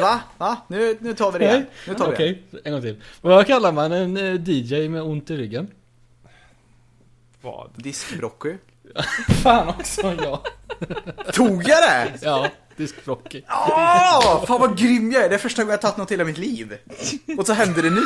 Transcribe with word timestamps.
Va? 0.00 0.20
Va? 0.38 0.56
Nu, 0.68 0.98
nu 1.00 1.14
tar 1.14 1.32
vi 1.32 1.38
det 1.38 1.44
igen. 1.44 1.66
Nu 1.88 1.94
tar 1.94 2.08
vi. 2.08 2.14
Okej, 2.14 2.42
en 2.64 2.72
gång 2.72 2.82
till. 2.82 3.02
Vad 3.20 3.46
kallar 3.46 3.72
man 3.72 3.92
en 3.92 4.16
eh, 4.16 4.48
DJ 4.48 4.88
med 4.88 5.02
ont 5.02 5.30
i 5.30 5.36
ryggen? 5.36 5.70
Vad? 7.42 7.70
Diskbroccoli. 7.76 8.58
Fan 9.42 9.68
också, 9.68 10.14
ja. 10.22 10.42
Tog 11.32 11.68
jag 11.68 11.82
det? 11.82 12.18
Ja, 12.22 12.48
diskbroccoli. 12.76 13.44
Åh, 13.48 14.44
fan 14.46 14.60
vad 14.60 14.78
grym 14.78 15.12
jag 15.12 15.24
är. 15.24 15.28
Det 15.28 15.34
är 15.34 15.38
första 15.38 15.62
gången 15.62 15.70
jag 15.70 15.80
tagit 15.80 15.96
något 15.96 16.10
i 16.10 16.14
hela 16.14 16.24
mitt 16.24 16.38
liv. 16.38 16.78
Och 17.38 17.46
så 17.46 17.52
händer 17.52 17.82
det 17.82 17.90
nu. 17.90 18.02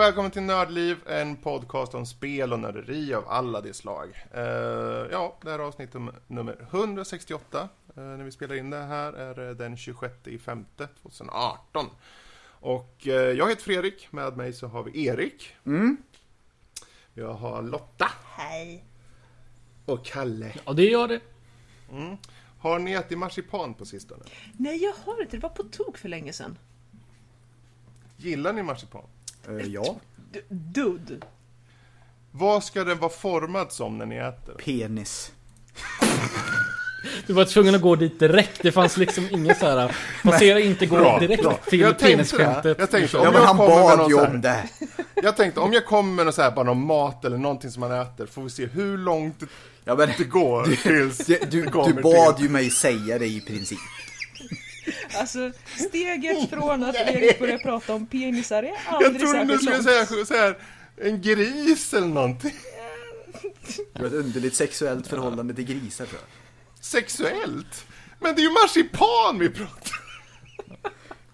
Och 0.00 0.06
välkommen 0.06 0.30
till 0.30 0.42
Nördliv, 0.42 0.96
en 1.06 1.36
podcast 1.36 1.94
om 1.94 2.06
spel 2.06 2.52
och 2.52 2.58
nörderi 2.58 3.14
av 3.14 3.28
alla 3.28 3.60
de 3.60 3.72
slag. 3.74 4.24
Eh, 4.34 4.42
ja, 5.10 5.38
det 5.42 5.50
här 5.50 5.58
är 5.58 5.62
avsnitt 5.62 5.92
num- 5.94 6.14
nummer 6.26 6.66
168. 6.70 7.68
Eh, 7.96 8.02
när 8.02 8.24
vi 8.24 8.32
spelar 8.32 8.54
in 8.54 8.70
det 8.70 8.76
här 8.82 9.12
är 9.12 9.34
det 9.34 9.54
den 9.54 9.76
26 9.76 10.14
i 10.26 10.38
femte 10.38 10.88
2018. 11.02 11.86
Och 12.42 13.06
eh, 13.06 13.12
jag 13.12 13.48
heter 13.48 13.62
Fredrik, 13.62 14.12
med 14.12 14.36
mig 14.36 14.52
så 14.52 14.66
har 14.66 14.82
vi 14.82 15.06
Erik. 15.06 15.56
Mm. 15.66 15.96
Jag 17.14 17.32
har 17.34 17.62
Lotta. 17.62 18.10
Hej. 18.24 18.84
Och 19.84 20.04
Kalle. 20.04 20.52
Ja, 20.66 20.72
det 20.72 20.84
gör 20.84 21.08
det. 21.08 21.20
Har 22.58 22.78
ni 22.78 22.92
ätit 22.92 23.18
marsipan 23.18 23.74
på 23.74 23.84
sistone? 23.84 24.24
Nej, 24.52 24.82
jag 24.82 24.92
har 24.92 25.22
inte. 25.22 25.36
Det 25.36 25.42
var 25.42 25.50
på 25.50 25.62
tok 25.62 25.98
för 25.98 26.08
länge 26.08 26.32
sedan. 26.32 26.58
Gillar 28.16 28.52
ni 28.52 28.62
marsipan? 28.62 29.04
Eh, 29.48 29.66
ja. 29.66 29.96
D- 30.32 30.40
Dude. 30.48 31.16
Vad 32.32 32.64
ska 32.64 32.84
den 32.84 32.98
vara 32.98 33.10
formad 33.12 33.72
som 33.72 33.98
när 33.98 34.06
ni 34.06 34.16
äter? 34.16 34.54
Penis. 34.54 35.32
Du 37.26 37.32
var 37.32 37.44
tvungen 37.44 37.74
att 37.74 37.80
gå 37.80 37.96
dit 37.96 38.18
direkt. 38.18 38.62
Det 38.62 38.72
fanns 38.72 38.96
liksom 38.96 39.28
ingen 39.30 39.54
så 39.56 39.66
här. 39.66 39.96
Passera 40.22 40.60
inte 40.60 40.86
gå 40.86 40.96
Bra, 40.96 41.18
direkt 41.18 41.42
bra. 41.42 41.58
till 41.70 41.80
Jag 41.80 41.98
penisskämtet. 41.98 42.78
Jag 42.78 42.90
tänkte, 42.90 43.16
Ja 43.16 43.20
om 43.28 43.32
men 43.32 43.42
jag 43.42 43.46
han 43.48 43.56
kommer 43.56 43.88
med 43.88 43.98
bad 43.98 44.08
ju 44.10 44.20
om 44.20 44.40
det. 44.40 44.68
Jag 45.22 45.36
tänkte 45.36 45.60
om 45.60 45.72
jag 45.72 45.86
kommer 45.86 46.12
med 46.12 46.26
någon, 46.26 46.32
så 46.32 46.42
här, 46.42 46.50
bara 46.50 46.64
någon 46.64 46.86
mat 46.86 47.24
eller 47.24 47.38
någonting 47.38 47.70
som 47.70 47.80
man 47.80 47.92
äter, 47.92 48.26
får 48.26 48.42
vi 48.42 48.50
se 48.50 48.66
hur 48.66 48.98
långt 48.98 49.42
Ja 49.84 49.94
men 49.94 50.08
det 50.18 50.24
går 50.24 50.64
tills 50.64 51.18
det, 51.18 51.50
du, 51.50 51.66
kommer 51.66 51.92
du 51.96 52.02
bad 52.02 52.36
till. 52.36 52.44
ju 52.46 52.50
mig 52.52 52.70
säga 52.70 53.18
det 53.18 53.26
i 53.26 53.40
princip. 53.40 53.78
Alltså, 55.14 55.52
steget 55.90 56.50
från 56.50 56.82
att 56.84 56.94
Erik 56.94 57.38
börjar 57.38 57.58
prata 57.58 57.94
om 57.94 58.06
penisar 58.06 58.62
är 58.62 58.66
Jag 58.66 58.76
aldrig 59.04 59.20
trodde 59.20 59.44
du 59.44 59.58
särskilt 59.58 59.62
skulle 59.82 59.96
långt. 59.98 60.08
säga 60.08 60.24
så 60.26 60.34
här, 60.34 60.58
en 60.96 61.22
gris 61.22 61.94
eller 61.94 62.06
någonting. 62.06 62.52
Du 63.92 64.00
har 64.00 64.06
ett 64.06 64.12
underligt 64.12 64.54
sexuellt 64.54 65.06
förhållande 65.06 65.54
till 65.54 65.64
grisar 65.64 66.06
tror 66.06 66.20
jag. 66.20 66.84
Sexuellt. 66.84 67.86
Men 68.20 68.34
det 68.34 68.40
är 68.40 68.44
ju 68.44 68.50
marsipan 68.50 69.38
vi 69.38 69.48
pratar 69.50 69.96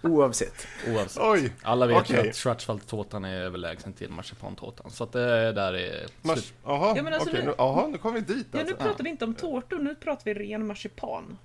Oavsett. 0.01 0.67
Oavsett. 0.87 1.23
Oj. 1.23 1.53
Alla 1.63 1.85
vet 1.87 1.97
Okej. 1.97 2.23
ju 2.23 2.29
att 2.29 2.35
Schwarzwaldtårtan 2.35 3.25
är 3.25 3.41
överlägsen 3.41 3.93
till 3.93 4.09
marsipantårtan. 4.09 4.91
Så 4.91 5.03
att 5.03 5.11
det 5.11 5.51
där 5.51 5.73
är 5.73 6.07
Mars-. 6.21 6.53
Jaha, 6.65 6.93
Ja, 6.97 7.03
men 7.03 7.13
alltså 7.13 7.29
okej. 7.29 7.45
nu- 7.45 7.53
aha, 7.57 7.87
nu 7.87 7.97
kommer 7.97 8.19
vi 8.21 8.33
dit 8.33 8.47
Ja, 8.51 8.57
nu 8.57 8.59
alltså. 8.59 8.75
pratar 8.75 9.03
vi 9.03 9.09
inte 9.09 9.25
om 9.25 9.33
tårtor, 9.35 9.79
nu 9.79 9.95
pratar 9.95 10.25
vi 10.25 10.33
ren 10.33 10.67
marsipan. 10.67 11.37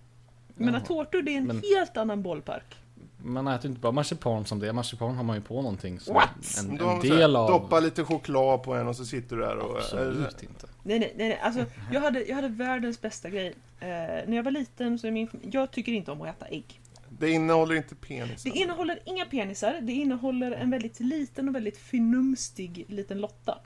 Men 0.56 0.74
att 0.74 0.84
tårtor, 0.86 1.22
det 1.22 1.32
är 1.34 1.38
en 1.38 1.46
Men- 1.46 1.62
helt 1.76 1.96
annan 1.96 2.22
bollpark. 2.22 2.76
Man 3.24 3.48
äter 3.48 3.64
ju 3.64 3.68
inte 3.68 3.80
bara 3.80 3.92
marsipan 3.92 4.44
som 4.44 4.58
det 4.58 4.68
är. 4.68 4.72
Marsipan 4.72 5.14
har 5.16 5.22
man 5.24 5.36
ju 5.36 5.42
på 5.42 5.54
någonting. 5.62 6.00
Så 6.00 6.12
What? 6.12 6.28
En, 6.58 6.76
Då 6.76 6.84
har 6.84 6.90
en 6.90 6.96
man 6.96 7.02
så 7.06 7.12
här, 7.12 7.16
del 7.20 7.36
av... 7.36 7.50
Doppa 7.50 7.80
lite 7.80 8.04
choklad 8.04 8.62
på 8.62 8.74
en 8.74 8.88
och 8.88 8.96
så 8.96 9.04
sitter 9.04 9.36
du 9.36 9.42
där 9.42 9.56
och... 9.56 9.76
Absolut 9.78 10.42
inte. 10.42 10.66
Nej, 10.82 10.98
nej, 10.98 11.14
nej, 11.16 11.28
nej. 11.28 11.38
Alltså, 11.42 11.64
jag, 11.92 12.00
hade, 12.00 12.24
jag 12.24 12.36
hade 12.36 12.48
världens 12.48 13.00
bästa 13.00 13.30
grej. 13.30 13.54
Eh, 13.80 13.86
när 13.88 14.36
jag 14.36 14.42
var 14.42 14.50
liten 14.50 14.98
så 14.98 15.06
är 15.06 15.10
min 15.10 15.28
Jag 15.50 15.70
tycker 15.70 15.92
inte 15.92 16.10
om 16.10 16.22
att 16.22 16.28
äta 16.28 16.46
ägg. 16.46 16.80
Det 17.08 17.30
innehåller 17.30 17.74
inte 17.74 17.94
penis. 17.94 18.42
Det 18.42 18.50
innehåller 18.50 18.98
inga 19.04 19.24
penisar, 19.24 19.78
det 19.82 19.92
innehåller 19.92 20.52
en 20.52 20.70
väldigt 20.70 21.00
liten 21.00 21.48
och 21.48 21.54
väldigt 21.54 21.78
förnumstig 21.78 22.84
liten 22.88 23.20
Lotta. 23.20 23.58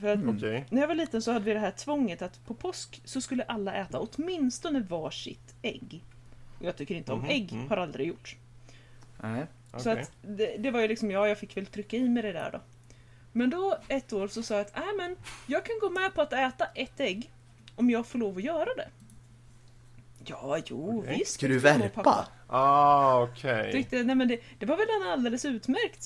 För 0.00 0.08
att 0.08 0.20
Okej. 0.36 0.64
när 0.70 0.80
jag 0.80 0.88
var 0.88 0.94
liten 0.94 1.22
så 1.22 1.32
hade 1.32 1.44
vi 1.44 1.52
det 1.52 1.58
här 1.60 1.70
tvånget 1.70 2.22
att 2.22 2.44
på 2.46 2.54
påsk 2.54 3.00
så 3.04 3.20
skulle 3.20 3.42
alla 3.42 3.74
äta 3.74 3.98
åtminstone 4.00 4.80
varsitt 4.80 5.54
ägg. 5.62 6.04
Jag 6.60 6.76
tycker 6.76 6.94
inte 6.94 7.12
om 7.12 7.20
Mhm, 7.20 7.28
ägg, 7.30 7.52
mm. 7.52 7.68
har 7.68 7.76
aldrig 7.76 8.08
gjort. 8.08 8.36
Nej. 9.22 9.46
Så 9.76 9.90
Okej. 9.90 10.02
att 10.02 10.12
det, 10.22 10.56
det 10.58 10.70
var 10.70 10.80
ju 10.80 10.88
liksom, 10.88 11.10
ja, 11.10 11.28
jag 11.28 11.38
fick 11.38 11.56
väl 11.56 11.66
trycka 11.66 11.96
i 11.96 12.08
mig 12.08 12.22
det 12.22 12.32
där 12.32 12.50
då. 12.52 12.60
Men 13.32 13.50
då 13.50 13.78
ett 13.88 14.12
år 14.12 14.28
så 14.28 14.42
sa 14.42 14.54
jag 14.54 14.60
att, 14.60 14.76
äh, 14.76 14.82
men 14.96 15.16
jag 15.46 15.64
kan 15.64 15.78
gå 15.80 15.90
med 15.90 16.14
på 16.14 16.22
att 16.22 16.32
äta 16.32 16.64
ett 16.74 17.00
ägg 17.00 17.30
om 17.74 17.90
jag 17.90 18.06
får 18.06 18.18
lov 18.18 18.36
att 18.36 18.42
göra 18.42 18.74
det. 18.76 18.88
Ja, 20.28 20.58
jo, 20.66 20.98
Okej. 20.98 21.18
visst. 21.18 21.32
Ska 21.34 21.48
du 21.48 21.58
värpa? 21.58 22.28
Ah, 22.46 23.22
okej. 23.22 23.72
Tyckte, 23.72 24.02
nej 24.02 24.16
men 24.16 24.28
det, 24.28 24.40
det 24.58 24.66
var 24.66 24.76
väl 24.76 24.86
en 25.02 25.12
alldeles 25.12 25.44
utmärkt, 25.44 26.04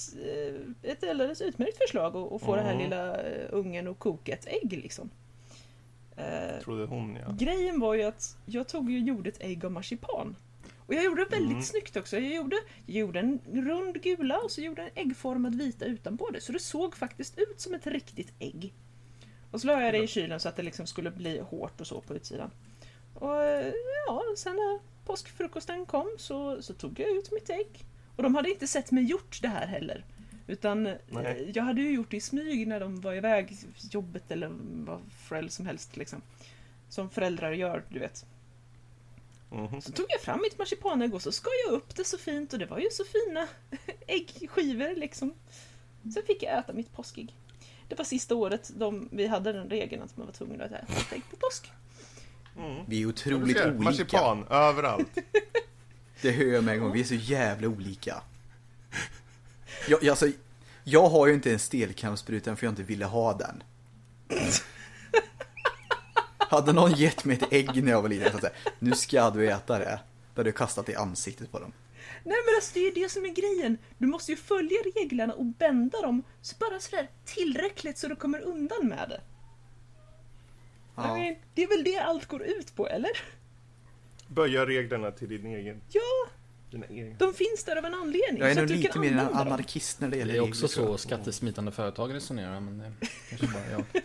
eh, 0.83 0.91
ett 0.91 1.11
alldeles 1.11 1.41
utmärkt 1.41 1.79
förslag 1.79 2.17
att, 2.17 2.33
att 2.33 2.43
få 2.43 2.57
den 2.57 2.65
här 2.65 2.73
Mm. 2.73 2.85
lilla 2.85 3.17
eh, 3.23 3.49
ungen 3.51 3.89
att 3.89 3.99
koka 3.99 4.33
ett 4.33 4.47
ägg 4.47 4.73
liksom. 4.83 5.11
Eh, 6.17 6.61
Trodde 6.65 6.85
hon 6.87 7.17
ja. 7.27 7.35
Grejen 7.39 7.81
var 7.81 7.95
ju 7.95 8.03
att 8.03 8.37
jag 8.47 8.69
tog 8.69 8.85
och 8.85 8.91
gjorde 8.91 9.29
ett 9.29 9.41
ägg 9.43 9.65
av 9.65 9.73
marsipan. 9.73 10.37
Och 10.87 10.95
jag 10.95 11.05
gjorde 11.05 11.25
det 11.25 11.31
väldigt 11.31 11.51
Mm. 11.51 11.63
snyggt 11.63 11.97
också. 11.97 12.19
Jag 12.19 12.35
gjorde, 12.35 12.57
jag 12.87 12.97
gjorde 12.97 13.19
en 13.21 13.39
rund 13.53 14.03
gula 14.03 14.39
och 14.39 14.51
så 14.51 14.61
gjorde 14.61 14.83
en 14.83 14.91
äggformad 14.95 15.55
vita 15.55 15.85
utanpå 15.85 16.31
det. 16.33 16.41
Så 16.41 16.53
det 16.53 16.59
såg 16.59 16.97
faktiskt 16.97 17.39
ut 17.39 17.61
som 17.61 17.75
ett 17.75 17.87
riktigt 17.87 18.33
ägg. 18.39 18.73
Och 19.51 19.61
så 19.61 19.67
la 19.67 19.83
jag 19.83 19.95
det 19.95 19.99
i 20.03 20.07
kylen 20.07 20.41
så 20.41 20.49
att 20.49 20.57
det 20.57 20.63
liksom 20.63 20.87
skulle 20.87 21.11
bli 21.11 21.39
hårt 21.39 21.81
och 21.81 21.87
så 21.87 22.01
på 22.01 22.15
utsidan. 22.15 22.51
Och 23.23 23.43
eh, 23.43 23.73
ja, 24.07 24.23
sen 24.37 24.57
när 24.57 24.81
påskfrukosten 25.05 25.87
kom 25.87 26.17
så, 26.19 26.63
så 26.63 26.75
tog 26.75 27.01
jag 27.01 27.11
ut 27.11 27.33
mitt 27.33 27.51
ägg. 27.51 27.85
Och 28.17 28.23
de 28.23 28.35
hade 28.35 28.51
inte 28.51 28.67
sett 28.67 28.91
mig 28.91 29.05
gjort 29.05 29.43
det 29.43 29.49
här 29.49 29.67
heller. 29.67 30.05
Utan 30.47 30.87
eh, 30.87 30.97
Nej. 31.09 31.53
jag 31.55 31.63
hade 31.63 31.81
ju 31.81 31.91
gjort 31.95 32.11
det 32.11 32.17
i 32.17 32.21
smyg 32.21 32.69
när 32.69 32.81
de 32.81 33.01
var 33.01 33.15
iväg, 33.15 33.57
jobbet 33.91 34.31
eller 34.31 34.51
vad 34.85 35.01
förälder 35.29 35.51
som 35.51 35.67
helst 35.67 35.97
liksom. 35.97 36.23
Som 36.89 37.11
föräldrar 37.11 37.53
gör, 37.53 37.85
du 37.89 37.99
vet. 37.99 38.27
Mhm. 39.51 39.83
Så 39.83 39.93
tog 39.93 40.07
jag 40.09 40.21
fram 40.21 40.41
mitt 40.43 40.59
marsipanägg 40.59 41.15
och 41.15 41.23
så 41.23 41.33
skar 41.33 41.53
jag 41.67 41.75
upp 41.75 41.97
det 41.97 42.05
så 42.05 42.19
fint 42.19 42.53
och 42.53 42.59
det 42.59 42.67
var 42.67 42.79
ju 42.79 42.91
så 42.91 43.05
fina 43.05 43.49
äggskivor 44.07 44.97
liksom. 44.97 45.35
Sen 46.15 46.23
fick 46.27 46.43
jag 46.43 46.59
äta 46.59 46.73
mitt 46.73 46.93
påskägg. 46.93 47.35
Det 47.89 47.95
var 47.95 48.05
sista 48.05 48.35
året 48.35 48.71
de, 48.77 49.09
vi 49.13 49.27
hade 49.27 49.53
den 49.53 49.71
regeln 49.71 50.03
att 50.03 50.17
man 50.17 50.27
var 50.27 50.33
tvungen 50.33 50.61
att 50.61 50.73
äta 50.73 50.93
ett 50.93 51.13
ägg 51.13 51.23
på 51.31 51.37
påsk. 51.37 51.73
Mm. 52.59 52.85
Vi 52.87 53.03
är 53.03 53.07
otroligt 53.07 53.57
ser, 53.57 53.69
olika. 53.69 53.83
Marsipan, 53.83 54.45
överallt. 54.51 55.19
Det 56.21 56.31
hör 56.31 56.45
jag 56.45 56.65
med 56.65 56.75
en 56.75 56.81
gång. 56.81 56.93
Vi 56.93 57.01
är 57.01 57.05
så 57.05 57.15
jävla 57.15 57.69
olika. 57.69 58.23
Jag, 59.89 60.03
jag, 60.03 60.11
alltså, 60.11 60.29
jag 60.85 61.09
har 61.09 61.27
ju 61.27 61.35
inte 61.35 61.53
en 61.53 61.59
stelkrampsspruta 61.59 62.57
för 62.57 62.67
jag 62.67 62.73
inte 62.73 62.83
ville 62.83 63.05
ha 63.05 63.33
den. 63.33 63.63
Hade 66.39 66.73
någon 66.73 66.93
gett 66.93 67.25
mig 67.25 67.37
ett 67.37 67.53
ägg 67.53 67.85
när 67.85 67.93
jag 67.93 68.03
var 68.03 68.09
liten 68.09 68.35
och 68.35 68.41
sagt 68.41 68.57
nu 68.79 68.95
ska 68.95 69.31
du 69.31 69.51
äta 69.51 69.79
det. 69.79 70.01
Då 70.35 70.41
hade 70.41 70.49
jag 70.49 70.57
kastat 70.57 70.87
det 70.87 70.93
i 70.93 70.97
ansiktet 70.97 71.53
på 71.53 71.59
dem. 71.59 71.73
Nej 72.25 72.37
men 72.47 72.55
alltså 72.57 72.71
det 72.75 72.81
är 72.81 72.85
ju 72.85 73.03
det 73.03 73.09
som 73.09 73.25
är 73.25 73.35
grejen. 73.35 73.79
Du 73.99 74.07
måste 74.07 74.33
ju 74.33 74.37
följa 74.37 74.79
reglerna 74.95 75.35
och 75.35 75.45
bända 75.45 76.01
dem 76.01 76.23
så 76.43 76.57
bara 76.59 76.81
sådär 76.81 77.11
tillräckligt 77.25 77.99
så 77.99 78.09
du 78.09 78.17
kommer 78.17 78.41
undan 78.41 78.89
med 78.89 79.09
det. 79.09 79.21
Ja. 80.97 81.19
I 81.19 81.21
mean, 81.21 81.37
det 81.55 81.63
är 81.63 81.69
väl 81.69 81.85
det 81.85 81.99
allt 81.99 82.27
går 82.27 82.43
ut 82.43 82.77
på, 82.77 82.89
eller? 82.89 83.11
Böja 84.29 84.67
reglerna 84.67 85.11
till 85.11 85.29
din 85.29 85.47
egen... 85.47 85.81
Ja, 85.89 86.31
Dina 86.71 87.15
de 87.19 87.35
finns 87.35 87.65
där 87.65 87.77
av 87.77 87.85
en 87.85 87.95
anledning. 87.95 88.43
Jag 88.43 88.51
är 88.51 88.55
nog 88.55 88.71
lite 88.71 88.99
mer 88.99 89.13
en 89.13 89.19
anarkist 89.19 90.01
när 90.01 90.09
det 90.09 90.17
gäller 90.17 90.33
Det 90.33 90.39
är 90.39 90.43
också 90.49 90.69
så 90.69 90.99
skattesmitande 90.99 91.73
företag 91.73 92.15
resonerar, 92.15 92.61
men 92.61 92.79
det 92.79 92.93
kanske 93.29 93.47
bara 93.47 93.71
jag. 93.71 93.85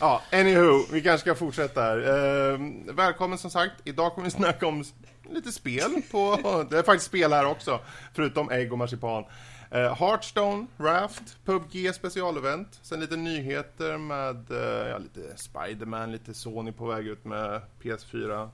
Ja, 0.00 0.22
anywho, 0.32 0.84
vi 0.92 1.02
kanske 1.02 1.24
ska 1.24 1.34
fortsätta 1.34 1.80
här. 1.80 1.98
Eh, 1.98 2.58
välkommen 2.94 3.38
som 3.38 3.50
sagt. 3.50 3.74
Idag 3.84 4.14
kommer 4.14 4.24
vi 4.24 4.30
snacka 4.30 4.66
om 4.66 4.84
lite 5.30 5.52
spel 5.52 6.02
på... 6.10 6.36
Det 6.70 6.78
är 6.78 6.82
faktiskt 6.82 7.06
spel 7.06 7.32
här 7.32 7.44
också, 7.46 7.80
förutom 8.14 8.50
ägg 8.50 8.72
och 8.72 8.78
marsipan. 8.78 9.24
Eh, 9.70 9.94
Hearthstone, 9.94 10.66
Raft, 10.76 11.44
PubG 11.44 11.94
specialevent, 11.94 12.78
sen 12.82 13.00
lite 13.00 13.16
nyheter 13.16 13.98
med 13.98 14.50
eh, 14.50 14.88
ja, 14.88 14.98
lite 14.98 15.36
Spiderman, 15.36 16.12
lite 16.12 16.34
Sony 16.34 16.72
på 16.72 16.86
väg 16.86 17.06
ut 17.06 17.24
med 17.24 17.60
PS4. 17.82 18.50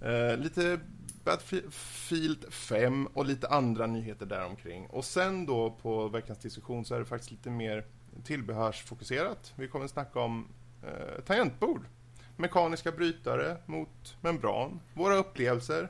Eh, 0.00 0.36
lite 0.36 0.80
Battlefield 1.24 2.52
5 2.52 3.06
och 3.06 3.26
lite 3.26 3.48
andra 3.48 3.86
nyheter 3.86 4.26
däromkring. 4.26 4.86
Och 4.86 5.04
sen 5.04 5.46
då 5.46 5.70
på 5.70 6.08
veckans 6.08 6.38
diskussion 6.38 6.84
så 6.84 6.94
är 6.94 6.98
det 6.98 7.04
faktiskt 7.04 7.30
lite 7.30 7.50
mer 7.50 7.84
tillbehörsfokuserat. 8.24 9.52
Vi 9.56 9.68
kommer 9.68 9.86
snacka 9.86 10.20
om 10.20 10.48
eh, 10.82 11.22
tangentbord. 11.26 11.86
Mekaniska 12.36 12.92
brytare 12.92 13.56
mot 13.66 14.16
membran, 14.20 14.80
våra 14.94 15.14
upplevelser. 15.14 15.88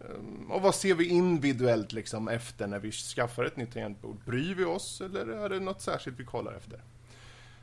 Ehm, 0.00 0.50
och 0.50 0.62
vad 0.62 0.74
ser 0.74 0.94
vi 0.94 1.08
individuellt 1.08 1.92
liksom 1.92 2.28
efter 2.28 2.66
när 2.66 2.78
vi 2.78 2.92
skaffar 2.92 3.44
ett 3.44 3.56
nytt 3.56 3.72
tangentbord? 3.72 4.16
Bryr 4.24 4.54
vi 4.54 4.64
oss 4.64 5.00
eller 5.00 5.26
är 5.26 5.48
det 5.48 5.60
något 5.60 5.80
särskilt 5.80 6.20
vi 6.20 6.24
kollar 6.24 6.52
efter? 6.52 6.80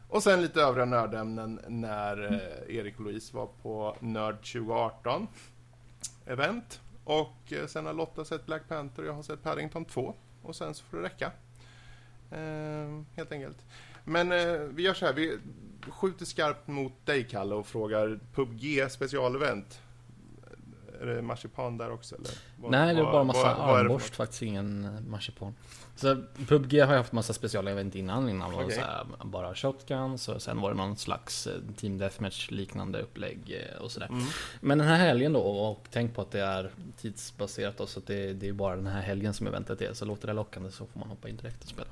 Och 0.08 0.24
sen 0.24 0.42
lite 0.42 0.62
övriga 0.62 0.86
nördämnen 0.86 1.60
när 1.68 2.34
eh, 2.34 2.76
Erik 2.78 3.00
och 3.00 3.06
Louise 3.06 3.36
var 3.36 3.48
på 3.62 3.98
Nörd 4.00 4.36
2018 4.36 5.28
event. 6.26 6.82
Och 7.04 7.54
eh, 7.54 7.68
sen 7.68 7.86
har 7.86 7.94
Lotta 7.94 8.26
sett 8.26 8.46
Black 8.46 8.68
Panther 8.68 9.04
och 9.04 9.10
jag 9.10 9.14
har 9.14 9.24
sett 9.24 9.44
Paddington 9.44 9.86
2. 9.86 10.16
Och 10.42 10.56
sen 10.56 10.74
så 10.74 10.84
får 10.84 10.98
det 10.98 11.04
räcka. 11.04 11.32
Eh, 12.32 13.04
helt 13.16 13.32
enkelt. 13.32 13.58
Men 14.04 14.32
eh, 14.32 14.60
vi 14.60 14.84
gör 14.84 14.94
så 14.94 15.06
här, 15.06 15.14
vi 15.14 15.38
skjuter 15.82 16.26
skarpt 16.26 16.68
mot 16.68 17.06
dig 17.06 17.24
Kalle 17.24 17.56
och 17.56 17.68
frågar 17.68 18.20
PubG 18.34 18.92
specialevent. 18.92 19.82
Är 21.04 21.16
det 21.16 21.22
marsipan 21.22 21.78
där 21.78 21.92
också 21.92 22.16
eller? 22.16 22.30
Vad- 22.58 22.72
Nej, 22.72 22.96
det 22.96 23.04
vad- 23.04 23.12
bara 23.12 23.24
massa 23.24 23.56
vad- 23.58 23.80
armborst, 23.80 24.16
faktiskt 24.16 24.42
ingen 24.42 24.86
eh, 24.86 25.02
marsipan. 25.02 25.56
Så 25.96 26.24
PubG 26.48 26.74
har 26.82 26.92
ju 26.92 26.98
haft 26.98 27.12
massa 27.12 27.34
specialevent 27.34 27.96
innan, 27.96 28.30
innan 28.30 28.52
var 28.52 28.70
så 28.70 28.80
här, 28.82 29.06
bara 29.24 29.56
shotguns 29.56 30.30
och 30.30 30.42
sen 30.42 30.62
var 30.62 30.70
det 30.72 30.78
någon 30.78 30.98
slags 30.98 31.48
eh, 31.48 31.54
Team 31.78 31.98
Deathmatch 31.98 32.52
liknande 32.52 33.02
upplägg 33.02 33.40
eh, 33.76 33.82
och 33.82 33.92
sådär. 33.92 34.08
Mm. 34.08 34.24
Men 34.62 34.78
den 34.78 34.88
här 34.88 34.98
helgen 34.98 35.34
då, 35.34 35.40
och 35.40 35.88
tänk 35.92 36.16
på 36.16 36.22
att 36.22 36.32
det 36.32 36.40
är 36.42 36.72
tidsbaserat 37.02 37.78
då, 37.78 37.86
så 37.86 38.00
att 38.00 38.08
det, 38.08 38.34
det 38.34 38.48
är 38.50 38.54
bara 38.54 38.76
den 38.76 38.88
här 38.88 39.02
helgen 39.02 39.34
som 39.34 39.48
eventet 39.48 39.82
är. 39.82 39.94
Så 39.94 40.06
låter 40.06 40.28
det 40.28 40.34
lockande 40.34 40.72
så 40.72 40.86
får 40.86 41.00
man 41.00 41.10
hoppa 41.10 41.30
in 41.30 41.38
direkt 41.38 41.64
och 41.64 41.70
spela. 41.70 41.88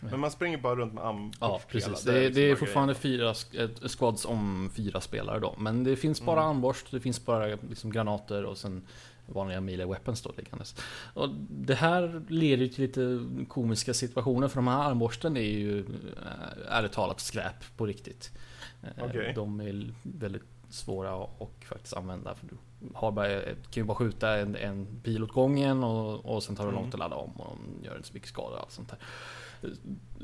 Men 0.00 0.20
man 0.20 0.30
springer 0.30 0.58
bara 0.58 0.74
runt 0.76 0.92
med 0.94 1.04
armborst 1.04 1.38
Ja, 1.40 1.60
precis. 1.68 2.06
är 2.06 2.12
Det, 2.12 2.18
liksom 2.20 2.34
det 2.34 2.40
är 2.46 2.50
bara 2.54 2.58
fortfarande 2.58 2.94
fyra 2.94 3.34
eh, 3.52 3.68
squads 3.98 4.24
om 4.24 4.70
fyra 4.74 5.00
spelare 5.00 5.40
då. 5.40 5.54
Men 5.58 5.84
det 5.84 5.96
finns 5.96 6.22
bara 6.22 6.40
Mm. 6.40 6.50
armborst, 6.50 6.90
det 6.90 7.00
finns 7.00 7.24
bara 7.24 7.46
liksom 7.68 7.92
granater 7.92 8.44
och 8.44 8.58
sen 8.58 8.82
vanliga 9.26 9.60
melee 9.60 9.86
weapons 9.86 10.22
då 10.22 10.32
liggandes. 10.36 10.76
Och 11.14 11.28
det 11.50 11.74
här 11.74 12.22
leder 12.28 12.62
ju 12.64 12.68
till 12.68 12.82
lite 12.82 13.20
komiska 13.48 13.94
situationer 13.94 14.48
för 14.48 14.56
de 14.56 14.66
här 14.66 14.90
armborsten 14.90 15.36
är 15.36 15.40
ju 15.40 15.78
eh, 15.78 15.84
ärligt 16.68 16.92
talat 16.92 17.20
skräp 17.20 17.76
på 17.76 17.86
riktigt. 17.86 18.32
Eh, 18.82 19.04
Okej. 19.04 19.32
De 19.34 19.60
är 19.60 19.94
väldigt 20.02 20.42
svåra 20.70 21.14
att 21.24 21.30
och 21.40 21.64
faktiskt 21.68 21.94
använda. 21.96 22.34
För 22.34 22.46
du 22.46 22.54
har 22.94 23.12
bara, 23.12 23.40
kan 23.42 23.54
ju 23.72 23.84
bara 23.84 23.94
skjuta 23.94 24.36
en, 24.36 24.56
en 24.56 24.86
pil 25.02 25.22
åt 25.22 25.32
gången 25.32 25.84
och, 25.84 26.24
och 26.34 26.42
sen 26.42 26.56
tar 26.56 26.64
det 26.64 26.70
Mm. 26.70 26.82
långt 26.82 26.94
att 26.94 27.00
ladda 27.00 27.16
om 27.16 27.30
och 27.30 27.56
de 27.80 27.84
gör 27.84 27.96
inte 27.96 28.08
så 28.08 28.14
mycket 28.14 28.28
skada 28.28 28.56
och 28.56 28.60
allt 28.62 28.70
sånt 28.72 28.88
där. 28.88 28.98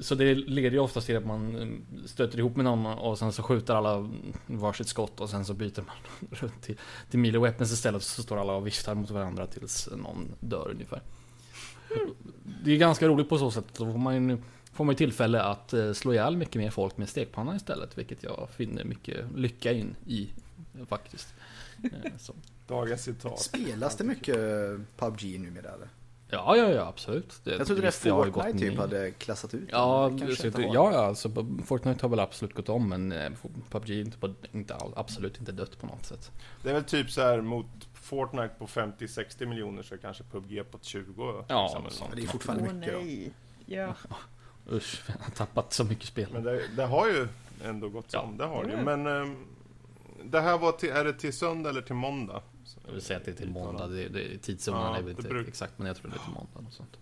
Så 0.00 0.14
det 0.14 0.34
leder 0.34 0.70
ju 0.70 0.78
oftast 0.78 1.06
till 1.06 1.16
att 1.16 1.26
man 1.26 1.56
mm, 1.56 1.84
stöter 2.06 2.38
ihop 2.38 2.56
med 2.56 2.64
någon 2.64 2.86
och 2.86 3.18
sen 3.18 3.32
så 3.32 3.42
skjuter 3.42 3.74
alla 3.74 4.10
varsitt 4.46 4.88
skott 4.88 5.20
och 5.20 5.30
sen 5.30 5.44
så 5.44 5.54
byter 5.54 5.82
man 5.86 5.96
runt 6.30 6.62
till, 6.62 6.76
till 7.10 7.18
melee 7.18 7.40
weapons 7.40 7.72
istället 7.72 8.02
så 8.02 8.22
står 8.22 8.36
alla 8.36 8.52
och 8.52 8.66
viftar 8.66 8.94
mot 8.94 9.10
varandra 9.10 9.46
tills 9.46 9.88
någon 9.96 10.32
dör 10.40 10.70
ungefär. 10.70 11.02
Det 12.64 12.72
är 12.72 12.76
ganska 12.76 13.08
roligt 13.08 13.28
på 13.28 13.38
så 13.38 13.50
sätt. 13.50 13.64
Då 13.76 13.92
får 13.92 13.98
man 13.98 14.28
ju, 14.28 14.38
får 14.72 14.84
man 14.84 14.92
ju 14.92 14.96
tillfälle 14.96 15.42
att 15.42 15.72
eh, 15.72 15.92
slå 15.92 16.12
ihjäl 16.12 16.36
mycket 16.36 16.54
mer 16.54 16.70
folk 16.70 16.96
med 16.96 17.08
stekpanna 17.08 17.56
istället. 17.56 17.98
Vilket 17.98 18.22
jag 18.22 18.48
finner 18.56 18.84
mycket 18.84 19.24
lycka 19.36 19.72
in 19.72 19.96
i 20.06 20.28
faktiskt. 20.88 21.34
Eh, 21.82 22.12
Så. 22.18 22.34
Dagens 22.66 23.02
citat. 23.02 23.40
Spelas 23.40 23.96
det 23.96 24.04
mycket 24.04 24.36
PubG 24.96 25.40
numera 25.40 25.70
eller? 25.70 25.88
Ja, 26.32 26.56
ja, 26.56 26.68
ja, 26.70 26.86
absolut. 26.86 27.40
Det, 27.44 27.50
Jag 27.50 27.66
trodde 27.66 27.80
det 27.82 27.86
ju 27.86 28.10
Fortnite 28.10 28.58
typ 28.58 28.78
hade 28.78 29.10
klassat 29.10 29.54
ut 29.54 29.68
Ja, 29.72 30.10
det. 30.18 30.54
Har. 30.54 30.74
ja, 30.74 30.92
ja, 30.92 30.98
alltså 31.06 31.30
Fortnite 31.66 32.02
har 32.04 32.08
väl 32.08 32.20
absolut 32.20 32.54
gått 32.54 32.68
om 32.68 32.88
men 32.88 33.12
eh, 33.12 33.30
PubG 33.70 33.90
är 33.90 34.00
inte, 34.00 34.18
på, 34.18 34.34
inte 34.52 34.74
all, 34.74 34.92
absolut 34.96 35.38
inte 35.38 35.52
dött 35.52 35.80
på 35.80 35.86
något 35.86 36.06
sätt. 36.06 36.30
Det 36.62 36.70
är 36.70 36.74
väl 36.74 36.84
typ 36.84 37.10
så 37.10 37.20
här 37.20 37.40
mot 37.40 37.66
Fortnite 37.94 38.50
på 38.58 38.66
50-60 38.66 39.46
miljoner 39.46 39.82
så 39.82 39.94
är 39.94 39.98
kanske 39.98 40.24
PubG 40.24 40.70
på 40.70 40.78
20. 40.82 41.44
Ja, 41.48 41.82
sånt. 41.90 42.10
det 42.16 42.22
är 42.22 42.26
fortfarande 42.26 42.64
Åh 42.68 42.74
mycket 42.74 42.92
då. 42.94 42.98
nej. 43.00 43.32
Ja. 43.66 43.94
Usch, 44.72 45.02
jag 45.06 45.14
har 45.24 45.30
tappat 45.30 45.72
så 45.72 45.84
mycket 45.84 46.04
spel. 46.04 46.28
Men 46.32 46.42
det, 46.44 46.62
det 46.76 46.84
har 46.86 47.06
ju 47.08 47.28
ändå 47.64 47.88
gått 47.88 48.06
Ja. 48.12 48.20
som, 48.20 48.36
det 48.38 48.44
har 48.44 48.64
det 48.64 48.70
ju. 48.70 48.76
Men 48.76 49.06
ehm, 49.06 49.36
det 50.24 50.40
här 50.40 50.58
var 50.58 50.72
till, 50.72 50.90
är 50.90 51.04
det 51.04 51.12
till 51.12 51.32
söndag 51.32 51.70
eller 51.70 51.82
till 51.82 51.94
måndag? 51.94 52.42
Jag 52.86 52.92
vill 52.92 53.02
säga 53.02 53.16
att 53.18 53.24
det 53.24 53.30
är 53.30 53.34
till 53.34 53.50
måndag, 53.50 53.86
det, 53.86 54.08
det, 54.08 54.38
tidszonen 54.38 54.80
Ja, 54.80 54.88
är 54.88 55.02
väl 55.02 55.04
det 55.04 55.10
inte 55.10 55.28
bruk- 55.28 55.48
exakt 55.48 55.72
men 55.76 55.86
jag 55.86 55.96
tror 55.96 56.10
det 56.10 56.16
är 56.16 56.24
till 56.24 56.32
måndag 56.34 56.68
och 56.68 56.72
sånt. 56.72 56.96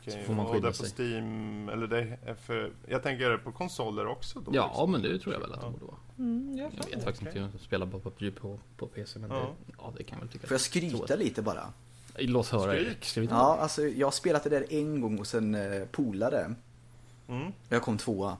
Okej, 0.00 0.12
Så 0.12 0.26
får 0.26 0.34
man 0.34 0.46
och 0.46 0.52
skydda 0.52 0.66
det 0.70 0.78
på 0.78 0.84
sig. 0.84 1.06
Steam, 1.12 1.68
eller 1.68 1.86
det 1.86 2.18
är 2.26 2.34
för, 2.34 2.72
jag 2.88 3.02
tänker 3.02 3.30
det 3.30 3.38
på 3.38 3.52
konsoler 3.52 4.06
också 4.06 4.40
då? 4.40 4.50
Ja, 4.54 4.66
liksom? 4.68 4.92
men 4.92 5.02
det 5.02 5.18
tror 5.18 5.34
jag 5.34 5.40
väl 5.40 5.52
att 5.52 5.60
det 5.60 5.70
borde 5.70 5.84
vara. 5.84 5.96
Mm, 6.18 6.56
jag 6.58 6.70
Jag 6.78 6.86
vet 6.96 7.04
faktiskt 7.04 7.22
inte, 7.26 7.38
jag 7.38 7.50
spelar 7.60 7.86
bara 7.86 8.00
PubG 8.02 8.34
på, 8.36 8.58
på 8.76 8.86
PC 8.86 9.18
men 9.18 9.30
Ja. 9.30 9.36
det, 9.36 9.72
ja, 9.78 9.92
det 9.96 10.04
kan 10.04 10.16
jag 10.18 10.20
väl 10.24 10.32
tycka. 10.32 10.46
Får 10.46 10.54
jag 10.54 10.60
skryta 10.60 11.16
lite 11.16 11.42
bara? 11.42 11.72
Låt 12.18 12.48
höra 12.48 12.72
Skryt. 12.72 12.86
Erik, 12.86 13.04
skryt. 13.04 13.30
Ja, 13.30 13.56
alltså 13.56 13.82
jag 13.82 14.06
har 14.06 14.12
spelat 14.12 14.44
det 14.44 14.50
där 14.50 14.66
en 14.72 15.00
gång 15.00 15.18
och 15.18 15.26
sen 15.26 15.54
eh, 15.54 15.84
polare. 15.84 16.54
Mm. 17.28 17.52
Jag 17.68 17.82
kom 17.82 17.98
tvåa. 17.98 18.36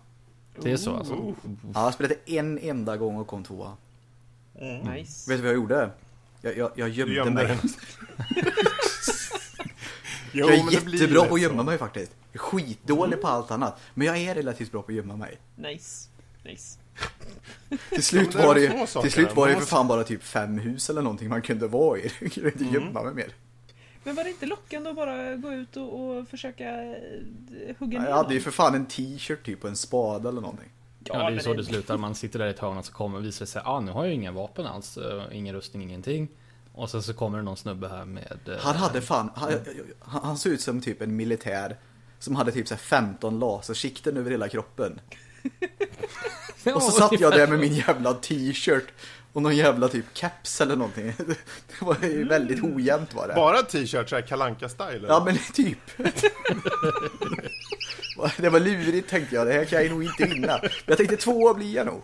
Det 0.63 0.73
är 0.73 0.77
så 0.77 0.97
alltså. 0.97 1.15
Oh. 1.15 1.35
Ja, 1.75 1.85
jag 1.85 1.95
det 2.09 2.37
en 2.39 2.59
enda 2.59 2.97
gång 2.97 3.17
och 3.17 3.27
kom 3.27 3.45
tvåa. 3.45 3.77
Mm. 4.59 4.93
Nice. 4.95 5.31
Vet 5.31 5.39
du 5.39 5.43
vad 5.43 5.51
jag 5.51 5.57
gjorde? 5.57 5.91
Jag, 6.45 6.57
jag, 6.57 6.71
jag 6.75 6.89
gömde, 6.89 7.15
gömde 7.15 7.33
mig. 7.45 7.59
Jo, 10.37 10.47
jag 10.51 10.59
är 10.59 10.93
jättebra 10.93 11.25
på 11.25 11.35
att 11.35 11.41
gömma 11.41 11.59
så. 11.59 11.65
mig 11.65 11.79
faktiskt. 11.79 12.13
Jag 12.33 12.35
är 12.35 12.39
skitdålig 12.45 13.21
på 13.21 13.29
allt 13.29 13.51
annat. 13.51 13.81
Men 13.95 14.07
jag 14.07 14.19
är 14.19 14.35
relativt 14.35 14.73
bra 14.73 14.83
på 14.83 14.93
att 14.93 14.97
gömma 14.97 15.17
mig. 15.17 15.39
Nice. 15.57 16.09
Nice. 16.45 16.79
Till 17.89 18.03
slut 18.03 18.35
var 18.35 18.55
det 18.55 18.69
sakerna. 18.69 19.03
till 19.03 19.13
slut 19.13 19.37
var 19.37 19.49
det 19.49 19.55
för 19.55 19.67
fan 19.67 19.89
bara 19.89 20.05
typ 20.05 20.23
fem 20.23 20.59
hus 20.59 20.91
eller 20.91 21.03
någonting 21.03 21.29
man 21.29 21.43
kunde 21.43 21.67
vara 21.69 21.99
i. 21.99 22.03
Jag 22.21 22.33
kunde 22.33 22.49
inte 22.51 22.65
Mm. 22.65 22.75
gömma 22.75 23.03
mig 23.03 23.15
mer. 23.15 23.29
Men 24.05 24.15
var 24.15 24.25
det 24.25 24.31
inte 24.31 24.47
lockande 24.47 24.91
att 24.91 24.97
bara 24.97 25.37
gå 25.37 25.53
ut 25.53 25.77
och, 25.77 26.01
och 26.19 26.29
försöka 26.29 26.65
eh, 26.85 26.97
hugga 27.79 28.01
ner 28.01 28.09
Jag 28.09 28.17
hade 28.17 28.35
ju 28.35 28.41
för 28.41 28.51
fan 28.51 28.75
en 28.75 28.87
t-shirt 28.87 29.45
typ 29.47 29.65
och 29.65 29.71
en 29.71 29.77
spade 29.77 30.29
eller 30.29 30.41
någonting. 30.41 30.69
Ja, 31.05 31.31
det 31.31 31.37
är 31.37 31.41
så 31.41 31.55
det 31.55 31.65
slutar. 31.65 31.97
Man 31.97 32.15
sitter 32.15 32.39
där 32.39 32.47
i 32.47 32.51
ett 32.51 32.59
hörn 32.59 32.77
och 32.79 32.85
så 32.85 32.93
kommer 32.93 33.21
visar 33.21 33.45
det 33.45 33.51
sig 33.51 33.63
ah, 33.65 33.81
nu 33.81 33.91
har 33.93 34.05
jag 34.05 34.15
inga 34.15 34.33
vapen 34.33 34.67
alls. 34.67 34.97
eh, 34.97 35.23
Ingen 35.33 35.55
rustning, 35.55 35.83
ingenting. 35.83 36.29
Och 36.73 36.91
sen 36.91 37.03
så 37.03 37.15
kommer 37.15 37.39
det 37.39 37.45
någon 37.45 37.57
snubbe 37.57 37.89
här 37.89 38.05
med... 38.05 38.39
eh, 38.49 38.55
Han 38.61 38.77
hade 38.77 39.01
fan, 39.01 39.31
han, 39.35 39.53
han, 40.01 40.23
han 40.25 40.39
såg 40.39 40.53
ut 40.53 40.61
som 40.61 40.81
typ 40.81 41.03
en 41.03 41.17
militär 41.17 41.77
som 42.19 42.37
hade 42.37 42.53
typ 42.53 42.69
så 42.69 42.75
här 42.75 42.81
15 42.81 43.39
lasersikten 43.39 44.17
över 44.17 44.31
hela 44.31 44.49
kroppen. 44.49 45.01
Och 46.75 46.83
så 46.83 46.91
satt 46.91 47.21
jag 47.21 47.33
där 47.33 47.47
med 47.47 47.59
min 47.59 47.75
jävla 47.75 48.15
t-shirt 48.15 48.87
och 49.35 49.43
någon 49.43 49.57
jävla 49.57 49.89
typ 49.89 50.05
caps 50.15 50.61
eller 50.61 50.77
någonting. 50.77 51.13
Det 51.79 51.85
var 51.85 51.97
ju 52.03 52.25
väldigt 52.25 52.65
ojämnt 52.65 53.15
var 53.15 53.29
det. 53.29 53.35
Bara 53.35 53.63
t-shirt, 53.63 54.09
såhär 54.09 54.23
kalanka 54.23 54.69
style? 54.69 55.07
Ja 55.09 55.23
men 55.25 55.39
typ. 55.55 55.79
Det 58.37 58.49
var 58.49 58.61
lurigt 58.61 59.09
tänkte 59.11 59.35
jag, 59.35 59.47
det 59.47 59.53
här 59.53 59.65
kan 59.65 59.83
jag 59.83 59.91
nog 59.91 60.05
inte 60.05 60.25
vinna. 60.25 60.59
Men 60.63 60.71
jag 60.87 60.97
tänkte 60.97 61.17
två 61.17 61.55
blir 61.55 61.75
jag 61.75 61.87
nog. 61.87 62.03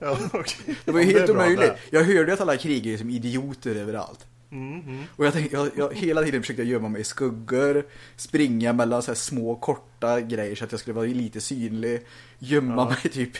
Ja, 0.00 0.18
okej. 0.32 0.76
Det 0.84 0.92
var 0.92 1.00
ju 1.00 1.06
helt 1.06 1.30
omöjligt. 1.30 1.72
Jag 1.90 2.04
hörde 2.04 2.32
att 2.32 2.40
alla 2.40 2.56
krigare 2.56 2.94
är 2.94 2.98
som 2.98 3.10
idioter 3.10 3.74
överallt. 3.74 4.26
Mm, 4.52 4.80
mm. 4.80 5.04
Och 5.16 5.26
jag 5.26 5.32
tänkte, 5.32 5.56
jag, 5.56 5.70
jag 5.76 5.94
hela 5.94 6.22
tiden 6.22 6.40
försökte 6.40 6.62
jag 6.62 6.70
gömma 6.70 6.88
mig 6.88 7.00
i 7.00 7.04
skuggor, 7.04 7.86
springa 8.16 8.72
mellan 8.72 9.02
så 9.02 9.14
små 9.14 9.54
korta 9.54 10.20
grejer 10.20 10.54
så 10.54 10.64
att 10.64 10.72
jag 10.72 10.80
skulle 10.80 10.94
vara 10.94 11.06
lite 11.06 11.40
synlig, 11.40 12.02
gömma 12.38 12.82
Ja. 12.82 12.88
mig 12.88 13.12
typ 13.12 13.36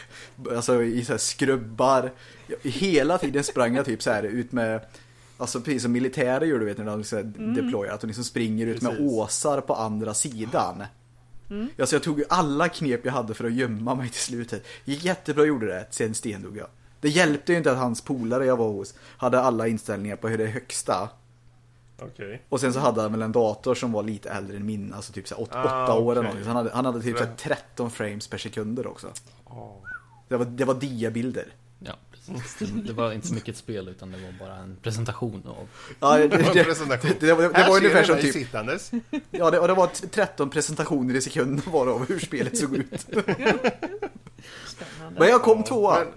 alltså, 0.51 0.83
i 0.83 1.05
så 1.05 1.13
här 1.13 1.19
skrubbar. 1.19 2.13
Jag, 2.47 2.71
hela 2.71 3.19
tiden 3.19 3.45
sprang 3.45 3.77
jag 3.77 3.87
typ 3.87 4.03
så 4.03 4.11
här 4.11 4.23
ut 4.23 4.53
med 4.53 4.81
Alltså 5.37 5.61
precis 5.61 5.83
som 5.83 5.93
militärer 5.93 6.47
gör 6.47 6.59
du 6.59 6.65
vet 6.65 6.79
när 6.79 6.85
de 6.85 7.05
så 7.05 7.17
här 7.17 7.23
deployar, 7.55 7.95
att 7.95 8.01
de 8.01 8.07
liksom 8.07 8.25
springer 8.25 8.67
ut 8.67 8.83
med 8.83 8.91
Precis. 8.91 9.13
åsar 9.13 9.61
på 9.61 9.75
andra 9.75 10.15
sidan. 10.15 10.85
Alltså 11.79 11.97
jag 11.97 12.03
tog 12.03 12.23
alla 12.29 12.69
knep 12.69 13.05
jag 13.05 13.13
hade 13.13 13.35
för 13.35 13.45
att 13.45 13.53
gömma 13.53 13.95
mig 13.95 14.09
till 14.09 14.21
slutet. 14.21 14.67
Gick 14.85 15.05
jättebra 15.05 15.45
gjorde 15.45 15.67
det, 15.67 15.87
sen 15.91 16.15
stendog 16.15 16.57
jag. 16.57 16.67
Det 17.03 17.09
hjälpte 17.09 17.53
ju 17.53 17.59
inte 17.59 17.73
att 17.73 17.79
hans 17.79 18.01
polare 18.01 18.47
jag 18.47 18.57
var 18.57 18.69
hos 18.69 18.95
hade 19.17 19.41
alla 19.41 19.69
inställningar 19.69 20.17
på 20.17 20.29
hur 20.29 20.39
det 20.39 20.45
är 20.45 20.49
högsta. 20.49 21.09
Okej. 22.03 22.43
Och 22.49 22.61
sen 22.61 22.73
så 22.73 22.79
hade 22.81 23.03
han 23.03 23.13
väl 23.13 23.23
en 23.23 23.33
dator 23.33 23.75
som 23.75 23.93
var 23.93 24.03
lite 24.03 24.31
äldre 24.31 24.57
än 24.57 24.67
min, 24.67 24.95
alltså 24.95 25.13
typ 25.13 25.29
så 25.29 25.35
här 25.35 25.43
åt, 25.43 25.49
Ah, 25.53 25.85
åtta 25.85 25.95
år 25.99 26.13
eller 26.13 26.23
någonting. 26.23 26.45
Så 26.45 26.49
han 26.51 26.57
hade, 26.57 26.71
han 26.75 26.85
hade 26.85 27.03
typ 27.03 27.19
så 27.19 27.25
här 27.25 27.31
Så- 27.37 27.49
13 27.49 27.91
frames 27.91 28.29
per 28.29 28.39
sekunder 28.39 28.87
också. 28.87 29.07
Oh. 29.45 29.77
Det 30.29 30.37
var, 30.37 30.45
det 30.45 30.65
var 30.65 30.75
diabilder. 30.75 31.47
Ja, 31.79 31.93
precis. 32.13 32.57
Det, 32.59 32.83
det 32.83 32.93
var 32.93 33.13
inte 33.13 33.27
så 33.27 33.35
mycket 33.35 33.49
ett 33.49 33.57
spel 33.57 33.89
utan 33.89 34.11
det 34.13 34.19
var 34.19 34.47
bara 34.47 34.57
en 34.57 34.77
presentation 34.83 35.43
av... 35.47 35.69
Ja, 36.01 36.17
det, 36.19 36.29
det, 36.29 36.37
Det 36.37 36.51
det, 36.55 36.65
presentation. 36.65 37.11
det, 37.21 37.27
det, 37.27 37.35
var- 37.35 37.69
var 37.69 37.77
ungefär 37.77 38.05
som 38.05 38.17
typ, 38.19 38.33
sittandes. 38.33 38.91
ja 39.31 39.51
det, 39.51 39.59
och 39.59 39.69
det 39.69 39.75
var 39.75 39.87
t- 39.87 40.07
13 40.11 40.51
presentationer 40.51 41.15
i 41.15 41.21
sekunden 41.21 41.73
var 41.73 41.87
av 41.87 42.09
hur 42.09 42.19
spelet 42.19 42.59
såg 42.59 42.77
ut. 42.77 43.01
Spännande. 43.01 43.73
Men 45.21 45.29
jag 45.29 45.43
kom 45.43 45.65
tvåa. 45.65 45.99
Men, 45.99 46.09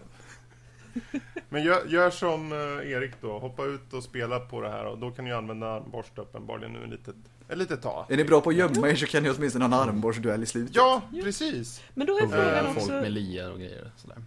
men 1.49 1.63
gör, 1.63 1.85
gör 1.87 2.09
som 2.09 2.51
eh, 2.51 2.91
Erik 2.91 3.11
då, 3.21 3.39
hoppa 3.39 3.65
ut 3.65 3.93
och 3.93 4.03
spela 4.03 4.39
på 4.39 4.61
det 4.61 4.69
här 4.69 4.85
och 4.85 4.97
då 4.97 5.11
kan 5.11 5.25
ni 5.25 5.33
använda 5.33 5.79
borst 5.79 6.17
uppenbarligen 6.17 6.73
nu 6.73 6.83
ett 6.83 6.89
litet, 6.89 7.15
ett 7.49 7.57
litet 7.57 7.81
tag. 7.81 8.05
Är 8.09 8.17
ni 8.17 8.23
bra 8.23 8.41
på 8.41 8.49
att 8.49 8.55
gömma 8.55 8.89
er 8.89 8.95
så 8.95 9.05
kan 9.05 9.23
ni 9.23 9.29
åtminstone 9.29 9.65
ha 9.65 9.83
en 9.83 9.89
armborstduell 9.89 10.43
i 10.43 10.45
slutet. 10.45 10.75
Ja, 10.75 11.01
precis. 11.23 11.83
Men 11.93 12.07
då 12.07 12.17
är 12.17 12.27
frågan 12.27 12.65
folk 12.65 12.77
också... 12.77 12.91
med 12.91 13.11
lier 13.11 13.51
och 13.51 13.59
grejer. 13.59 13.91
Sådär. 13.97 14.17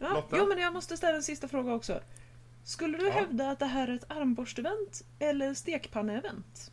Ja, 0.00 0.24
jo, 0.32 0.46
men 0.48 0.58
jag 0.58 0.72
måste 0.72 0.96
ställa 0.96 1.16
en 1.16 1.22
sista 1.22 1.48
fråga 1.48 1.72
också. 1.74 2.00
Skulle 2.64 2.98
du 2.98 3.06
Ja. 3.06 3.12
hävda 3.12 3.50
att 3.50 3.58
det 3.58 3.66
här 3.66 3.88
är 3.88 3.94
ett 3.94 4.10
armborstevent 4.10 5.04
eller 5.18 5.54
stekpanneevent? 5.54 6.70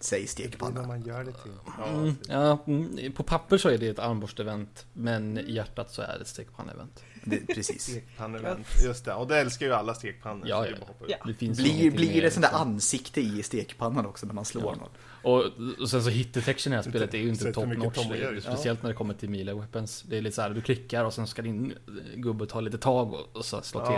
Säg 0.00 0.26
stekpanna. 0.26 0.86
man 0.86 1.02
gör 1.02 1.24
det 1.24 1.32
till. 1.32 1.52
Ja, 1.78 1.86
Mm, 1.88 2.16
ja, 2.28 2.58
mm, 2.66 3.12
på 3.12 3.22
papper 3.22 3.58
så 3.58 3.68
är 3.68 3.78
det 3.78 3.88
ett 3.88 3.98
armborstevent, 3.98 4.86
men 4.92 5.38
i 5.38 5.52
hjärtat 5.52 5.90
så 5.90 6.02
är 6.02 6.14
det 6.14 6.20
ett 6.20 6.28
stekpanneevent. 6.28 7.04
Det, 7.24 7.46
precis. 7.54 7.82
Stekpannevent. 7.82 8.66
Just 8.84 9.04
det, 9.04 9.14
och 9.14 9.26
det 9.26 9.38
älskar 9.38 9.66
ju 9.66 9.72
alla 9.72 9.94
stekpannor. 9.94 10.48
Ja, 10.48 10.60
det 10.62 10.68
är 10.68 10.78
ja. 11.08 11.16
Det 11.26 11.34
finns 11.34 11.58
Blir, 11.58 11.90
blir 11.90 12.22
det 12.22 12.30
sån 12.30 12.40
där 12.42 12.52
ansikte 12.54 13.20
i 13.20 13.42
stekpannan 13.42 14.06
också 14.06 14.26
när 14.26 14.34
man 14.34 14.44
slår 14.44 14.64
Ja. 14.64 14.74
någon? 14.74 14.88
Och, 15.22 15.80
och 15.82 15.90
sen 15.90 16.02
så 16.04 16.10
hit 16.10 16.34
detection 16.34 16.72
i 16.72 16.76
det 16.76 16.82
här 16.82 16.90
spelet 16.90 17.14
är 17.14 17.18
ju 17.18 17.28
inte 17.28 17.52
top 17.52 17.66
notch. 17.78 17.96
Det 18.08 18.14
är- 18.14 18.20
Jerry. 18.20 18.40
Speciellt 18.40 18.82
när 18.82 18.90
det 18.90 18.96
kommer 18.96 19.14
till 19.14 19.30
melee 19.30 19.54
weapons. 19.54 20.02
Det 20.02 20.18
är 20.18 20.22
lite 20.22 20.36
så 20.36 20.42
här, 20.42 20.50
du 20.50 20.60
klickar 20.60 21.04
och 21.04 21.14
sen 21.14 21.26
ska 21.26 21.42
din 21.42 21.74
gubbe 22.16 22.46
ta 22.46 22.60
lite 22.60 22.78
tag 22.78 23.12
och, 23.14 23.36
och 23.36 23.44
så 23.44 23.62
slå 23.62 23.86
till. 23.86 23.94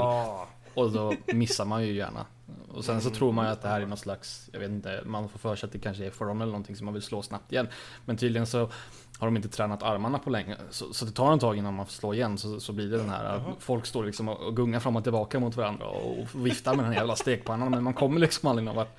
Ja. 0.75 0.83
Och 0.83 0.93
då 0.93 1.15
missar 1.35 1.65
man 1.65 1.87
ju 1.87 1.93
gärna. 1.93 2.27
Och 2.69 2.85
sen 2.85 3.01
så 3.01 3.11
tror 3.11 3.33
man 3.33 3.47
ju 3.47 3.53
att 3.53 3.63
det 3.63 3.69
här 3.69 3.81
är 3.81 3.87
någon 3.87 3.99
slags, 3.99 4.51
jag 4.53 4.61
vet 4.61 4.71
inte, 4.71 5.03
man 5.07 5.29
får 5.29 5.39
för 5.39 5.57
sig 5.57 5.67
att 5.67 5.73
det 5.73 5.79
kanske 5.79 6.07
är 6.07 6.11
for 6.11 6.27
honor 6.27 6.43
eller 6.43 6.53
någonting 6.53 6.77
som 6.77 6.85
man 6.85 6.95
vill 6.95 7.03
slå 7.03 7.23
snabbt 7.23 7.53
igen. 7.53 7.69
Men 8.05 8.17
tydligen 8.17 8.47
så 8.47 8.71
har 9.19 9.27
de 9.27 9.37
inte 9.37 9.49
tränat 9.49 9.83
armarna 9.83 10.19
på 10.19 10.31
länge. 10.31 10.57
Så, 10.71 10.93
så 10.93 11.05
det 11.05 11.11
tar 11.11 11.33
en 11.33 11.39
tag 11.39 11.57
innan 11.57 11.75
man 11.75 11.87
får 11.87 11.93
slå 11.93 12.15
igen 12.15 12.39
så, 12.39 12.61
så 12.61 12.73
blir 12.73 12.91
det 12.91 12.97
den 12.97 13.11
här, 13.11 13.25
Jaha. 13.25 13.55
folk 13.59 13.87
står 13.87 14.05
liksom 14.05 14.29
och 14.29 14.41
och 14.41 14.57
gungar 14.57 14.81
fram 14.81 14.97
och 14.97 15.03
tillbaka 15.03 15.41
mot 15.41 15.57
varandra 15.57 15.87
och 15.87 16.47
viftar 16.47 16.75
med 16.75 16.85
den 16.85 16.93
här 16.93 17.01
jävla 17.01 17.17
stekpannan 17.17 17.71
men 17.71 17.83
man 17.83 17.95
kommer 17.95 18.21
liksom 18.21 18.49
aldrig 18.49 18.65
någon 18.65 18.77
vart. 18.77 18.99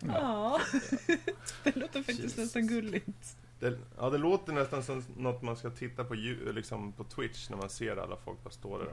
Ja, 0.00 0.60
det 1.64 1.76
låter 1.76 2.02
faktiskt 2.02 2.36
nästan 2.36 2.66
gulligt. 2.66 3.36
Det, 3.60 3.72
ja, 3.98 4.10
det 4.10 4.18
låter 4.18 4.52
nästan 4.52 4.82
som 4.82 5.04
något 5.16 5.42
man 5.42 5.56
ska 5.56 5.70
titta 5.70 6.04
på, 6.04 6.14
liksom 6.54 6.92
på 6.92 7.04
Twitch 7.04 7.50
när 7.50 7.56
man 7.56 7.70
ser 7.70 7.96
alla 7.96 8.16
folk 8.24 8.44
bara 8.44 8.50
stå 8.50 8.78
där. 8.78 8.86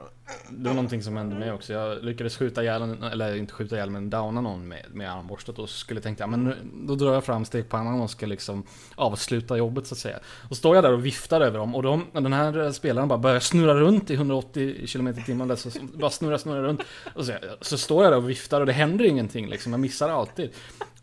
Det 0.50 0.68
var 0.68 0.74
någonting 0.74 1.02
som 1.02 1.16
hände 1.16 1.36
mig 1.36 1.52
också. 1.52 1.72
Jag 1.72 2.04
lyckades 2.04 2.36
skjuta 2.36 2.62
ihjäl, 2.62 3.02
eller 3.12 3.36
inte 3.36 3.52
skjuta 3.52 3.76
ihjäl 3.76 3.90
men 3.90 4.10
downa 4.10 4.40
någon 4.40 4.68
med, 4.68 4.86
med 4.92 5.12
armborstet 5.12 5.58
och 5.58 5.68
så 5.68 5.78
skulle 5.78 6.00
tänka, 6.00 6.22
ja, 6.22 6.26
men 6.26 6.44
nu, 6.44 6.56
då 6.86 6.94
drar 6.94 7.14
jag 7.14 7.24
fram 7.24 7.44
stekpannan 7.44 8.00
och 8.00 8.10
ska 8.10 8.26
liksom 8.26 8.64
avsluta 8.94 9.56
jobbet 9.56 9.86
så 9.86 9.94
att 9.94 9.98
säga. 9.98 10.18
Och 10.50 10.56
står 10.56 10.74
jag 10.74 10.84
där 10.84 10.92
och 10.92 11.06
viftar 11.06 11.40
över 11.40 11.58
dem 11.58 11.74
och 11.74 11.82
de, 11.82 12.04
den 12.12 12.32
här 12.32 12.72
spelaren 12.72 13.08
bara 13.08 13.18
börjar 13.18 13.40
snurra 13.40 13.74
runt 13.74 14.10
i 14.10 14.14
180 14.14 14.86
km 14.92 15.08
i 15.08 15.22
timmen. 15.22 15.56
Så, 15.56 15.70
så 15.70 15.78
bara 15.82 16.10
snurra, 16.10 16.38
snurra 16.38 16.62
runt. 16.62 16.80
Och 17.14 17.26
så, 17.26 17.32
så 17.60 17.78
står 17.78 18.04
jag 18.04 18.12
där 18.12 18.16
och 18.16 18.30
viftar 18.30 18.60
och 18.60 18.66
det 18.66 18.72
händer 18.72 19.04
ingenting 19.04 19.48
liksom. 19.48 19.72
Jag 19.72 19.80
missar 19.80 20.08
alltid. 20.08 20.50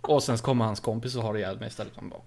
Och 0.07 0.23
sen 0.23 0.37
kommer 0.37 0.65
hans 0.65 0.79
kompis 0.79 1.15
och 1.15 1.23
har 1.23 1.37
ihjäl 1.37 1.59
mig 1.59 1.67
istället. 1.67 1.93
Han 1.95 2.09
bara, 2.09 2.21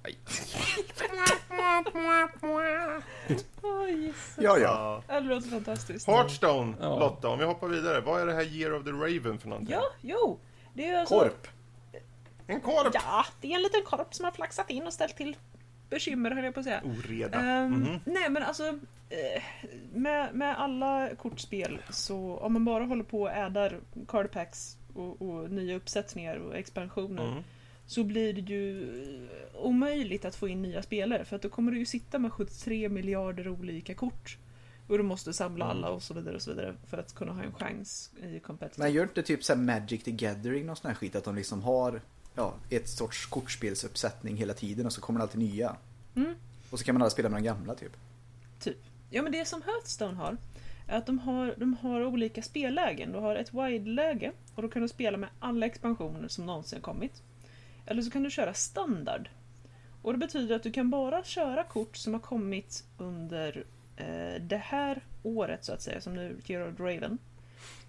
yes. 3.89 4.37
Ja, 4.41 4.59
ja. 4.59 5.03
Det 5.09 5.21
låter 5.21 5.49
fantastiskt. 5.49 6.07
Hearthstone, 6.07 6.75
Ja. 6.81 6.99
Lotta, 6.99 7.29
om 7.29 7.39
vi 7.39 7.45
hoppar 7.45 7.69
vidare. 7.69 8.01
Vad 8.01 8.21
är 8.23 8.27
det 8.27 8.33
här 8.35 8.43
Year 8.57 8.75
of 8.75 8.85
the 8.85 8.91
Raven 8.91 9.39
för 9.39 9.49
någonting? 9.49 9.75
Ja, 9.75 9.83
jo. 10.01 10.39
Det 10.75 10.85
är 10.85 10.89
ju 10.93 10.95
alltså... 10.97 11.19
Korp. 11.21 11.47
En 12.47 12.61
korp! 12.61 12.91
Ja, 12.95 13.25
det 13.41 13.53
är 13.53 13.57
en 13.57 13.63
liten 13.63 13.83
korp 13.85 14.15
som 14.15 14.25
har 14.25 14.33
flaxat 14.33 14.71
in 14.71 14.87
och 14.87 14.93
ställt 14.93 15.17
till 15.17 15.37
bekymmer 15.91 16.31
höll 16.31 16.45
jag 16.45 16.55
på 16.55 16.61
att 16.61 16.67
säga. 16.67 16.83
Oreda. 16.85 17.39
Ehm, 17.39 17.73
Mhm. 17.73 18.01
Nej 18.05 18.31
men 18.31 18.43
alltså 18.43 18.69
eh, 19.09 19.43
med, 19.95 20.35
med 20.35 20.61
alla 20.61 21.09
kortspel 21.19 21.79
så 21.91 22.37
om 22.37 22.53
man 22.53 22.65
bara 22.65 22.85
håller 22.85 23.05
på 23.05 23.23
och 23.23 23.31
addar 23.31 23.81
card 24.09 24.31
packs 24.31 24.77
och, 24.95 25.23
och 25.23 25.51
nya 25.51 25.77
uppsättningar 25.77 26.37
och 26.37 26.57
expansioner 26.57 27.23
Mm. 27.29 27.45
Så 27.89 28.05
blir 28.05 28.33
det 28.33 28.41
ju 28.41 28.91
eh, 29.03 29.61
omöjligt 29.61 30.25
att 30.25 30.35
få 30.35 30.49
in 30.49 30.63
nya 30.63 30.83
spelare 30.83 31.25
för 31.25 31.37
att 31.37 31.43
då 31.43 31.49
kommer 31.49 31.73
du 31.73 31.79
ju 31.79 31.87
sitta 31.87 32.19
med 32.19 32.33
73 32.33 32.89
miljarder 32.89 33.49
olika 33.49 33.95
kort 33.95 34.39
och 34.87 34.99
du 34.99 35.05
måste 35.05 35.33
samla 35.33 35.65
Mm. 35.65 35.77
alla 35.77 35.91
och 35.91 36.03
så 36.03 36.15
vidare 36.15 36.37
och 36.37 36.43
så 36.43 36.51
vidare 36.51 36.75
för 36.87 36.99
att 36.99 37.15
kunna 37.15 37.33
ha 37.33 37.43
en 37.43 37.53
chans 37.53 38.11
i 38.23 38.41
competitive. 38.41 38.85
Men 38.85 38.93
gör 38.95 39.03
inte 39.03 39.23
typ 39.23 39.45
så 39.45 39.57
Magic 39.57 40.03
the 40.03 40.11
Gathering 40.11 40.67
någon 40.67 40.77
sån 40.77 40.89
här 40.89 40.95
skit? 40.95 41.17
Att 41.17 41.25
de 41.25 41.35
liksom 41.35 41.63
har 41.63 42.01
ja, 42.35 42.55
ett 42.71 42.89
sorts 42.89 43.27
kortspelsuppsättning 43.27 44.37
hela 44.37 44.55
tiden 44.55 44.87
och 44.87 44.93
så 44.93 45.01
kommer 45.01 45.19
det 45.21 45.23
alltid 45.23 45.41
nya. 45.41 45.77
Mm. 46.17 46.35
Och 46.71 46.79
så 46.79 46.85
kan 46.85 46.95
man 46.95 47.03
alla 47.03 47.11
spela 47.11 47.29
med 47.29 47.43
de 47.43 47.45
gamla 47.45 47.75
typ. 47.75 47.93
Typ. 48.61 48.79
Ja 49.11 49.23
men 49.23 49.33
det 49.33 49.45
som 49.45 49.63
Hearthstone 49.63 50.15
har 50.17 50.37
är 50.87 50.99
att 50.99 51.07
de 51.07 51.19
har, 51.19 51.55
de 51.57 51.75
har 51.75 52.05
olika 52.05 52.43
spellägen. 52.43 53.13
Du 53.13 53.19
har 53.19 53.37
ett 53.37 53.55
wide-läge 53.55 54.33
och 54.55 54.63
då 54.63 54.69
kan 54.69 54.83
du 54.83 54.89
spela 54.89 55.19
med 55.19 55.29
alla 55.39 55.67
expansioner 55.67 56.29
som 56.29 56.47
någonsin 56.47 56.81
kommit. 56.81 57.23
Eller 57.91 58.03
så 58.03 58.11
kan 58.11 58.23
du 58.23 58.31
köra 58.31 58.55
standard. 58.55 59.29
Och 60.03 60.13
det 60.13 60.19
betyder 60.19 60.57
att 60.57 60.63
du 60.63 60.73
kan 60.73 60.91
bara 60.91 61.25
köra 61.25 61.65
kort 61.65 61.97
som 61.97 62.13
har 62.13 62.21
kommit 62.21 62.85
under 62.99 63.65
eh, 63.97 64.43
det 64.43 64.57
här 64.57 65.03
året 65.23 65.65
så 65.65 65.73
att 65.73 65.83
säga, 65.83 66.01
som 66.01 66.15
nu 66.15 66.41
the 66.47 66.59
Raven. 66.59 67.19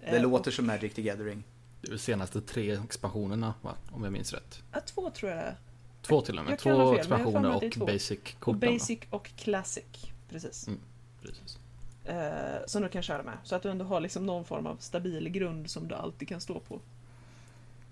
Det 0.00 0.06
Eh, 0.16 0.22
låter 0.22 0.50
som 0.50 0.66
Magic 0.66 0.94
the 0.94 1.02
Gathering. 1.02 1.44
Det 1.80 1.88
är 1.88 1.92
de 1.92 1.98
senaste 1.98 2.40
tre 2.40 2.72
expansionerna 2.84 3.54
va? 3.62 3.74
Om 3.92 4.04
jag 4.04 4.12
minns 4.12 4.32
rätt. 4.32 4.62
Ja, 4.72 4.80
två 4.80 5.10
tror 5.10 5.30
jag 5.30 5.38
det 5.40 5.44
är. 5.44 5.56
Två 6.02 6.20
till 6.20 6.38
och 6.38 6.44
med. 6.44 6.58
Två 6.58 6.90
fel, 6.90 6.98
expansioner 6.98 7.54
och 7.54 7.72
två. 7.72 7.86
basic 7.86 8.18
Och 8.18 8.40
korten. 8.40 8.60
va? 8.60 8.72
Basic 8.72 8.98
och 9.10 9.30
Classic. 9.36 9.84
Precis. 10.28 10.68
Mm. 10.68 10.80
Precis. 11.22 11.58
Eh, 12.04 12.66
som 12.66 12.82
du 12.82 12.88
kan 12.88 13.02
köra 13.02 13.22
med. 13.22 13.38
Så 13.44 13.56
att 13.56 13.62
du 13.62 13.70
ändå 13.70 13.84
har 13.84 14.00
liksom 14.00 14.26
någon 14.26 14.44
form 14.44 14.66
av 14.66 14.76
stabil 14.76 15.28
grund 15.28 15.70
som 15.70 15.88
du 15.88 15.94
alltid 15.94 16.28
kan 16.28 16.40
stå 16.40 16.60
på. 16.60 16.80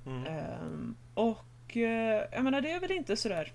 Mm. 0.07 0.27
Ehm, 0.27 0.95
och 1.15 1.39
och 1.69 1.77
eh, 1.77 2.27
jag 2.33 2.45
menar 2.45 2.61
det 2.61 2.71
är 2.71 2.81
väl 2.81 2.93
inte 2.93 3.17
sådär 3.17 3.53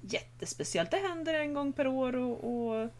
jättespeciellt. 0.00 0.90
Det 0.90 0.96
händer 0.96 1.34
en 1.34 1.54
gång 1.54 1.72
per 1.72 1.86
år 1.86 2.16
och, 2.16 2.44
och 2.44 2.90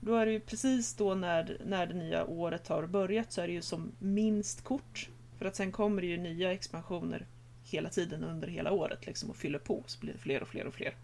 då 0.00 0.14
är 0.14 0.26
det 0.26 0.32
ju 0.32 0.40
precis 0.40 0.94
då 0.94 1.14
när, 1.14 1.58
när 1.66 1.86
det 1.86 1.94
nya 1.94 2.26
året 2.26 2.68
har 2.68 2.86
börjat 2.86 3.32
så 3.32 3.40
är 3.40 3.46
det 3.46 3.52
ju 3.52 3.62
som 3.62 3.92
minst 3.98 4.64
kort. 4.64 5.08
För 5.38 5.46
att 5.46 5.56
sen 5.56 5.72
kommer 5.72 6.02
det 6.02 6.08
ju 6.08 6.16
nya 6.16 6.52
expansioner 6.52 7.26
hela 7.64 7.88
tiden 7.88 8.24
under 8.24 8.48
hela 8.48 8.72
året 8.72 9.06
liksom 9.06 9.30
och 9.30 9.36
fyller 9.36 9.58
på 9.58 9.82
så 9.86 10.00
blir 10.00 10.12
det 10.12 10.18
fler 10.18 10.42
och 10.42 10.48
fler 10.48 10.66
och 10.66 10.74
fler. 10.74 10.94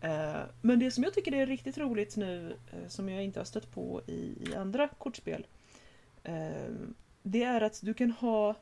Eh, 0.00 0.40
men 0.62 0.78
det 0.78 0.90
som 0.90 1.04
jag 1.04 1.14
tycker 1.14 1.34
är 1.34 1.46
riktigt 1.46 1.78
roligt 1.78 2.16
nu 2.16 2.56
eh, 2.72 2.88
som 2.88 3.08
jag 3.08 3.24
inte 3.24 3.40
har 3.40 3.44
stött 3.44 3.72
på 3.74 4.02
i, 4.06 4.50
i 4.50 4.54
andra 4.54 4.88
kortspel 4.88 5.46
det 7.22 7.42
är 7.42 7.60
att 7.60 7.80
du 7.82 7.94
kan 7.94 8.10
ha 8.10 8.54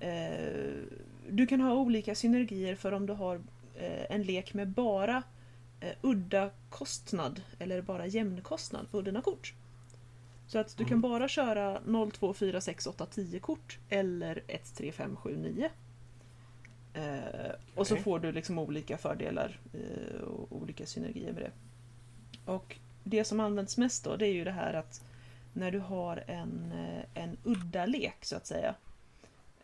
eh, 0.00 0.82
du 1.30 1.46
kan 1.46 1.60
ha 1.60 1.74
olika 1.74 2.14
synergier 2.14 2.74
för 2.74 2.92
om 2.92 3.06
du 3.06 3.12
har 3.12 3.40
eh, 3.76 4.10
en 4.10 4.22
lek 4.22 4.54
med 4.54 4.68
bara 4.68 5.22
eh, 5.80 5.92
udda 6.00 6.50
kostnad 6.70 7.42
eller 7.58 7.82
bara 7.82 8.06
jämn 8.06 8.40
kostnad 8.40 8.90
på 8.90 9.02
dina 9.02 9.20
kort. 9.20 9.54
Så 10.46 10.58
att 10.58 10.76
du 10.76 10.84
kan 10.84 11.00
bara 11.00 11.28
köra 11.28 11.80
0, 11.86 12.10
2, 12.10 12.34
4, 12.34 12.60
6, 12.60 12.86
8, 12.86 13.06
10 13.06 13.38
kort 13.38 13.78
eller 13.88 14.42
1, 14.46 14.74
3, 14.76 14.92
5, 14.92 15.16
7, 15.16 15.36
9. 15.36 15.70
Eh, 16.94 17.52
och 17.74 17.86
så 17.86 17.94
Okej. 17.94 18.04
får 18.04 18.18
du 18.18 18.32
liksom 18.32 18.58
olika 18.58 18.98
fördelar 18.98 19.58
eh, 19.72 20.20
och 20.20 20.52
olika 20.62 20.86
synergier 20.86 21.32
med 21.32 21.42
det. 21.42 21.50
Och 22.52 22.76
det 23.04 23.24
som 23.24 23.40
används 23.40 23.78
mest 23.78 24.04
då 24.04 24.16
det 24.16 24.26
är 24.26 24.32
ju 24.32 24.44
det 24.44 24.50
här 24.50 24.74
att 24.74 25.04
när 25.52 25.70
du 25.70 25.78
har 25.78 26.24
en, 26.26 26.72
eh, 26.72 27.22
en 27.22 27.36
udda 27.44 27.86
lek 27.86 28.24
så 28.24 28.36
att 28.36 28.46
säga 28.46 28.74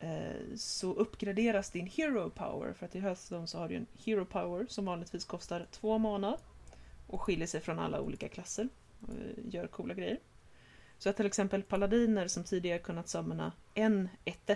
Eh, 0.00 0.56
så 0.56 0.92
uppgraderas 0.92 1.70
din 1.70 1.86
Hero 1.86 2.30
Power. 2.30 2.72
För 2.72 2.86
att 2.86 2.94
i 2.94 3.00
Hearthstone 3.00 3.46
så 3.46 3.58
har 3.58 3.68
du 3.68 3.76
en 3.76 3.86
Hero 4.04 4.24
Power 4.24 4.66
som 4.68 4.84
vanligtvis 4.84 5.24
kostar 5.24 5.66
två 5.70 5.98
mana 5.98 6.36
och 7.06 7.20
skiljer 7.20 7.46
sig 7.46 7.60
från 7.60 7.78
alla 7.78 8.00
olika 8.00 8.28
klasser 8.28 8.68
och 9.00 9.14
eh, 9.14 9.54
gör 9.54 9.66
coola 9.66 9.94
grejer. 9.94 10.18
Så 10.98 11.10
att 11.10 11.16
till 11.16 11.26
exempel 11.26 11.62
paladiner 11.62 12.28
som 12.28 12.44
tidigare 12.44 12.78
kunnat 12.78 13.08
samla 13.08 13.52
en 13.74 14.08
1 14.24 14.50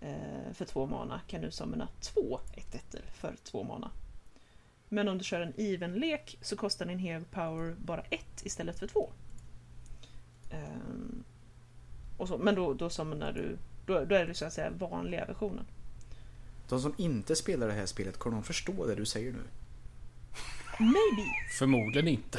eh, 0.00 0.12
för 0.52 0.64
två 0.64 0.86
mana 0.86 1.20
kan 1.26 1.40
nu 1.40 1.50
samla 1.50 1.88
två 2.00 2.40
1 2.54 2.96
för 3.12 3.36
två 3.44 3.62
mana. 3.62 3.90
Men 4.88 5.08
om 5.08 5.18
du 5.18 5.24
kör 5.24 5.40
en 5.40 5.54
even-lek 5.56 6.38
så 6.40 6.56
kostar 6.56 6.86
din 6.86 6.98
Hero 6.98 7.24
Power 7.30 7.74
bara 7.78 8.00
ett 8.00 8.42
istället 8.46 8.78
för 8.78 8.86
två. 8.86 9.10
Ehm, 10.50 11.24
och 12.16 12.28
så, 12.28 12.38
men 12.38 12.54
då, 12.54 12.74
då 12.74 12.90
summonar 12.90 13.32
du, 13.32 13.58
då, 13.86 14.04
då 14.04 14.14
är 14.14 14.26
det 14.26 14.34
så 14.34 14.44
att 14.44 14.52
säga 14.52 14.70
vanliga 14.70 15.24
versionen. 15.24 15.64
De 16.68 16.80
som 16.80 16.94
inte 16.96 17.36
spelar 17.36 17.66
det 17.66 17.72
här 17.72 17.86
spelet, 17.86 18.18
kommer 18.18 18.36
de 18.36 18.44
förstå 18.44 18.86
det 18.86 18.94
du 18.94 19.06
säger 19.06 19.32
nu? 19.32 19.42
Maybe! 20.78 21.28
Förmodligen 21.58 22.08
inte. 22.08 22.38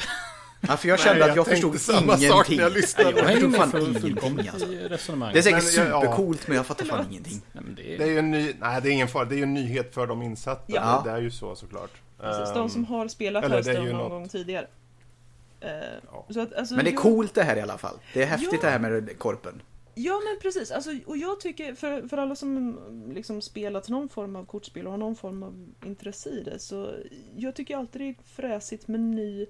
Ja, 0.68 0.76
för 0.76 0.88
jag 0.88 0.96
Nej, 0.98 1.04
kände 1.04 1.22
att 1.24 1.28
jag 1.28 1.36
jag 1.38 1.46
förstod 1.46 1.80
samma 1.80 2.12
sak 2.16 2.22
ingenting. 2.22 2.56
när 2.56 2.62
jag 2.64 2.72
lyssnade. 2.72 3.22
Nej, 3.22 3.38
jag 3.40 3.50
med 3.50 3.60
fan 3.60 3.70
full- 3.72 4.06
ingenting 4.06 4.48
alltså. 4.48 4.66
Det 4.66 5.38
är 5.38 5.42
säkert 5.42 5.76
Men, 5.76 5.86
ja, 5.86 5.90
ja. 5.92 6.00
supercoolt 6.00 6.48
men 6.48 6.56
jag 6.56 6.66
fattar 6.66 6.84
fan 6.84 7.06
ingenting. 7.10 7.40
Nej, 7.52 7.64
det 7.76 7.82
Det 7.82 7.94
är... 7.96 8.00
är 8.00 8.06
ju 8.10 8.18
en 8.18 8.30
ny, 8.30 8.52
nej 8.60 8.80
det 8.82 8.88
är 8.88 8.92
ingen 8.92 9.08
fara, 9.08 9.24
det 9.24 9.34
är 9.34 9.36
ju 9.36 9.42
en 9.42 9.54
nyhet 9.54 9.94
för 9.94 10.06
de 10.06 10.22
insatta. 10.22 10.62
Ja. 10.66 11.02
Det 11.04 11.10
är 11.10 11.20
ju 11.20 11.30
så 11.30 11.56
såklart. 11.56 11.90
Precis, 12.20 12.48
Ehm, 12.48 12.54
de 12.54 12.70
som 12.70 12.84
har 12.84 13.08
spelat 13.08 13.44
eller 13.44 13.62
det 13.62 13.70
är 13.70 13.74
Hearthstone 13.74 13.92
någon 13.92 14.00
något- 14.02 14.10
gång 14.10 14.28
tidigare. 14.28 14.66
Eh, 15.60 15.70
Ja. 16.12 16.26
så 16.30 16.40
att, 16.40 16.52
alltså, 16.54 16.74
Men 16.74 16.84
det 16.84 16.90
är 16.90 16.92
jag- 16.92 17.02
coolt 17.02 17.34
det 17.34 17.42
här 17.42 17.56
i 17.56 17.60
alla 17.60 17.78
fall. 17.78 17.96
Det 18.14 18.22
är 18.22 18.26
häftigt 18.26 18.48
Ja. 18.52 18.58
det 18.62 18.70
här 18.70 18.78
med 18.78 19.18
korpen. 19.18 19.62
Ja 19.94 20.20
men 20.24 20.40
precis, 20.42 20.70
alltså, 20.70 20.90
och 21.06 21.16
jag 21.16 21.40
tycker 21.40 21.74
för, 21.74 22.08
för 22.08 22.18
alla 22.18 22.36
som 22.36 22.80
liksom 23.14 23.42
spelat 23.42 23.88
någon 23.88 24.08
form 24.08 24.36
av 24.36 24.44
kortspel 24.44 24.86
och 24.86 24.92
har 24.92 24.98
någon 24.98 25.16
form 25.16 25.42
av 25.42 25.74
intresse 25.84 26.30
i 26.30 26.42
det 26.42 26.58
så 26.58 26.94
jag 27.36 27.54
tycker 27.54 27.76
alltid 27.76 28.00
det 28.00 28.08
är 28.08 28.16
fräsigt 28.24 28.88
med 28.88 29.00
ny, 29.00 29.46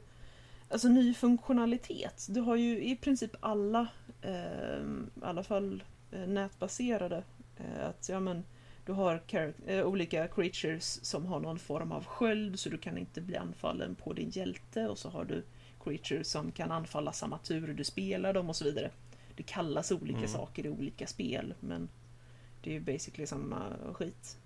alltså 0.69 0.89
ny 0.89 1.15
funktionalitet. 1.15 2.27
Du 2.31 2.41
har 2.41 2.57
ju 2.57 2.85
i 2.85 2.97
princip 2.97 3.37
alla, 3.41 3.87
eh, 4.23 4.81
i 5.17 5.23
alla 5.23 5.43
fall 5.43 5.83
eh, 6.13 6.27
nätbaserade, 6.27 7.25
eh, 7.57 7.89
att 7.89 8.09
ja 8.09 8.21
men 8.21 8.45
du 8.87 8.93
har 8.93 9.23
eh, 9.67 9.87
olika 9.87 10.29
creatures 10.29 11.05
som 11.05 11.27
har 11.27 11.41
någon 11.41 11.59
form 11.59 11.93
av 11.93 12.05
sköld 12.05 12.59
så 12.61 12.69
du 12.69 12.79
kan 12.79 12.99
inte 12.99 13.21
bli 13.21 13.37
anfallen 13.37 13.95
på 13.95 14.13
din 14.13 14.31
hjälte 14.31 14.89
och 14.89 14.99
så 14.99 15.09
har 15.09 15.25
du 15.25 15.45
creatures 15.85 16.29
som 16.29 16.53
kan 16.53 16.71
anfalla 16.71 17.13
samma 17.13 17.39
tur 17.39 17.75
du 17.75 17.85
spelar 17.85 18.33
dem 18.33 18.49
och 18.49 18.57
så 18.57 18.65
vidare. 18.65 18.91
Det 19.37 19.43
kallas 19.43 19.93
olika 19.93 20.19
Mm. 20.19 20.29
saker 20.31 20.67
i 20.67 20.69
olika 20.69 21.07
spel 21.07 21.55
men 21.61 21.89
det 22.63 22.71
är 22.71 22.75
ju 22.75 22.81
basically 22.81 23.27
samma 23.27 23.63
skit. 23.93 24.37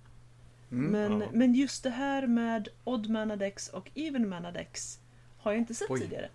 Mm. 0.70 0.84
Men, 0.90 1.20
Ja. 1.20 1.26
men 1.32 1.54
just 1.54 1.82
det 1.82 1.90
här 1.90 2.26
med 2.26 2.68
odd 2.84 3.08
mana 3.10 3.36
decks 3.36 3.68
och 3.68 3.90
even 3.94 4.28
mana 4.28 4.52
decks 4.52 4.98
har 5.38 5.52
jag 5.52 5.58
inte 5.58 5.74
sett 5.74 5.90
Oj. 5.90 6.00
tidigare. 6.00 6.28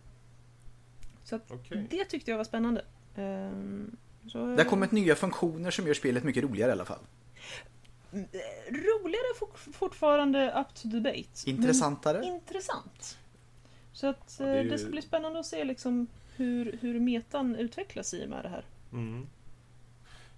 Så 1.23 1.35
att 1.35 1.51
Okej. 1.51 1.87
det 1.89 2.05
tyckte 2.05 2.31
jag 2.31 2.37
var 2.37 2.43
spännande. 2.43 2.85
Ehm, 3.15 3.95
så, 4.27 4.45
Det 4.45 4.63
har 4.63 4.69
kommit 4.69 4.91
nya 4.91 5.15
funktioner 5.15 5.71
som 5.71 5.87
gör 5.87 5.93
spelet 5.93 6.23
mycket 6.23 6.43
roligare 6.43 6.69
i 6.69 6.71
alla 6.73 6.85
fall. 6.85 6.99
Mm, 8.13 8.25
eh, 8.31 8.73
Roligare 8.73 9.35
fort- 9.39 9.57
fortfarande 9.73 10.51
up 10.61 10.75
to 10.75 10.87
debate. 10.87 11.29
Intressantare. 11.49 12.25
Intressant. 12.25 13.17
Så 13.93 14.07
att 14.07 14.35
Ja, 14.39 14.45
eh, 14.45 14.51
det 14.53 14.63
det, 14.63 14.69
ju- 14.69 14.77
ska 14.77 14.89
bli 14.89 15.01
spännande 15.01 15.39
att 15.39 15.45
se 15.45 15.63
liksom 15.63 16.07
hur, 16.35 16.77
hur 16.81 16.99
metan 16.99 17.55
utvecklas 17.55 18.13
i 18.13 18.25
och 18.25 18.29
med 18.29 18.45
det 18.45 18.49
här. 18.49 18.65
Mm. 18.91 19.27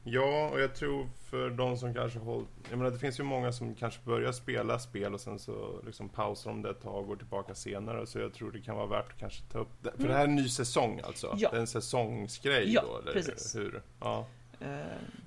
Ja, 0.08 0.50
och 0.54 0.60
jag 0.60 0.75
tror 0.75 1.08
för 1.30 1.50
de 1.50 1.78
som 1.78 1.94
kanske 1.94 2.20
håller... 2.20 2.46
Jag 2.70 2.78
menar, 2.78 2.92
det 2.92 3.00
finns 3.00 3.20
ju 3.20 3.24
många 3.24 3.52
som 3.52 3.75
kanske 3.75 4.00
börjar 4.06 4.32
spela 4.32 4.80
spel 4.80 5.14
och 5.14 5.22
sen 5.22 5.40
så 5.40 5.82
liksom 5.86 6.10
pausar 6.10 6.52
de 6.52 6.62
det 6.62 6.70
ett 6.70 6.82
tag 6.82 6.96
och 6.96 7.08
går 7.08 7.16
tillbaka 7.16 7.56
senare. 7.56 8.08
Så 8.08 8.20
jag 8.20 8.34
tror 8.34 8.52
det 8.52 8.62
kan 8.62 8.75
vara 8.75 8.88
värt 8.88 9.12
att 9.12 9.20
kanske 9.20 9.44
ta 9.52 9.60
upp 9.60 9.84
det. 9.84 9.92
För 9.98 10.08
det 10.08 10.14
här 10.14 10.20
är 10.22 10.28
en 10.28 10.36
ny 10.36 10.50
säsong 10.50 11.02
alltså? 11.04 11.28
Mm. 11.28 11.40
Ja. 11.40 11.50
Det 11.50 11.58
är 11.58 11.62
en 11.62 11.68
säsongsgrej 11.68 12.74
Ja, 12.74 12.82
då? 12.88 13.00
Eller 13.00 13.14
precis. 13.14 13.56
Hur? 13.56 13.82
Ja. 14.00 14.28
Eh, 14.60 14.68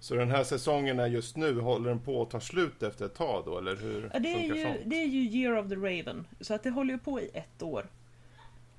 Så 0.00 0.14
den 0.14 0.30
här 0.30 0.44
säsongen 0.44 0.98
är 0.98 1.06
just 1.06 1.36
nu, 1.36 1.60
håller 1.60 1.88
den 1.88 2.00
på 2.00 2.22
att 2.22 2.30
ta 2.30 2.40
slut 2.40 2.82
efter 2.82 3.06
ett 3.06 3.14
tag 3.14 3.42
då? 3.44 3.58
Eller 3.58 3.76
hur 3.76 4.10
ja, 4.12 4.18
det, 4.18 4.28
är 4.34 4.56
ju, 4.56 4.64
sånt? 4.64 4.76
det 4.86 4.96
är 4.96 5.06
ju 5.06 5.20
Year 5.20 5.58
of 5.58 5.68
the 5.68 5.76
Raven. 5.76 6.26
Så 6.40 6.54
att 6.54 6.62
det 6.62 6.70
håller 6.70 6.92
ju 6.92 6.98
på 6.98 7.20
i 7.20 7.30
ett 7.34 7.62
år. 7.62 7.86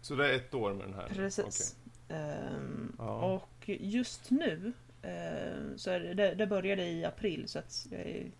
Så 0.01 0.15
det 0.15 0.29
är 0.29 0.35
ett 0.35 0.53
år 0.53 0.73
med 0.73 0.87
den 0.87 0.93
här? 0.93 1.07
Precis. 1.07 1.75
Ehm, 1.75 1.78
Ja. 2.97 3.05
Och 3.07 3.69
just 3.69 4.29
nu 4.31 4.73
ehm, 5.01 5.77
så 5.77 5.89
är 5.91 5.99
det, 5.99 6.13
det, 6.13 6.35
det 6.35 6.47
började 6.47 6.83
i 6.85 7.05
april 7.05 7.47
så 7.47 7.59
att 7.59 7.87
jag 7.91 7.99
är 8.01 8.31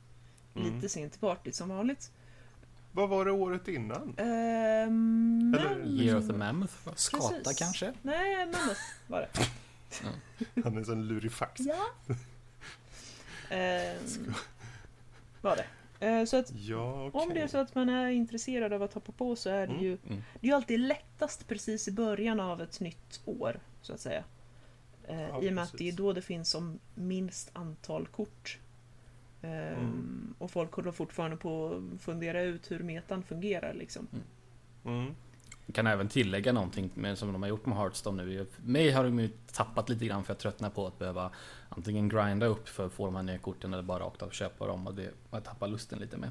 Mm. 0.56 0.76
lite 0.76 0.90
sent 0.90 1.12
till 1.12 1.22
partyt 1.22 1.56
som 1.56 1.70
vanligt. 1.70 2.12
Vad 2.92 3.10
var 3.10 3.26
det 3.26 3.32
året 3.32 3.68
innan? 3.68 4.14
Ehm, 4.18 5.54
Eller- 5.58 5.76
men- 5.76 5.88
Year 5.88 6.18
of 6.18 6.28
the 6.28 6.34
Mammoth. 6.34 6.74
Skata 6.96 7.30
Precis. 7.44 7.60
kanske? 7.60 7.94
Nej, 8.02 8.46
Mammoth 8.46 8.82
var 9.08 9.22
det. 9.34 9.46
Han 10.64 10.74
är 10.74 10.78
en 10.78 10.86
sån 10.86 11.08
lurifax. 11.08 11.62
Ja. 11.62 11.86
Ehm, 13.50 14.34
var 15.42 15.56
det. 15.56 15.66
Eh, 16.00 16.26
Så 16.26 16.38
att 16.38 16.52
Ja, 16.56 17.08
okej. 17.08 17.22
om 17.22 17.34
det 17.34 17.42
är 17.42 17.48
så 17.48 17.58
att 17.58 17.76
man 17.76 17.90
är 17.90 18.10
intresserad 18.10 18.74
av 18.74 18.84
att 18.84 18.94
hoppa 18.94 19.12
på 19.12 19.36
så 19.36 19.50
är 19.50 19.68
det 19.68 19.74
Mm. 19.74 19.84
ju 19.86 19.98
Mm. 20.08 20.22
Det 20.40 20.48
är 20.48 20.50
ju 20.50 20.56
alltid 20.56 20.80
lättast 20.80 21.48
precis 21.48 21.88
i 21.88 21.92
början 21.92 22.40
av 22.40 22.62
ett 22.62 22.80
nytt 22.80 23.22
år, 23.26 23.60
så 23.82 23.94
att 23.94 24.00
säga. 24.00 24.24
Eh, 25.08 25.22
Ja, 25.22 25.42
I 25.42 25.50
och 25.50 25.54
med 25.54 25.64
att 25.64 25.72
det 25.72 25.76
är 25.78 25.78
precis. 25.78 25.96
då 25.96 26.14
det 26.14 26.22
finns 26.22 26.50
som 26.50 26.80
minst 26.96 27.50
antal 27.54 28.08
kort. 28.08 28.60
Ehm, 29.42 29.74
Mm. 29.74 30.34
Och 30.38 30.52
folk 30.52 30.72
håller 30.74 30.92
fortfarande 30.92 31.38
på 31.38 31.68
att 31.96 32.02
fundera 32.02 32.42
ut 32.42 32.72
hur 32.72 32.80
metan 32.80 33.24
fungerar 33.24 33.74
liksom. 33.74 34.08
Kan 35.74 35.88
även 35.88 36.08
tillägga 36.08 36.52
någonting 36.54 36.90
med, 36.94 37.18
som 37.18 37.34
de 37.34 37.42
har 37.44 37.50
gjort 37.50 37.66
med 37.66 37.78
Hearthstone 37.78 38.24
nu. 38.24 38.48
Mig 38.58 38.92
har 38.92 39.04
de 39.04 39.20
ju 39.20 39.30
tappat 39.54 39.90
lite 39.90 40.06
grann 40.06 40.24
för 40.24 40.34
jag 40.34 40.40
tröttnar 40.40 40.70
på 40.70 40.88
att 40.88 41.00
behöva 41.00 41.32
antingen 41.70 42.10
grinda 42.10 42.46
upp 42.46 42.70
för 42.70 42.86
att 42.86 42.94
få 42.94 43.06
de 43.06 43.16
här 43.16 43.24
nya 43.24 43.38
korten 43.38 43.74
eller 43.74 43.84
bara 43.84 44.00
rakt 44.04 44.22
av 44.22 44.30
köpa 44.30 44.68
dem 44.68 44.88
och 44.88 44.94
det 44.94 45.10
jag 45.32 45.44
tappar 45.44 45.68
lusten 45.68 46.00
lite 46.00 46.18
med. 46.18 46.30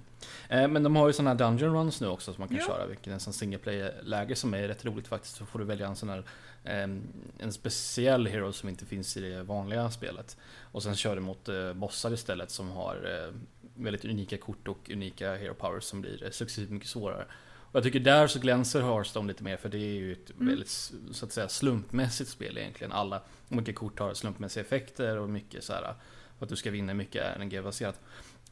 Eh, 0.49 0.69
men 0.69 0.83
de 0.83 0.97
har 0.97 1.07
ju 1.07 1.13
sådana 1.13 1.31
här 1.31 1.37
Dungeon 1.39 1.75
Runs 1.75 2.01
nu 2.01 2.07
också 2.09 2.33
som 2.33 2.43
man 2.43 2.49
kan 2.49 2.57
Ja. 2.59 2.67
köra, 2.67 2.87
vilket 2.87 3.07
är 3.07 3.13
en 3.13 3.21
sån 3.21 3.33
single 3.33 3.59
player-läge 3.59 4.35
som 4.37 4.55
är 4.55 4.69
rätt 4.69 4.85
roligt 4.85 5.09
faktiskt. 5.09 5.37
Så 5.37 5.47
får 5.47 5.59
du 5.59 5.65
välja 5.65 5.87
en 5.87 5.97
sån 5.97 6.09
här 6.09 6.25
ehm, 6.65 7.03
en 7.39 7.53
speciell 7.53 8.27
hero 8.27 8.53
som 8.53 8.69
inte 8.69 8.87
finns 8.87 9.17
i 9.17 9.21
det 9.21 9.43
vanliga 9.43 9.91
spelet. 9.91 10.37
Och 10.73 10.83
sen 10.83 10.95
kör 10.97 11.15
du 11.15 11.21
mot 11.21 11.49
eh, 11.49 11.73
bossar 11.73 12.13
istället 12.13 12.51
som 12.51 12.71
har 12.71 12.95
eh, 13.27 13.35
väldigt 13.75 14.05
unika 14.05 14.39
kort 14.39 14.69
och 14.69 14.91
unika 14.91 15.35
hero 15.35 15.55
powers 15.55 15.85
som 15.85 16.01
blir 16.01 16.25
eh, 16.25 16.31
successivt 16.31 16.71
mycket 16.71 16.89
svårare. 16.89 17.25
Och 17.71 17.75
jag 17.77 17.83
tycker 17.83 18.01
där 18.01 18.27
så 18.27 18.39
glänser 18.39 18.83
Hearthstone 18.83 19.29
lite 19.29 19.45
mer 19.45 19.57
för 19.57 19.69
det 19.69 19.79
är 19.79 19.95
ju 19.95 20.13
ett 20.13 20.31
Mm. 20.31 20.47
väldigt 20.47 20.93
så 21.13 21.25
att 21.27 21.33
säga 21.33 21.49
slumpmässigt 21.49 22.31
spel 22.31 22.59
egentligen. 22.59 22.93
Alla 22.93 23.23
mycket 23.49 23.77
kort 23.77 23.99
har 23.99 24.15
slumpmässiga 24.15 24.65
effekter 24.65 25.17
och 25.17 25.29
mycket 25.31 25.65
så 25.65 25.73
här 25.73 25.95
att 26.39 26.49
du 26.49 26.57
ska 26.57 26.71
vinna 26.71 26.95
mycket 26.95 27.37
RNG-baserat. 27.37 28.01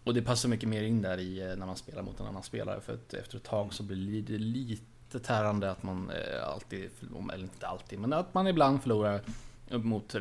Och 0.04 0.14
det 0.14 0.22
passar 0.22 0.48
mycket 0.48 0.68
mer 0.68 0.82
in 0.82 1.02
där 1.02 1.18
i 1.18 1.40
eh, 1.40 1.56
när 1.56 1.66
man 1.66 1.76
spelar 1.76 2.02
mot 2.02 2.20
en 2.20 2.26
annan 2.26 2.42
spelare 2.42 2.80
för 2.80 2.94
att 2.94 3.14
efter 3.14 3.36
ett 3.36 3.44
tag 3.44 3.74
så 3.74 3.82
blir 3.82 4.22
det 4.22 4.38
lite 4.38 5.20
tärande 5.20 5.70
att 5.70 5.82
man 5.82 6.10
eh, 6.10 6.48
alltid, 6.48 6.90
eller 7.32 7.44
inte 7.44 7.66
alltid, 7.66 7.98
men 7.98 8.12
att 8.12 8.34
man 8.34 8.46
ibland 8.46 8.82
förlorar 8.82 9.20
mot, 9.70 10.14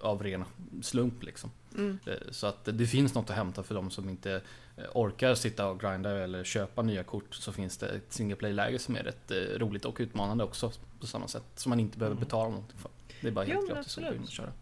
av 0.00 0.22
ren 0.22 0.44
slump 0.82 1.22
liksom. 1.22 1.50
Mm. 1.78 1.98
Eh, 2.06 2.12
Så 2.30 2.46
att 2.46 2.64
det 2.64 2.86
finns 2.86 3.14
något 3.14 3.30
att 3.30 3.36
hämta 3.36 3.62
för 3.62 3.74
de 3.74 3.90
som 3.90 4.08
inte 4.08 4.40
eh, 4.76 4.84
orkar 4.94 5.34
sitta 5.34 5.68
och 5.68 5.80
grinda 5.80 6.10
eller 6.24 6.44
köpa 6.44 6.82
nya 6.82 7.04
kort 7.04 7.34
så 7.34 7.52
finns 7.52 7.76
det 7.78 7.88
ett 7.88 8.12
single 8.12 8.36
play-läge 8.36 8.78
som 8.78 8.96
är 8.96 9.02
rätt 9.02 9.30
eh, 9.30 9.36
roligt 9.36 9.84
och 9.84 9.96
utmanande 10.00 10.44
också 10.44 10.72
på 11.00 11.06
samma 11.06 11.28
sätt. 11.28 11.44
Som 11.54 11.70
man 11.70 11.80
inte 11.80 11.98
behöver 11.98 12.16
Mm. 12.16 12.24
betala 12.24 12.48
någonting 12.48 12.78
för. 12.78 12.90
Det 13.20 13.28
är 13.28 13.32
bara 13.32 13.44
helt 13.44 13.60
men 13.66 13.74
gratis 13.74 13.98
att 13.98 14.04
gå 14.04 14.10
in 14.10 14.14
och 14.16 14.20
absolut. 14.22 14.30
köra. 14.30 14.52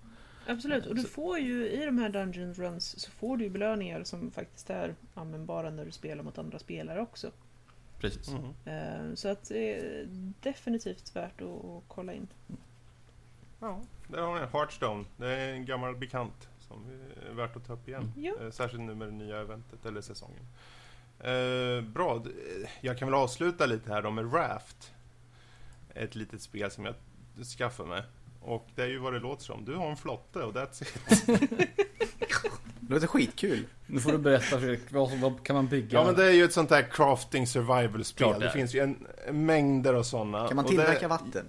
Absolut, 0.46 0.86
och 0.86 0.94
du 0.94 1.02
får 1.02 1.38
ju 1.38 1.68
i 1.70 1.84
de 1.84 1.98
här 1.98 2.08
Dungeon 2.08 2.54
Runs 2.54 3.00
så 3.00 3.10
får 3.10 3.36
du 3.36 3.44
ju 3.44 3.50
belöningar 3.50 4.04
som 4.04 4.30
faktiskt 4.30 4.70
är 4.70 4.94
användbara 5.14 5.70
när 5.70 5.84
du 5.84 5.90
spelar 5.90 6.22
mot 6.22 6.38
andra 6.38 6.58
spelare 6.58 7.00
också. 7.00 7.30
Precis. 7.98 8.28
Mm. 8.28 8.44
Eh, 8.64 9.14
Så 9.14 9.28
att 9.28 9.48
det 9.48 9.74
är 9.74 10.06
definitivt 10.42 11.16
värt 11.16 11.40
att 11.40 11.64
att 11.64 11.82
kolla 11.88 12.12
in. 12.12 12.28
Ja, 13.60 13.80
där 14.08 14.20
har 14.22 14.34
ni 14.40 14.46
Hearthstone. 14.52 15.04
Det 15.16 15.26
är 15.28 15.52
en 15.52 15.64
gammal 15.64 15.96
bekant 15.96 16.48
som 16.68 16.84
är 17.30 17.34
värt 17.34 17.56
att 17.56 17.66
ta 17.66 17.72
upp 17.72 17.88
igen. 17.88 18.12
Ja. 18.16 18.32
Eh, 18.42 18.50
Särskilt 18.50 18.82
nu 18.82 18.94
med 18.94 19.08
det 19.08 19.14
nya 19.14 19.40
eventet, 19.40 19.86
eller 19.86 20.00
säsongen. 20.00 20.46
Eh, 21.20 21.84
bra, 21.84 22.18
D- 22.24 22.30
jag 22.80 22.98
kan 22.98 23.08
väl 23.08 23.14
avsluta 23.14 23.66
lite 23.66 23.92
här 23.92 24.02
då 24.02 24.10
med 24.10 24.34
Raft. 24.34 24.92
Ett 25.94 26.14
litet 26.14 26.42
spel 26.42 26.70
som 26.70 26.84
jag 26.84 26.94
skaffade 27.58 27.88
mig. 27.88 28.02
Och 28.40 28.68
det 28.74 28.82
är 28.82 28.86
ju 28.88 28.98
vad 28.98 29.12
det 29.12 29.18
låter 29.18 29.44
som. 29.44 29.64
Du 29.64 29.74
har 29.76 29.90
en 29.90 29.96
flotte 29.96 30.38
och 30.38 30.54
that's 30.54 30.82
it. 30.82 31.26
Det 32.80 32.94
låter 32.94 33.06
skitkul. 33.06 33.66
Nu 33.86 34.00
får 34.00 34.12
du 34.12 34.18
berätta 34.18 34.58
Fredrik, 34.58 34.80
vad, 34.92 35.10
vad 35.20 35.42
kan 35.44 35.56
man 35.56 35.66
bygga? 35.66 35.98
Ja 35.98 36.04
men 36.06 36.14
det 36.14 36.24
är 36.24 36.30
ju 36.32 36.44
ett 36.44 36.52
sånt 36.52 36.70
här 36.70 36.82
crafting 36.90 37.46
survival-spel. 37.46 38.32
Det 38.40 38.46
Det, 38.46 38.50
finns 38.52 38.74
ju 38.74 38.80
en, 38.80 39.06
mängder 39.46 39.94
av 39.94 40.02
sådana. 40.02 40.48
Kan 40.48 40.56
man 40.56 40.64
tillverka 40.64 41.00
det, 41.00 41.06
vatten? 41.08 41.46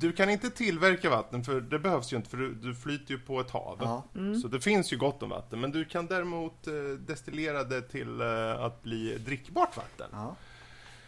Du 0.00 0.12
kan 0.12 0.30
inte 0.30 0.50
tillverka 0.50 1.10
vatten, 1.10 1.44
för 1.44 1.60
det 1.60 1.78
behövs 1.78 2.12
ju 2.12 2.16
inte, 2.16 2.30
för 2.30 2.36
du, 2.36 2.54
du 2.54 2.74
flyter 2.74 3.10
ju 3.14 3.18
på 3.20 3.40
ett 3.40 3.50
hav. 3.50 3.78
Ja. 3.80 4.04
Mm. 4.14 4.40
Så 4.40 4.48
det 4.48 4.60
finns 4.60 4.92
ju 4.92 4.96
gott 4.96 5.22
om 5.22 5.28
vatten, 5.28 5.60
men 5.60 5.70
du 5.72 5.84
kan 5.84 6.06
däremot 6.06 6.66
eh, 6.66 6.72
destillera 6.98 7.64
det 7.64 7.82
till 7.82 8.20
eh, 8.20 8.60
att 8.60 8.82
bli 8.82 9.18
drickbart 9.18 9.76
vatten. 9.76 10.06
ja. 10.12 10.36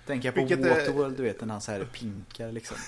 Tänker 0.07 0.29
jag 0.29 0.35
på 0.35 0.41
Vilket 0.41 0.59
är- 0.67 0.71
Waterworld, 0.71 1.17
du 1.17 1.23
vet 1.23 1.41
när 1.41 1.49
han 1.49 1.61
så 1.61 1.73
här 1.73 1.85
pinkar 1.85 2.53
liksom. 2.53 2.77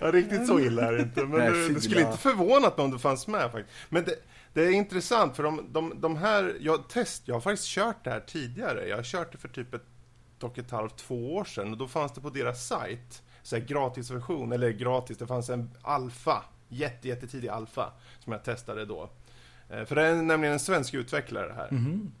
Ja, 0.00 0.12
riktigt 0.12 0.46
så 0.46 0.60
illa 0.60 0.82
är 0.88 0.92
det 0.92 1.02
inte, 1.02 1.20
men 1.26 1.40
det, 1.40 1.68
det 1.68 1.80
skulle 1.80 2.00
inte 2.00 2.18
förvånat 2.18 2.76
mig 2.76 2.84
om 2.84 2.90
det 2.90 2.98
fanns 2.98 3.26
med 3.26 3.52
faktiskt. 3.52 3.76
Men 3.88 4.04
det, 4.04 4.14
det 4.52 4.62
är 4.64 4.70
intressant, 4.70 5.36
för 5.36 5.42
de, 5.42 5.66
de, 5.72 6.00
de 6.00 6.16
här, 6.16 6.56
jag, 6.60 6.88
test, 6.88 7.22
jag 7.26 7.34
har 7.34 7.40
faktiskt 7.40 7.68
kört 7.68 8.04
det 8.04 8.10
här 8.10 8.20
tidigare. 8.20 8.88
Jag 8.88 8.96
har 8.96 9.02
kört 9.04 9.32
det 9.32 9.38
för 9.38 9.48
typ 9.48 9.74
ett 9.74 9.82
och 10.40 10.58
ett 10.58 10.70
halvt, 10.70 10.96
två 10.96 11.34
år 11.34 11.44
sedan 11.44 11.72
och 11.72 11.78
då 11.78 11.88
fanns 11.88 12.12
det 12.12 12.20
på 12.20 12.30
deras 12.30 12.66
sajt, 12.66 13.22
så 13.42 13.56
här 13.56 13.62
gratisversion, 13.64 14.52
eller 14.52 14.70
gratis, 14.70 15.18
det 15.18 15.26
fanns 15.26 15.50
en 15.50 15.70
alfa, 15.82 16.44
jätte, 16.68 17.08
jättetidig 17.08 17.48
alfa, 17.48 17.92
som 18.20 18.32
jag 18.32 18.44
testade 18.44 18.84
då. 18.84 19.10
Eh, 19.70 19.84
För 19.84 19.94
det 19.94 20.02
är 20.06 20.14
nämligen 20.22 20.52
en 20.52 20.60
svensk 20.60 20.94
utvecklare 20.94 21.46
det 21.48 21.54
här. 21.54 21.68
Mhm. 21.70 22.12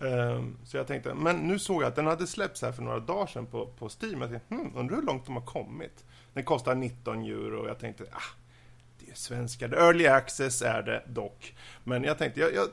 Ehm, 0.00 0.56
Så 0.64 0.76
jag 0.76 0.86
tänkte, 0.86 1.14
men 1.14 1.36
nu 1.36 1.58
såg 1.58 1.82
jag 1.82 1.88
att 1.88 1.96
den 1.96 2.06
hade 2.06 2.26
släppts 2.26 2.62
här 2.62 2.72
för 2.72 2.82
några 2.82 3.00
dagar 3.00 3.26
sedan 3.26 3.46
på, 3.46 3.66
på 3.66 3.88
Steam. 4.00 4.20
Jag 4.20 4.30
tänkte, 4.30 4.54
hmm, 4.54 4.72
undrar 4.76 4.96
hur 4.96 5.02
långt 5.02 5.26
de 5.26 5.36
har 5.36 5.42
kommit. 5.46 6.04
Den 6.34 6.44
kostar 6.44 6.74
19 6.74 7.22
euro 7.24 7.60
och 7.62 7.68
jag 7.68 7.78
tänkte, 7.78 8.04
ah, 8.12 8.36
det 9.00 9.10
är 9.10 9.14
svenska. 9.14 9.66
Early 9.66 10.06
access 10.06 10.62
är 10.62 10.82
det 10.82 11.02
dock. 11.06 11.54
Men 11.84 12.04
jag 12.04 12.18
tänkte, 12.18 12.40
jag, 12.40 12.54
jag, 12.54 12.68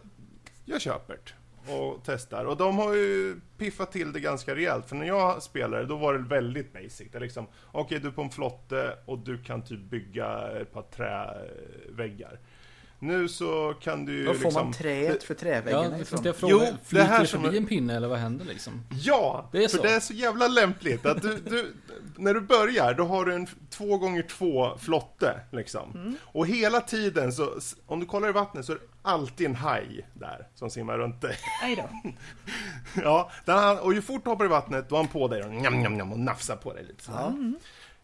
jag 0.65 0.81
köper 0.81 1.13
det. 1.13 1.31
Och 1.67 2.01
testar. 2.05 2.45
Och 2.45 2.57
de 2.57 2.77
har 2.77 2.93
ju 2.93 3.39
piffat 3.57 3.91
till 3.91 4.13
det 4.13 4.19
ganska 4.19 4.55
rejält. 4.55 4.89
För 4.89 4.95
när 4.95 5.07
jag 5.07 5.43
spelade, 5.43 5.85
då 5.85 5.95
var 5.95 6.13
det 6.13 6.19
väldigt 6.19 6.73
basic. 6.73 7.07
Det 7.11 7.17
är 7.17 7.19
liksom, 7.19 7.47
okej 7.71 7.99
du 7.99 8.07
är 8.07 8.11
på 8.11 8.21
en 8.21 8.29
flotte 8.29 8.97
och 9.05 9.19
du 9.19 9.43
kan 9.43 9.61
typ 9.61 9.79
bygga 9.79 10.51
ett 10.61 10.73
par 10.73 10.81
träväggar. 10.81 12.39
Nu 13.03 13.27
så 13.27 13.73
kan 13.81 14.05
du 14.05 14.13
ju 14.13 14.25
Då 14.25 14.33
får 14.33 14.43
liksom... 14.43 14.63
man 14.63 14.73
träet 14.73 15.23
för 15.23 15.33
träväggarna 15.33 15.97
Ja, 15.97 16.05
fast 16.05 16.25
jag 16.25 16.35
Jo, 16.41 16.49
frågar, 16.49 16.65
det 16.65 16.77
flyter 16.83 17.05
här 17.05 17.21
det 17.21 17.27
som 17.27 17.43
förbi 17.43 17.57
en 17.57 17.65
pinne 17.65 17.95
eller 17.95 18.07
vad 18.07 18.19
händer 18.19 18.45
liksom? 18.45 18.85
Ja! 18.89 19.49
Det 19.51 19.63
är 19.63 19.67
för 19.67 19.77
så. 19.77 19.83
det 19.83 19.89
är 19.89 19.99
så 19.99 20.13
jävla 20.13 20.47
lämpligt 20.47 21.05
att 21.05 21.21
du, 21.21 21.37
du, 21.37 21.73
när 22.17 22.33
du 22.33 22.41
börjar, 22.41 22.93
då 22.93 23.03
har 23.03 23.25
du 23.25 23.33
en 23.33 23.47
två 23.69 23.97
gånger 23.97 24.21
två 24.21 24.77
flotte, 24.77 25.39
liksom. 25.51 26.17
Och 26.21 26.47
hela 26.47 26.81
tiden 26.81 27.33
så, 27.33 27.59
om 27.85 27.99
du 27.99 28.05
kollar 28.05 28.29
i 28.29 28.31
vattnet 28.31 28.65
så 28.65 28.71
är 28.71 28.75
det 28.75 28.81
alltid 29.03 29.47
en 29.47 29.55
haj 29.55 30.07
där, 30.13 30.47
som 30.55 30.69
simmar 30.69 30.97
runt 30.97 31.21
dig. 31.21 31.37
Aj 31.63 31.75
då. 31.75 31.89
Ja, 33.03 33.31
han, 33.45 33.79
och 33.79 33.93
ju 33.93 34.01
fort 34.01 34.23
du 34.23 34.29
hoppar 34.29 34.45
i 34.45 34.47
vattnet, 34.47 34.89
då 34.89 34.95
är 34.95 34.99
han 34.99 35.07
på 35.07 35.27
dig 35.27 35.43
och, 35.43 35.51
njam, 35.51 35.79
njam, 35.79 35.93
njam, 35.93 36.11
och 36.11 36.19
nafsar 36.19 36.55
på 36.55 36.73
dig 36.73 36.83
lite 36.83 37.03
så. 37.03 37.11
Ja. 37.11 37.33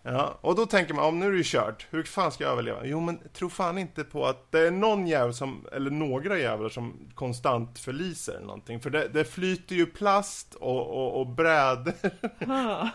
Ja, 0.04 0.38
och 0.42 0.56
då 0.56 0.66
tänker 0.66 0.94
man, 0.94 1.06
om 1.06 1.20
nu 1.20 1.28
är 1.28 1.32
det 1.32 1.46
kört, 1.46 1.88
hur 1.90 2.04
fan 2.04 2.32
ska 2.32 2.44
jag 2.44 2.54
överleva? 2.54 2.80
Jo, 2.84 3.00
men 3.00 3.20
tro 3.34 3.50
fan 3.50 3.78
inte 3.78 4.04
på 4.04 4.26
att 4.26 4.52
det 4.52 4.68
är 4.68 4.72
någon 4.72 5.08
jävel 5.08 5.34
som, 5.34 5.66
eller 5.72 5.92
några 5.92 6.38
jävlar 6.38 6.70
som 6.70 7.10
konstant 7.16 7.80
förliser 7.80 8.34
eller 8.34 8.46
någonting. 8.46 8.80
För 8.80 8.90
det, 8.90 9.08
det 9.08 9.26
flyter 9.26 9.76
ju 9.76 9.86
plast 9.86 10.56
och, 10.56 10.88
och, 10.88 11.20
och 11.20 11.28
brädor 11.28 11.94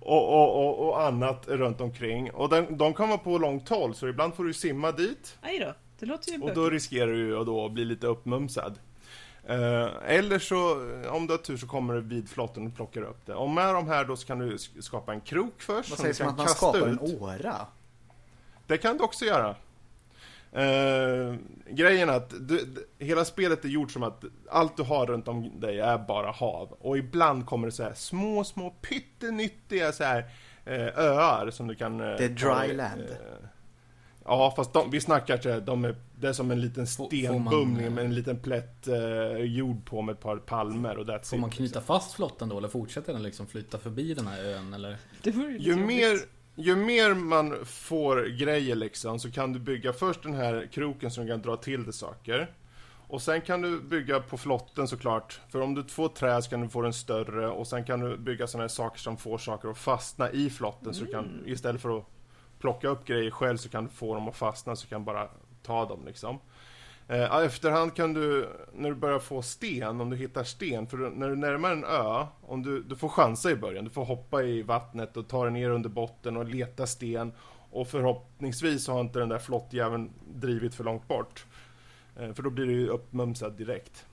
och, 0.00 0.28
och, 0.28 0.66
och, 0.66 0.88
och 0.88 1.02
annat 1.02 1.48
runt 1.48 1.80
omkring. 1.80 2.30
Och 2.30 2.48
den, 2.48 2.78
de 2.78 2.94
kan 2.94 3.08
vara 3.08 3.18
på 3.18 3.38
långt 3.38 3.68
håll, 3.68 3.94
så 3.94 4.08
ibland 4.08 4.34
får 4.34 4.44
du 4.44 4.52
simma 4.52 4.92
dit. 4.92 5.38
Aj 5.40 5.58
då. 5.58 5.74
Det 6.00 6.06
låter 6.06 6.32
ju 6.32 6.40
Och 6.42 6.54
då 6.54 6.70
riskerar 6.70 7.06
du 7.06 7.16
ju 7.18 7.38
att 7.40 7.46
då 7.46 7.68
bli 7.68 7.84
lite 7.84 8.06
uppmumsad. 8.06 8.78
Eh, 9.46 9.88
eller 10.06 10.38
så, 10.38 10.72
om 11.10 11.26
du 11.26 11.32
har 11.32 11.38
tur 11.38 11.56
så 11.56 11.66
kommer 11.66 11.94
du 11.94 12.00
vid 12.00 12.28
flotten 12.28 12.66
och 12.66 12.76
plockar 12.76 13.02
upp 13.02 13.26
det. 13.26 13.34
Och 13.34 13.50
med 13.50 13.74
de 13.74 13.86
här 13.88 14.04
då 14.04 14.16
så 14.16 14.26
kan 14.26 14.38
du 14.38 14.56
sk- 14.56 14.80
skapa 14.80 15.12
en 15.12 15.20
krok 15.20 15.62
först. 15.62 15.90
Vad 15.90 15.98
sägs 15.98 16.20
om 16.20 16.24
kan 16.26 16.32
att 16.32 16.38
man 16.38 16.48
skapar 16.48 16.78
ut. 16.78 17.00
en 17.00 17.22
åra? 17.22 17.54
Det 18.66 18.78
kan 18.78 18.96
du 18.96 19.04
också 19.04 19.24
göra. 19.24 19.54
Eh, 20.52 21.34
grejen 21.70 22.08
är 22.08 22.12
att 22.16 22.48
du, 22.48 22.86
hela 22.98 23.24
spelet 23.24 23.64
är 23.64 23.68
gjort 23.68 23.90
som 23.90 24.02
att 24.02 24.24
allt 24.50 24.76
du 24.76 24.82
har 24.82 25.06
runt 25.06 25.28
om 25.28 25.60
dig 25.60 25.80
är 25.80 25.98
bara 25.98 26.30
hav. 26.30 26.76
Och 26.80 26.98
ibland 26.98 27.46
kommer 27.46 27.66
det 27.66 27.72
så 27.72 27.82
här 27.82 27.94
små, 27.94 28.44
små 28.44 28.70
pyttenyttiga 28.70 29.92
så 29.92 30.04
här 30.04 30.30
eh, 30.64 30.98
öar 30.98 31.50
som 31.50 31.66
du 31.66 31.74
kan... 31.74 32.00
eh, 32.00 32.06
Det 32.18 32.24
är 32.24 32.28
dry 32.28 32.74
land. 32.76 33.16
Eh, 34.20 34.24
ja, 34.24 34.52
fast 34.56 34.72
de, 34.72 34.90
vi 34.90 35.00
snackar 35.00 35.38
så 35.38 35.50
här, 35.50 35.60
de 35.60 35.84
är, 35.84 35.96
det 36.20 36.28
är 36.28 36.32
som 36.32 36.50
en 36.50 36.60
liten 36.60 36.86
stenbumling 36.86 37.84
man, 37.84 37.94
med 37.94 38.04
en 38.04 38.14
liten 38.14 38.38
plätt 38.38 38.88
eh, 38.88 39.36
jord 39.36 39.84
på 39.84 40.02
med 40.02 40.12
ett 40.12 40.20
par 40.20 40.36
palmer 40.36 40.98
och 40.98 41.06
that's 41.06 41.30
Får 41.30 41.36
man 41.36 41.50
it, 41.50 41.56
knyta 41.56 41.80
fast 41.80 42.12
flotten 42.12 42.48
då 42.48 42.58
eller 42.58 42.68
fortsätter 42.68 43.12
den 43.12 43.22
liksom 43.22 43.46
flyta 43.46 43.78
förbi 43.78 44.14
den 44.14 44.26
här 44.26 44.44
ön 44.44 44.74
eller? 44.74 44.96
Det 45.22 45.30
ju 45.58 45.76
mer, 45.76 46.18
ju 46.54 46.76
mer 46.76 47.14
man 47.14 47.64
får 47.64 48.38
grejer 48.38 48.74
liksom 48.74 49.18
så 49.18 49.30
kan 49.30 49.52
du 49.52 49.58
bygga 49.58 49.92
först 49.92 50.22
den 50.22 50.34
här 50.34 50.68
kroken 50.72 51.10
som 51.10 51.26
kan 51.26 51.42
dra 51.42 51.56
till 51.56 51.84
dig 51.84 51.92
saker. 51.92 52.54
Och 53.10 53.22
sen 53.22 53.40
kan 53.40 53.62
du 53.62 53.80
bygga 53.80 54.20
på 54.20 54.38
flotten 54.38 54.88
såklart. 54.88 55.40
För 55.48 55.60
om 55.60 55.74
du 55.74 55.84
får 55.84 56.08
trä 56.08 56.42
så 56.42 56.50
kan 56.50 56.60
du 56.60 56.68
få 56.68 56.82
den 56.82 56.92
större 56.92 57.48
och 57.48 57.66
sen 57.66 57.84
kan 57.84 58.00
du 58.00 58.16
bygga 58.16 58.46
sådana 58.46 58.62
här 58.62 58.68
saker 58.68 58.98
som 58.98 59.16
får 59.16 59.38
saker 59.38 59.68
att 59.68 59.78
fastna 59.78 60.30
i 60.30 60.50
flotten. 60.50 60.94
Så 60.94 61.04
du 61.04 61.10
kan 61.10 61.42
istället 61.46 61.82
för 61.82 61.98
att 61.98 62.04
plocka 62.60 62.88
upp 62.88 63.04
grejer 63.04 63.30
själv 63.30 63.56
så 63.56 63.68
kan 63.68 63.84
du 63.84 63.90
få 63.90 64.14
dem 64.14 64.28
att 64.28 64.36
fastna 64.36 64.76
så 64.76 64.84
du 64.84 64.88
kan 64.88 65.04
bara 65.04 65.28
ta 65.62 65.84
dem 65.84 66.00
liksom. 66.06 66.38
Eh, 67.08 67.36
efterhand 67.36 67.94
kan 67.94 68.14
du, 68.14 68.48
när 68.72 68.88
du 68.88 68.94
börjar 68.94 69.18
få 69.18 69.42
sten, 69.42 70.00
om 70.00 70.10
du 70.10 70.16
hittar 70.16 70.44
sten, 70.44 70.86
för 70.86 70.96
när 70.96 71.28
du 71.28 71.36
närmar 71.36 71.72
en 71.72 71.84
ö, 71.84 72.26
om 72.42 72.62
du, 72.62 72.82
du 72.82 72.96
får 72.96 73.08
chansa 73.08 73.50
i 73.50 73.56
början, 73.56 73.84
du 73.84 73.90
får 73.90 74.04
hoppa 74.04 74.42
i 74.42 74.62
vattnet 74.62 75.16
och 75.16 75.28
ta 75.28 75.44
dig 75.44 75.52
ner 75.52 75.70
under 75.70 75.88
botten 75.88 76.36
och 76.36 76.44
leta 76.44 76.86
sten 76.86 77.32
och 77.70 77.88
förhoppningsvis 77.88 78.84
så 78.84 78.92
har 78.92 79.00
inte 79.00 79.18
den 79.18 79.28
där 79.28 79.38
flottjäveln 79.38 80.10
drivit 80.34 80.74
för 80.74 80.84
långt 80.84 81.08
bort. 81.08 81.46
Eh, 82.16 82.32
för 82.32 82.42
då 82.42 82.50
blir 82.50 82.66
du 82.66 82.72
ju 82.72 82.88
uppmumsad 82.88 83.52
direkt. 83.52 84.06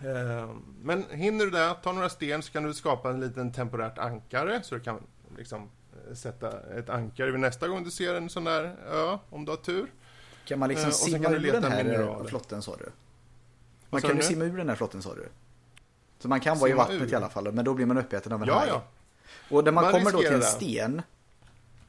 Eh, 0.00 0.50
men 0.82 1.04
hinner 1.10 1.44
du 1.44 1.50
det, 1.50 1.74
ta 1.82 1.92
några 1.92 2.08
sten 2.08 2.42
så 2.42 2.52
kan 2.52 2.62
du 2.62 2.74
skapa 2.74 3.10
en 3.10 3.20
liten 3.20 3.52
temporärt 3.52 3.98
ankare 3.98 4.62
så 4.62 4.74
du 4.74 4.80
kan 4.80 5.00
liksom 5.36 5.70
sätta 6.14 6.60
ett 6.78 6.88
ankare 6.88 7.30
vid 7.30 7.40
nästa 7.40 7.68
gång 7.68 7.84
du 7.84 7.90
ser 7.90 8.14
en 8.14 8.28
sån 8.30 8.44
där 8.44 8.76
ö, 8.86 9.18
om 9.30 9.44
du 9.44 9.50
har 9.52 9.56
tur. 9.56 9.92
Kan 10.44 10.58
man 10.58 10.68
liksom 10.68 10.88
Eh, 10.88 10.94
simma 10.94 11.30
ur 11.30 11.38
leta 11.38 11.60
den 11.60 11.72
här 11.72 11.84
mineraler. 11.84 12.28
flotten 12.28 12.62
sa 12.62 12.76
du? 12.76 12.90
Man 13.90 14.00
kan 14.00 14.16
ju 14.16 14.22
simma 14.22 14.44
ur 14.44 14.56
den 14.56 14.68
här 14.68 14.76
flotten 14.76 15.02
sa 15.02 15.14
du? 15.14 15.28
Så 16.18 16.28
man 16.28 16.40
kan 16.40 16.58
vara 16.58 16.68
i 16.68 16.72
Simma 16.72 16.82
vattnet 16.82 17.02
ur? 17.02 17.12
i 17.12 17.14
alla 17.16 17.28
fall, 17.30 17.52
men 17.52 17.64
då 17.64 17.74
blir 17.74 17.86
man 17.86 17.98
uppäten 17.98 18.32
av 18.32 18.42
en 18.42 18.48
Ja, 18.48 18.58
haj. 18.58 18.68
ja. 18.68 18.84
Och 19.50 19.64
när 19.64 19.72
man, 19.72 19.84
Man 19.84 19.92
kommer 19.92 20.12
då 20.12 20.18
till 20.18 20.32
en 20.32 20.42
sten, 20.42 21.02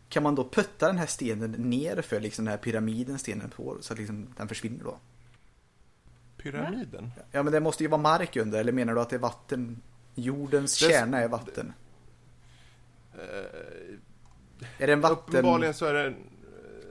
kan 0.10 0.24
man 0.24 0.36
då 0.36 0.50
putta 0.50 0.88
den 0.88 0.98
här 0.98 1.06
stenen 1.06 1.52
ner 1.52 2.02
för 2.02 2.20
liksom 2.20 2.46
den 2.46 2.52
här 2.52 2.58
pyramiden 2.58 3.20
stenen 3.20 3.50
på, 3.50 3.78
så 3.82 3.94
att 3.94 4.00
liksom 4.00 4.28
den 4.38 4.48
försvinner 4.48 4.84
då? 4.84 4.98
Pyramiden? 6.38 7.12
Ja 7.32 7.44
men 7.44 7.54
det 7.54 7.60
måste 7.60 7.84
ju 7.84 7.90
vara 7.90 8.02
mark 8.02 8.36
under, 8.36 8.60
eller 8.60 8.72
menar 8.72 8.94
du 8.96 9.02
att 9.02 9.10
det 9.10 9.16
är 9.16 9.20
vatten? 9.20 9.82
Jordens 10.16 10.80
Det- 10.80 10.90
kärna 10.90 11.20
är 11.22 11.28
vatten? 11.28 11.74
Är 14.78 14.88
det 14.88 14.94
en 14.94 15.02
vatten... 15.02 15.18
Uppenbarligen 15.28 15.74
så 15.74 15.86
är 15.86 15.94
det... 15.94 16.14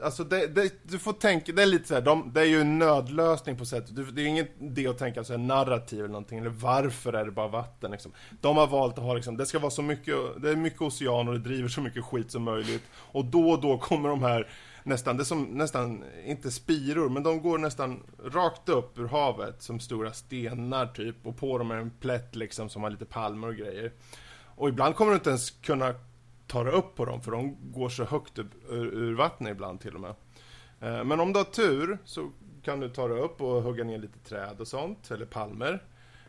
Alltså 0.03 0.25
det, 0.25 0.47
det, 0.47 0.73
du 0.83 0.99
får 0.99 1.13
tänka, 1.13 1.53
det 1.53 1.63
är 1.63 1.67
lite 1.67 1.89
så 1.89 1.95
här, 1.95 2.01
de, 2.01 2.31
det 2.35 2.41
är 2.41 2.45
ju 2.45 2.61
en 2.61 2.79
nödlösning 2.79 3.57
på 3.57 3.65
sätt. 3.65 3.85
Du, 3.97 4.05
det 4.05 4.23
är 4.23 4.27
ingen 4.27 4.47
idé 4.61 4.87
att 4.87 4.99
tänka 4.99 5.25
så 5.25 5.33
här 5.33 5.39
narrativ 5.39 5.99
eller 5.99 6.09
någonting, 6.09 6.39
eller 6.39 6.51
varför 6.51 7.13
är 7.13 7.25
det 7.25 7.31
bara 7.31 7.49
vatten 7.49 7.91
liksom. 7.91 8.13
De 8.41 8.57
har 8.57 8.67
valt 8.67 8.99
att 8.99 9.05
ha 9.05 9.15
liksom, 9.15 9.37
det 9.37 9.47
ska 9.47 9.59
vara 9.59 9.71
så 9.71 9.83
mycket, 9.83 10.17
det 10.43 10.51
är 10.51 10.57
mycket 10.57 10.83
ocean 10.83 11.29
och 11.29 11.35
det 11.35 11.41
driver 11.41 11.69
så 11.69 11.81
mycket 11.81 12.05
skit 12.05 12.31
som 12.31 12.43
möjligt. 12.43 12.83
Och 12.97 13.25
då 13.25 13.51
och 13.51 13.61
då 13.61 13.79
kommer 13.79 14.09
de 14.09 14.23
här 14.23 14.49
nästan, 14.83 15.17
det 15.17 15.23
är 15.23 15.25
som 15.25 15.45
nästan, 15.45 16.05
inte 16.25 16.51
spiror, 16.51 17.09
men 17.09 17.23
de 17.23 17.43
går 17.43 17.59
nästan 17.59 18.03
rakt 18.25 18.69
upp 18.69 18.99
ur 18.99 19.09
havet 19.09 19.63
som 19.63 19.81
stora 19.81 20.13
stenar 20.13 20.87
typ. 20.87 21.27
Och 21.27 21.37
på 21.37 21.59
dem 21.59 21.71
är 21.71 21.77
en 21.77 21.91
plätt 21.91 22.37
liksom 22.37 22.69
som 22.69 22.83
har 22.83 22.91
lite 22.91 23.05
palmer 23.05 23.49
och 23.49 23.57
grejer. 23.57 23.93
Och 24.57 24.69
ibland 24.69 24.97
kommer 24.97 25.11
du 25.11 25.17
inte 25.17 25.31
ens 25.31 25.51
kunna 25.51 25.95
ta 26.47 26.65
dig 26.65 26.73
upp 26.73 26.95
på 26.95 27.05
dem 27.05 27.21
för 27.21 27.31
de 27.31 27.57
går 27.73 27.89
så 27.89 28.05
högt 28.05 28.39
upp 28.39 28.51
ur, 28.69 28.87
ur 28.95 29.15
vattnet 29.15 29.51
ibland 29.51 29.81
till 29.81 29.95
och 29.95 30.01
med. 30.01 30.15
Eh, 30.81 31.05
Men 31.05 31.21
om 31.21 31.33
du 31.33 31.39
har 31.39 31.45
tur 31.45 31.99
så 32.05 32.31
kan 32.63 32.81
du 32.81 32.89
ta 32.89 33.09
dig 33.09 33.19
upp 33.21 33.41
och 33.41 33.63
hugga 33.63 33.85
ner 33.85 33.99
lite 33.99 34.19
träd 34.19 34.61
och 34.61 34.69
sånt, 34.69 35.11
eller 35.11 35.27
palmer. 35.27 35.83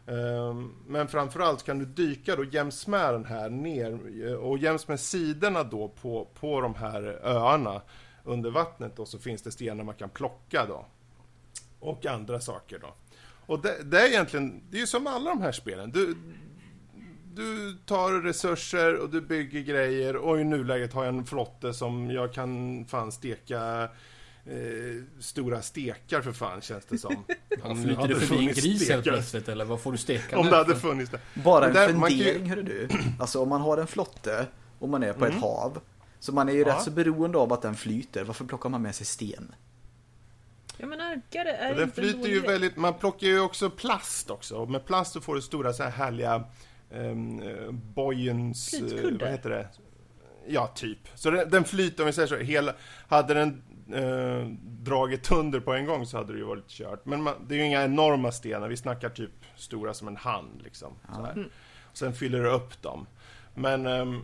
Eh, 0.08 0.54
Men 0.88 1.08
framförallt 1.08 1.64
kan 1.64 1.80
du 1.80 1.86
dyka 1.86 2.36
då 2.36 2.44
jäms 2.44 2.88
med 2.88 3.14
den 3.14 3.26
här 3.26 3.50
ner 3.50 4.00
eh, 4.28 4.34
och 4.34 4.58
jäms 4.58 4.88
med 4.88 5.00
sidorna 5.00 5.64
då 5.64 5.88
på, 5.88 6.28
på 6.40 6.62
de 6.62 6.76
här 6.76 7.04
öarna 7.24 7.82
under 8.24 8.52
vattnet 8.52 9.00
och 9.00 9.08
så 9.08 9.20
finns 9.20 9.42
det 9.42 9.52
stenar 9.52 9.84
man 9.84 9.96
kan 9.96 10.10
plocka 10.10 10.66
då. 10.66 10.86
Och 11.80 12.06
andra 12.06 12.40
saker 12.40 12.80
då. 12.80 12.94
Och 13.48 13.62
det, 13.62 13.84
det 13.84 14.00
är 14.02 14.08
egentligen, 14.08 14.64
det 14.70 14.78
är 14.78 14.82
ju 14.82 14.88
som 14.88 15.08
alla 15.08 15.30
de 15.30 15.42
här 15.42 15.52
spelen. 15.52 15.92
Du, 15.92 16.16
du 17.36 17.78
tar 17.86 18.12
resurser 18.22 18.96
och 18.96 19.10
du 19.10 19.22
bygger 19.22 19.62
grejer 19.62 20.16
och 20.16 20.40
i 20.40 20.44
nuläget 20.44 20.94
har 20.94 21.06
jag 21.06 21.16
en 21.16 21.26
flotte 21.26 21.74
som 21.74 22.12
jag 22.12 22.34
kan 22.34 22.86
fan 22.86 23.12
steka 23.12 23.84
eh, 24.46 25.04
stora 25.20 25.62
stekar 25.62 26.22
för 26.22 26.32
fan 26.32 26.62
känns 26.62 26.86
det 26.86 26.98
som. 26.98 27.16
Om 27.64 27.84
Flyter 27.84 28.02
hade 28.02 28.14
det 28.14 28.20
förbi 28.20 28.48
en 28.48 28.54
gris 28.54 28.90
helt 28.90 29.04
plötsligt 29.04 29.50
eller 29.50 29.66
vad 29.66 29.82
får 29.82 29.92
du 29.92 29.98
steka 29.98 30.38
Om 30.40 30.46
det 30.46 30.56
hade 30.56 30.76
funnits 30.76 31.12
det. 31.12 31.20
Bara 31.34 31.68
en 31.68 31.74
där- 31.74 31.88
kan 31.92 32.02
fundering 32.02 32.50
hörru 32.50 32.64
du. 32.64 32.88
Alltså 33.20 33.42
om 33.42 33.50
man 33.50 33.62
har 33.62 33.78
en 33.78 33.88
flotte 33.88 34.46
och 34.80 34.90
man 34.90 35.04
är 35.04 35.14
på 35.14 35.26
Mm. 35.26 35.38
ett 35.38 35.44
hav. 35.44 35.80
Så 36.20 36.32
man 36.34 36.50
är 36.50 36.54
ju 36.54 36.60
Ja. 36.60 36.68
rätt 36.76 36.82
så 36.84 36.92
beroende 36.92 37.38
av 37.38 37.54
att 37.54 37.62
den 37.62 37.76
flyter. 37.76 38.24
Varför 38.24 38.46
plockar 38.46 38.70
man 38.70 38.82
med 38.82 38.96
sig 38.96 39.06
sten? 39.06 39.56
Ja 40.78 40.86
men 40.88 41.02
ankare 41.02 41.52
är 41.56 41.76
Den 41.76 41.92
flyter 41.92 42.28
ju 42.30 42.40
väldigt, 42.40 42.78
man 42.78 42.94
plockar 42.94 43.28
ju 43.28 43.40
också 43.40 43.70
plast 43.70 44.30
också. 44.30 44.56
Och 44.56 44.70
med 44.70 44.86
plast 44.86 45.14
så 45.14 45.22
får 45.22 45.36
du 45.36 45.42
stora 45.42 45.74
så 45.74 45.84
här 45.84 45.90
härliga 45.92 46.44
um, 46.96 47.42
bojens... 47.96 48.74
eh, 48.74 48.80
Flytkuddar. 48.80 49.26
vad 49.26 49.30
heter 49.30 49.50
det? 49.50 49.68
Ja, 50.48 50.68
typ. 50.68 51.00
Så 51.16 51.32
den, 51.32 51.50
den 51.50 51.64
flyter, 51.64 52.04
om 52.04 52.08
vi 52.08 52.14
säger 52.14 52.28
så, 52.28 52.38
hela, 52.38 52.74
hade 53.08 53.34
den 53.34 53.64
eh, 53.94 54.48
dragit 54.62 55.32
under 55.32 55.60
på 55.60 55.74
en 55.74 55.86
gång 55.86 56.06
så 56.06 56.18
hade 56.18 56.34
det 56.34 56.40
ju 56.40 56.46
varit 56.46 56.68
kört. 56.68 57.06
Men 57.06 57.24
man, 57.24 57.34
det 57.48 57.56
är 57.56 57.60
ju 57.60 57.66
inga 57.66 57.84
enorma 57.84 58.32
stenar, 58.32 58.68
vi 58.68 58.78
snackar 58.78 59.10
typ 59.10 59.32
stora 59.56 59.94
som 59.94 60.08
en 60.08 60.18
hand 60.18 60.62
liksom. 60.64 60.94
Här. 61.08 61.32
Mm. 61.32 61.50
Sen 61.94 62.14
fyller 62.14 62.44
du 62.44 62.50
upp 62.50 62.82
dem. 62.82 63.08
Men 63.54 63.86
ehm, 63.86 64.16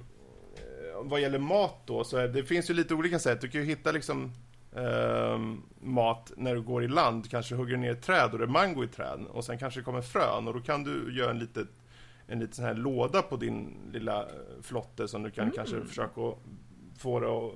eh, 0.56 1.04
vad 1.04 1.22
gäller 1.22 1.40
mat 1.40 1.78
då, 1.86 2.04
så 2.04 2.18
är, 2.18 2.28
det 2.28 2.44
finns 2.44 2.70
ju 2.70 2.74
lite 2.74 2.94
olika 2.94 3.20
sätt. 3.20 3.42
Du 3.42 3.48
kan 3.50 3.62
ju 3.62 3.68
hitta 3.68 3.92
liksom 3.92 4.32
ehm, 4.76 5.62
mat 5.82 6.32
när 6.38 6.56
du 6.56 6.62
går 6.62 6.84
i 6.84 6.88
land, 6.88 7.30
kanske 7.30 7.56
hugger 7.56 7.78
ner 7.78 7.92
ett 7.92 8.02
träd 8.02 8.30
och 8.32 8.38
det 8.38 8.46
är 8.46 8.48
mango 8.48 8.84
i 8.84 8.88
träd 8.88 9.20
och 9.30 9.46
sen 9.46 9.58
kanske 9.58 9.80
det 9.80 9.84
kommer 9.84 10.02
frön 10.02 10.48
och 10.48 10.54
då 10.54 10.60
kan 10.60 10.84
du 10.84 11.18
göra 11.18 11.32
en 11.32 11.40
liten 11.40 11.68
en 12.32 12.40
liten 12.40 12.54
sån 12.56 12.66
här 12.66 12.74
låda 12.74 13.22
på 13.22 13.36
din 13.36 13.78
lilla 13.94 14.22
eh, 14.22 14.28
flotte 14.62 15.08
som 15.08 15.24
du 15.24 15.32
kan 15.32 15.52
kanske 15.52 15.82
försöka 15.86 16.22
få 17.00 17.20
det 17.20 17.28
att 17.28 17.54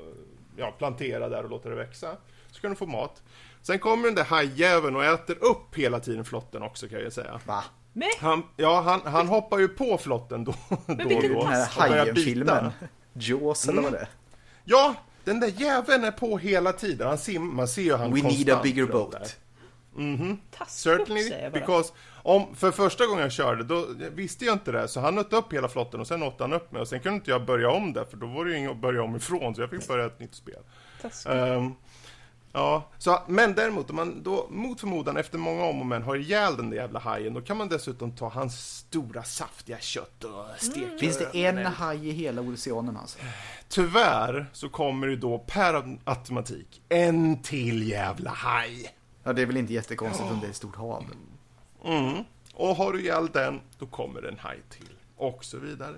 ja, 0.55 0.71
plantera 0.77 1.29
där 1.29 1.43
och 1.43 1.49
låta 1.49 1.69
det 1.69 1.75
växa. 1.75 2.17
Så 2.51 2.61
kan 2.61 2.69
du 2.69 2.75
få 2.75 2.85
mat. 2.85 3.23
Sen 3.61 3.79
kommer 3.79 4.05
den 4.05 4.15
där 4.15 4.23
hajjäveln 4.23 4.95
och 4.95 5.05
äter 5.05 5.43
upp 5.43 5.75
hela 5.75 5.99
tiden 5.99 6.25
flotten 6.25 6.63
också 6.63 6.87
kan 6.87 6.99
jag 6.99 7.13
säga. 7.13 7.39
Va? 7.45 7.63
Men 7.93 8.09
Han, 8.19 8.43
ja, 8.57 8.81
han, 8.81 9.01
han 9.13 9.27
hoppar 9.27 9.59
ju 9.59 9.67
på 9.67 9.97
flotten 9.97 10.43
då, 10.43 10.55
då 10.69 10.93
och 10.93 11.11
vilken 11.11 11.33
då. 11.33 11.39
Den 11.39 11.47
här 11.47 11.67
och 11.77 11.89
börjar 11.89 12.05
Hajen-filmen. 12.05 12.71
Jaws 13.13 13.69
eller 13.69 13.81
vad 13.81 13.91
det 13.91 13.97
är. 13.99 14.09
Ja, 14.63 14.95
den 15.23 15.39
där 15.39 15.47
jäveln 15.47 16.03
är 16.03 16.11
på 16.11 16.37
hela 16.37 16.73
tiden. 16.73 17.07
Han 17.07 17.17
sim, 17.17 17.55
man 17.55 17.67
ser 17.67 17.81
ju 17.81 17.95
han 17.95 18.13
We 18.13 18.21
need 18.21 18.25
a 18.25 18.31
konstant 18.31 18.63
bigger 18.63 18.85
boat. 18.85 19.37
Mhm. 19.95 20.37
taskig 20.51 20.91
upp 20.91 21.07
Certainly, 21.07 21.49
because 21.53 21.93
om, 22.25 22.55
för 22.55 22.71
första 22.71 23.05
gången 23.05 23.21
jag 23.21 23.31
körde, 23.31 23.63
då 23.63 23.87
visste 24.11 24.45
jag 24.45 24.55
inte 24.55 24.71
det, 24.71 24.87
så 24.87 24.99
han 24.99 25.19
åt 25.19 25.33
upp 25.33 25.53
hela 25.53 25.67
flotten 25.67 25.99
och 25.99 26.07
sen 26.07 26.23
åt 26.23 26.39
han 26.39 26.53
upp 26.53 26.71
mig. 26.71 26.81
Och 26.81 26.87
sen 26.87 26.99
kunde 26.99 27.15
inte 27.15 27.31
jag 27.31 27.45
börja 27.45 27.69
om 27.69 27.93
där, 27.93 28.05
för 28.05 28.17
då 28.17 28.27
var 28.27 28.45
det 28.45 28.51
ju 28.51 28.57
inget 28.57 28.71
att 28.71 28.77
börja 28.77 29.03
om 29.03 29.15
ifrån, 29.15 29.55
så 29.55 29.61
jag 29.61 29.69
fick 29.69 29.87
börja 29.87 30.05
ett 30.05 30.19
nytt 30.19 30.35
spel. 30.35 30.59
Ehm, 31.25 31.73
ja, 32.51 32.91
så, 32.97 33.19
men 33.27 33.55
däremot 33.55 33.89
om 33.89 33.95
man 33.95 34.23
då 34.23 34.47
mot 34.49 34.79
förmodan 34.79 35.17
efter 35.17 35.37
många 35.37 35.63
om 35.63 35.79
och 35.79 35.85
men 35.85 36.03
har 36.03 36.15
ihjäl 36.15 36.57
den 36.57 36.69
där 36.69 36.77
jävla 36.77 36.99
hajen, 36.99 37.33
då 37.33 37.41
kan 37.41 37.57
man 37.57 37.69
dessutom 37.69 38.11
ta 38.11 38.29
hans 38.29 38.77
stora 38.77 39.23
saftiga 39.23 39.79
kött 39.79 40.23
och 40.23 40.45
steka 40.57 40.97
Finns 40.99 41.17
det 41.17 41.47
en 41.47 41.65
haj 41.65 42.09
i 42.09 42.11
hela 42.11 42.41
oceanen 42.41 42.97
alltså? 42.97 43.19
Tyvärr 43.69 44.45
så 44.53 44.69
kommer 44.69 45.07
det 45.07 45.15
då 45.15 45.39
per 45.39 45.97
automatik 46.03 46.81
en 46.89 47.41
till 47.41 47.89
jävla 47.89 48.29
haj. 48.29 48.95
Ja, 49.23 49.33
det 49.33 49.41
är 49.41 49.45
väl 49.45 49.57
inte 49.57 49.73
jättekonstigt 49.73 50.31
om 50.31 50.39
det 50.39 50.47
är 50.47 50.49
ett 50.49 50.55
stort 50.55 50.75
hav. 50.75 51.05
Mm. 51.85 52.23
Och 52.53 52.75
har 52.75 52.93
du 52.93 52.99
ihjäl 53.01 53.27
den, 53.33 53.61
då 53.79 53.85
kommer 53.85 54.21
en 54.21 54.37
haj 54.39 54.57
till. 54.69 54.89
Och 55.17 55.45
så 55.45 55.57
vidare. 55.59 55.95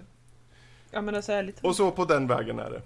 Ja 0.92 1.02
men 1.02 1.16
alltså 1.16 1.32
ärligt. 1.32 1.60
Och 1.64 1.76
så 1.76 1.92
på 1.92 2.06
den 2.06 2.28
vägen 2.28 2.60
är 2.60 2.70
det. 2.70 2.82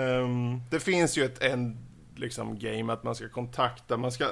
Ehm, 0.00 0.60
det 0.70 0.80
finns 0.80 1.18
ju 1.18 1.24
ett 1.24 1.42
en, 1.42 1.78
liksom, 2.16 2.58
game 2.58 2.92
att 2.92 3.02
man 3.04 3.14
ska 3.14 3.28
kontakta, 3.28 3.96
man 3.96 4.12
ska... 4.12 4.26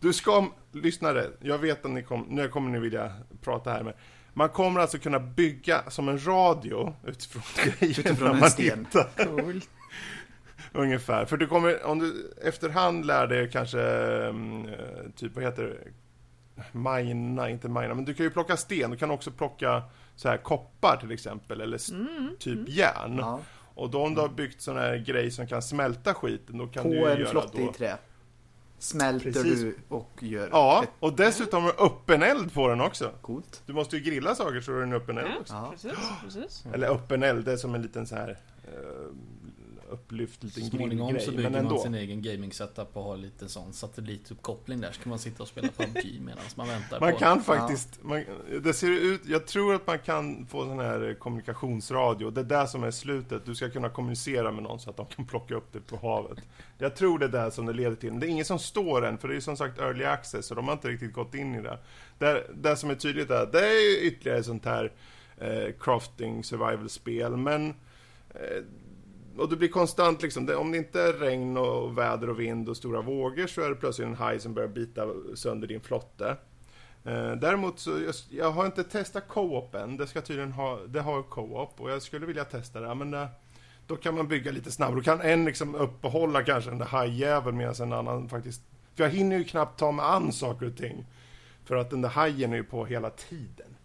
Du 0.00 0.12
ska, 0.12 0.48
lyssnare, 0.72 1.26
jag 1.40 1.58
vet 1.58 1.84
att 1.84 1.90
ni 1.90 2.02
kommer, 2.02 2.26
nu 2.28 2.48
kommer 2.48 2.70
ni 2.70 2.78
vilja 2.78 3.12
prata 3.40 3.72
här 3.72 3.82
med. 3.82 3.94
Man 4.34 4.48
kommer 4.48 4.80
alltså 4.80 4.98
kunna 4.98 5.18
bygga 5.20 5.90
som 5.90 6.08
en 6.08 6.26
radio 6.26 6.94
utifrån 7.06 7.42
grejer 7.64 8.00
Utifrån 8.00 8.30
en 8.30 8.40
man 8.40 8.50
sten. 8.50 8.78
hittar. 8.78 9.26
Coolt. 9.26 9.68
Ungefär. 10.72 11.24
För 11.24 11.36
du 11.36 11.46
kommer, 11.46 11.82
om 11.84 11.98
du 11.98 12.32
efterhand 12.42 13.06
lär 13.06 13.26
dig 13.26 13.50
kanske, 13.50 13.80
mm, 13.80 14.66
eh, 14.66 14.74
typ 15.16 15.34
vad 15.34 15.44
heter 15.44 15.62
det? 15.62 15.76
Mina, 16.72 17.50
inte 17.50 17.68
mina, 17.68 17.94
men 17.94 18.04
du 18.04 18.14
kan 18.14 18.24
ju 18.26 18.30
plocka 18.30 18.56
sten. 18.56 18.90
Du 18.90 18.96
kan 18.96 19.10
också 19.10 19.30
plocka 19.30 19.82
så 20.16 20.28
här 20.28 20.36
koppar 20.36 20.96
till 20.96 21.10
exempel, 21.10 21.60
eller 21.60 21.76
s- 21.76 21.92
typ 22.38 22.68
järn. 22.68 23.16
Ja. 23.18 23.40
Och 23.74 23.90
då 23.90 24.02
om 24.02 24.14
du 24.14 24.20
har 24.20 24.28
byggt 24.28 24.60
sån 24.62 24.76
här 24.76 24.96
grej 24.96 25.30
som 25.30 25.46
kan 25.46 25.62
smälta 25.62 26.14
skiten, 26.14 26.58
då 26.58 26.66
kan 26.66 26.82
På 26.82 26.88
du 26.88 26.94
ju 26.94 27.06
en 27.10 27.18
göra 27.18 27.30
flotte 27.30 27.58
då... 27.58 27.70
i 27.70 27.72
trä. 27.72 27.96
Smälter 28.78 29.32
Precis. 29.32 29.60
du 29.60 29.76
och 29.88 30.10
gör 30.20 30.48
Ja, 30.52 30.80
ett 30.82 30.88
och 31.00 31.12
dessutom 31.16 31.62
har 31.64 31.72
du 31.78 31.84
öppen 31.84 32.22
eld 32.22 32.54
på 32.54 32.68
den 32.68 32.80
också. 32.80 33.10
coolt. 33.20 33.62
Du 33.66 33.72
måste 33.72 33.96
ju 33.96 34.02
grilla 34.02 34.34
saker 34.34 34.60
så 34.60 34.72
är 34.72 34.76
det 34.76 34.82
en 34.82 34.92
öppen 34.92 35.18
eld 35.18 35.28
Ja, 35.34 35.40
också. 35.40 35.54
Ja. 35.54 35.68
precis, 35.72 35.98
precis. 36.22 36.64
Eller 36.74 36.88
öppen 36.88 37.22
eld, 37.22 37.44
det 37.44 37.52
är 37.52 37.56
som 37.56 37.74
en 37.74 37.82
liten 37.82 38.06
så 38.06 38.14
här 38.16 38.38
eh, 38.64 39.06
upplyft 39.92 40.44
liten 40.44 40.64
Småningom 40.64 41.08
så 41.08 41.14
grillgrej. 41.14 41.36
bygger 41.36 41.50
Men 41.50 41.64
man 41.64 41.78
sin 41.78 41.94
egen 41.94 42.22
gaming 42.22 42.52
setup 42.52 42.96
och 42.96 43.02
har 43.02 43.16
lite 43.16 43.48
sån 43.48 43.72
satellituppkoppling 43.72 44.80
där. 44.80 44.92
Så 44.92 45.02
kan 45.02 45.10
man 45.10 45.18
sitta 45.18 45.42
och 45.42 45.48
spela 45.48 45.68
PubG 45.68 46.20
medan 46.20 46.42
man 46.56 46.68
väntar 46.68 47.00
Man 47.00 47.12
på... 47.12 47.18
kan 47.18 47.42
faktiskt, 47.42 47.98
man, 48.02 48.24
det 48.62 48.72
ser 48.72 48.90
ut, 48.90 49.20
jag 49.26 49.46
tror 49.46 49.74
att 49.74 49.86
man 49.86 49.98
kan 49.98 50.46
få 50.46 50.64
sån 50.64 50.78
här 50.78 51.16
kommunikationsradio, 51.18 52.30
det 52.30 52.40
är 52.40 52.44
där 52.44 52.66
som 52.66 52.84
är 52.84 52.90
slutet, 52.90 53.46
du 53.46 53.54
ska 53.54 53.70
kunna 53.70 53.88
kommunicera 53.88 54.52
med 54.52 54.62
någon 54.62 54.80
så 54.80 54.90
att 54.90 54.96
de 54.96 55.06
kan 55.06 55.26
plocka 55.26 55.54
upp 55.54 55.72
det 55.72 55.80
på 55.80 55.96
havet. 55.96 56.38
Jag 56.78 56.96
tror 56.96 57.18
det 57.18 57.26
är 57.26 57.28
där 57.28 57.50
som 57.50 57.66
det 57.66 57.72
leder 57.72 57.96
till, 57.96 58.10
men 58.10 58.20
det 58.20 58.26
är 58.26 58.28
ingen 58.28 58.44
som 58.44 58.58
står 58.58 59.06
än, 59.06 59.18
för 59.18 59.28
det 59.28 59.36
är 59.36 59.40
som 59.40 59.56
sagt 59.56 59.78
early 59.78 60.04
access, 60.04 60.46
så 60.46 60.54
de 60.54 60.66
har 60.66 60.72
inte 60.72 60.88
riktigt 60.88 61.12
gått 61.12 61.34
in 61.34 61.54
i 61.54 61.62
det. 61.62 61.78
Det, 62.18 62.46
det 62.54 62.76
som 62.76 62.90
är 62.90 62.94
tydligt 62.94 63.30
är, 63.30 63.46
det 63.46 63.66
är 63.66 64.02
ytterligare 64.02 64.42
sånt 64.42 64.64
här 64.64 64.92
eh, 65.38 65.72
crafting 65.80 66.44
survival-spel, 66.44 67.36
men 67.36 67.74
eh, 68.30 68.62
och 69.38 69.48
det 69.48 69.56
blir 69.56 69.68
konstant 69.68 70.22
liksom, 70.22 70.46
det, 70.46 70.56
om 70.56 70.72
det 70.72 70.78
inte 70.78 71.00
är 71.02 71.12
regn 71.12 71.56
och 71.56 71.98
väder 71.98 72.30
och 72.30 72.40
vind 72.40 72.68
och 72.68 72.76
stora 72.76 73.00
vågor 73.02 73.46
så 73.46 73.60
är 73.62 73.68
det 73.68 73.74
plötsligt 73.74 74.08
en 74.08 74.14
haj 74.14 74.40
som 74.40 74.54
börjar 74.54 74.68
bita 74.68 75.06
sönder 75.34 75.68
din 75.68 75.80
flotte. 75.80 76.36
Eh, 77.04 77.32
däremot 77.32 77.78
så, 77.78 77.90
jag, 77.90 78.14
jag 78.30 78.50
har 78.50 78.66
inte 78.66 78.84
testat 78.84 79.28
co-op 79.28 79.74
än, 79.74 79.96
det 79.96 80.06
ska 80.06 80.20
tydligen 80.20 80.52
ha, 80.52 80.78
det 80.88 81.00
har 81.00 81.22
co-op 81.22 81.80
och 81.80 81.90
jag 81.90 82.02
skulle 82.02 82.26
vilja 82.26 82.44
testa 82.44 82.80
det, 82.80 82.94
men 82.94 83.10
det, 83.10 83.28
då 83.86 83.96
kan 83.96 84.14
man 84.14 84.28
bygga 84.28 84.52
lite 84.52 84.70
snabbare, 84.70 84.96
då 84.96 85.02
kan 85.02 85.20
en 85.20 85.44
liksom 85.44 85.74
uppehålla 85.74 86.42
kanske 86.44 86.70
den 86.70 86.78
där 86.78 86.86
hajjäveln 86.86 87.56
medan 87.56 87.74
en 87.80 87.92
annan 87.92 88.28
faktiskt, 88.28 88.62
för 88.94 89.04
jag 89.04 89.10
hinner 89.10 89.38
ju 89.38 89.44
knappt 89.44 89.78
ta 89.78 89.92
mig 89.92 90.04
an 90.06 90.32
saker 90.32 90.66
och 90.66 90.76
ting. 90.76 91.04
För 91.64 91.76
att 91.76 91.90
den 91.90 92.02
där 92.02 92.08
hajen 92.08 92.52
är 92.52 92.56
ju 92.56 92.64
på 92.64 92.84
hela 92.84 93.10
tiden. 93.10 93.76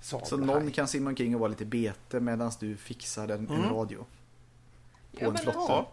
Så 0.00 0.20
Sabelhaj. 0.24 0.54
någon 0.62 0.70
kan 0.70 0.88
simma 0.88 1.10
omkring 1.10 1.34
och 1.34 1.40
vara 1.40 1.50
lite 1.50 1.64
bete 1.64 2.20
medan 2.20 2.52
du 2.60 2.76
fixar 2.76 3.28
en, 3.28 3.30
en 3.30 3.46
Mm. 3.56 3.70
radio. 3.74 4.04
På 5.16 5.24
Ja, 5.24 5.28
en. 5.30 5.36
Ja, 5.54 5.92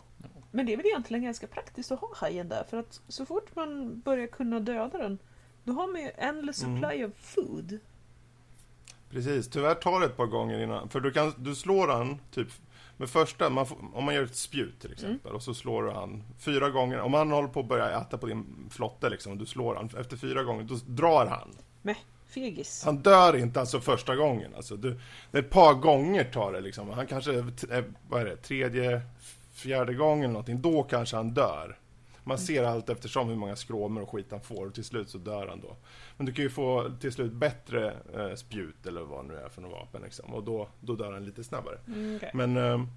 men 0.51 0.65
det 0.65 0.73
är 0.73 0.77
väl 0.77 0.86
egentligen 0.86 1.23
ganska 1.23 1.47
praktiskt 1.47 1.91
att 1.91 1.99
ha 1.99 2.09
hajen 2.15 2.49
där 2.49 2.63
för 2.69 2.77
att 2.77 3.01
så 3.07 3.25
fort 3.25 3.55
man 3.55 3.99
börjar 3.99 4.27
kunna 4.27 4.59
döda 4.59 4.97
den 4.97 5.17
då 5.63 5.73
har 5.73 5.88
man 5.88 6.01
ju 6.01 6.12
endless 6.17 6.63
Mm. 6.63 6.81
supply 6.81 7.05
of 7.05 7.12
food. 7.17 7.79
Precis, 9.09 9.49
tyvärr 9.49 9.75
tar 9.75 9.99
det 9.99 10.05
ett 10.05 10.17
par 10.17 10.25
gånger 10.25 10.59
innan. 10.59 10.89
För 10.89 10.99
du, 10.99 11.12
kan, 11.12 11.33
du 11.38 11.55
slår 11.55 11.88
han 11.88 12.19
typ 12.31 12.47
med 12.97 13.09
första, 13.09 13.49
man 13.49 13.65
får, 13.65 13.77
om 13.93 14.03
man 14.03 14.15
gör 14.15 14.23
ett 14.23 14.36
spjut 14.36 14.79
till 14.79 14.91
exempel 14.91 15.33
och 15.33 15.43
så 15.43 15.53
slår 15.53 15.83
du 15.83 15.91
han 15.91 16.23
fyra 16.39 16.69
gånger. 16.69 16.99
Om 16.99 17.13
han 17.13 17.31
håller 17.31 17.47
på 17.47 17.59
att 17.59 17.67
börja 17.67 18.01
äta 18.01 18.17
på 18.17 18.25
din 18.25 18.69
flotte 18.71 19.09
liksom 19.09 19.31
och 19.31 19.38
du 19.38 19.45
slår 19.45 19.75
han 19.75 19.89
efter 19.99 20.17
fyra 20.17 20.43
gånger, 20.43 20.63
då 20.63 20.75
drar 20.88 21.25
han. 21.25 21.49
Med 21.81 21.95
fegis. 22.34 22.84
Han 22.86 22.98
dör 22.98 23.36
inte 23.36 23.60
alltså 23.60 23.80
första 23.80 24.15
gången. 24.15 24.56
Alltså, 24.56 24.76
du, 24.76 25.00
det 25.32 25.38
är 25.38 25.41
ett 25.41 25.50
par 25.50 25.74
gånger 25.74 26.24
tar 26.24 26.54
det 26.54 26.62
liksom. 26.62 26.89
Han 26.89 27.08
kanske, 27.08 27.34
är, 27.34 27.84
vad 28.10 28.22
är 28.22 28.26
det, 28.26 28.36
tredje, 28.36 29.02
fjärde 29.54 29.93
gången 29.93 30.24
eller 30.24 30.34
någonting. 30.34 30.62
Då 30.62 30.84
kanske 30.84 31.15
han 31.15 31.34
dör. 31.34 31.78
Man 32.24 32.38
ser 32.38 32.63
allt 32.63 32.89
eftersom 32.89 33.30
hur 33.30 33.36
många 33.36 33.56
skråmor 33.56 34.02
och 34.02 34.10
skit 34.10 34.28
han 34.32 34.41
får 34.41 34.67
och 34.67 34.74
till 34.74 34.84
slut 34.84 35.10
så 35.10 35.17
dör 35.17 35.48
han 35.48 35.62
då. 35.62 35.76
Men 36.17 36.26
du 36.26 36.34
kan 36.34 36.43
ju 36.43 36.50
få 36.50 36.91
till 37.00 37.12
slut 37.12 37.32
bättre 37.32 37.93
eh, 38.13 38.36
spjut 38.36 38.86
eller 38.88 39.02
vad 39.02 39.26
det 39.26 39.34
nu 39.34 39.39
är 39.39 39.50
för 39.50 39.62
något 39.62 39.72
vapen 39.72 40.02
liksom. 40.02 40.34
Och 40.34 40.43
då, 40.43 40.67
då 40.80 40.96
dör 40.96 41.13
han 41.13 41.26
lite 41.26 41.43
snabbare. 41.43 41.78
Mm, 41.88 42.15
okej. 42.15 42.32
Men 42.34 42.58
ehm, 42.58 42.88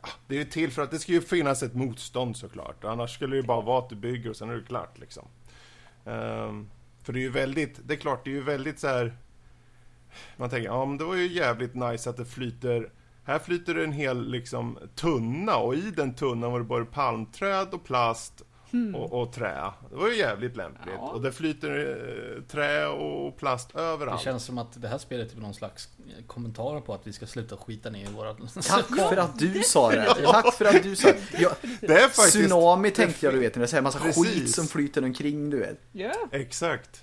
ah, 0.00 0.08
det 0.26 0.34
är 0.34 0.38
ju 0.38 0.44
till 0.44 0.70
för 0.70 0.82
att 0.82 0.90
det 0.90 0.98
ska 0.98 1.12
ju 1.12 1.20
finnas 1.20 1.62
ett 1.62 1.74
motstånd 1.74 2.36
såklart. 2.36 2.84
Annars 2.84 3.14
skulle 3.14 3.36
det 3.36 3.40
ju 3.40 3.46
bara 3.46 3.60
vara 3.60 3.78
att 3.78 3.88
du 3.88 3.96
bygger 3.96 4.30
och 4.30 4.36
sen 4.36 4.50
är 4.50 4.54
det 4.54 4.66
klart 4.66 4.98
liksom. 4.98 5.28
Ehm, 6.04 6.68
för 7.08 7.12
det 7.12 7.18
är 7.18 7.22
ju 7.22 7.30
väldigt, 7.30 7.80
det 7.84 7.94
är 7.94 7.98
klart, 7.98 8.24
det 8.24 8.30
är 8.30 8.34
ju 8.34 8.42
väldigt 8.42 8.78
så 8.78 8.86
här. 8.86 9.16
Man 10.36 10.50
tänker, 10.50 10.68
ja 10.68 10.84
men 10.84 10.98
det 10.98 11.04
var 11.04 11.16
ju 11.16 11.26
jävligt 11.26 11.74
nice 11.74 12.10
att 12.10 12.16
det 12.16 12.24
flyter 12.24 12.90
här 13.24 13.38
flyter 13.38 13.74
det 13.74 13.84
en 13.84 13.92
hel 13.92 14.30
liksom 14.30 14.78
tunna 14.94 15.56
och 15.56 15.74
i 15.74 15.90
den 15.90 16.14
tunnan 16.14 16.52
var 16.52 16.58
det 16.58 16.64
både 16.64 16.84
palmträd 16.84 17.68
och 17.72 17.84
plast 17.84 18.42
och, 18.94 19.12
och 19.22 19.32
trä. 19.32 19.70
Det 19.90 19.96
var 19.96 20.08
ju 20.08 20.16
jävligt 20.16 20.56
lämpligt. 20.56 20.94
Ja. 20.98 21.08
Och 21.10 21.22
det 21.22 21.32
flyter 21.32 21.70
eh, 22.36 22.42
trä 22.42 22.86
och 22.86 23.36
plast 23.36 23.72
Det 23.72 23.80
överallt. 23.80 24.22
känns 24.22 24.44
som 24.44 24.58
att 24.58 24.82
det 24.82 24.88
här 24.88 24.98
spelet 24.98 25.32
är 25.32 25.40
någon 25.40 25.54
slags 25.54 25.88
kommentar 26.26 26.80
på 26.80 26.94
att 26.94 27.06
vi 27.06 27.12
ska 27.12 27.26
sluta 27.26 27.56
skita 27.56 27.90
ner 27.90 28.04
i 28.08 28.12
våra... 28.12 28.34
Tack 28.68 28.86
för 28.86 29.16
att 29.16 29.38
du 29.38 29.62
sa 29.62 29.90
det. 29.90 30.14
Tack 30.24 30.54
för 30.54 30.64
att 30.64 30.82
du 30.82 30.96
sa 30.96 31.08
det. 31.08 31.40
Jag, 31.40 31.52
Det 31.80 31.94
är 31.94 32.08
faktiskt... 32.08 32.30
tsunami 32.30 32.90
tänkte 32.90 33.26
jag 33.26 33.34
du 33.34 33.38
vet, 33.38 33.56
när 33.56 33.66
det 33.66 33.72
är 33.76 33.82
massa 33.82 33.98
Precis. 33.98 34.26
skit 34.26 34.54
som 34.54 34.66
flyter 34.66 35.04
omkring 35.04 35.50
du 35.50 35.58
vet. 35.58 35.80
Ja, 35.92 36.12
Exakt. 36.32 37.02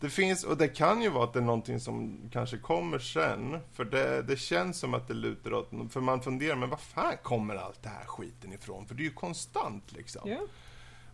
Det 0.00 0.10
finns, 0.10 0.44
och 0.44 0.56
det 0.56 0.68
kan 0.68 1.02
ju 1.02 1.08
vara 1.08 1.24
att 1.24 1.32
det 1.32 1.38
är 1.38 1.42
någonting 1.44 1.80
som 1.80 2.20
kanske 2.32 2.58
kommer 2.58 2.98
sen. 2.98 3.58
För 3.72 3.84
det, 3.84 4.22
det 4.22 4.36
känns 4.36 4.78
som 4.78 4.94
att 4.94 5.08
det 5.08 5.14
lutar 5.14 5.52
åt, 5.54 5.70
för 5.90 6.00
man 6.00 6.22
funderar, 6.22 6.56
men 6.56 6.70
vad 6.70 6.80
fan 6.80 7.14
kommer 7.22 7.54
allt 7.54 7.82
det 7.82 7.88
här 7.88 8.04
skiten 8.06 8.52
ifrån? 8.52 8.86
För 8.86 8.94
det 8.94 9.02
är 9.02 9.04
ju 9.04 9.12
konstant 9.12 9.92
liksom. 9.92 10.30
ja. 10.30 10.38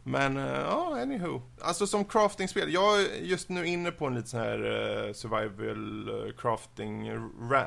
Men, 0.03 0.37
eh, 0.37 0.45
ja, 0.61 0.99
anywho. 1.03 1.43
Alltså 1.61 1.87
som 1.87 2.05
craftingspel, 2.05 2.73
jag 2.73 3.01
är 3.03 3.07
just 3.23 3.49
nu 3.49 3.67
inne 3.67 3.91
på 3.91 4.07
en 4.07 4.15
lite 4.15 4.29
sån 4.29 4.41
här 4.41 4.59
eh, 5.07 5.13
survival 5.13 6.09
eh, 6.09 6.33
crafting 6.35 7.13
ra, 7.51 7.67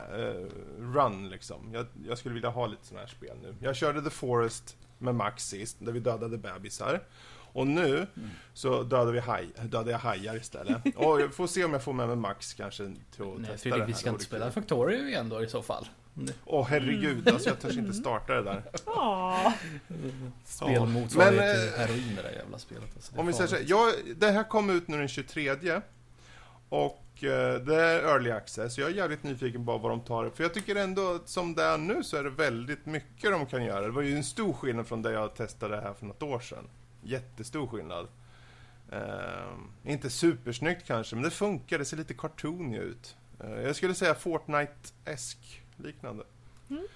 run 0.80 1.30
liksom. 1.30 1.70
Jag, 1.74 1.86
jag 2.08 2.18
skulle 2.18 2.34
vilja 2.34 2.50
ha 2.50 2.68
lite 2.68 2.86
såna 2.86 3.00
här 3.00 3.08
spel 3.08 3.38
nu. 3.42 3.56
Jag 3.60 3.76
körde 3.76 4.02
The 4.02 4.10
Forest 4.10 4.78
med 4.98 5.16
Max 5.16 5.48
sist, 5.48 5.78
där 5.80 5.92
vi 5.92 6.00
dödade 6.00 6.38
bebisar. 6.38 7.04
Och 7.54 7.68
nu 7.68 8.08
så 8.54 8.84
dödade, 8.84 9.12
vi 9.12 9.20
haj, 9.20 9.50
dödade 9.64 9.92
jag 9.92 10.00
hajar 10.00 10.36
istället. 10.36 10.82
Och 10.96 11.22
jag 11.22 11.34
får 11.34 11.48
se 11.48 11.64
om 11.66 11.74
jag 11.74 11.84
får 11.84 11.94
med 11.94 12.08
mig 12.08 12.16
Max 12.16 12.54
kanske 12.54 12.84
till 12.84 13.24
att 13.24 13.28
Nej, 13.38 13.52
testa 13.52 13.58
Fredrik, 13.58 13.80
det 13.80 13.86
vi 13.86 13.92
här. 13.92 14.00
ska 14.00 14.10
Det 14.10 14.14
inte 14.14 14.26
vore 14.30 14.40
spela. 14.40 14.52
Factorio 14.52 15.08
igen 15.08 15.30
då 15.30 15.44
i 15.44 15.48
så 15.50 15.62
fall. 15.62 15.88
Åh 16.46 16.68
herregud, 16.70 17.30
alltså 17.30 17.50
jag 17.50 17.60
törs 17.60 17.78
inte 17.78 17.94
starta 17.94 18.34
det 18.34 18.44
där. 18.44 18.64
Men, 21.18 21.32
till 21.32 21.40
eh, 21.40 21.80
heroin 21.80 22.16
det 22.16 22.22
där 22.22 22.32
jävla 22.32 22.60
spelet. 22.60 22.90
Alltså, 22.96 23.20
Om 23.20 23.28
vi 23.28 23.34
säger 23.34 23.48
så 23.48 23.56
här, 23.56 23.66
jag, 23.68 23.94
det 24.16 24.32
här 24.32 24.44
kom 24.44 24.70
ut 24.70 24.88
nu 24.88 24.98
den 24.98 25.08
23 25.08 25.82
och 26.70 27.24
eh, 27.24 27.62
det 27.62 27.76
är 27.76 28.04
early 28.04 28.32
access. 28.32 28.78
Jag 28.78 28.90
är 28.90 28.94
jävligt 28.94 29.24
nyfiken 29.24 29.66
på 29.66 29.78
vad 29.78 29.92
de 29.92 30.02
tar 30.02 30.30
För 30.30 30.44
jag 30.44 30.54
tycker 30.54 30.76
ändå 30.76 31.16
att 31.16 31.30
som 31.30 31.56
det 31.56 31.64
är 31.64 31.78
nu 31.78 32.04
så 32.04 32.18
är 32.18 32.24
det 32.24 32.30
väldigt 32.30 32.86
mycket 32.86 33.32
de 33.32 33.46
kan 33.46 33.64
göra. 33.64 33.82
Det 33.82 33.92
var 33.92 34.02
ju 34.02 34.16
en 34.16 34.24
stor 34.24 34.54
skillnad 34.54 34.88
från 34.88 35.02
det 35.02 35.12
jag 35.12 35.36
testade 35.36 35.82
här 35.82 35.94
för 35.94 36.06
något 36.06 36.24
år 36.24 36.40
sedan. 36.40 36.68
Jättestor 37.04 37.68
skillnad. 37.68 38.08
Eh, 38.92 39.92
inte 39.92 40.10
supersnyggt 40.10 40.88
kanske, 40.88 41.16
men 41.16 41.24
det 41.24 41.32
funkar. 41.32 41.78
Det 41.80 41.86
ser 41.86 41.98
lite 41.98 42.14
cartoony 42.14 42.78
ut. 42.78 43.16
Eh, 43.40 43.62
jag 43.62 43.76
skulle 43.76 43.94
säga 43.94 44.14
Fortnite-esk 44.14 45.61
liknande. 45.82 46.24
Mm. 46.70 46.88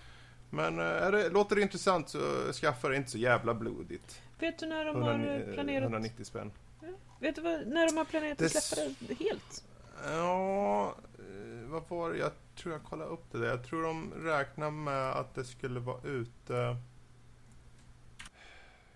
Men 0.50 0.80
eh, 0.80 0.86
är 0.86 1.12
det, 1.12 1.30
låter 1.30 1.56
det 1.56 1.62
intressant 1.62 2.10
så 2.10 2.54
skaffa 2.54 2.90
det 2.90 2.96
inte 2.96 3.12
så 3.12 3.18
jävla 3.18 3.54
blodigt. 3.54 4.22
Vet 4.40 4.60
du 4.60 4.66
när 4.66 4.86
de 4.86 4.96
100, 4.96 5.12
har 5.12 5.54
planerat, 5.54 5.84
190 5.84 6.26
spänn. 6.26 6.52
vet 7.20 7.36
du 7.36 7.42
vad, 7.42 7.68
när 7.68 7.88
de 7.88 7.98
har 7.98 8.06
planerat 8.06 8.42
att 8.42 8.64
släppa 8.64 8.96
det 9.00 9.14
helt? 9.14 9.64
Ja, 10.04 10.96
eh, 11.20 11.70
vad 11.70 11.84
var 11.90 12.12
det? 12.12 12.18
Jag 12.18 12.32
tror 12.56 12.74
jag 12.74 12.84
kollade 12.84 13.10
upp 13.12 13.32
det 13.32 13.38
där. 13.38 13.48
Jag 13.48 13.64
tror 13.64 13.84
de 13.84 14.14
räknar 14.14 14.72
med 14.72 15.12
att 15.12 15.36
det 15.36 15.44
skulle 15.44 15.80
vara 15.80 16.02
ute... 16.04 16.78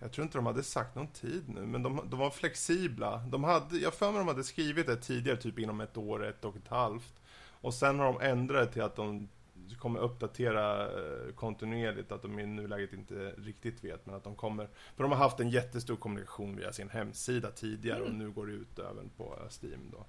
Jag 0.02 0.12
tror 0.12 0.22
inte 0.22 0.38
de 0.38 0.46
hade 0.46 0.62
sagt 0.62 0.94
någon 0.94 1.08
tid 1.08 1.48
nu, 1.48 1.60
men 1.60 1.82
de, 1.82 2.00
de 2.10 2.18
var 2.18 2.30
flexibla. 2.30 3.18
De 3.18 3.44
hade, 3.44 3.78
jag 3.78 3.94
för 3.94 4.10
mig 4.10 4.18
de 4.18 4.28
hade 4.28 4.44
skrivit 4.44 4.86
det 4.86 4.96
tidigare, 4.96 5.36
typ 5.36 5.58
inom 5.58 5.80
ett 5.80 5.96
år, 5.96 6.26
ett 6.26 6.44
och 6.44 6.56
ett 6.56 6.68
halvt. 6.68 7.14
Och 7.60 7.74
sen 7.74 7.98
har 7.98 8.06
de 8.12 8.20
ändrat 8.20 8.68
det 8.68 8.72
till 8.72 8.82
att 8.82 8.96
de 8.96 9.28
kommer 9.78 10.00
uppdatera 10.00 10.86
eh, 10.86 11.32
kontinuerligt, 11.34 12.12
att 12.12 12.22
de 12.22 12.38
i 12.38 12.46
nuläget 12.46 12.92
inte 12.92 13.34
riktigt 13.38 13.84
vet, 13.84 14.06
men 14.06 14.14
att 14.14 14.24
de 14.24 14.34
kommer... 14.36 14.68
För 14.96 15.02
de 15.02 15.12
har 15.12 15.18
haft 15.18 15.40
en 15.40 15.50
jättestor 15.50 15.96
kommunikation 15.96 16.56
via 16.56 16.72
sin 16.72 16.88
hemsida 16.88 17.50
tidigare 17.50 18.00
och 18.00 18.06
Mm. 18.06 18.18
nu 18.18 18.30
går 18.30 18.46
det 18.46 18.52
ut 18.52 18.78
även 18.78 19.08
på 19.16 19.38
Steam 19.62 19.90
då. 19.92 20.06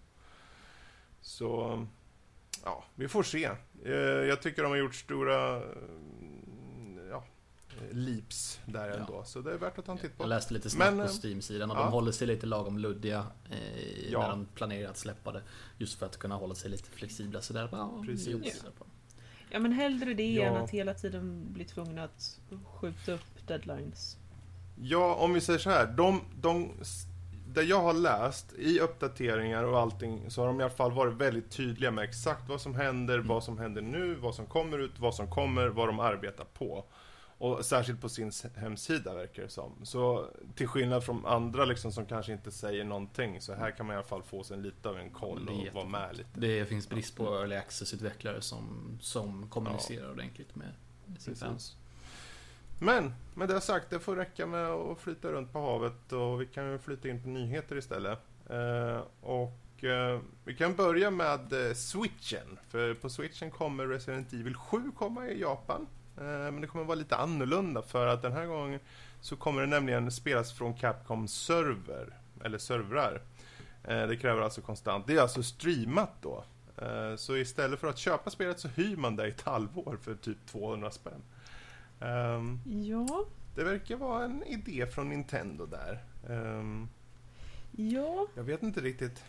Så, 1.22 1.86
ja, 2.64 2.84
vi 2.96 3.08
får 3.08 3.24
se. 3.24 3.50
Eh, 3.86 3.92
Jag 4.02 4.42
tycker 4.42 4.64
de 4.64 4.70
har 4.72 4.78
gjort 4.78 4.96
stora 4.96 5.56
mm, 5.56 7.00
ja, 7.10 7.24
eh, 7.82 7.96
leaps 7.98 8.60
där 8.66 8.88
Ja. 8.90 8.94
ändå, 8.96 9.24
så 9.24 9.42
det 9.42 9.54
är 9.54 9.58
värt 9.58 9.78
att 9.78 9.86
ta 9.86 9.92
en 9.92 9.98
titt 9.98 10.18
på. 10.18 10.24
Jag 10.24 10.30
läste 10.30 10.54
lite 10.54 10.70
snabbt 10.70 10.96
Men, 10.96 11.08
på 11.08 11.12
eh, 11.14 11.20
Steam-sidan 11.24 11.72
och 11.72 11.78
ja. 11.78 11.84
de 11.84 11.92
håller 11.92 12.12
sig 12.12 12.28
lite 12.28 12.46
lagom 12.46 12.78
luddiga 12.78 13.26
eh, 13.52 14.12
Ja. 14.12 14.20
när 14.22 14.30
de 14.30 14.46
planerar 14.56 14.90
att 14.90 14.98
släppa 14.98 15.32
det. 15.32 15.44
Just 15.78 16.00
för 16.00 16.06
att 16.06 16.18
kunna 16.18 16.36
hålla 16.36 16.56
sig 16.56 16.70
lite 16.72 16.90
flexibla 16.90 17.42
sådär. 17.42 17.70
Ja, 17.72 18.04
Precis. 18.06 18.64
Ja. 19.52 19.60
men 19.60 19.72
hellre 19.72 20.14
det 20.14 20.32
Ja. 20.34 20.44
än 20.44 20.56
att 20.56 20.70
hela 20.70 20.94
tiden 20.94 21.46
bli 21.54 21.66
tvungna 21.66 22.04
att 22.04 22.40
skjuta 22.66 23.12
upp 23.12 23.48
deadlines. 23.48 24.18
Ja, 24.82 25.16
om 25.16 25.34
vi 25.34 25.42
säger 25.42 25.60
så 25.60 25.70
här. 25.70 25.88
De, 25.88 26.22
de, 26.42 26.72
det 27.48 27.64
jag 27.64 27.82
har 27.82 27.94
läst 27.94 28.54
i 28.54 28.80
uppdateringar 28.80 29.64
och 29.64 29.80
allting 29.80 30.32
så 30.32 30.42
har 30.42 30.48
de 30.48 30.60
i 30.62 30.64
alla 30.64 30.74
fall 30.74 30.92
varit 30.92 31.14
väldigt 31.14 31.52
tydliga 31.52 31.92
med 31.92 32.04
exakt 32.04 32.50
vad 32.50 32.62
som 32.62 32.76
händer, 32.76 33.16
Mm. 33.16 33.28
vad 33.28 33.44
som 33.44 33.58
händer 33.58 33.82
nu, 33.82 34.16
vad 34.16 34.36
som 34.36 34.46
kommer 34.46 34.80
ut, 34.80 35.00
vad 35.00 35.16
som 35.16 35.28
kommer, 35.28 35.68
vad 35.68 35.88
de 35.90 36.00
arbetar 36.00 36.46
på. 36.46 36.86
Och 37.42 37.66
särskilt 37.66 38.02
på 38.02 38.10
sin 38.10 38.32
hemsida 38.56 39.14
verkar 39.14 39.44
det 39.44 39.50
som. 39.50 39.72
Så 39.84 40.28
till 40.56 40.68
skillnad 40.68 41.04
från 41.04 41.26
andra 41.26 41.66
liksom 41.66 41.92
som 41.92 42.06
kanske 42.06 42.32
inte 42.32 42.52
säger 42.52 42.84
någonting 42.84 43.42
så 43.42 43.54
här 43.54 43.72
kan 43.72 43.86
man 43.86 43.94
i 43.94 43.98
alla 43.98 44.08
fall 44.08 44.24
få 44.24 44.44
sig 44.44 44.58
lite 44.58 44.90
av 44.90 44.98
en 44.98 45.10
koll 45.10 45.50
och 45.50 45.74
vara 45.74 45.86
med 45.86 46.18
lite. 46.18 46.30
Det 46.34 46.66
finns 46.66 46.90
brist 46.90 47.16
på 47.16 47.24
early 47.24 47.56
access-utvecklare 47.56 48.42
som, 48.42 48.98
som 49.02 49.50
kommunicerar 49.50 50.12
ordentligt 50.12 50.56
med 50.56 50.68
sin 51.06 51.16
Precis. 51.16 51.40
fans. 51.40 51.76
Men 52.80 53.14
med 53.34 53.50
det 53.50 53.62
sagt, 53.62 53.90
det 53.90 54.00
får 54.00 54.16
räcka 54.16 54.46
med 54.46 54.68
att 54.68 55.00
flyta 55.00 55.32
runt 55.32 55.54
på 55.54 55.60
havet 55.60 56.12
och 56.12 56.42
vi 56.42 56.46
kan 56.46 56.72
ju 56.72 56.80
flyta 56.80 57.10
in 57.10 57.22
på 57.24 57.30
nyheter 57.30 57.76
istället. 57.76 58.20
Eh, 58.50 59.02
och 59.22 59.84
eh, 59.84 60.20
vi 60.44 60.56
kan 60.56 60.76
börja 60.76 61.12
med 61.12 61.54
eh, 61.54 61.74
switchen. 61.74 62.60
För 62.70 62.94
på 62.94 63.10
switchen 63.10 63.52
kommer 63.52 63.88
Resident 63.88 64.34
Evil 64.34 64.56
7 64.56 64.92
komma 64.96 65.28
i 65.28 65.42
Japan. 65.42 65.88
Eh, 66.22 66.52
men 66.52 66.62
det 66.62 66.68
kommer 66.68 66.86
vara 66.86 66.96
lite 66.96 67.16
annorlunda 67.16 67.82
för 67.82 68.08
att 68.08 68.22
den 68.22 68.32
här 68.34 68.46
gången 68.46 68.80
så 69.22 69.36
kommer 69.36 69.62
det 69.62 69.68
nämligen 69.68 70.12
spelas 70.12 70.54
från 70.54 70.74
Capcom 70.74 71.28
server, 71.28 72.18
eller 72.44 72.58
servrar. 72.58 73.22
Eh, 73.84 74.08
det 74.08 74.18
kräver 74.18 74.42
alltså 74.42 74.62
konstant, 74.62 75.08
det 75.08 75.14
är 75.18 75.22
alltså 75.22 75.44
streamat 75.44 76.12
då. 76.22 76.44
Eh, 76.78 77.16
så 77.16 77.38
istället 77.38 77.80
för 77.80 77.88
att 77.88 77.98
köpa 77.98 78.30
spelet 78.30 78.60
så 78.60 78.68
hyr 78.68 78.96
man 78.96 79.16
det 79.16 79.26
i 79.28 79.30
ett 79.30 79.42
halvår 79.42 79.98
för 80.02 80.16
typ 80.16 80.38
200 80.46 80.92
spänn. 80.92 81.22
Ehm, 82.00 82.60
Ja, 82.66 83.26
det 83.56 83.64
verkar 83.64 83.96
vara 83.96 84.24
en 84.26 84.44
idé 84.44 84.88
från 84.88 85.10
Nintendo 85.10 85.66
där. 85.66 86.04
Ehm, 86.30 86.90
ja. 87.72 88.28
jag 88.36 88.44
vet 88.44 88.64
inte 88.64 88.82
riktigt. 88.82 89.24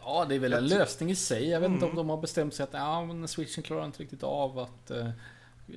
Ja, 0.00 0.26
det 0.28 0.34
är 0.34 0.38
väl 0.38 0.52
en 0.52 0.66
lösning 0.66 1.10
i 1.10 1.16
sig. 1.16 1.48
Jag 1.48 1.60
vet 1.60 1.70
inte 1.70 1.84
om 1.84 1.90
Mm. 1.90 1.96
de 1.96 2.10
har 2.10 2.16
bestämt 2.16 2.54
sig 2.54 2.64
att 2.64 2.72
ja, 2.72 3.04
men 3.04 3.28
Switchen 3.28 3.62
klarar 3.64 3.84
inte 3.84 4.02
riktigt 4.02 4.22
av 4.22 4.58
att 4.58 4.90
eh, 4.90 5.10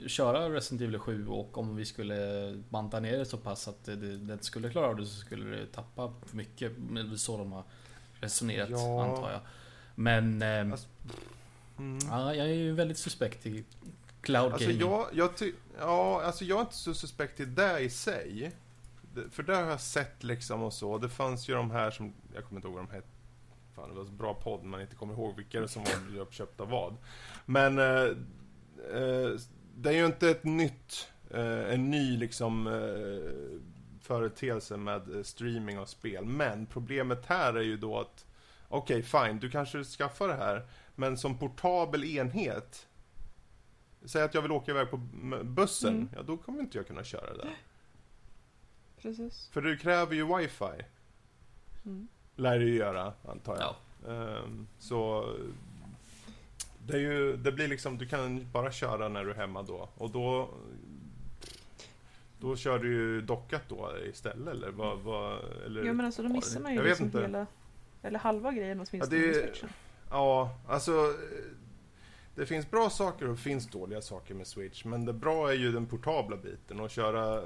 köra 0.07 0.49
Resident 0.49 0.81
Evil 0.81 0.99
7 0.99 1.27
och 1.27 1.57
om 1.57 1.75
vi 1.75 1.85
skulle 1.85 2.53
banta 2.69 2.99
ner 2.99 3.17
det 3.17 3.25
så 3.25 3.37
pass 3.37 3.67
att 3.67 3.83
det, 3.85 3.95
det, 3.95 4.33
inte 4.33 4.45
skulle 4.45 4.69
klara 4.69 4.87
av 4.87 4.95
det 4.95 5.05
så 5.05 5.19
skulle 5.19 5.57
det 5.57 5.65
tappa 5.65 6.13
för 6.25 6.37
mycket. 6.37 6.71
Men 6.77 7.09
det 7.09 7.15
är 7.15 7.17
så 7.17 7.37
de 7.37 7.51
har 7.51 7.63
resonerat 8.19 8.69
Ja. 8.69 9.03
antar 9.03 9.31
jag. 9.31 9.39
Men 9.95 10.41
eh, 10.41 10.71
Alltså, 10.71 10.87
Mm. 11.77 11.99
ja, 12.09 12.35
jag 12.35 12.45
är 12.49 12.53
ju 12.53 12.71
väldigt 12.73 12.97
suspekt 12.97 13.45
i 13.45 13.63
cloud 14.21 14.53
Alltså 14.53 14.67
gaming. 14.69 14.81
jag, 14.81 15.07
jag, 15.13 15.29
ja, 15.79 16.21
alltså 16.23 16.45
jag 16.45 16.57
är 16.57 16.61
inte 16.61 16.75
så 16.75 16.93
suspekt 16.93 17.37
till 17.37 17.55
det 17.55 17.79
i 17.79 17.89
sig. 17.89 18.51
För 19.31 19.43
det 19.43 19.55
har 19.55 19.63
jag 19.63 19.81
sett 19.81 20.23
liksom 20.23 20.63
och 20.63 20.73
så. 20.73 20.97
Det 20.97 21.09
fanns 21.09 21.49
ju 21.49 21.53
de 21.53 21.71
här 21.71 21.91
som, 21.91 22.13
jag 22.35 22.43
kommer 22.45 22.59
inte 22.59 22.67
ihåg 22.67 22.75
vad 22.77 22.85
de 22.87 22.91
hette. 22.93 23.07
Fan, 23.75 23.89
det 23.89 23.95
var 23.95 24.05
så 24.05 24.11
bra 24.11 24.33
podd 24.33 24.63
man 24.63 24.81
inte 24.81 24.95
kommer 24.95 25.13
ihåg 25.13 25.35
vilka 25.35 25.61
det 25.61 25.67
som 25.67 25.83
var 25.83 26.19
uppköpta 26.21 26.65
vad. 26.65 26.95
Men 27.45 27.79
eh, 27.79 28.03
eh, 29.01 29.31
det 29.81 29.89
är 29.89 29.93
ju 29.93 30.05
inte 30.05 30.29
ett 30.29 30.43
nytt, 30.43 31.09
eh, 31.29 31.73
en 31.73 31.89
ny 31.91 32.17
liksom 32.17 32.67
eh, 32.67 34.01
företeelse 34.01 34.77
med 34.77 35.15
eh, 35.15 35.23
streaming 35.23 35.79
av 35.79 35.85
spel. 35.85 36.25
Men 36.25 36.65
problemet 36.65 37.25
här 37.25 37.53
är 37.53 37.61
ju 37.61 37.77
då 37.77 37.99
att 37.99 38.25
Okej, 38.67 39.03
fine, 39.03 39.39
du 39.39 39.49
kanske 39.49 39.83
skaffar 39.83 40.27
det 40.27 40.35
här. 40.35 40.67
Men 40.95 41.17
som 41.17 41.37
portabel 41.37 42.03
enhet 42.03 42.87
Säg 44.05 44.21
att 44.21 44.33
jag 44.33 44.41
vill 44.41 44.51
åka 44.51 44.71
iväg 44.71 44.89
på 44.91 44.97
bussen, 45.43 45.93
Mm. 45.95 46.09
ja 46.15 46.21
då 46.23 46.37
kommer 46.37 46.59
inte 46.59 46.77
jag 46.77 46.87
kunna 46.87 47.03
köra 47.03 47.33
det. 47.37 47.47
Precis. 49.01 49.49
För 49.53 49.61
du 49.61 49.77
kräver 49.77 50.15
ju 50.15 50.37
wifi, 50.37 50.83
Mm. 51.85 52.07
lär 52.35 52.59
det 52.59 52.65
ju 52.65 52.75
göra, 52.75 53.13
antar 53.27 53.57
jag. 53.57 53.75
Ja. 54.05 54.11
Ehm, 54.13 54.67
så 54.79 55.29
det, 56.91 56.97
är 56.97 57.01
ju, 57.01 57.37
det 57.37 57.51
blir 57.51 57.67
liksom, 57.67 57.97
du 57.97 58.07
kan 58.07 58.51
bara 58.51 58.71
köra 58.71 59.07
när 59.09 59.23
du 59.25 59.31
är 59.31 59.35
hemma 59.35 59.61
då. 59.63 59.89
Och 59.97 60.09
då 60.11 60.49
då 62.39 62.55
kör 62.55 62.79
du 62.79 62.93
ju 62.93 63.21
dockat 63.21 63.61
då 63.69 63.91
istället 64.09 64.47
eller 64.47 64.71
vad, 64.71 64.99
vad 64.99 65.37
eller? 65.65 65.83
Ja 65.85 65.93
men 65.93 66.05
alltså 66.05 66.23
då 66.23 66.29
missar 66.29 66.61
man 66.61 66.73
ju 66.73 66.83
liksom 66.83 67.05
inte. 67.05 67.21
hela, 67.21 67.45
eller 68.01 68.19
halva 68.19 68.51
grejen 68.51 68.77
åtminstone 68.91 69.03
Ja, 69.17 69.21
det- 69.21 69.27
med 69.27 69.35
switchen. 69.35 69.69
Ja, 70.09 70.59
alltså 70.67 71.13
det 72.35 72.45
finns 72.45 72.71
bra 72.71 72.89
saker 72.89 73.25
och 73.25 73.31
det 73.35 73.41
finns 73.41 73.67
dåliga 73.67 74.01
saker 74.01 74.33
med 74.33 74.47
Switch. 74.47 74.85
Men 74.85 75.05
det 75.05 75.13
bra 75.13 75.49
är 75.49 75.53
ju 75.55 75.71
den 75.71 75.85
portabla 75.85 76.37
biten 76.37 76.79
och 76.79 76.89
köra... 76.89 77.41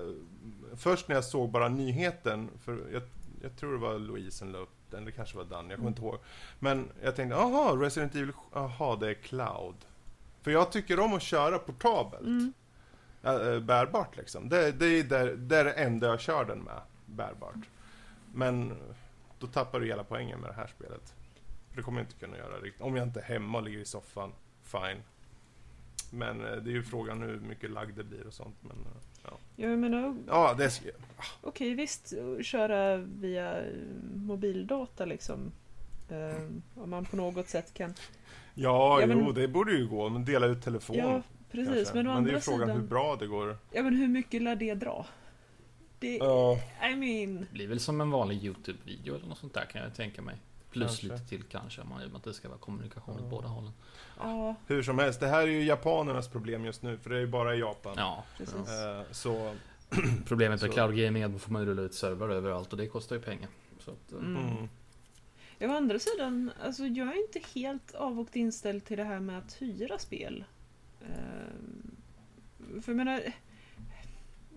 Först 0.75 1.07
när 1.07 1.15
jag 1.15 1.25
såg 1.25 1.49
bara 1.49 1.69
nyheten, 1.69 2.49
för 2.63 2.79
jag, 2.93 3.01
jag 3.41 3.55
tror 3.57 3.71
det 3.71 3.77
var 3.79 3.99
Louise 3.99 4.37
som 4.37 4.51
la 4.51 4.57
upp 4.59 4.84
den, 4.95 5.05
det 5.05 5.11
kanske 5.11 5.37
var 5.37 5.43
Dan, 5.43 5.69
jag 5.69 5.77
kommer 5.77 5.89
inte 5.89 6.01
ihåg. 6.01 6.19
Men 6.59 6.89
jag 7.01 7.15
tänkte, 7.15 7.37
aha, 7.37 7.77
Resident 7.79 8.15
Evil, 8.15 8.31
aha, 8.53 8.95
det 8.95 9.09
är 9.09 9.13
Cloud. 9.13 9.75
För 10.41 10.51
jag 10.51 10.71
tycker 10.71 10.99
om 10.99 11.13
att 11.13 11.21
köra 11.21 11.59
portabelt. 11.59 12.21
Mm. 12.21 12.53
Eh, 13.23 13.59
bärbart 13.59 14.17
liksom. 14.17 14.49
Det, 14.49 14.71
det, 14.71 14.85
är 14.85 15.03
där, 15.03 15.35
det 15.35 15.57
är 15.57 15.63
det 15.63 15.73
enda 15.73 16.07
jag 16.07 16.19
kör 16.19 16.45
den 16.45 16.59
med, 16.59 16.81
bärbart. 17.05 17.69
Men 18.33 18.77
då 19.39 19.47
tappar 19.47 19.79
du 19.79 19.85
hela 19.85 20.03
poängen 20.03 20.39
med 20.39 20.49
det 20.49 20.53
här 20.53 20.67
spelet. 20.67 21.13
För 21.69 21.77
det 21.77 21.83
kommer 21.83 21.99
jag 21.99 22.05
inte 22.05 22.25
kunna 22.25 22.37
göra 22.37 22.59
riktigt. 22.59 22.81
Om 22.81 22.95
jag 22.95 23.07
inte 23.07 23.19
är 23.19 23.23
hemma 23.23 23.57
och 23.57 23.63
ligger 23.63 23.79
i 23.79 23.85
soffan, 23.85 24.31
fine. 24.63 25.03
Men 26.11 26.37
det 26.37 26.47
är 26.47 26.73
ju 26.73 26.83
frågan 26.83 27.21
hur 27.21 27.39
mycket 27.39 27.69
lagg 27.69 27.93
det 27.95 28.03
blir 28.03 28.27
och 28.27 28.33
sånt. 28.33 28.55
Men, 28.61 28.77
ja. 29.31 29.37
Ja, 29.55 29.69
jag 29.69 29.79
menar, 29.79 30.15
ja, 30.27 30.53
det 30.57 30.63
är... 30.63 30.71
okej 31.41 31.73
visst, 31.73 32.13
köra 32.41 32.97
via 32.97 33.63
mobildata 34.15 35.05
liksom. 35.05 35.51
Eh, 36.09 36.43
om 36.83 36.89
man 36.89 37.05
på 37.05 37.15
något 37.15 37.49
sätt 37.49 37.73
kan... 37.73 37.93
Ja, 38.53 39.01
Ja, 39.01 39.07
men- 39.07 39.19
jo, 39.25 39.31
det 39.31 39.47
borde 39.47 39.71
ju 39.71 39.87
gå. 39.87 40.09
Men 40.09 40.25
dela 40.25 40.45
ut 40.45 40.63
telefon. 40.63 40.95
Ja, 40.95 41.21
precis. 41.51 41.75
kanske. 41.75 41.93
Men 41.95 42.07
å 42.07 42.21
det 42.21 42.29
är 42.29 42.33
ju 42.33 42.39
frågan 42.39 42.67
sidan, 42.67 42.81
hur 42.81 42.87
bra 42.87 43.15
det 43.15 43.27
går. 43.27 43.57
ja 43.71 43.83
men 43.83 43.95
hur 43.95 44.07
mycket 44.07 44.41
lär 44.41 44.55
det 44.55 44.73
dra? 44.73 45.05
Det, 45.99 46.17
Ja, 46.17 46.59
I 46.91 46.95
mean, 46.95 47.35
Det 47.35 47.53
blir 47.53 47.67
väl 47.67 47.79
som 47.79 48.01
en 48.01 48.11
vanlig 48.11 48.43
YouTube-video 48.43 49.15
eller 49.15 49.27
något 49.27 49.37
sånt 49.37 49.53
där 49.53 49.65
kan 49.65 49.81
jag 49.81 49.95
tänka 49.95 50.21
mig. 50.21 50.35
Plus 50.79 50.87
Kanske. 50.99 51.07
lite 51.07 51.25
till 51.27 51.43
kanske, 51.43 51.81
om 51.81 51.89
man- 51.89 52.01
i 52.01 52.05
och 52.05 52.09
med 52.09 52.17
att 52.17 52.23
det 52.23 52.33
ska 52.33 52.47
vara 52.49 52.57
kommunikation 52.59 53.15
Ja. 53.19 53.23
åt 53.23 53.29
båda 53.29 53.47
hållen. 53.47 53.71
ja 54.19 54.55
hur 54.67 54.83
som 54.83 54.99
helst. 54.99 55.19
Det 55.19 55.27
här 55.27 55.41
är 55.41 55.47
ju 55.47 55.63
japanernas 55.63 56.27
problem 56.27 56.65
just 56.65 56.81
nu. 56.81 56.97
För 56.97 57.09
det 57.09 57.15
är 57.15 57.19
ju 57.19 57.27
bara 57.27 57.55
i 57.55 57.59
Japan. 57.59 57.93
Ja, 57.97 58.23
precis. 58.37 58.55
Eh, 58.69 59.01
så... 59.11 59.55
Problemet 60.25 60.61
med 60.61 60.73
cloud 60.73 60.97
gaming 60.97 61.21
är 61.21 61.25
att 61.25 61.31
man 61.31 61.39
får 61.39 61.51
man 61.51 61.65
rulla 61.65 61.81
ut 61.81 61.93
servrar 61.93 62.29
överallt 62.29 62.71
och 62.71 62.77
det 62.77 62.87
kostar 62.87 63.15
ju 63.15 63.21
pengar. 63.21 63.49
Så 63.79 63.91
att, 63.91 64.11
eh, 64.11 64.17
Mm. 64.19 64.47
Mm. 64.47 64.69
Ja, 65.59 65.67
å 65.67 65.75
andra 65.77 65.99
sidan, 65.99 66.51
alltså 66.65 66.85
jag 66.85 67.07
är 67.07 67.21
inte 67.21 67.41
helt 67.59 67.95
avvokt 67.95 68.35
inställd 68.35 68.85
till 68.85 68.97
det 68.97 69.03
här 69.03 69.19
med 69.19 69.37
att 69.37 69.61
hyra 69.61 69.97
spel. 69.99 70.43
Ehm, 71.01 71.95
för 72.81 72.91
jag 72.91 72.97
menar, 72.97 73.21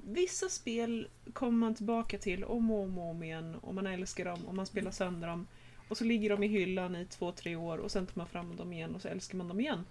vissa 0.04 0.48
spel 0.48 1.08
kommer 1.32 1.58
man 1.58 1.74
tillbaka 1.74 2.18
till 2.18 2.44
om 2.44 2.70
och 2.70 2.82
om, 2.82 2.98
och 2.98 3.10
om 3.10 3.22
igen 3.22 3.54
och 3.54 3.74
man 3.74 3.86
älskar 3.86 4.24
dem 4.24 4.44
och 4.46 4.54
man 4.54 4.66
spelar 4.66 4.90
sönder 4.90 5.28
dem. 5.28 5.46
Och 5.88 5.96
så 5.96 6.04
ligger 6.04 6.30
de 6.30 6.42
i 6.42 6.46
hyllan 6.48 6.96
i 6.96 7.04
två, 7.04 7.32
tre 7.32 7.56
år 7.56 7.78
och 7.78 7.90
sen 7.90 8.06
tar 8.06 8.16
man 8.16 8.26
fram 8.26 8.56
dem 8.56 8.72
igen 8.72 8.94
och 8.94 9.02
så 9.02 9.08
älskar 9.08 9.38
man 9.38 9.48
dem 9.48 9.60
igen. 9.60 9.84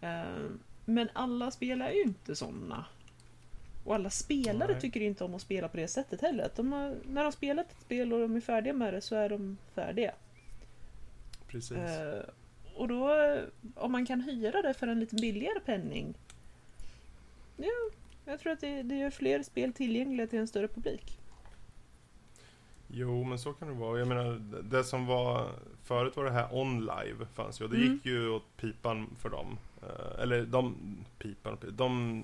Eh, 0.00 0.24
Men 0.84 1.08
alla 1.12 1.50
spel 1.50 1.82
är 1.82 1.90
ju 1.90 2.02
inte 2.02 2.36
sådana. 2.36 2.84
Och 3.84 3.94
alla 3.94 4.10
spelare 4.10 4.72
Nej. 4.72 4.80
tycker 4.80 5.00
inte 5.00 5.24
om 5.24 5.34
att 5.34 5.42
spela 5.42 5.68
på 5.68 5.76
det 5.76 5.88
sättet 5.88 6.20
heller. 6.20 6.50
De 6.56 6.72
har, 6.72 6.88
när 6.88 7.14
de 7.14 7.24
har 7.24 7.30
spelat 7.32 7.70
ett 7.70 7.80
spel 7.80 8.12
och 8.12 8.20
de 8.20 8.36
är 8.36 8.40
färdiga 8.40 8.72
med 8.72 8.94
det 8.94 9.00
så 9.00 9.14
är 9.14 9.28
de 9.28 9.58
färdiga. 9.74 10.14
Precis. 11.46 11.76
Eh, 11.78 12.24
och 12.74 12.88
då, 12.88 13.10
om 13.74 13.92
man 13.92 14.06
kan 14.06 14.20
hyra 14.20 14.62
det 14.62 14.74
för 14.74 14.86
en 14.86 15.00
lite 15.00 15.16
billigare 15.16 15.60
penning. 15.60 16.14
Ja, 17.56 17.90
jag 18.24 18.40
tror 18.40 18.52
att 18.52 18.60
det, 18.60 18.82
det 18.82 18.96
gör 18.96 19.10
fler 19.10 19.42
spel 19.42 19.72
tillgängliga 19.72 20.26
till 20.26 20.38
en 20.38 20.48
större 20.48 20.68
publik. 20.68 21.18
Jo, 22.96 23.24
men 23.24 23.38
så 23.38 23.52
kan 23.52 23.68
det 23.68 23.74
vara. 23.74 23.98
Jag 23.98 24.08
menar, 24.08 24.32
det- 24.62 24.84
som 24.84 25.06
var 25.06 25.48
förut 25.82 26.16
var 26.16 26.24
det 26.24 26.30
här 26.30 26.48
OnLive 26.52 27.26
fanns 27.34 27.60
ju 27.60 27.64
och 27.64 27.70
det 27.70 27.76
Mm. 27.76 27.92
gick 27.94 28.06
ju 28.06 28.28
åt 28.28 28.56
pipan 28.56 29.16
för 29.18 29.28
dem. 29.30 29.58
Eh, 29.82 30.22
eller 30.22 30.42
de, 30.42 30.76
pipan, 31.18 31.58
de 31.72 32.22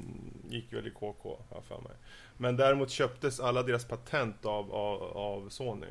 gick 0.51 0.73
ju 0.73 0.77
väl 0.79 0.87
i 0.87 0.91
KK, 0.91 1.39
har 1.51 1.61
för 1.61 1.81
mig. 1.81 1.93
Men 2.37 2.57
däremot 2.57 2.91
köptes 2.91 3.41
alla 3.41 3.63
deras 3.63 3.85
patent 3.85 4.45
av, 4.47 4.73
av, 4.75 5.03
av 5.03 5.49
Sony. 5.49 5.87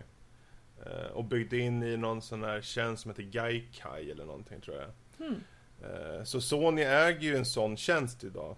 Eh, 0.86 1.12
och 1.14 1.24
byggde 1.24 1.58
in 1.58 1.84
i 1.84 1.98
någon 1.98 2.22
sån 2.22 2.44
här 2.44 2.62
tjänst 2.62 3.02
som 3.04 3.12
heter 3.12 3.24
Gaikai 3.24 4.12
eller 4.12 4.26
någonting 4.26 4.62
tror 4.62 4.78
jag. 4.78 4.90
Eh, 5.82 6.24
Så 6.24 6.42
Sony 6.42 6.82
äger 6.82 7.22
ju 7.22 7.36
en 7.36 7.46
sån 7.46 7.78
tjänst 7.78 8.24
idag. 8.24 8.56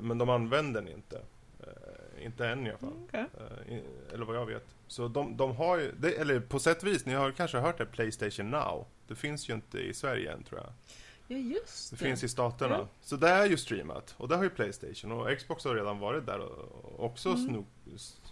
Men 0.00 0.18
de 0.18 0.30
använder 0.30 0.80
den 0.82 0.92
inte. 0.92 1.20
Inte 2.20 2.48
än 2.48 2.66
i 2.66 2.70
alla 2.70 2.78
fall. 2.78 2.92
Okej. 3.08 3.24
Eh, 3.68 4.14
Eller 4.14 4.24
vad 4.24 4.36
jag 4.36 4.46
vet. 4.46 4.64
Så 4.86 5.08
de, 5.08 5.36
de 5.36 5.56
har 5.56 5.78
ju, 5.78 5.92
det, 5.98 6.12
eller 6.12 6.40
på 6.40 6.58
sätt 6.58 6.82
och 6.82 6.88
vis, 6.88 7.06
ni 7.06 7.14
har 7.14 7.32
kanske 7.32 7.58
hört 7.58 7.78
det, 7.78 7.86
Playstation 7.86 8.50
Now. 8.50 8.86
Det 9.08 9.14
finns 9.14 9.48
ju 9.50 9.54
inte 9.54 9.78
i 9.78 9.94
Sverige 9.94 10.32
än 10.32 10.42
tror 10.42 10.60
jag. 10.60 10.72
Ja, 11.26 11.36
just 11.36 11.90
Det 11.90 11.96
det. 11.96 12.04
finns 12.04 12.24
i 12.24 12.28
staterna. 12.28 12.74
Ja. 12.78 12.88
Så 13.02 13.16
det 13.16 13.28
är 13.28 13.46
ju 13.46 13.56
streamat. 13.56 14.14
Och 14.18 14.28
det 14.28 14.36
har 14.36 14.42
ju 14.44 14.50
Playstation. 14.50 15.12
Och 15.12 15.38
Xbox 15.38 15.64
har 15.64 15.74
redan 15.74 15.98
varit 15.98 16.26
där 16.26 16.38
och 16.38 17.04
också 17.04 17.28
Mm. 17.28 17.46
snok, 17.46 17.66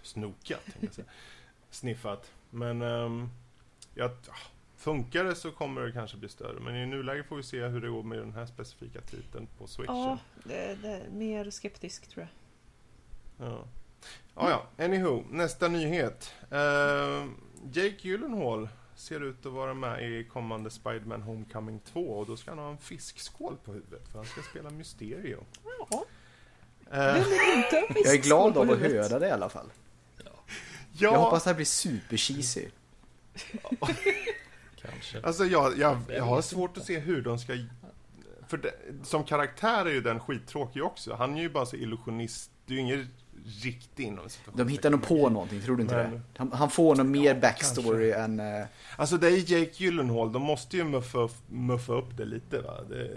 snokat. 0.02 0.60
jag. 0.80 0.90
Sniffat. 1.70 2.30
Men 2.50 2.82
um, 2.82 3.30
ja, 3.94 4.04
ah, 4.04 4.36
funkar 4.76 5.24
det 5.24 5.34
så 5.34 5.50
kommer 5.50 5.80
det 5.80 5.92
kanske 5.92 6.16
bli 6.16 6.28
större. 6.28 6.60
Men 6.60 6.76
i 6.76 6.86
nuläget 6.86 7.26
får 7.26 7.36
vi 7.36 7.42
se 7.42 7.66
hur 7.66 7.80
det 7.80 7.88
går 7.88 8.02
med 8.02 8.18
den 8.18 8.32
här 8.32 8.46
specifika 8.46 9.00
titeln 9.00 9.46
på 9.58 9.66
Switchen. 9.66 9.94
Ja, 9.96 10.18
det, 10.44 10.78
det 10.82 10.88
är 10.88 11.08
mer 11.10 11.50
skeptisk 11.50 12.08
tror 12.08 12.22
jag. 12.22 12.28
Ja. 13.38 13.64
Ah, 14.34 14.50
ja, 14.50 14.84
anywho, 14.84 15.24
nästa 15.30 15.68
nyhet. 15.68 16.34
Eh, 16.50 17.26
Jake 17.72 17.96
Gyllenhaal 18.08 18.68
ser 18.94 19.20
ut 19.24 19.46
att 19.46 19.52
vara 19.52 19.74
med 19.74 20.02
i 20.10 20.24
kommande 20.24 20.70
Spider-Man 20.70 21.22
Homecoming 21.22 21.80
2 21.80 22.00
och 22.00 22.26
då 22.26 22.36
ska 22.36 22.50
han 22.50 22.58
ha 22.58 22.70
en 22.70 22.78
fiskskål 22.78 23.56
på 23.64 23.72
huvudet 23.72 24.08
för 24.08 24.18
han 24.18 24.26
ska 24.26 24.42
spela 24.42 24.70
Mysterio. 24.70 25.44
Ja, 26.90 27.14
vill 27.14 27.56
inte 27.56 27.76
ha 27.76 28.00
Jag 28.04 28.14
är 28.14 28.22
glad 28.22 28.56
av 28.58 28.70
att 28.70 28.78
höra 28.78 29.18
det 29.18 29.28
i 29.28 29.30
alla 29.30 29.48
fall. 29.48 29.72
ja, 30.24 30.30
Jag 30.92 31.18
hoppas 31.18 31.44
det 31.44 31.50
här 31.50 31.54
blir 31.54 31.66
supercheesy. 31.66 32.66
Kanske. 34.82 35.20
alltså 35.22 35.44
jag, 35.44 35.78
jag, 35.78 35.98
jag 36.08 36.24
har 36.24 36.42
svårt 36.42 36.76
att 36.76 36.84
se 36.84 36.98
hur 36.98 37.22
de 37.22 37.38
ska... 37.38 37.52
För 38.48 38.56
det, 38.56 38.72
som 39.02 39.24
karaktär 39.24 39.86
är 39.86 39.90
ju 39.90 40.00
den 40.00 40.20
skittråkig 40.20 40.84
också. 40.84 41.14
Han 41.14 41.36
är 41.36 41.40
ju 41.40 41.48
bara 41.48 41.66
så 41.66 41.76
illusionist. 41.76 42.50
Det 42.66 42.72
är 42.72 42.74
ju 42.74 42.82
ingen 42.82 43.08
riktig 43.62 44.04
inom 44.04 44.28
De 44.54 44.68
hittar 44.68 44.90
nog 44.90 45.02
på 45.02 45.28
någonting, 45.28 45.60
tror 45.60 45.76
du 45.76 45.82
inte 45.82 45.96
Men- 45.96 46.10
det? 46.12 46.20
Han, 46.36 46.52
han 46.52 46.70
får 46.70 46.96
nog 46.96 47.06
mer 47.06 47.34
Ja, 47.34 47.40
backstory 47.40 48.10
än... 48.10 48.40
eh, 48.40 48.66
Alltså 48.96 49.16
det 49.16 49.26
är 49.28 49.52
Jake 49.52 49.70
Gyllenhaal, 49.84 50.32
de 50.32 50.42
måste 50.42 50.76
ju 50.76 50.84
muffa, 50.84 51.18
upp- 51.18 51.48
muffa 51.50 51.92
upp 51.92 52.16
det 52.16 52.24
lite 52.24 52.60
va. 52.60 52.80
Det... 52.90 53.10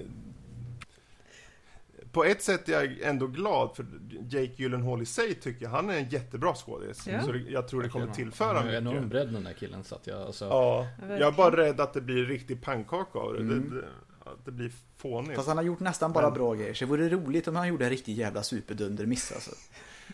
På 2.12 2.24
ett 2.24 2.44
sätt 2.44 2.70
är 2.70 2.74
jag 2.74 3.00
ändå 3.02 3.28
glad 3.28 3.76
för 3.76 3.86
Jake 4.30 4.52
Gyllenhaal 4.56 5.02
i 5.02 5.06
sig 5.06 5.34
tycker 5.36 5.64
jag, 5.66 5.70
han 5.72 5.90
är 5.90 5.98
en 5.98 6.10
jättebra 6.10 6.54
skådis. 6.56 7.08
Ja. 7.08 7.22
Så 7.24 7.36
jag 7.50 7.68
tror 7.68 7.84
det 7.84 7.90
kommer 7.90 8.06
Han 8.06 8.16
tillföra 8.16 8.60
är 8.64 8.78
enorm 8.78 8.96
mycket. 8.96 9.10
bredd 9.10 9.34
den 9.34 9.44
där 9.44 9.54
killen 9.54 9.84
så 9.84 9.96
att 9.96 10.08
jag 10.08 10.22
alltså, 10.22 10.46
Ja, 10.46 10.88
Ja, 11.02 11.08
jag 11.18 11.28
är 11.28 11.32
bara 11.32 11.58
rädd 11.58 11.80
att 11.80 11.94
det 11.94 12.02
blir 12.02 12.26
riktig 12.26 12.62
pannkaka 12.62 13.20
av 13.20 13.34
det. 13.34 13.40
Mm. 13.40 13.70
det, 13.70 13.76
det 13.82 13.88
att 14.32 14.46
det 14.46 14.52
blir 14.52 14.72
fånigt. 14.98 15.36
Fast 15.36 15.48
han 15.48 15.58
har 15.58 15.64
gjort 15.64 15.80
nästan 15.80 16.12
bara 16.14 16.26
Men- 16.26 16.34
bra 16.34 16.54
grejer. 16.54 16.74
Så 16.74 16.86
det 16.86 16.90
vore 16.90 17.10
roligt 17.10 17.48
om 17.48 17.56
han 17.56 17.68
gjorde 17.68 17.86
en 17.86 17.90
riktig 17.92 18.18
jävla 18.18 18.44
superdundermiss 18.44 19.32
alltså. 19.32 19.52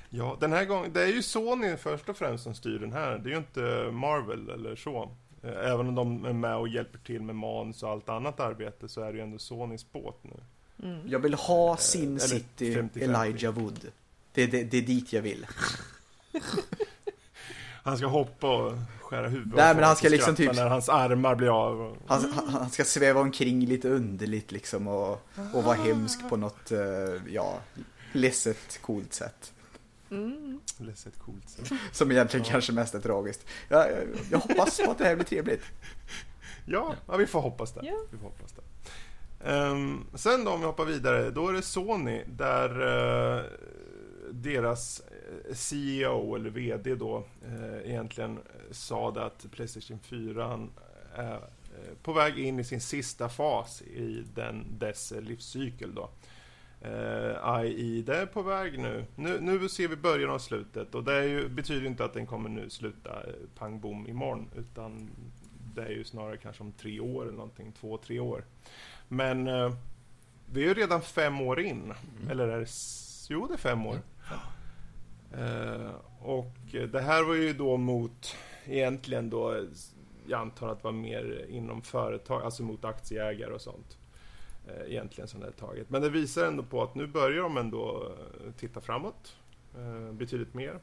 Ja, 0.10 0.38
den 0.39 0.52
här 0.54 0.66
gången, 0.66 0.93
det 0.93 1.02
är 1.02 1.08
ju 1.08 1.22
Sony 1.22 1.78
först 1.78 2.10
och 2.10 2.18
främst 2.18 2.43
som 2.43 2.56
styr 2.56 2.80
den 2.80 2.93
här. 2.93 3.18
Det 3.18 3.30
är 3.30 3.32
ju 3.32 3.38
inte 3.38 3.89
Marvel 3.91 4.50
eller 4.50 4.76
så. 4.76 5.12
Eh, 5.43 5.72
Även 5.72 5.88
om 5.88 5.95
de 5.95 6.26
är 6.26 6.34
med 6.34 6.56
och 6.56 6.68
hjälper 6.68 7.00
till 7.00 7.22
med 7.22 7.36
manus 7.36 7.84
och 7.84 7.89
allt 7.89 8.10
annat 8.10 8.39
arbete 8.39 8.89
så 8.89 9.02
är 9.02 9.12
det 9.12 9.18
ju 9.18 9.24
ändå 9.24 9.38
Sonys 9.38 9.91
båt 9.91 10.16
nu. 10.22 10.34
Mm. 10.84 11.02
Jag 11.10 11.20
vill 11.20 11.34
ha 11.34 11.72
Eh, 11.72 11.78
Sin 11.78 12.10
eller 12.10 12.20
City 12.20 12.76
50-50. 12.76 13.04
Elijah 13.04 13.54
Wood. 13.54 13.88
Det, 14.34 14.43
är- 14.43 14.48
det, 14.48 14.64
det 14.64 14.78
är 14.78 14.82
dit 14.82 15.14
jag 15.14 15.22
vill. 15.22 15.45
Han 17.84 17.98
ska 17.98 18.08
hoppa 18.08 18.56
och 18.58 18.74
skära 19.02 19.28
huvudet 19.28 19.54
Nej, 19.58 19.76
men 19.76 19.84
han 19.84 19.95
ska 19.95 20.10
liksom 20.10 20.36
typ- 20.36 20.56
När 20.56 20.68
hans 20.68 20.89
armar 20.89 21.36
blir 21.36 21.68
av. 21.68 21.82
och- 21.82 21.98
Han, 22.08 22.32
han, 22.34 22.48
han 22.50 22.70
ska 22.70 22.84
sväva 22.84 23.22
omkring 23.22 23.66
lite 23.66 23.89
underligt 23.89 24.52
liksom 24.52 24.88
och, 24.88 25.12
och 25.54 25.64
vara 25.64 25.76
hemsk 25.76 26.30
på 26.30 26.38
något, 26.38 26.72
eh, 26.72 26.80
ja, 27.30 27.60
ledset 28.12 28.80
coolt 28.82 29.14
sätt. 29.14 29.54
Mm. 30.12 30.60
Ledset 30.78 31.20
coolt 31.20 31.49
sätt. 31.49 31.72
Som 31.91 32.12
egentligen 32.12 32.45
Ja. 32.45 32.51
kanske 32.51 32.72
mest 32.74 32.95
är 32.95 32.99
tragiskt. 32.99 33.45
Jag, 33.70 33.91
jag, 33.91 34.03
jag 34.32 34.39
hoppas 34.39 34.82
på 34.86 34.91
att 34.91 34.97
det 34.97 35.05
här 35.05 35.16
blir 35.16 35.26
trevligt. 35.26 35.62
Ja, 36.70 36.95
ja, 37.08 37.18
vi 37.18 37.28
får 37.28 37.41
hoppas 37.41 37.72
det. 37.74 37.82
Ja. 37.84 37.95
Vi 38.12 38.18
får 38.18 38.26
hoppas 38.26 38.51
det. 38.53 38.62
Ehm, 39.49 40.05
sen 40.14 40.43
då 40.43 40.51
om 40.51 40.60
vi 40.60 40.66
hoppar 40.66 40.86
vidare, 40.86 41.30
då 41.32 41.47
är 41.49 41.53
det 41.53 41.62
Sony 41.62 42.24
där 42.28 42.70
eh, 43.38 43.43
deras 44.32 45.01
eh, 45.49 45.55
CEO 45.55 46.36
eller 46.36 46.49
VD 46.49 46.95
då 46.95 47.24
eh, 47.45 47.89
egentligen 47.91 48.39
sa 48.72 49.10
att 49.26 49.45
Playstation 49.51 49.99
4 49.99 50.68
är 51.16 51.39
på 52.03 52.14
väg 52.14 52.39
in 52.39 52.60
i 52.60 52.64
sin 52.64 52.82
sista 52.82 53.30
fas 53.30 53.82
i 53.82 54.24
den, 54.36 54.66
dess 54.80 55.14
livscykel 55.22 55.95
då. 55.95 56.10
Eh, 56.82 57.36
AI, 57.41 58.01
det 58.01 58.17
är 58.17 58.25
på 58.25 58.41
väg 58.41 58.80
nu. 58.80 59.05
nu. 59.15 59.39
Nu 59.41 59.69
ser 59.69 59.88
vi 59.88 59.95
början 59.95 60.30
av 60.30 60.39
slutet 60.39 60.95
och 60.95 61.03
det 61.03 61.25
ju, 61.25 61.49
betyder 61.49 61.88
inte 61.88 62.05
att 62.05 62.13
den 62.13 62.25
kommer 62.25 62.49
nu 62.49 62.69
sluta 62.69 63.09
eh, 63.09 63.34
pang 63.57 63.80
bom 63.80 64.07
imorgon 64.07 64.49
utan 64.55 65.09
det 65.75 65.86
är 65.86 65.89
ju 65.89 66.03
snarare 66.03 66.38
kanske 66.38 66.63
om 66.63 66.71
tre 66.71 66.99
år 66.99 67.23
eller 67.23 67.38
någonting, 67.38 67.71
två, 67.71 67.97
tre 67.97 68.19
år. 68.19 68.45
Men 69.07 69.47
eh, 69.47 69.73
vi 70.51 70.63
är 70.63 70.67
ju 70.67 70.73
redan 70.73 71.01
fem 71.01 71.41
år 71.41 71.59
in. 71.59 71.84
Mm. 71.84 72.32
Eller 72.32 72.47
är 72.47 72.59
det... 72.59 72.67
Jo, 73.30 73.47
det 73.47 73.53
är 73.53 73.57
fem 73.57 73.86
år. 73.86 73.97
Eh, 75.34 75.91
och 76.19 76.55
det 76.91 77.01
här 77.01 77.23
var 77.23 77.36
ju 77.36 77.53
då 77.53 77.78
mot, 77.78 78.36
egentligen 78.65 79.30
då, 79.30 79.65
jag 80.28 80.41
antar 80.41 80.67
att 80.69 80.78
det 80.78 80.84
var 80.84 80.91
mer 80.91 81.45
inom 81.49 81.82
företag, 81.82 82.43
alltså 82.43 82.63
mot 82.63 82.86
aktieägare 82.86 83.53
och 83.53 83.61
sånt. 83.61 83.97
Eh, 84.68 84.91
egentligen 84.91 85.28
som 85.28 85.39
det 85.39 85.47
är 85.47 85.51
taget. 85.51 85.89
Men 85.89 86.01
det 86.01 86.09
visar 86.09 86.45
ändå 86.45 86.63
på 86.63 86.84
att 86.84 86.95
nu 86.95 87.07
börjar 87.07 87.43
de 87.43 87.57
ändå 87.57 88.11
eh, 88.45 88.51
titta 88.51 88.82
framåt. 88.82 89.36
Eh, 89.78 90.11
betydligt 90.11 90.53
mer. 90.53 90.80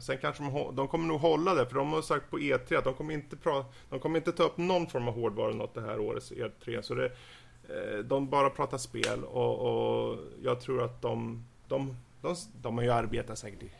Sen 0.00 0.18
kanske 0.18 0.42
de, 0.42 0.76
de 0.76 0.88
kommer 0.88 1.06
nog 1.06 1.20
hålla 1.20 1.54
det, 1.54 1.66
för 1.66 1.74
de 1.74 1.92
har 1.92 2.02
sagt 2.02 2.30
på 2.30 2.38
E3 2.38 2.78
att 2.78 2.84
de 2.84 2.94
kommer 2.94 3.14
inte, 3.14 3.36
pra, 3.36 3.64
de 3.90 4.00
kommer 4.00 4.16
inte 4.18 4.32
ta 4.32 4.42
upp 4.42 4.56
någon 4.56 4.86
form 4.86 5.08
av 5.08 5.14
hårdvara 5.14 5.54
något 5.54 5.74
det 5.74 5.80
här 5.80 6.00
årets 6.00 6.32
E3. 6.32 6.82
Så 6.82 6.94
det, 6.94 7.12
de 8.02 8.28
bara 8.28 8.50
pratar 8.50 8.78
spel 8.78 9.24
och, 9.24 9.58
och 9.58 10.18
jag 10.42 10.60
tror 10.60 10.82
att 10.82 11.02
de, 11.02 11.44
de, 11.68 11.96
de, 12.20 12.36
de 12.62 12.78
har 12.78 12.84
ju 12.84 12.90
arbetat 12.90 13.38
säkert 13.38 13.70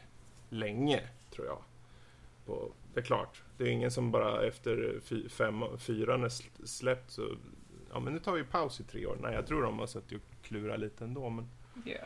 länge, 0.48 1.00
tror 1.34 1.46
jag. 1.46 1.58
På, 2.46 2.72
det 2.94 3.00
är 3.00 3.04
klart, 3.04 3.42
det 3.56 3.64
är 3.64 3.68
ingen 3.68 3.90
som 3.90 4.10
bara 4.10 4.46
efter 4.46 5.00
fy, 5.04 5.28
fem, 5.28 5.64
fyran 5.78 6.24
är 6.24 6.32
släppt 6.66 7.10
så 7.10 7.28
Ja 7.92 8.00
men 8.00 8.12
nu 8.12 8.18
tar 8.18 8.32
vi 8.32 8.44
paus 8.44 8.80
i 8.80 8.84
tre 8.84 9.06
år. 9.06 9.16
Nej 9.22 9.34
jag 9.34 9.46
tror 9.46 9.62
de 9.62 9.78
har 9.78 9.86
suttit 9.86 10.12
och 10.22 10.46
klurat 10.46 10.80
lite 10.80 11.04
ändå 11.04 11.30
men 11.30 11.48
Ja. 11.84 11.96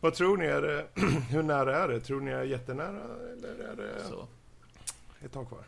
Vad 0.00 0.14
tror 0.14 0.36
ni? 0.36 0.44
Är 0.46 0.62
det, 0.62 0.86
hur 1.30 1.42
nära 1.42 1.76
är 1.84 1.88
det? 1.88 2.00
Tror 2.00 2.20
ni 2.20 2.30
är 2.30 2.42
jättenära 2.42 3.00
eller 3.38 3.64
är 3.72 3.76
det 3.76 4.04
så. 4.08 4.26
ett 5.24 5.32
tag 5.32 5.48
kvar? 5.48 5.64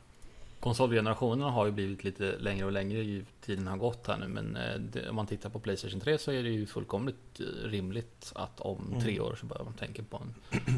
Konsolgenerationerna 0.61 1.51
har 1.51 1.67
ju 1.67 1.73
blivit 1.73 2.05
lite 2.05 2.39
längre 2.39 2.65
och 2.67 2.73
längre 2.73 3.03
ju 3.03 3.25
tiden 3.41 3.67
har 3.67 3.77
gått 3.77 4.07
här 4.07 4.19
nu 4.19 4.29
men 4.29 4.57
eh, 4.57 4.79
det, 4.79 5.09
om 5.11 5.17
man 5.17 5.27
tittar 5.27 5.51
på 5.51 5.59
Playstation 5.61 6.01
3 6.01 6.19
så 6.19 6.33
är 6.33 6.43
det 6.43 6.49
ju 6.51 6.67
fullkomligt 6.67 7.41
eh, 7.41 7.45
rimligt 7.69 8.33
att 8.35 8.61
om 8.61 8.87
Mm. 8.89 9.01
tre 9.01 9.21
år 9.21 9.35
så 9.41 9.47
börjar 9.47 9.65
man 9.65 9.75
tänka 9.75 10.03
på 10.03 10.17
en, 10.17 10.35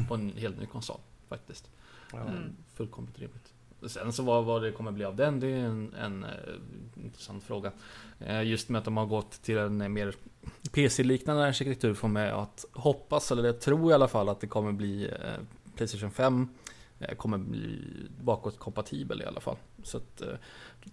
på 0.07 0.13
en 0.15 0.33
helt 0.37 0.59
ny 0.59 0.65
konsol 0.65 0.99
faktiskt. 1.29 1.69
Ja. 2.11 2.17
Eh, 2.17 2.23
Mm. 2.31 2.55
Fullkomligt 2.73 3.19
rimligt. 3.19 3.53
Sen 3.87 4.13
så 4.13 4.23
vad, 4.23 4.45
vad 4.45 4.61
det 4.63 4.71
kommer 4.71 4.91
bli 4.91 5.05
av 5.05 5.15
den, 5.15 5.39
det 5.39 5.47
är 5.47 5.55
en, 5.65 5.93
en 5.93 6.23
eh, 6.23 6.29
intressant 7.03 7.43
fråga. 7.43 7.71
Eh, 8.19 8.43
just 8.43 8.69
med 8.69 8.79
att 8.79 8.85
de 8.85 8.97
har 8.97 9.05
gått 9.05 9.31
till 9.31 9.57
en 9.57 9.81
eh, 9.81 9.89
mer 9.89 10.15
PC-liknande 10.71 11.45
arkitektur 11.45 11.93
får 11.93 12.07
mig 12.07 12.29
att 12.31 12.65
hoppas, 12.73 13.31
eller 13.31 13.43
jag 13.43 13.61
tror 13.61 13.91
i 13.91 13.93
alla 13.93 14.07
fall 14.07 14.29
att 14.29 14.39
det 14.39 14.47
kommer 14.47 14.71
bli 14.71 15.11
Playstation 15.75 16.11
5 16.11 16.47
eh, 16.99 17.15
kommer 17.15 17.37
bli 17.37 17.79
bakåtkompatibel 18.23 19.21
i 19.21 19.25
alla 19.25 19.39
fall. 19.39 19.57
Så 19.83 19.97
att, 19.97 20.21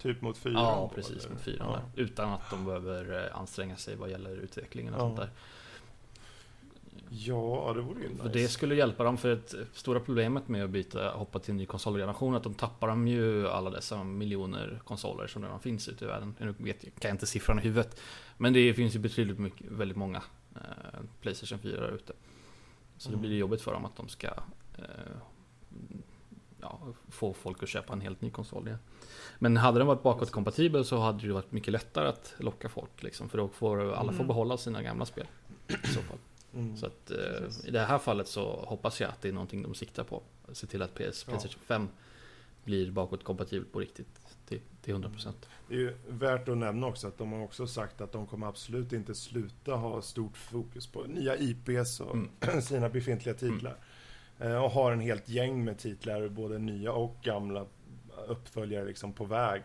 Typ 0.02 0.20
mot 0.22 0.38
fyran? 0.38 0.62
ja, 0.62 0.88
då, 0.90 0.94
precis, 0.94 1.24
eller? 1.24 1.28
med 1.34 1.40
4 1.42 1.56
Ja. 1.58 1.80
Utan 1.96 2.30
att 2.32 2.50
de 2.50 2.64
behöver 2.64 3.24
eh, 3.26 3.38
anstränga 3.40 3.76
sig 3.76 3.96
vad 3.96 4.10
gäller 4.10 4.30
utvecklingen 4.36 4.94
och 4.94 5.00
Ja. 5.00 5.04
sånt 5.04 5.16
där. 5.16 5.30
Ja, 7.14 7.72
det 7.76 7.80
vore 7.80 8.02
ju 8.02 8.08
nice. 8.08 8.22
För 8.22 8.28
det 8.28 8.48
skulle 8.48 8.74
hjälpa 8.74 9.04
dem, 9.04 9.16
för 9.18 9.28
det 9.28 9.54
stora 9.72 10.00
problemet 10.00 10.48
med 10.48 10.64
att 10.64 10.70
byta, 10.70 11.10
hoppa 11.10 11.38
till 11.38 11.50
en 11.50 11.56
ny 11.56 11.66
konsolgeneration, 11.66 12.34
att 12.34 12.42
de 12.42 12.54
tappar 12.54 12.88
de 12.88 13.08
ju 13.08 13.48
alla 13.48 13.70
dessa 13.70 14.04
miljoner 14.04 14.80
konsoler 14.84 15.26
som 15.26 15.42
redan 15.42 15.60
finns 15.60 15.88
ute 15.88 16.04
i 16.04 16.08
världen. 16.08 16.34
Nu 16.38 16.54
vet 16.58 16.84
jag, 16.84 16.94
kan 16.94 17.08
jag 17.08 17.14
inte 17.14 17.26
siffran 17.26 17.58
i 17.58 17.62
huvudet. 17.62 18.00
Men 18.36 18.52
det 18.52 18.74
finns 18.74 18.94
ju 18.94 18.98
betydligt 18.98 19.38
mycket, 19.38 19.70
väldigt 19.70 19.96
många 19.96 20.22
eh, 20.54 20.60
Playstation 21.20 21.58
4 21.58 21.80
där 21.80 21.92
ute. 21.94 22.12
Så 22.96 23.08
Mm. 23.08 23.20
det 23.22 23.28
blir 23.28 23.38
jobbigt 23.38 23.62
för 23.62 23.72
dem 23.72 23.84
att 23.84 23.96
de 23.96 24.08
ska 24.08 24.26
eh, 24.78 24.84
ja, 26.60 26.80
få 27.08 27.32
folk 27.32 27.62
att 27.62 27.68
köpa 27.68 27.92
en 27.92 28.00
helt 28.00 28.20
ny 28.20 28.30
konsol 28.30 28.66
igen. 28.66 28.78
Men 29.38 29.56
hade 29.56 29.78
den 29.78 29.86
varit 29.86 30.02
bakåtkompatibel 30.02 30.84
så 30.84 30.98
hade 30.98 31.26
det 31.26 31.32
varit 31.32 31.52
mycket 31.52 31.72
lättare 31.72 32.08
att 32.08 32.34
locka 32.38 32.68
folk. 32.68 33.02
Liksom, 33.02 33.28
för 33.28 33.38
då 33.38 33.48
får 33.48 33.92
alla 33.92 34.12
Mm. 34.12 34.26
behålla 34.26 34.56
sina 34.56 34.82
gamla 34.82 35.04
spel. 35.06 35.26
I 35.68 35.86
så 35.86 36.00
fall. 36.02 36.18
Mm. 36.54 36.76
Så 36.76 36.86
att, 36.86 37.10
eh, 37.10 37.66
i 37.68 37.70
det 37.70 37.80
här 37.80 37.98
fallet 37.98 38.28
så 38.28 38.64
hoppas 38.66 39.00
jag 39.00 39.10
att 39.10 39.22
det 39.22 39.28
är 39.28 39.32
någonting 39.32 39.62
de 39.62 39.74
siktar 39.74 40.04
på. 40.04 40.22
Se 40.52 40.66
till 40.66 40.82
att 40.82 40.94
PS, 40.94 41.24
Ja. 41.26 41.30
Playstation 41.30 41.62
5 41.66 41.88
blir 42.64 42.90
bakåtkompatibel 42.90 43.64
på 43.68 43.80
riktigt 43.80 44.08
till, 44.46 44.60
till 44.82 44.94
100%. 44.94 45.32
Det 45.68 45.74
är 45.74 45.78
ju 45.78 45.94
värt 46.08 46.48
att 46.48 46.56
nämna 46.58 46.86
också 46.86 47.08
att 47.08 47.18
de 47.18 47.32
har 47.32 47.42
också 47.42 47.66
sagt 47.66 48.00
att 48.00 48.12
de 48.12 48.26
kommer 48.26 48.46
absolut 48.46 48.92
inte 48.92 49.14
sluta 49.14 49.72
ha 49.74 50.02
stort 50.02 50.36
fokus 50.36 50.86
på 50.86 51.02
nya 51.04 51.36
IPs 51.36 52.00
och 52.00 52.14
Mm. 52.14 52.30
sina 52.62 52.88
befintliga 52.88 53.34
titlar. 53.34 53.76
Eh, 54.38 54.64
Och 54.64 54.70
har 54.70 54.92
en 54.92 55.00
helt 55.00 55.28
gäng 55.28 55.64
med 55.64 55.78
titlar, 55.78 56.28
både 56.28 56.58
nya 56.58 56.92
och 56.92 57.16
gamla 57.22 57.66
uppföljare 58.28 58.84
liksom 58.84 59.12
på 59.12 59.24
väg. 59.24 59.62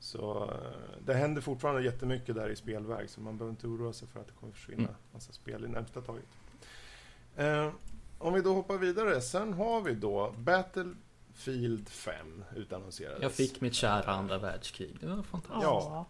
Så 0.00 0.44
eh, 0.44 0.98
det 1.04 1.14
händer 1.14 1.42
fortfarande 1.42 1.82
jättemycket 1.82 2.34
där 2.34 2.48
i 2.48 2.56
spelväg 2.56 3.10
så 3.10 3.20
man 3.20 3.38
behöver 3.38 3.50
inte 3.50 3.66
oroa 3.66 3.92
sig 3.92 4.08
för 4.08 4.20
att 4.20 4.26
det 4.26 4.32
kommer 4.40 4.52
försvinna 4.52 4.82
Mm. 4.82 4.94
massa 5.12 5.32
spel 5.32 5.64
i 5.64 5.68
närmsta 5.68 6.00
taget. 6.00 6.24
Eh, 7.36 7.70
om 8.18 8.34
vi 8.34 8.40
då 8.40 8.54
hoppar 8.54 8.78
vidare, 8.78 9.20
sen 9.20 9.52
har 9.52 9.80
vi 9.80 9.94
då 9.94 10.34
Battlefield 10.38 11.88
5 11.88 12.44
utannonserades. 12.56 13.22
Jag 13.22 13.32
fick 13.32 13.60
mitt 13.60 13.74
kära 13.74 14.12
andra 14.12 14.38
världskrig. 14.38 14.96
Det 15.00 15.06
var 15.06 15.22
fantastiskt. 15.22 15.62
Ja. 15.64 16.06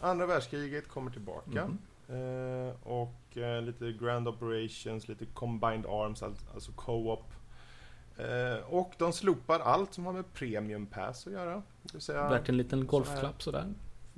Andra 0.00 0.26
världskriget 0.26 0.88
kommer 0.88 1.10
tillbaka. 1.10 1.66
Mhm. 1.66 1.78
Eh, 2.08 2.74
och 2.82 3.36
eh, 3.36 3.62
lite 3.62 3.92
Grand 3.92 4.28
Operations, 4.28 5.08
lite 5.08 5.26
Combined 5.26 5.86
Arms, 5.86 6.22
al- 6.22 6.34
alltså 6.54 6.72
Co-op. 6.72 7.24
Eh, 8.18 8.64
och 8.74 8.92
de 8.98 9.12
slopar 9.12 9.60
allt 9.60 9.94
som 9.94 10.06
har 10.06 10.12
med 10.12 10.32
Premium 10.34 10.86
Pass 10.86 11.26
att 11.26 11.32
göra. 11.32 11.62
Det 11.92 12.08
Värt 12.12 12.48
en 12.48 12.56
liten 12.56 12.86
golfklapp 12.86 13.42
sådär. 13.42 13.72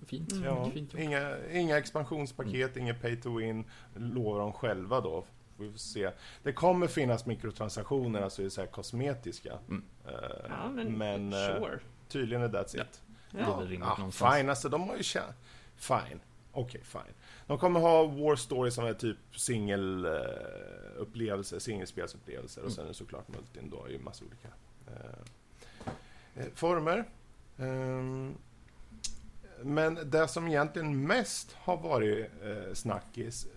Fint. 0.06 0.32
Mm. 0.32 0.44
ja, 0.44 0.70
fint 0.70 0.94
inga, 0.94 1.36
inga 1.52 1.78
expansionspaket, 1.78 2.76
inget 2.76 3.00
pay 3.02 3.16
to 3.16 3.36
win, 3.38 3.64
lovar 3.94 4.38
de 4.40 4.52
själva 4.52 5.00
då. 5.00 5.24
Vi 5.56 5.70
får 5.70 5.78
se. 5.78 6.10
Det 6.42 6.52
kommer 6.52 6.86
finnas 6.86 7.26
mikrotransaktioner, 7.26 8.22
alltså 8.22 8.42
det 8.42 8.48
är 8.48 8.50
så 8.50 8.60
här 8.60 8.68
kosmetiska. 8.68 9.52
Mm. 9.68 9.84
Eh, 10.06 10.12
Ja, 10.48 10.68
men, 10.70 10.92
men 10.98 11.32
eh, 11.32 11.38
sure. 11.38 11.78
tydligen 12.08 12.42
är 12.42 12.48
that's 12.48 12.76
Ja. 12.76 12.82
it. 12.82 13.02
Det 13.30 13.38
är 13.38 13.42
Ja. 13.42 13.56
väl 13.56 13.68
rimligt 13.68 13.88
Ja, 13.88 13.96
någonstans. 13.98 14.34
fine, 14.36 14.48
alltså 14.50 14.68
de 14.68 14.88
har 14.88 14.96
ju 14.96 15.02
känt... 15.02 15.34
Fine. 15.76 16.20
Okej, 16.52 16.80
fine. 16.84 17.14
De 17.48 17.58
kommer 17.58 17.80
ha 17.80 18.06
War 18.06 18.36
Story 18.36 18.70
som 18.70 18.84
är 18.84 18.94
typ 18.94 19.16
singelupplevelser, 19.32 21.56
eh, 21.56 21.60
singelspelsupplevelser 21.60 22.62
och 22.62 22.72
sen 22.72 22.84
är 22.84 22.88
det 22.88 22.94
såklart 22.94 23.28
multin 23.28 23.70
då 23.70 23.88
i 23.88 23.98
massa 23.98 24.24
olika 24.24 24.48
eh, 24.86 25.18
eh 26.34 26.46
former. 26.54 27.04
Ehm, 27.58 28.34
men 29.62 29.98
det 30.04 30.28
som 30.28 30.48
egentligen 30.48 31.06
mest 31.06 31.52
har 31.52 31.76
varit 31.76 32.30
eh, 32.42 32.74
snackis, 32.74 33.46
eh, 33.46 33.50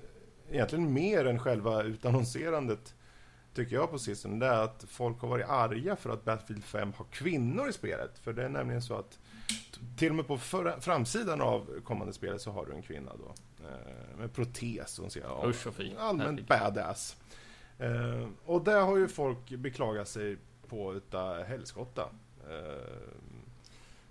egentligen 0.56 0.94
mer 0.94 1.26
än 1.26 1.40
själva 1.40 1.84
utannonserandet, 1.84 2.96
tycker 3.54 3.76
jag 3.76 3.92
på 3.92 4.00
sistone, 4.00 4.46
det 4.46 4.52
är 4.52 4.64
att 4.64 4.86
folk 4.88 5.22
har 5.22 5.28
varit 5.28 5.50
arga 5.50 5.96
för 5.96 6.10
att 6.10 6.26
Battlefield 6.26 6.64
5 6.64 6.94
har 6.98 7.06
kvinnor 7.06 7.70
i 7.70 7.74
spelet. 7.74 8.20
För 8.20 8.34
det 8.34 8.44
är 8.44 8.50
nämligen 8.50 8.82
så 8.82 8.96
att 8.96 9.20
till 9.98 10.10
och 10.10 10.16
med 10.16 10.28
på 10.28 10.38
förra, 10.38 10.82
framsidan 10.82 11.42
av 11.42 11.82
kommande 11.84 12.14
spelet 12.14 12.42
så 12.42 12.52
har 12.52 12.66
du 12.66 12.74
en 12.74 12.82
kvinna 12.82 13.12
då. 13.18 13.34
Eh, 13.66 14.18
med 14.18 14.34
protes 14.34 15.00
och 15.00 15.12
ser 15.12 15.22
ja, 15.22 15.44
Usch 15.48 15.66
vad 15.66 15.76
fin. 15.76 15.98
allmänt 15.98 16.50
Herregud. 16.50 16.74
badass. 16.74 17.18
Eh, 17.80 18.28
och 18.46 18.64
det 18.64 18.72
har 18.74 18.98
ju 18.98 19.08
folk 19.08 19.50
beklagat 19.50 20.08
sig 20.08 20.38
på 20.68 20.94
utav 20.94 21.44
helskotta. 21.44 22.10
Eh, 22.50 22.86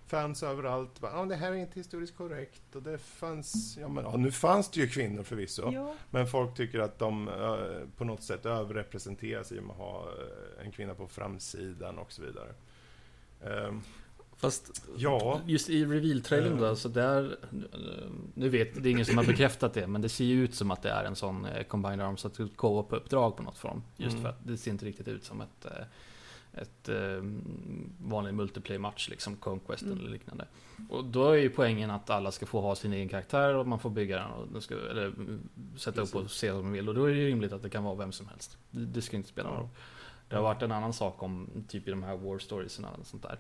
fans 0.07 0.42
överallt. 0.42 1.01
bara, 1.01 1.12
Ja, 1.12 1.24
det 1.24 1.34
här 1.36 1.51
är 1.53 1.57
inte 1.57 1.80
historiskt 1.80 2.16
korrekt. 2.16 2.76
Och 2.76 2.82
det 2.82 2.98
fanns... 2.98 3.76
Ja, 3.80 3.88
men 3.88 4.05
ja, 4.05 4.16
nu 4.16 4.32
fanns 4.32 4.70
det 4.70 4.80
ju 4.80 4.88
kvinnor 4.88 5.22
förvisso. 5.22 5.72
Ja, 5.72 5.94
Men 6.11 6.26
folk 6.26 6.55
tycker 6.57 6.78
att 6.80 6.98
de 6.98 7.28
eh, 7.28 7.88
på 7.96 8.05
något 8.05 8.22
sätt 8.22 8.46
överrepresenteras 8.46 9.53
i 9.53 9.59
och 9.59 9.62
med 9.62 9.70
att 9.72 9.78
ha 9.78 10.01
eh, 10.03 10.64
en 10.66 10.72
kvinna 10.72 10.94
på 10.94 11.07
framsidan 11.09 11.98
och 11.98 12.12
så 12.12 12.22
vidare. 12.22 12.53
Fast 14.41 14.82
Ja. 14.97 15.41
just 15.47 15.68
i 15.70 15.84
reveal-trailern 15.84 16.59
då, 16.59 16.66
Eh. 16.66 16.74
så 16.74 16.88
där... 16.88 17.36
Nu 18.34 18.49
vet, 18.49 18.82
det 18.82 18.88
är 18.88 18.91
ingen 18.91 19.07
som 19.07 19.16
har 19.18 19.24
bekräftat 19.24 19.74
det, 19.74 19.86
men 19.86 20.03
det 20.03 20.09
ser 20.09 20.24
ju 20.24 20.45
ut 20.45 20.55
som 20.55 20.70
att 20.70 20.82
det 20.82 20.91
är 20.91 21.05
en 21.05 21.16
sån 21.16 21.45
eh, 21.45 21.62
Combined 21.62 22.01
Arms, 22.01 22.24
att 22.24 22.41
ett 22.41 22.57
co-op-uppdrag 22.57 23.36
på 23.36 23.43
något 23.43 23.59
form. 23.59 23.82
Just 23.97 24.12
Mm. 24.12 24.22
för 24.22 24.28
att 24.30 24.47
det 24.47 24.57
ser 24.57 24.70
inte 24.70 24.86
riktigt 24.86 25.09
ut 25.09 25.24
som 25.24 25.41
ett, 25.41 25.64
eh, 25.64 26.61
ett 26.62 26.88
eh, 26.88 27.22
vanlig 28.01 28.34
multiplayer-match, 28.34 29.09
liksom 29.09 29.36
Conquest 29.36 29.82
Mm. 29.82 29.99
eller 29.99 30.11
liknande. 30.11 30.45
Och 30.91 31.05
då 31.05 31.28
är 31.30 31.34
ju 31.36 31.51
poängen 31.51 31.91
att 31.91 32.11
alla 32.11 32.32
ska 32.32 32.47
få 32.47 32.61
ha 32.61 32.74
sin 32.76 32.93
egen 32.93 33.09
karaktär 33.09 33.55
och 33.55 33.66
man 33.66 33.78
får 33.78 33.91
bygga 33.91 34.16
den 34.16 34.30
och 34.30 34.49
den 34.53 34.62
ska, 34.62 34.74
eller 34.74 35.07
mm, 35.07 35.49
sätta 35.76 36.01
upp 36.01 36.14
och 36.14 36.30
se 36.30 36.49
som 36.51 36.62
man 36.62 36.72
vill. 36.72 36.88
Och 36.88 36.95
då 36.95 37.05
är 37.05 37.11
det 37.11 37.18
ju 37.20 37.26
rimligt 37.26 37.53
att 37.53 37.62
det 37.62 37.70
kan 37.70 37.84
vara 37.84 37.95
vem 37.95 38.12
som 38.12 38.28
helst. 38.28 38.59
Det, 38.70 38.84
det 38.86 39.03
ska 39.03 39.16
inte 39.16 39.28
spela 39.28 39.49
någon 39.49 39.59
roll. 39.59 39.68
Det 40.28 40.36
har 40.36 40.43
varit 40.43 40.62
en 40.62 40.72
annan 40.72 40.93
sak 40.93 41.22
om 41.22 41.49
typ 41.68 41.88
i 41.88 41.91
de 41.91 42.03
här 42.03 42.16
War 42.16 42.38
Stories 42.38 42.78
och 42.78 43.07
sånt 43.07 43.22
där. 43.22 43.38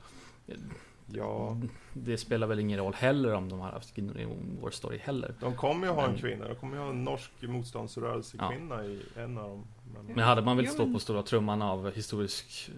Ja, 1.14 1.56
Det 1.92 2.16
spelar 2.18 2.46
väl 2.46 2.58
ingen 2.58 2.78
roll 2.78 2.94
heller 2.94 3.32
om 3.34 3.48
de 3.48 3.60
har 3.60 3.70
haft 3.70 3.94
kvinnor 3.94 4.18
i 4.18 4.26
War 4.62 4.70
Story 4.70 4.98
heller. 4.98 5.34
de 5.40 5.56
kommer 5.56 5.86
ju 5.86 5.92
ha 5.92 6.04
en 6.04 6.10
Men- 6.10 6.20
kvinna. 6.20 6.48
De 6.48 6.54
kommer 6.54 6.76
ju 6.76 6.82
ha 6.82 6.90
en 6.90 7.04
norsk 7.04 7.30
motståndsrörelsekvinna 7.42 8.84
i 8.84 9.02
en 9.16 9.38
av 9.38 9.48
dem. 9.48 9.64
Men, 9.94 10.06
Men 10.14 10.24
hade 10.24 10.42
man 10.42 10.56
velat 10.56 10.70
Ja, 10.70 10.74
stå 10.74 10.92
på 10.92 10.98
stora 10.98 11.22
trumman 11.22 11.62
av 11.62 11.90
historisk 11.92 12.70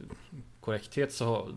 korrekthet 0.61 1.13
så 1.13 1.25
har, 1.25 1.49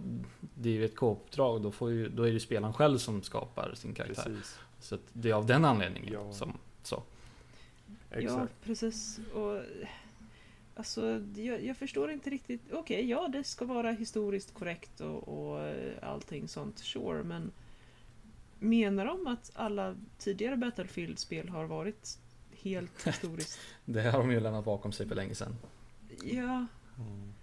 det 0.55 0.69
är 0.69 0.73
ju 0.73 0.85
ett 0.85 0.95
co-uppdrag. 0.95 1.61
Då, 1.61 1.71
får 1.71 1.91
ju, 1.91 2.09
då 2.09 2.23
är 2.23 2.27
det 2.27 2.33
ju 2.33 2.39
spelaren 2.39 2.73
själv 2.73 2.97
som 2.97 3.21
skapar 3.21 3.71
sin 3.75 3.93
karaktär. 3.93 4.23
precis. 4.23 4.59
Så 4.79 4.95
att 4.95 5.01
det 5.13 5.29
är 5.29 5.33
av 5.33 5.45
den 5.45 5.65
anledningen 5.65 6.13
Ja. 6.13 6.31
som 6.33 6.53
så. 6.83 7.03
ja, 8.09 8.17
Exakt. 8.17 8.53
precis. 8.63 9.19
Och, 9.33 9.61
alltså, 10.75 11.21
jag, 11.35 11.63
jag 11.65 11.77
förstår 11.77 12.11
inte 12.11 12.29
riktigt. 12.29 12.61
Okej, 12.71 13.09
ja, 13.09 13.27
det 13.27 13.43
ska 13.43 13.65
vara 13.65 13.91
historiskt 13.91 14.53
korrekt 14.53 15.01
och, 15.01 15.27
och 15.27 15.61
eh, 15.67 15.93
allting 16.01 16.47
sånt, 16.47 16.79
sure, 16.79 17.23
men 17.23 17.51
menar 18.59 19.05
de 19.05 19.27
att 19.27 19.51
alla 19.53 19.95
tidigare 20.17 20.57
Battlefield-spel 20.57 21.49
har 21.49 21.65
varit 21.65 22.17
helt 22.61 23.07
historiskt? 23.07 23.59
Det 23.85 24.01
har 24.01 24.19
de 24.19 24.31
ju 24.31 24.39
lämnat 24.39 24.65
bakom 24.65 24.91
sig 24.91 25.07
för 25.07 25.15
länge 25.15 25.35
sedan. 25.35 25.55
ja, 26.23 26.65
Mm. 26.97 27.33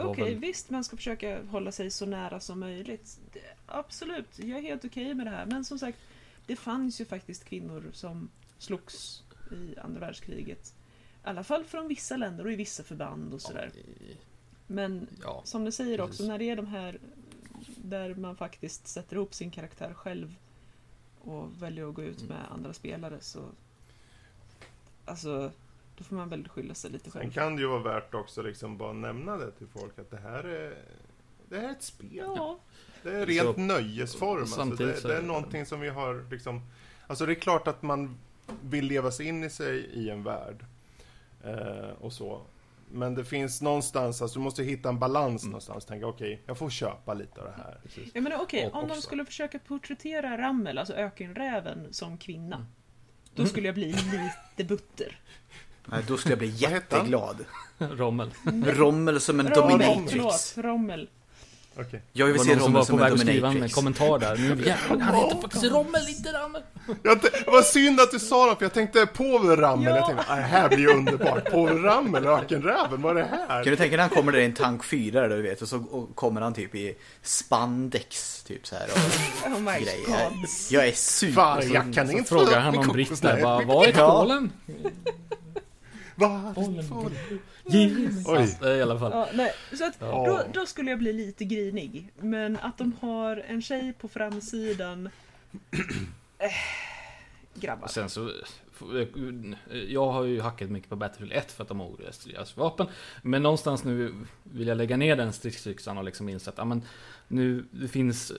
okej, 0.00 0.24
väl- 0.24 0.38
visst, 0.40 0.70
man 0.70 0.84
ska 0.84 0.96
försöka 0.96 1.42
hålla 1.42 1.72
sig 1.72 1.90
så 1.90 2.06
nära 2.06 2.40
som 2.40 2.60
möjligt. 2.60 3.18
Det, 3.32 3.40
absolut, 3.66 4.38
jag 4.38 4.58
är 4.58 4.62
helt 4.62 4.84
okej 4.84 5.14
med 5.14 5.26
det 5.26 5.30
här, 5.30 5.46
men 5.46 5.64
som 5.64 5.78
sagt, 5.78 5.98
det 6.46 6.56
fanns 6.56 7.00
ju 7.00 7.04
faktiskt 7.04 7.44
kvinnor 7.44 7.90
som 7.92 8.28
slogs 8.58 9.22
i 9.52 9.78
andra 9.78 10.00
världskriget. 10.00 10.74
I 11.24 11.28
alla 11.28 11.44
fall 11.44 11.64
från 11.64 11.88
vissa 11.88 12.16
länder 12.16 12.44
och 12.46 12.52
i 12.52 12.56
vissa 12.56 12.82
förband 12.82 13.34
och 13.34 13.40
sådär. 13.40 13.70
Men 14.66 15.06
Ja, 15.22 15.42
som 15.44 15.64
du 15.64 15.72
säger 15.72 16.00
också, 16.00 16.10
precis. 16.10 16.28
när 16.28 16.38
det 16.38 16.50
är 16.50 16.56
de 16.56 16.66
här 16.66 16.98
där 17.76 18.14
man 18.14 18.36
faktiskt 18.36 18.88
sätter 18.88 19.16
ihop 19.16 19.34
sin 19.34 19.50
karaktär 19.50 19.94
själv 19.94 20.34
och 21.20 21.62
väljer 21.62 21.88
att 21.88 21.94
gå 21.94 22.02
ut 22.02 22.22
med 22.28 22.38
andra 22.52 22.72
spelare 22.72 23.16
så 23.20 23.40
Alltså, 25.04 25.50
då 25.96 26.04
får 26.04 26.16
man 26.16 26.28
väl 26.28 26.48
skylla 26.48 26.74
sig 26.74 26.90
lite 26.90 27.10
Sen 27.10 27.20
själv. 27.20 27.32
kan 27.32 27.56
det 27.56 27.62
ju 27.62 27.68
vara 27.68 27.82
värt 27.82 28.14
också 28.14 28.42
liksom 28.42 28.78
bara 28.78 28.92
nämna 28.92 29.36
det 29.36 29.50
till 29.50 29.66
folk 29.66 29.98
att 29.98 30.10
det 30.10 30.16
här 30.16 30.44
är, 30.44 30.74
det 31.48 31.56
här 31.60 31.68
är 31.68 31.72
ett 31.72 31.82
spel. 31.82 32.08
Ja, 32.12 32.58
Det 33.02 33.10
är 33.10 33.26
rent 33.26 33.56
Så- 33.56 33.60
nöjesform. 33.60 34.40
Alltså 34.40 34.64
det, 34.64 35.02
det 35.02 35.16
är 35.16 35.22
någonting 35.22 35.66
som 35.66 35.80
vi 35.80 35.88
har 35.88 36.26
liksom... 36.30 36.60
Alltså 37.06 37.26
det 37.26 37.32
är 37.32 37.40
klart 37.40 37.68
att 37.68 37.82
man 37.82 38.18
vill 38.62 38.84
leva 38.86 39.10
sig 39.10 39.26
in 39.26 39.44
i 39.44 39.50
sig 39.50 39.78
i 39.78 40.10
en 40.10 40.22
värld. 40.22 40.64
Eh, 41.44 41.90
och 42.00 42.12
så. 42.12 42.42
Men 42.92 43.14
det 43.14 43.24
finns 43.24 43.62
någonstans, 43.62 44.22
alltså 44.22 44.38
du 44.38 44.42
måste 44.44 44.62
hitta 44.64 44.88
en 44.88 44.98
balans 44.98 45.42
Mm. 45.42 45.50
någonstans. 45.50 45.84
Tänka 45.84 46.06
okej, 46.06 46.42
jag 46.46 46.58
får 46.58 46.70
köpa 46.70 47.14
lite 47.14 47.40
av 47.40 47.46
det 47.46 47.54
här. 47.56 47.80
precis. 47.82 48.10
jag 48.14 48.22
menar 48.22 48.38
okej, 48.42 48.66
Och 48.66 48.74
om 48.74 48.80
de 48.84 48.90
också- 48.90 49.02
skulle 49.02 49.24
försöka 49.24 49.58
porträttera 49.58 50.38
Rammel, 50.38 50.78
alltså 50.78 50.94
ökenräven, 50.94 51.92
som 51.92 52.18
kvinna. 52.18 52.66
Då 53.34 53.42
Mm. 53.42 53.50
skulle 53.50 53.68
jag 53.68 53.74
bli 53.74 53.86
lite 53.92 54.64
butter. 54.74 55.20
Nej, 55.84 56.04
då 56.08 56.16
skulle 56.16 56.32
jag 56.32 56.38
bli 56.38 56.48
jätteglad. 56.48 57.44
Rommel. 57.78 58.30
Rommel 58.64 59.20
som 59.20 59.40
en 59.40 59.48
Rommel, 59.48 59.78
dominatrix. 59.78 60.12
förlåt, 60.12 60.52
Rommel. 60.56 61.08
Okej. 61.76 62.02
Jag 62.12 62.26
vill 62.26 62.36
var 62.36 62.44
se 62.44 62.50
någon 62.56 62.60
som 62.60 62.66
Rommel 62.66 62.78
var 62.78 62.84
som 62.84 62.98
på 62.98 63.04
en 63.04 63.10
väg 63.10 63.12
att 63.12 63.20
skriva 63.20 63.48
en 63.48 63.52
dominatrix. 63.54 63.74
kommentar 63.74 64.18
där. 64.18 64.36
Nu 64.36 64.48
jävlar, 64.66 64.98
han 65.06 65.14
heter 65.14 65.40
faktiskt 65.40 65.64
Rommel, 65.64 66.08
inte 66.08 66.32
Rammel. 66.32 66.62
Jag 67.02 67.52
var 67.52 67.62
synd 67.62 68.00
att 68.00 68.10
du 68.10 68.18
sa 68.18 68.50
det, 68.50 68.56
för 68.56 68.64
jag 68.64 68.72
tänkte 68.72 69.06
Povel 69.06 69.56
Ramel. 69.56 69.84
Ja. 69.88 69.96
Jag 69.96 70.06
tänkte, 70.06 70.24
"Ah, 70.28 70.36
det 70.36 70.42
här 70.42 70.68
blir 70.68 70.78
ju 70.78 70.88
underbart. 70.88 71.50
Povel 71.50 71.78
Ramel, 71.82 72.26
Ökenräven, 72.26 73.02
vad 73.02 73.16
är 73.18 73.20
det 73.22 73.28
här? 73.48 73.64
Kan 73.64 73.70
du 73.70 73.76
tänka 73.76 73.88
dig 73.90 73.96
när 73.96 73.98
han 74.02 74.10
kommer 74.16 74.32
där 74.32 74.38
i 74.38 74.44
en 74.44 74.54
tank 74.54 74.84
4 74.84 75.20
där 75.20 75.36
du 75.36 75.42
vet 75.42 75.62
och 75.62 75.68
så 75.68 75.76
och 75.90 76.16
kommer 76.16 76.40
han 76.40 76.54
typ 76.54 76.74
i 76.74 76.94
spandex 77.22 78.42
typ 78.42 78.66
så 78.66 78.74
här 78.74 78.84
och 78.94 79.50
Oh 79.52 79.58
my 79.60 79.72
grejer. 79.84 80.06
god. 80.06 80.46
Jag 80.70 80.88
är 80.88 80.92
super. 80.92 81.34
Vargackan 81.34 82.06
är 82.08 82.12
Så 82.12 82.18
inte 82.18 82.28
frågar 82.28 82.60
han 82.60 82.78
om 82.78 82.88
Britt 82.88 83.22
där, 83.22 83.42
vad 83.66 83.88
är 83.88 83.92
Ja. 83.98 84.20
Polen? 84.20 84.52
Oj. 88.26 88.56
Ja, 88.60 88.68
I 88.74 88.82
alla 88.82 88.98
fall. 88.98 89.12
Ja, 89.12 89.28
nej, 89.34 89.52
så 89.72 89.84
att 89.84 89.96
Ja. 90.00 90.24
då, 90.26 90.60
då 90.60 90.66
skulle 90.66 90.90
jag 90.90 90.98
bli 90.98 91.12
lite 91.12 91.44
grinig. 91.44 92.12
Men 92.18 92.56
att 92.56 92.78
de 92.78 92.96
har 93.00 93.36
en 93.36 93.62
tjej 93.62 93.92
på 93.92 94.08
framsidan... 94.08 95.08
Eh, 96.42 96.50
grabbar. 97.54 97.88
Sen 97.88 98.10
så, 98.10 98.32
jag 99.88 100.10
har 100.10 100.24
ju 100.24 100.40
hackat 100.40 100.70
mycket 100.70 100.88
på 100.88 100.96
Battlefield 100.96 101.32
1 101.32 101.52
för 101.52 101.62
att 101.62 101.68
de 101.68 101.80
har 101.80 101.86
oregistrerade 101.86 102.50
vapen. 102.54 102.86
Men 103.22 103.42
någonstans 103.42 103.84
nu 103.84 104.14
vill 104.42 104.68
jag 104.68 104.76
lägga 104.76 104.96
ner 104.96 105.16
den 105.16 105.32
stridsyxan 105.32 105.98
och 105.98 106.04
liksom 106.04 106.28
inse 106.28 106.50
att 106.50 106.58
ja, 106.58 106.64
men, 106.64 106.82
nu 107.28 107.64
det 107.70 107.88
finns 107.88 108.30
eh, 108.30 108.36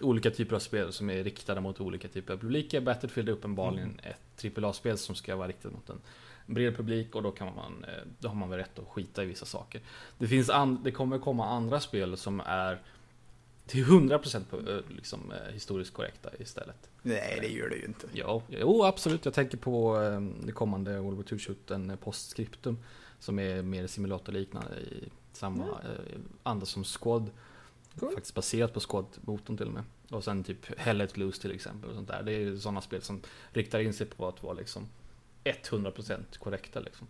olika 0.00 0.30
typer 0.30 0.56
av 0.56 0.60
spel 0.60 0.92
som 0.92 1.10
är 1.10 1.24
riktade 1.24 1.60
mot 1.60 1.80
olika 1.80 2.08
typer 2.08 2.34
av 2.34 2.38
publiker. 2.38 2.80
Battlefield 2.80 3.28
är 3.28 3.32
uppenbarligen 3.32 4.00
ett 4.02 4.58
AAA-spel 4.58 4.98
som 4.98 5.14
ska 5.14 5.36
vara 5.36 5.48
riktat 5.48 5.72
mot 5.72 5.90
en 5.90 6.00
bred 6.46 6.76
publik 6.76 7.14
och 7.14 7.22
då, 7.22 7.30
kan 7.30 7.54
man, 7.54 7.84
eh, 7.84 8.02
då 8.18 8.28
har 8.28 8.34
man 8.34 8.50
väl 8.50 8.58
rätt 8.58 8.78
att 8.78 8.88
skita 8.88 9.22
i 9.22 9.26
vissa 9.26 9.46
saker. 9.46 9.80
Det, 10.18 10.28
finns 10.28 10.50
an, 10.50 10.80
det 10.84 10.90
kommer 10.90 11.18
komma 11.18 11.46
andra 11.48 11.80
spel 11.80 12.16
som 12.16 12.40
är 12.40 12.82
till 13.66 13.84
100% 13.84 14.44
på, 14.50 14.56
eh, 14.70 14.78
liksom, 14.88 15.32
eh, 15.32 15.52
historiskt 15.52 15.92
korrekta 15.94 16.30
istället. 16.38 16.90
Nej, 17.02 17.38
det 17.40 17.48
gör 17.48 17.68
det 17.68 17.76
ju 17.76 17.84
inte. 17.84 18.06
Ja, 18.12 18.42
jo 18.48 18.84
absolut. 18.84 19.24
Jag 19.24 19.34
tänker 19.34 19.58
på 19.58 19.98
det 20.44 20.52
kommande 20.52 21.00
World 21.00 21.16
War 21.16 21.24
2-shooten 21.24 21.90
eh, 21.90 21.96
Postscriptum. 21.96 22.78
Som 23.18 23.38
är 23.38 23.62
mer 23.62 23.86
simulatorliknande 23.86 24.76
i 24.80 25.08
samma 25.32 25.64
Mm. 25.64 26.28
anda 26.42 26.66
som 26.66 26.84
Squad. 26.84 27.30
Cool. 27.98 28.12
Faktiskt 28.14 28.34
baserat 28.34 28.72
på 28.74 28.80
Squad-motorn 28.80 29.56
till 29.56 29.66
och 29.66 29.72
med. 29.72 29.84
Och 30.10 30.24
sen 30.24 30.44
typ 30.44 30.78
Hell 30.78 30.96
Let 30.98 31.16
Loose 31.16 31.42
till 31.42 31.52
exempel. 31.52 31.90
Och 31.90 31.96
sånt 31.96 32.08
där. 32.08 32.22
Det 32.22 32.32
är 32.32 32.56
sådana 32.56 32.80
spel 32.80 33.02
som 33.02 33.20
riktar 33.52 33.80
in 33.80 33.92
sig 33.92 34.06
på 34.06 34.28
att 34.28 34.42
vara 34.42 34.52
liksom 34.54 34.88
100% 35.52 36.38
korrekta 36.38 36.80
liksom. 36.80 37.06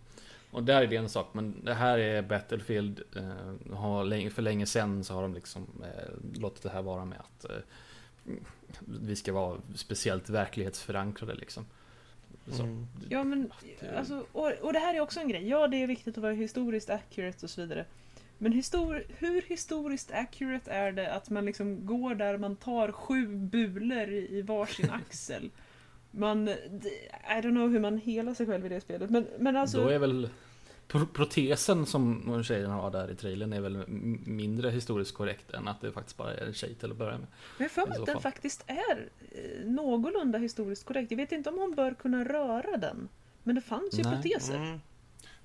Och 0.51 0.63
där 0.63 0.81
är 0.81 0.87
det 0.87 0.95
en 0.95 1.09
sak, 1.09 1.27
men 1.33 1.65
det 1.65 1.73
här 1.73 1.97
är 1.97 2.21
Battlefield. 2.21 3.01
Eh, 3.15 3.73
har 3.75 4.05
länge, 4.05 4.29
för 4.29 4.41
länge 4.41 4.65
sedan 4.65 5.03
så 5.03 5.13
har 5.13 5.21
de 5.21 5.33
liksom 5.33 5.67
eh, 5.83 6.39
låtit 6.41 6.63
det 6.63 6.69
här 6.69 6.81
vara 6.81 7.05
med 7.05 7.19
att 7.19 7.45
eh, 7.49 7.55
vi 8.85 9.15
ska 9.15 9.33
vara 9.33 9.57
speciellt 9.75 10.29
verklighetsförankrade 10.29 11.35
liksom. 11.35 11.65
Så, 12.51 12.63
Mm. 12.63 12.87
Ja 13.09 13.23
men, 13.23 13.51
det- 13.79 13.97
alltså, 13.97 14.25
och, 14.31 14.51
och 14.61 14.73
det 14.73 14.79
här 14.79 14.93
är 14.93 14.99
också 14.99 15.19
en 15.19 15.27
grej. 15.27 15.47
Ja, 15.49 15.67
det 15.67 15.83
är 15.83 15.87
viktigt 15.87 16.17
att 16.17 16.21
vara 16.23 16.33
historiskt 16.33 16.89
accurate 16.89 17.45
och 17.45 17.49
så 17.49 17.61
vidare. 17.61 17.85
Men 18.37 18.51
histor 18.51 19.03
hur 19.17 19.41
historiskt 19.41 20.11
accurate 20.11 20.71
är 20.71 20.91
det 20.91 21.13
att 21.13 21.29
man 21.29 21.45
liksom 21.45 21.85
går 21.85 22.15
där 22.15 22.37
man 22.37 22.55
tar 22.55 22.91
sju 22.91 23.27
bulor 23.27 24.09
i, 24.09 24.37
i 24.37 24.41
varsin 24.41 24.89
axel? 25.07 25.49
Man, 26.17 26.47
I 26.47 26.53
don't 27.29 27.51
know 27.51 27.69
hur 27.69 27.79
man 27.79 27.97
helar 27.97 28.33
sig 28.33 28.45
själv 28.45 28.65
i 28.65 28.69
det 28.69 28.81
spelet. 28.81 29.09
Men, 29.09 29.27
men 29.39 29.55
alltså... 29.55 29.83
Då 29.83 29.89
är 29.89 29.99
väl 29.99 30.29
pro- 30.87 31.05
protesen 31.13 31.85
som 31.85 32.43
tjejen 32.43 32.71
har 32.71 32.91
där 32.91 33.11
i 33.11 33.15
trailern 33.15 33.53
är 33.53 33.61
väl 33.61 33.87
mindre 34.25 34.69
historiskt 34.69 35.13
korrekt 35.13 35.51
än 35.51 35.67
att 35.67 35.81
det 35.81 35.91
faktiskt 35.91 36.17
bara 36.17 36.33
är 36.33 36.45
en 36.45 36.53
tjej 36.53 36.75
till 36.75 36.91
att 36.91 36.97
börja 36.97 37.17
med. 37.17 37.27
Men 37.57 37.69
för 37.69 37.87
mig 37.87 37.97
att 37.97 38.05
den 38.05 38.21
faktiskt 38.21 38.63
är 38.67 39.09
eh, 39.31 39.65
någorlunda 39.65 40.39
historiskt 40.39 40.85
korrekt. 40.85 41.11
Jag 41.11 41.17
vet 41.17 41.31
inte 41.31 41.49
om 41.49 41.57
hon 41.57 41.75
bör 41.75 41.93
kunna 41.93 42.25
röra 42.25 42.77
den. 42.77 43.09
Men 43.43 43.55
det 43.55 43.61
fanns 43.61 43.99
ju 43.99 44.03
Nej. 44.03 44.15
proteser. 44.15 44.55
Mm. 44.55 44.79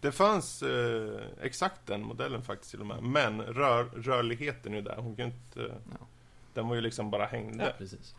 Det 0.00 0.12
fanns 0.12 0.62
eh, 0.62 1.20
exakt 1.42 1.86
den 1.86 2.02
modellen 2.02 2.42
faktiskt 2.42 2.70
till 2.70 2.80
och 2.80 2.86
med. 2.86 3.02
Men 3.02 3.42
rör, 3.42 3.84
rörligheten 3.84 4.72
är 4.72 4.76
ju 4.76 4.82
där. 4.82 4.96
Hon 4.96 5.16
kan 5.16 5.26
inte... 5.26 5.60
Ja. 5.60 6.06
Den 6.54 6.68
var 6.68 6.74
ju 6.74 6.80
liksom 6.80 7.10
bara 7.10 7.24
hängde. 7.24 7.74
Precis. 7.78 8.14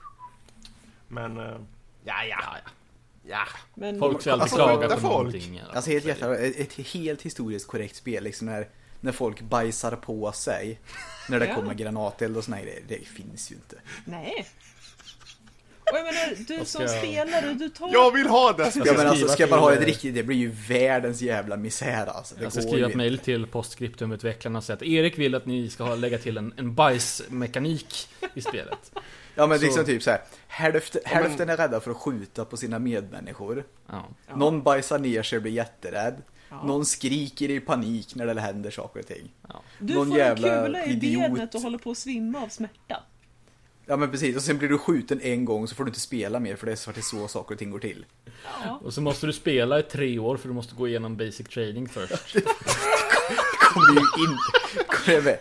Men... 1.08 1.38
Eh, 1.38 1.58
Ja, 2.04 2.26
ja, 2.26 2.38
ja. 2.42 2.70
ja. 3.24 3.46
Men, 3.76 4.00
Folk 4.00 4.22
ska 4.22 4.32
alltid 4.32 4.42
Alltså, 4.42 4.56
klaga 4.56 4.88
på 4.90 5.02
folk? 5.02 5.04
någonting. 5.04 5.62
Alltså 5.74 5.92
helt 5.92 6.06
jävla, 6.06 6.38
ett, 6.38 6.60
ett 6.80 6.88
helt 6.88 7.22
historiskt 7.22 7.68
korrekt 7.68 7.96
spel 7.96 8.24
liksom 8.24 8.48
när, 8.48 8.70
när 9.02 9.12
folk 9.12 9.42
bajsar 9.42 9.96
på 9.96 10.32
sig. 10.32 10.80
När 11.30 11.40
det 11.40 11.46
Ja. 11.48 11.56
kommer 11.56 11.74
granateld 11.74 12.38
och 12.38 12.44
såna 12.44 12.58
här 12.58 12.64
grejer. 12.64 12.84
Det 12.88 13.08
finns 13.08 13.52
ju 13.52 13.56
inte. 13.56 13.76
Nej. 14.06 14.46
Och 15.92 15.98
jag 15.98 16.04
menar, 16.06 16.46
du 16.48 16.54
Jag 16.56 16.68
som 16.68 16.88
spelare, 16.88 17.54
du 17.54 17.70
tar... 17.70 17.90
Jag 17.94 18.12
vill 18.12 18.28
ha 18.28 18.52
det! 18.52 18.72
Ja 18.86 18.94
men 18.98 19.08
alltså 19.08 19.28
ska 19.28 19.48
man 19.48 19.60
ha 19.60 19.74
ett 19.74 19.86
riktigt, 19.86 20.16
det 20.16 20.24
blir 20.24 20.38
ju 20.38 20.50
världens 20.70 21.22
jävla 21.22 21.58
misär 21.58 22.06
alltså. 22.06 22.36
Det 22.36 22.44
Jag 22.44 22.52
ska 22.54 22.62
skriva 22.62 22.90
ett 22.90 22.96
mejl 22.96 23.20
till 23.20 23.46
Postscriptum-utvecklarna 23.48 24.58
och 24.58 24.64
säga 24.64 24.76
att 24.76 24.84
Erik 24.84 25.18
vill 25.18 25.36
att 25.36 25.46
ni 25.46 25.70
ska 25.70 25.84
ha- 25.84 25.96
lägga 25.96 26.18
till 26.18 26.38
en, 26.38 26.54
en 26.58 26.76
bajsmekanik 26.76 28.08
i 28.34 28.42
spelet. 28.42 28.92
Ja 29.36 29.48
men 29.48 29.60
Så- 29.60 29.66
liksom 29.66 29.86
typ 29.86 30.04
så 30.04 30.12
här. 30.12 30.22
Hälften, 30.48 31.02
Ja, 31.06 31.10
men- 31.14 31.24
hälften 31.24 31.50
är 31.50 31.58
rädda 31.58 31.80
för 31.80 31.92
att 31.92 31.98
skjuta 31.98 32.46
på 32.46 32.58
sina 32.58 32.80
medmänniskor. 32.80 33.64
Ja. 33.90 34.06
Ja. 34.28 34.36
Någon 34.36 34.64
bajsar 34.64 35.00
ner 35.00 35.24
sig 35.24 35.36
och 35.38 35.42
blir 35.42 35.52
jätterädd. 35.52 36.22
Ja. 36.50 36.64
Någon 36.64 36.86
skriker 36.86 37.50
i 37.50 37.60
panik 37.60 38.16
när 38.16 38.26
det 38.36 38.42
händer 38.42 38.72
saker 38.72 39.00
och 39.00 39.08
ting. 39.08 39.32
Du 39.80 39.94
någon 39.94 40.08
får 40.08 40.14
en 40.14 40.20
jävla 40.20 40.66
kula 40.66 40.86
i 40.86 40.92
idiot. 40.92 41.22
benet 41.34 41.56
och 41.56 41.62
håller 41.62 41.78
på 41.78 41.92
att 41.92 41.98
svimma 41.98 42.42
av 42.42 42.48
smärta. 42.48 43.04
Ja 43.86 43.98
men 43.98 44.12
precis, 44.12 44.36
och 44.36 44.42
sen 44.42 44.58
blir 44.58 44.70
du 44.70 44.78
skjuten 44.78 45.20
en 45.22 45.46
gång 45.46 45.68
så 45.68 45.76
får 45.76 45.84
du 45.84 45.90
inte 45.90 46.00
spela 46.00 46.40
mer 46.40 46.56
för 46.56 46.66
det 46.66 46.72
är 46.72 47.02
så, 47.02 47.28
saker 47.28 47.56
och 47.56 47.60
ting 47.60 47.72
går 47.72 47.80
till. 47.80 48.06
Ja. 48.66 48.80
Och 48.84 48.94
så 48.94 49.02
måste 49.02 49.26
du 49.28 49.34
spela 49.34 49.80
i 49.80 49.84
tre 49.84 50.20
år 50.20 50.38
för 50.38 50.48
du 50.48 50.54
måste 50.54 50.76
gå 50.76 50.88
igenom 50.88 51.18
basic 51.18 51.48
training 51.48 51.90
först. 51.90 52.34
kommer 53.74 53.94
ju 53.94 54.00
inte... 54.30 54.88
Kommer 54.88 55.22
med 55.22 55.40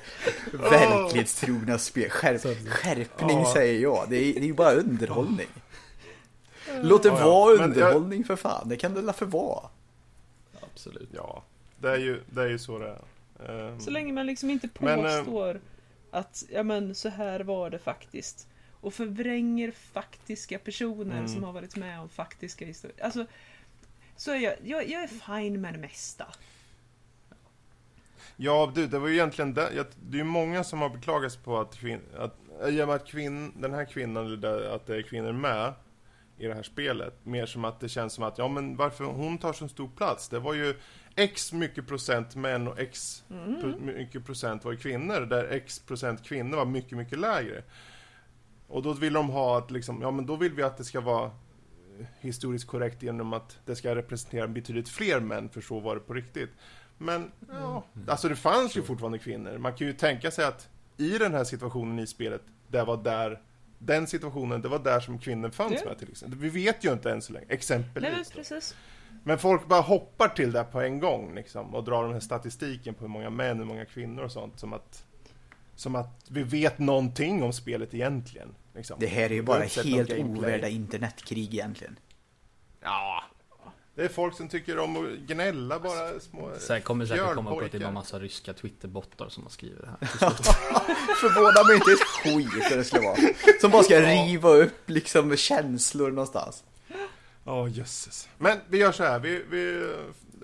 verklighetstrogna 0.70 1.78
spel. 1.78 2.10
Skärp, 2.10 2.68
skärpning 2.68 3.38
Ja. 3.38 3.52
säger 3.54 3.80
jag. 3.82 4.06
Det 4.10 4.16
är, 4.16 4.32
det 4.34 4.40
är 4.40 4.44
ju 4.44 4.52
bara 4.54 4.72
underhållning. 4.74 5.48
Låt 6.82 7.02
det 7.02 7.08
Ja, 7.08 7.24
vara 7.24 7.56
Men 7.56 7.64
underhållning 7.64 8.24
för 8.24 8.36
fan. 8.36 8.68
Det 8.68 8.76
kan 8.76 8.94
det 8.94 9.00
väl 9.00 9.14
för 9.14 9.26
vara. 9.26 9.68
Absolut. 10.60 11.08
Ja, 11.14 11.42
det 11.78 11.88
är 11.90 11.96
ju, 11.98 12.20
det 12.30 12.42
är 12.42 12.48
ju 12.48 12.58
så 12.58 12.78
det 12.78 12.86
är. 12.88 13.68
Ehm, 13.68 13.80
Så 13.80 13.90
länge 13.90 14.12
man 14.12 14.26
liksom 14.26 14.50
inte 14.50 14.68
Men, 14.78 15.06
eh, 15.06 15.16
påstår 15.18 15.60
att 16.12 16.44
ja, 16.50 16.62
men, 16.62 16.94
så 16.94 17.08
här 17.08 17.40
var 17.40 17.70
det 17.70 17.78
faktiskt. 17.78 18.48
Och 18.80 18.94
förvränger 18.94 19.70
faktiska 19.70 20.58
personer 20.58 21.16
Mm. 21.16 21.28
som 21.28 21.44
har 21.44 21.52
varit 21.52 21.76
med 21.76 22.00
om 22.00 22.08
faktiska 22.08 22.64
historier. 22.64 23.04
Alltså, 23.04 23.26
så 24.16 24.30
är 24.30 24.36
jag, 24.36 24.54
jag, 24.64 24.88
jag 24.88 25.02
är 25.02 25.06
fine 25.06 25.60
med 25.60 25.74
det 25.74 25.78
mesta. 25.78 26.26
Ja, 28.36 28.72
du, 28.74 28.86
det 28.86 28.98
var 28.98 29.08
ju 29.08 29.14
egentligen 29.14 29.54
det. 29.54 29.86
Det 30.02 30.16
är 30.16 30.18
ju 30.18 30.24
många 30.24 30.64
som 30.64 30.80
har 30.80 30.88
beklagat 30.88 31.32
sig 31.32 31.42
på 31.42 31.60
att, 31.60 31.76
kvin, 31.76 32.00
att 32.16 32.38
att 32.88 33.06
kvinn, 33.06 33.52
den 33.56 33.74
här 33.74 33.84
kvinnan, 33.84 34.26
eller 34.26 34.74
att 34.74 34.86
det 34.86 34.96
är 34.96 35.02
kvinnor 35.02 35.32
med 35.32 35.72
i 36.38 36.46
det 36.46 36.54
här 36.54 36.62
spelet. 36.62 37.14
Mer 37.22 37.46
som 37.46 37.64
att 37.64 37.80
det 37.80 37.88
känns 37.88 38.12
som 38.12 38.24
att, 38.24 38.38
ja 38.38 38.48
men 38.48 38.76
varför 38.76 39.04
hon 39.04 39.38
tar 39.38 39.52
så 39.52 39.68
stor 39.68 39.90
plats? 39.96 40.28
Det 40.28 40.38
var 40.38 40.54
ju 40.54 40.76
X 41.16 41.52
mycket 41.52 41.86
procent 41.86 42.36
män 42.36 42.68
och 42.68 42.78
X 42.78 43.24
pro, 43.60 43.78
mycket 43.78 44.26
procent 44.26 44.64
var 44.64 44.74
kvinnor. 44.74 45.20
Där 45.20 45.44
X 45.44 45.78
procent 45.78 46.24
kvinnor 46.24 46.56
var 46.56 46.64
mycket, 46.64 46.98
mycket 46.98 47.18
lägre. 47.18 47.62
Och 48.68 48.82
då 48.82 48.92
vill 48.92 49.12
de 49.12 49.28
ha 49.28 49.58
att 49.58 49.70
liksom, 49.70 50.02
ja 50.02 50.10
men 50.10 50.26
då 50.26 50.36
vill 50.36 50.52
vi 50.52 50.62
att 50.62 50.76
det 50.76 50.84
ska 50.84 51.00
vara 51.00 51.24
eh, 51.24 52.06
historiskt 52.20 52.66
korrekt 52.66 53.02
genom 53.02 53.32
att 53.32 53.58
det 53.64 53.76
ska 53.76 53.94
representera 53.94 54.48
betydligt 54.48 54.88
fler 54.88 55.20
män, 55.20 55.48
för 55.48 55.60
så 55.60 55.80
var 55.80 55.94
det 55.94 56.00
på 56.00 56.14
riktigt. 56.14 56.50
Men, 56.98 57.32
ja, 57.48 57.84
alltså 58.08 58.28
det 58.28 58.36
fanns 58.36 58.76
ju 58.76 58.82
fortfarande 58.82 59.18
kvinnor. 59.18 59.58
Man 59.58 59.74
kan 59.74 59.86
ju 59.86 59.92
tänka 59.92 60.30
sig 60.30 60.44
att 60.44 60.68
i 60.96 61.18
den 61.18 61.34
här 61.34 61.44
situationen 61.44 61.98
i 61.98 62.06
spelet, 62.06 62.42
det 62.68 62.84
var 62.84 62.96
där, 62.96 63.40
den 63.78 64.06
situationen, 64.06 64.62
det 64.62 64.68
var 64.68 64.78
där 64.78 65.00
som 65.00 65.18
kvinnor 65.18 65.50
fanns 65.50 65.84
med 65.84 65.98
till 65.98 66.10
exempel. 66.10 66.38
Vi 66.38 66.48
vet 66.48 66.84
ju 66.84 66.92
inte 66.92 67.10
än 67.10 67.22
så 67.22 67.32
länge, 67.32 67.46
exempelvis. 67.48 68.02
Nej 68.10 68.18
då. 68.20 68.24
Men 69.24 69.38
folk 69.38 69.66
bara 69.66 69.80
hoppar 69.80 70.28
till 70.28 70.52
det 70.52 70.64
på 70.64 70.80
en 70.80 71.00
gång 71.00 71.34
liksom, 71.34 71.74
och 71.74 71.84
drar 71.84 72.04
den 72.04 72.12
här 72.12 72.20
statistiken 72.20 72.94
på 72.94 73.00
hur 73.00 73.08
många 73.08 73.30
män, 73.30 73.58
hur 73.58 73.64
många 73.64 73.84
kvinnor 73.84 74.22
och 74.22 74.32
sånt, 74.32 74.58
som 74.58 74.72
att, 74.72 75.04
som 75.74 75.94
att 75.94 76.24
vi 76.28 76.42
vet 76.42 76.78
någonting 76.78 77.42
om 77.42 77.52
spelet 77.52 77.94
egentligen. 77.94 78.54
Liksom. 78.74 78.96
Det 79.00 79.06
här 79.06 79.24
är 79.24 79.34
ju 79.34 79.42
bara 79.42 79.64
helt 79.64 80.12
ovärda 80.12 80.68
internetkrig 80.68 81.54
egentligen. 81.54 81.98
Ja. 82.80 83.24
Det 83.94 84.02
är 84.02 84.08
folk 84.08 84.36
som 84.36 84.48
tycker 84.48 84.78
om 84.78 84.96
att 84.96 85.18
gnälla 85.18 85.78
bara 85.78 86.20
små 86.20 86.50
Så 86.58 86.72
här 86.72 86.80
kommer 86.80 87.06
säkert 87.06 87.34
komma 87.34 87.50
på 87.50 87.60
att 87.60 87.72
det 87.72 87.78
är 87.78 87.86
en 87.86 87.94
massa 87.94 88.18
ryska 88.18 88.52
Twitterbottar 88.52 89.28
som 89.28 89.42
har 89.42 89.50
skrivit 89.50 89.80
det 89.80 89.88
här. 89.88 89.98
Förvånar 91.20 91.66
mig 91.66 91.76
inte 91.76 91.92
ett 91.92 91.98
skit 91.98 92.70
det 92.70 92.84
skulle 92.84 93.02
vara. 93.02 93.16
Som 93.60 93.70
bara 93.70 93.82
ska 93.82 94.00
riva 94.00 94.48
upp 94.48 94.90
liksom 94.90 95.36
känslor 95.36 96.10
någonstans. 96.10 96.64
Ja, 97.44 97.68
jösses. 97.68 98.28
Men 98.38 98.58
vi 98.68 98.78
gör 98.78 98.92
så 98.92 99.04
här, 99.04 99.18
vi, 99.18 99.44
vi 99.50 99.94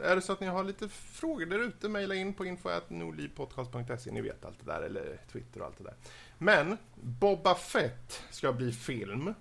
är 0.02 0.16
det 0.16 0.22
så 0.22 0.32
att 0.32 0.40
ni 0.40 0.46
har 0.46 0.64
lite 0.64 0.88
frågor 0.88 1.46
där 1.46 1.58
ute, 1.58 1.88
mejla 1.88 2.14
in 2.14 2.34
på 2.34 2.46
info.nordlivpodcast.se. 2.46 4.10
Ni 4.10 4.20
vet 4.20 4.44
allt 4.44 4.58
det 4.64 4.72
där, 4.72 4.82
eller 4.82 5.20
Twitter 5.32 5.60
och 5.60 5.66
allt 5.66 5.78
det 5.78 5.84
där. 5.84 5.94
Men 6.38 6.78
Boba 6.94 7.54
Fett 7.54 8.22
ska 8.30 8.52
bli 8.52 8.72
film. 8.72 9.34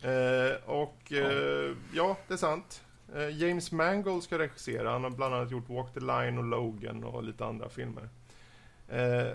Eh, 0.00 0.64
och 0.64 1.12
eh, 1.12 1.76
ja, 1.94 2.16
det 2.28 2.34
är 2.34 2.38
sant. 2.38 2.82
Eh, 3.14 3.36
James 3.36 3.72
Mangold 3.72 4.22
ska 4.22 4.38
regissera. 4.38 4.90
Han 4.90 5.04
har 5.04 5.10
bland 5.10 5.34
annat 5.34 5.50
gjort 5.50 5.68
Walk 5.68 5.94
the 5.94 6.00
Line 6.00 6.38
och 6.38 6.44
Logan 6.44 7.04
och 7.04 7.22
lite 7.22 7.44
andra 7.44 7.68
filmer. 7.68 8.08
Eh, 8.88 9.26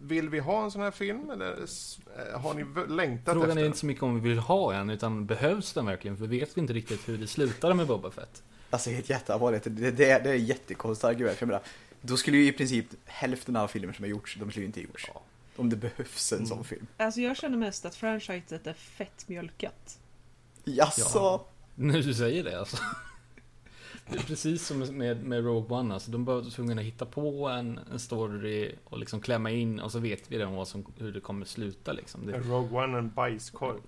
vill 0.00 0.28
vi 0.28 0.38
ha 0.38 0.64
en 0.64 0.70
sån 0.70 0.82
här 0.82 0.90
film 0.90 1.30
eller 1.30 1.50
eh, 1.52 2.40
har 2.40 2.54
ni 2.54 2.94
längtat 2.94 3.34
Frågan 3.34 3.50
efter 3.50 3.62
är 3.62 3.66
inte 3.66 3.78
så 3.78 3.86
mycket 3.86 4.02
om 4.02 4.20
vi 4.20 4.28
vill 4.28 4.38
ha 4.38 4.74
en, 4.74 4.90
utan 4.90 5.26
behövs 5.26 5.72
den 5.72 5.86
verkligen? 5.86 6.16
För 6.16 6.26
vet 6.26 6.56
vi 6.56 6.60
inte 6.60 6.72
riktigt 6.72 7.08
hur 7.08 7.18
det 7.18 7.26
slutar 7.26 7.74
med 7.74 7.86
Boba 7.86 8.10
Fett. 8.10 8.42
Alltså 8.70 8.90
helt 8.90 9.10
jätteallvarligt, 9.10 9.64
det, 9.64 9.70
det, 9.70 9.90
det 9.90 10.10
är 10.10 10.34
ett 10.34 10.48
jättekonstigt 10.48 11.04
argument. 11.04 11.36
För 11.36 11.42
jag 11.42 11.48
menar, 11.48 11.62
då 12.00 12.16
skulle 12.16 12.36
ju 12.36 12.46
i 12.46 12.52
princip 12.52 12.86
hälften 13.04 13.56
av 13.56 13.68
filmer 13.68 13.92
som 13.92 14.02
har 14.02 14.10
gjorts, 14.10 14.36
de 14.40 14.50
skulle 14.50 14.62
ju 14.62 14.66
inte 14.66 14.80
gjorts. 14.80 15.10
Om 15.56 15.70
det 15.70 15.76
behövs 15.76 16.32
en 16.32 16.46
sån 16.46 16.64
film. 16.64 16.86
Alltså 16.96 17.20
jag 17.20 17.36
känner 17.36 17.56
mest 17.56 17.84
att 17.84 17.94
franchiset 17.94 18.66
är 18.66 18.72
fett 18.72 19.28
mjölkat. 19.28 19.98
Jaså? 20.64 21.10
Ja. 21.14 21.46
Nu 21.74 22.02
du 22.02 22.14
säger 22.14 22.44
det 22.44 22.58
alltså. 22.58 22.76
Det 24.10 24.18
är 24.18 24.22
precis 24.22 24.66
som 24.66 24.78
med, 24.78 25.24
med 25.24 25.44
Rogue 25.44 25.76
One, 25.78 25.94
alltså 25.94 26.10
de 26.10 26.24
var 26.24 26.50
tvungna 26.50 26.72
att 26.80 26.86
hitta 26.86 27.06
på 27.06 27.48
en, 27.48 27.80
en 27.92 27.98
story 27.98 28.74
och 28.84 28.98
liksom 28.98 29.20
klämma 29.20 29.50
in 29.50 29.80
och 29.80 29.92
så 29.92 29.98
vet 29.98 30.32
vi 30.32 30.38
redan 30.38 30.54
vad 30.54 30.68
som, 30.68 30.84
hur 30.98 31.12
det 31.12 31.20
kommer 31.20 31.46
sluta 31.46 31.92
liksom. 31.92 32.26
Det, 32.26 32.36
Är 32.36 32.40
Rogue 32.40 32.84
One 32.84 32.98
en 32.98 33.10
bajskorv, 33.10 33.80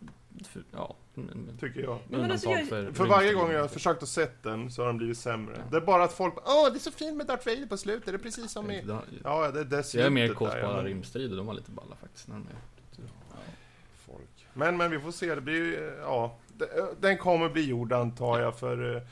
för, 0.49 0.63
ja, 0.73 0.97
tycker 1.61 1.81
jag. 1.83 1.99
Men 2.09 2.31
alltså, 2.31 2.51
jag- 2.51 2.69
för, 2.69 2.93
För 2.93 3.07
varje 3.07 3.33
gång 3.33 3.51
jag 3.51 3.61
har 3.61 3.69
försökt 3.69 4.03
att 4.03 4.09
sett 4.09 4.43
den 4.43 4.71
så 4.71 4.83
har 4.83 4.87
den 4.87 4.97
blivit 4.99 5.19
sämre. 5.19 5.63
Det 5.71 5.77
är 5.77 5.81
bara 5.81 6.05
att 6.05 6.13
folk 6.13 6.35
Åh, 6.45 6.69
det 6.73 6.77
är 6.77 6.81
så 6.81 6.91
fint 6.91 7.17
med 7.17 7.27
Darth 7.27 7.47
Vader 7.49 7.67
på 7.67 7.77
slutet, 7.77 8.07
det 8.07 8.13
är 8.13 8.19
precis 8.19 8.53
som 8.53 8.71
i... 8.71 8.85
Jag, 8.89 9.01
Ja, 9.25 9.51
det 9.51 9.61
är 9.61 9.65
det 9.65 9.95
jag 9.95 10.07
är 10.07 10.11
mer 10.11 10.29
kåt 10.29 10.51
på 10.53 10.59
ja, 10.59 10.67
alla 10.67 10.85
rymdstrider, 10.85 11.37
de 11.37 11.47
var 11.47 11.55
lite 11.55 11.71
balla 11.71 11.97
faktiskt. 12.01 12.29
När 12.29 12.35
de 12.35 12.43
är, 12.43 12.57
folk. 14.07 14.47
Men, 14.55 14.77
men 14.77 14.91
vi 14.91 14.99
får 15.01 15.11
se, 15.13 15.35
det 15.35 15.41
blir 15.41 15.55
ju, 15.55 15.97
ja. 16.01 16.37
Den 17.01 17.19
kommer 17.19 17.49
bli 17.49 17.65
gjord 17.69 17.93
antar 17.93 18.41
jag 18.41 18.59
för 18.59 18.97
eh, 18.97 19.03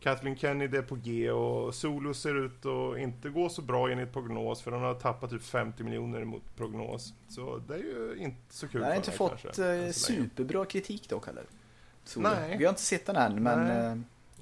Kathleen 0.00 0.36
Kennedy 0.36 0.78
är 0.78 0.82
på 0.82 0.94
G 0.96 1.30
och 1.30 1.74
Solo 1.74 2.14
ser 2.14 2.44
ut 2.44 2.66
att 2.66 2.98
inte 2.98 3.28
gå 3.28 3.48
så 3.48 3.62
bra 3.62 3.90
enligt 3.90 4.12
prognos 4.12 4.62
för 4.62 4.70
den 4.70 4.80
har 4.80 4.94
tappat 4.94 5.30
typ 5.30 5.42
50 5.42 5.82
miljoner 5.84 6.24
mot 6.24 6.42
prognos. 6.56 7.14
Så 7.28 7.56
det 7.68 7.74
är 7.74 7.78
ju 7.78 8.14
inte 8.18 8.54
så 8.54 8.68
kul 8.68 8.80
Den 8.80 8.90
har 8.90 8.96
inte 8.96 9.10
fått 9.10 9.42
kanske, 9.42 9.74
eh, 9.74 9.90
superbra 9.92 10.64
kritik 10.64 11.08
dock 11.08 11.26
heller. 11.26 11.44
Så, 12.04 12.20
Nej. 12.20 12.56
Vi 12.58 12.64
har 12.64 12.70
inte 12.70 12.82
sett 12.82 13.06
den 13.06 13.16
än, 13.16 13.42
men 13.42 13.64
Nej. 13.64 13.86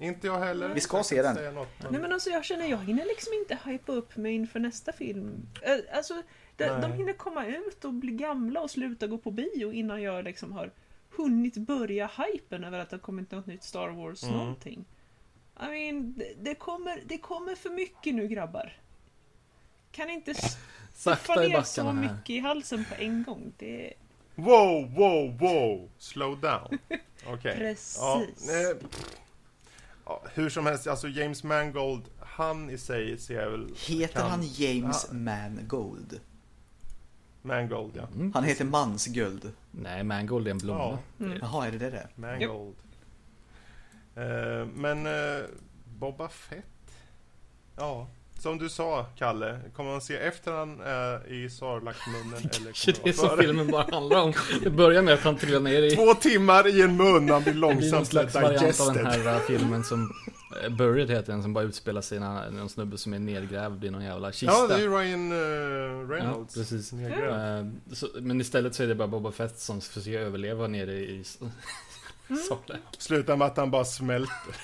eh, 0.01 0.09
Inte 0.09 0.27
jag 0.27 0.39
heller. 0.39 0.75
Vi 0.75 0.81
ska 0.81 0.97
Jag 0.97 1.07
se 1.07 1.23
den. 1.23 1.35
säga 1.35 1.51
Något, 1.51 1.69
men... 1.83 1.93
Nej 1.93 2.01
men 2.01 2.13
alltså 2.13 2.31
jag 2.31 2.45
känner, 2.45 2.67
jag 2.67 2.79
hinner 2.79 3.05
liksom 3.05 3.33
inte 3.33 3.59
hypa 3.65 3.93
upp 3.93 4.17
mig 4.17 4.33
inför 4.35 4.61
nästa 4.61 4.93
film. 4.93 5.47
Eh, 5.63 5.97
Alltså, 5.97 6.23
de, 6.57 6.67
de 6.81 6.93
hinner 6.93 7.13
komma 7.13 7.47
ut 7.47 7.85
och 7.85 7.93
bli 7.93 8.13
gamla 8.13 8.61
och 8.61 8.71
sluta 8.71 9.07
gå 9.07 9.19
på 9.19 9.31
bio 9.31 9.73
innan 9.73 10.03
jag 10.03 10.25
liksom 10.25 10.53
har 10.53 10.71
hunnit 11.17 11.57
börja 11.57 12.11
hypen 12.17 12.65
över 12.65 12.79
att 12.79 12.91
det 12.91 12.97
har 12.97 13.01
kommit 13.01 13.31
något 13.31 13.47
nytt 13.47 13.63
Star 13.65 13.89
Wars 13.89 14.23
Mm. 14.25 14.37
någonting. 14.37 14.85
I 15.61 15.67
mean, 15.69 16.23
det, 16.43 16.55
kommer, 16.55 17.03
det 17.07 17.19
kommer 17.19 17.55
för 17.55 17.71
mycket 17.71 18.15
nu 18.15 18.29
grabbar. 18.29 18.77
Kan 19.93 20.11
inte 20.11 20.35
stuffa 20.35 20.57
Sakta 20.95 21.45
i 21.45 21.49
ner 21.49 21.63
så 21.63 21.83
här. 21.83 21.93
mycket 21.93 22.31
i 22.31 22.39
halsen 22.39 22.85
på 22.85 22.95
en 23.03 23.23
gång. 23.25 23.53
Det 23.57 23.93
Wow, 24.35 24.95
wow, 24.95 25.39
wow! 25.39 25.89
Slow 25.99 26.41
down. 26.41 26.79
Okej. 27.27 27.57
precis. 27.59 27.99
Ja, 28.01 28.23
ja, 30.07 30.23
hur 30.35 30.51
som 30.51 30.67
helst, 30.67 30.87
alltså 30.87 31.09
James 31.09 31.45
Mangold, 31.45 32.03
han 32.21 32.71
i 32.71 32.79
sig 32.79 33.19
ser 33.19 33.35
jag 33.43 33.51
väl... 33.51 33.75
heter 33.87 34.21
kan- 34.21 34.31
han 34.31 34.43
James 34.43 35.07
Ja. 35.09 35.15
Mangold? 35.15 36.21
Mangold, 37.43 37.97
ja. 37.97 38.07
Mm. 38.15 38.33
Han 38.35 38.45
heter 38.45 38.65
Mansguld. 38.65 39.53
Nej, 39.71 40.05
Mangold 40.05 40.47
är 40.47 40.51
en 40.51 40.59
blomma. 40.59 40.99
Ja. 41.19 41.25
Mm. 41.25 41.39
Jaha, 41.43 41.67
är 41.67 41.73
det 41.73 41.79
det 41.79 41.91
det? 41.91 42.09
Mangold. 42.15 42.77
Eh, 44.19 44.67
men 44.75 45.07
eh, 45.07 45.45
Boba 45.99 46.29
Fett? 46.29 46.65
Ja, 47.77 48.09
som 48.39 48.59
du 48.59 48.69
sa, 48.69 49.07
Kalle. 49.19 49.61
Kommer 49.77 49.91
man 49.91 50.01
se 50.01 50.17
efter 50.17 50.53
han 50.53 50.81
är 50.81 51.33
i 51.33 51.51
Sarlacc-munnen 51.51 52.35
eller 52.39 52.51
kommer 52.53 53.05
det 53.05 53.09
är 53.09 53.13
så 53.13 53.37
filmen 53.37 53.71
bara 53.71 53.87
handlar 53.93 54.23
om. 54.23 54.33
Det 54.63 54.71
börjar 54.71 55.03
med 55.03 55.15
att 55.15 55.21
han 55.21 55.37
trillar 55.37 55.61
ner 55.61 55.83
i... 55.83 55.91
Två 55.91 56.15
timmar 56.15 56.69
i 56.69 56.83
en 56.83 56.97
mun, 56.97 57.29
han 57.31 57.43
blir 57.43 57.53
Det 57.53 57.59
blir 57.59 57.61
någon 57.61 57.75
långsamt 57.75 58.09
slags 58.09 58.35
variant 58.35 58.81
av 58.81 58.87
den 58.95 59.05
digested. 59.05 59.25
här 59.25 59.35
äh, 59.35 59.41
filmen 59.41 59.85
som 59.85 60.13
eh, 60.63 60.71
Buried 60.71 61.11
heter 61.11 61.33
den, 61.33 61.43
som 61.43 61.53
bara 61.53 61.65
utspelar 61.65 62.01
sig 62.01 62.21
när 62.21 62.51
någon 62.51 62.69
snubbe 62.69 62.99
som 62.99 63.15
är 63.15 63.19
nedgrävd 63.19 63.85
i 63.85 63.91
någon 63.91 64.05
jävla 64.05 64.33
kista. 64.33 64.53
Ja, 64.53 64.67
det 64.67 64.75
är 64.75 64.79
ju 64.79 64.89
Ryan 64.89 65.33
uh, 65.33 65.39
Ja, 65.39 66.15
Reynolds. 66.15 66.55
precis. 66.55 66.93
Nedgrävd. 66.93 67.67
Eh, 67.67 67.95
så, 67.95 68.09
men 68.21 68.41
istället 68.41 68.75
så 68.75 68.83
är 68.83 68.87
det 68.87 68.95
bara 68.95 69.09
Boba 69.09 69.33
Fett 69.33 69.59
som 69.59 69.81
försöker 69.81 70.19
överleva 70.19 70.67
nere 70.67 70.93
i 70.93 71.25
Sarlacc. 72.37 72.81
Slutar 72.99 73.37
med 73.37 73.47
att 73.47 73.57
han 73.57 73.71
bara 73.71 73.85
smälter. 73.85 74.57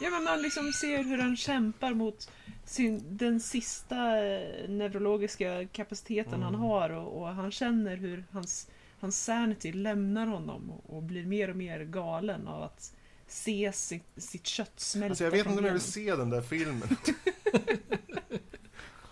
Ja, 0.00 0.10
men 0.10 0.24
man 0.24 0.42
liksom 0.42 0.72
ser 0.72 1.04
hur 1.04 1.18
han 1.18 1.36
kämpar 1.36 1.94
mot 1.94 2.30
sin, 2.64 3.16
den 3.16 3.40
sista 3.40 3.96
eh, 4.26 4.68
neurologiska 4.68 5.66
kapaciteten 5.72 6.42
han 6.42 6.54
har 6.54 6.90
och, 6.90 7.20
och 7.20 7.28
han 7.28 7.50
känner 7.50 7.96
hur 7.96 8.24
hans, 8.30 8.68
hans 9.00 9.24
sanity 9.24 9.72
lämnar 9.72 10.26
honom 10.26 10.70
och, 10.70 10.96
och 10.96 11.02
blir 11.02 11.24
mer 11.24 11.50
och 11.50 11.56
mer 11.56 11.84
galen 11.84 12.48
av 12.48 12.62
att 12.62 12.94
se 13.26 13.72
sitt, 13.74 14.04
sitt 14.16 14.46
kött 14.46 14.80
smälta 14.80 15.10
Alltså 15.12 15.24
jag 15.24 15.30
vet 15.30 15.46
inte 15.46 15.58
om 15.58 15.64
jag 15.64 15.72
vill 15.72 15.82
se 15.82 16.16
den 16.16 16.30
där 16.30 16.42
filmen. 16.42 16.88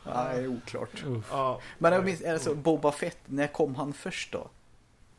Är 0.05 0.47
oklart. 0.47 1.05
Ja. 1.30 1.61
Men 1.78 1.93
jag 1.93 2.05
minns, 2.05 2.20
är 2.20 2.32
det 2.32 2.38
så, 2.38 2.55
Boba 2.55 2.93
Fett, 2.93 3.18
när 3.26 3.47
kom 3.47 3.74
han 3.74 3.93
först 3.93 4.32
då? 4.32 4.51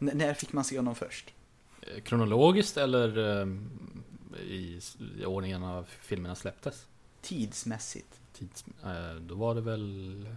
N- 0.02 0.12
när 0.14 0.34
fick 0.34 0.54
man 0.54 0.64
se 0.64 0.78
honom 0.78 0.96
först? 0.96 1.34
Eh, 1.88 2.02
Kronologiskt 2.02 2.78
eller 2.78 3.42
eh, 3.42 3.48
i, 4.42 4.82
i 5.20 5.26
ordningen 5.26 5.64
av 5.64 5.84
filmerna 6.00 6.36
släpptes? 6.36 6.86
Tidsmässigt. 7.22 8.20
Tids, 8.34 8.66
eh, 8.84 9.16
då 9.16 9.36
var 9.36 9.56
det 9.56 9.62
väl 9.62 10.28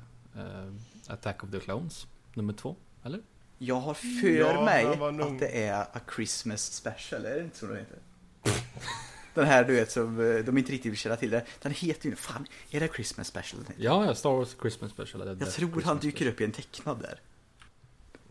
Attack 1.06 1.44
of 1.44 1.50
the 1.50 1.60
Clones, 1.60 2.06
nummer 2.34 2.52
två, 2.52 2.76
eller? 3.04 3.20
Jag 3.58 3.80
har 3.80 3.94
för 3.94 4.38
Ja, 4.38 4.64
mig 4.64 4.84
att 4.86 5.38
det 5.38 5.64
är 5.64 5.80
A 5.80 6.00
Christmas 6.16 6.72
Special, 6.72 7.24
är 7.24 7.34
det 7.34 7.40
inte 7.44 7.58
så 7.58 7.66
det 7.66 7.78
heter? 7.78 7.98
Den 9.34 9.46
här 9.46 9.64
du 9.64 9.74
vet 9.74 9.90
som 9.90 10.16
de 10.46 10.58
inte 10.58 10.72
riktigt 10.72 10.92
vill 10.92 10.98
känna 10.98 11.16
till 11.16 11.30
det. 11.30 11.44
Den 11.62 11.72
heter 11.72 12.08
ju, 12.08 12.16
fan, 12.16 12.46
är 12.70 12.80
det 12.80 12.94
Christmas 12.94 13.26
Special? 13.28 13.62
den? 13.64 13.74
Ja, 13.78 14.04
ja, 14.06 14.14
Star 14.14 14.30
Wars 14.30 14.56
Christmas 14.60 14.90
Special. 14.92 15.36
Jag 15.40 15.50
tror 15.52 15.82
han 15.82 15.98
dyker 15.98 16.16
Special. 16.16 16.32
upp 16.32 16.40
i 16.40 16.44
en 16.44 16.52
tecknad 16.52 16.98
där. 17.00 17.20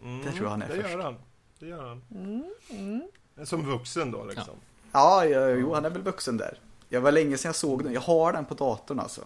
Mm, 0.03 0.26
Det 0.26 0.32
tror 0.32 0.43
jag 0.43 0.49
han 0.49 0.61
är 0.61 0.68
det 0.68 0.76
först. 0.76 0.89
Gör 0.89 0.99
han. 1.03 1.16
Det 1.60 1.66
gör 1.66 1.88
han. 1.88 2.01
Mm, 2.16 2.43
mm. 2.70 3.45
Som 3.45 3.66
vuxen 3.66 4.12
då 4.12 4.26
liksom. 4.26 4.56
Ja, 4.91 5.26
ja, 5.26 5.49
jo, 5.49 5.74
han 5.74 5.86
är 5.86 5.89
väl 5.89 6.01
vuxen 6.01 6.38
där. 6.38 6.60
Jag 6.89 7.01
var 7.01 7.12
länge 7.12 7.38
sedan 7.38 7.49
jag 7.49 7.56
såg 7.56 7.84
den. 7.84 7.93
Jag 7.93 8.01
har 8.01 8.34
den 8.34 8.45
på 8.45 8.53
datorn 8.53 8.99
alltså. 8.99 9.22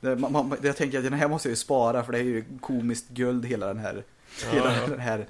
Det, 0.00 0.16
man, 0.16 0.32
man, 0.32 0.56
jag 0.62 0.76
tänker 0.76 0.98
att 0.98 1.04
den 1.04 1.12
här 1.12 1.28
måste 1.28 1.48
jag 1.48 1.52
ju 1.52 1.56
spara 1.56 2.04
för 2.04 2.12
det 2.12 2.18
är 2.18 2.22
ju 2.22 2.44
komiskt 2.60 3.08
guld 3.08 3.44
hela 3.44 3.66
den 3.66 3.78
här, 3.78 4.04
hela 4.52 4.76
ja. 4.76 4.86
den 4.86 5.00
här, 5.00 5.26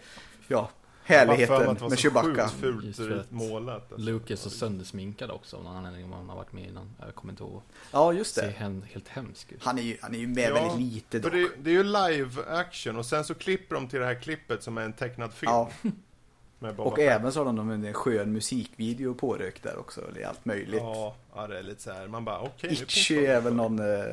ja, 0.48 0.70
Härligheten 1.05 1.76
med 1.88 1.98
Chewbacca. 1.98 2.48
sjukt 2.48 2.96
fult 2.96 3.30
målat. 3.30 3.92
alltså. 3.92 4.07
Luke 4.07 4.34
är 4.34 4.36
så 4.36 4.50
söndersminkad 4.50 5.30
också 5.30 5.57
av 5.57 5.64
någon 5.64 5.76
anledning 5.76 6.05
om 6.05 6.12
han 6.12 6.28
har 6.28 6.36
varit 6.36 6.53
med 6.53 6.64
innan. 6.68 6.90
Jag 7.00 7.14
kommer 7.14 7.32
inte 7.32 7.42
ihåg. 7.42 7.62
Ja, 7.92 8.12
just 8.12 8.34
Ser 8.34 8.42
det. 8.42 8.50
helt, 8.50 8.84
helt 8.84 9.09
hemsk 9.09 9.53
ut. 9.53 9.64
Han 9.64 9.78
är 9.78 9.82
ju, 9.82 9.96
han 10.03 10.14
är 10.14 10.18
ju 10.18 10.26
med 10.26 10.50
Ja, 10.50 10.55
väldigt 10.55 10.92
lite 10.94 11.18
dock. 11.18 11.32
det, 11.32 11.48
det 11.62 11.70
är 11.70 11.74
ju 11.74 11.82
live 11.84 12.42
action 12.48 12.96
och 12.96 13.07
sen 13.07 13.24
så 13.24 13.34
klipper 13.34 13.74
de 13.74 13.88
till 13.88 14.00
det 14.00 14.07
här 14.07 14.14
klippet 14.22 14.62
som 14.62 14.78
är 14.78 14.82
en 14.82 14.92
tecknad 14.92 15.32
film. 15.32 15.53
Ja, 15.53 15.70
och 16.76 16.96
Fett. 16.96 17.11
även 17.11 17.32
så 17.32 17.40
har 17.44 17.44
de 17.44 17.70
en 17.70 17.92
skön 17.92 18.32
musikvideo 18.32 19.14
pårökt 19.14 19.62
där 19.62 19.78
också. 19.78 20.00
Det 20.14 20.22
är 20.22 20.28
allt 20.28 20.44
möjligt. 20.44 20.80
Ja, 20.82 21.16
ja, 21.34 21.46
det 21.46 21.59
är 21.59 21.62
lite 21.62 21.82
så 21.82 21.92
här. 21.92 22.09
Man 22.09 22.24
bara 22.24 22.40
okej. 22.40 22.70
nu 22.70 22.72
Itchy 22.72 23.26
är 23.26 23.40
väl 23.40 23.55
någon 23.55 23.78
eh, 23.78 24.05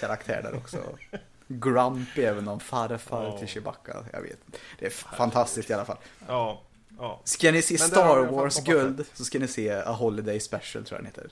karaktär 0.00 0.40
där 0.42 0.54
också. 0.56 0.78
Grumpy 1.48 2.22
är 2.22 2.34
väl 2.34 2.44
någon 2.44 2.60
farfar 2.60 3.24
Ja. 3.24 3.38
till 3.38 3.48
Chewbacca. 3.48 4.04
Jag 4.12 4.22
vet. 4.22 4.38
Det 4.78 4.86
är 4.86 4.90
fantastiskt 4.90 5.70
i 5.70 5.72
alla 5.74 5.84
fall. 5.84 5.98
Ja, 6.28 6.62
ja. 6.98 7.20
Ska 7.24 7.52
ni 7.52 7.62
se 7.62 7.78
Star 7.78 8.04
vi 8.04 8.10
i 8.10 8.14
alla 8.14 8.26
fall 8.26 8.34
Wars 8.34 8.56
Boba 8.64 8.72
guld 8.72 9.06
så 9.12 9.24
ska 9.24 9.38
ni 9.38 9.48
se 9.48 9.70
A 9.72 9.92
Holiday 9.92 10.40
Special 10.40 10.84
tror 10.84 11.00
jag 11.00 11.04
den 11.04 11.06
heter. 11.06 11.30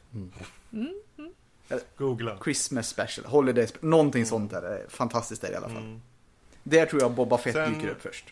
Googla. 1.96 2.38
Christmas 2.44 2.88
Special, 2.88 3.26
Holiday 3.26 3.66
Special, 3.66 3.88
någonting 3.90 4.26
sånt 4.26 4.50
där. 4.50 4.86
Fantastiskt 4.88 5.42
där 5.42 5.52
i 5.52 5.54
alla 5.56 5.68
fall. 5.68 5.82
Mm. 5.82 6.00
Där 6.62 6.86
tror 6.86 7.02
jag 7.02 7.12
Boba 7.12 7.38
Fett 7.38 7.54
Sen- 7.54 7.72
dyker 7.74 7.88
upp 7.88 8.02
först. 8.02 8.24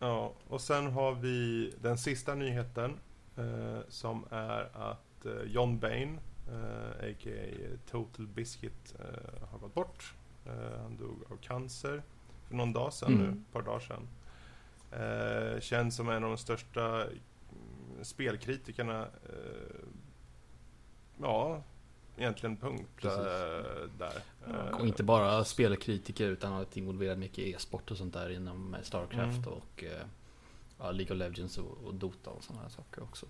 Ja, 0.00 0.32
och 0.48 0.60
sen 0.60 0.86
har 0.86 1.12
vi 1.14 1.72
den 1.82 1.98
sista 1.98 2.34
nyheten 2.34 2.98
eh, 3.36 3.78
som 3.88 4.24
är 4.30 4.68
att 4.74 5.26
eh, 5.26 5.32
John 5.46 5.78
Bain, 5.78 6.20
eh, 6.48 7.08
a.k.a. 7.10 7.76
Total 7.90 8.26
Biscuit, 8.26 8.94
eh, 8.98 9.48
har 9.50 9.58
gått 9.58 9.74
bort. 9.74 10.14
Eh, 10.48 10.80
han 10.82 10.96
dog 10.96 11.22
av 11.30 11.36
cancer 11.36 12.02
för 12.48 12.54
någon 12.54 12.72
dag 12.72 12.92
sedan 12.92 13.12
Mm. 13.12 13.26
nu, 13.26 13.32
ett 13.32 13.52
par 13.52 13.62
dagar 13.62 13.80
sedan. 13.80 14.08
Eh, 14.92 15.60
känns 15.60 15.96
som 15.96 16.08
en 16.08 16.24
av 16.24 16.30
de 16.30 16.38
största 16.38 17.02
mm, 17.04 17.18
spelkritikerna. 18.02 19.02
Eh, 19.02 19.84
ja, 21.22 21.62
egentligen 22.16 22.56
punkt 22.56 22.88
Precis. 22.96 23.18
eh, 23.18 23.88
där. 23.98 24.22
Eh, 24.46 24.78
Och 24.80 24.86
inte 24.86 25.02
bara 25.04 25.44
spelkritiker 25.44 26.28
utan 26.28 26.52
har 26.52 26.58
varit 26.58 26.76
involverad 26.76 27.18
mycket 27.18 27.38
i 27.38 27.52
e-sport 27.52 27.90
och 27.90 27.96
sånt 27.96 28.14
där 28.14 28.30
inom 28.30 28.76
Starcraft 28.82 29.36
Mm. 29.46 29.48
och 29.48 29.84
eh, 29.84 30.02
ja, 30.78 30.90
League 30.90 31.12
of 31.16 31.18
Legends 31.18 31.58
och, 31.58 31.78
och 31.84 31.94
Dota 31.94 32.30
och 32.30 32.44
sådana 32.44 32.62
här 32.62 32.70
saker 32.70 33.02
också. 33.02 33.26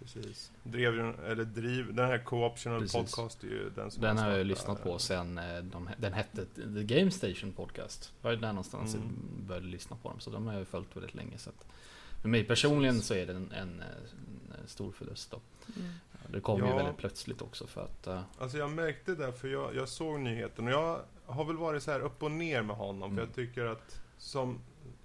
Precis. 0.00 0.52
Drev 0.62 0.94
ju, 0.94 1.14
eller 1.26 1.44
driv, 1.44 1.94
den 1.94 2.06
här 2.06 2.18
Co-optional 2.24 2.80
Precis. 2.80 2.96
podcast 2.96 3.44
är 3.44 3.48
ju 3.48 3.70
den 3.70 3.90
som 3.90 4.02
Den 4.02 4.18
har 4.18 4.28
jag 4.28 4.38
ju 4.38 4.44
lyssnat 4.44 4.82
på 4.82 4.98
sen 4.98 5.38
eh, 5.38 5.58
de, 5.62 5.88
den 5.98 6.12
hette 6.12 6.46
The 6.46 6.84
Game 6.98 7.10
Station 7.10 7.52
Podcast. 7.52 8.12
Var 8.22 8.30
det 8.30 8.36
där 8.36 8.48
någonstans 8.52 8.94
Mm. 8.94 9.06
jag 9.36 9.46
började 9.46 9.66
lyssna 9.66 9.96
på 10.02 10.08
dem. 10.08 10.20
Så 10.20 10.30
de 10.30 10.46
har 10.46 10.52
jag 10.52 10.60
ju 10.60 10.64
följt 10.66 10.96
väldigt 10.96 11.14
länge. 11.14 11.38
Så 11.38 11.50
att 11.50 11.66
för 12.22 12.28
mig 12.28 12.44
personligen 12.44 13.00
så 13.00 13.14
är 13.14 13.26
det 13.26 13.32
en, 13.32 13.52
en, 13.52 13.82
en 14.62 14.66
stor 14.68 14.92
förlust 14.92 15.30
då. 15.30 15.40
Mm. 15.76 15.92
Det 16.32 16.40
kom 16.40 16.60
ju 16.60 16.66
Ja. 16.66 16.76
väldigt 16.76 16.96
plötsligt 16.96 17.42
också 17.42 17.66
för 17.66 17.84
att 17.84 18.06
eh, 18.06 18.22
Alltså 18.38 18.58
jag 18.58 18.70
märkte 18.70 19.14
det, 19.14 19.32
för 19.32 19.48
jag, 19.48 19.74
jag 19.74 19.88
såg 19.88 20.20
nyheten 20.20 20.66
och 20.66 20.72
jag 20.72 21.00
har 21.26 21.44
väl 21.44 21.56
varit 21.56 21.82
så 21.82 21.90
här 21.90 22.00
upp 22.00 22.22
och 22.22 22.30
ner 22.30 22.62
med 22.62 22.76
honom. 22.76 23.10
För 23.10 23.22
Mm. 23.22 23.24
jag 23.28 23.34
tycker 23.34 23.64
att 23.64 24.00
som, 24.18 24.58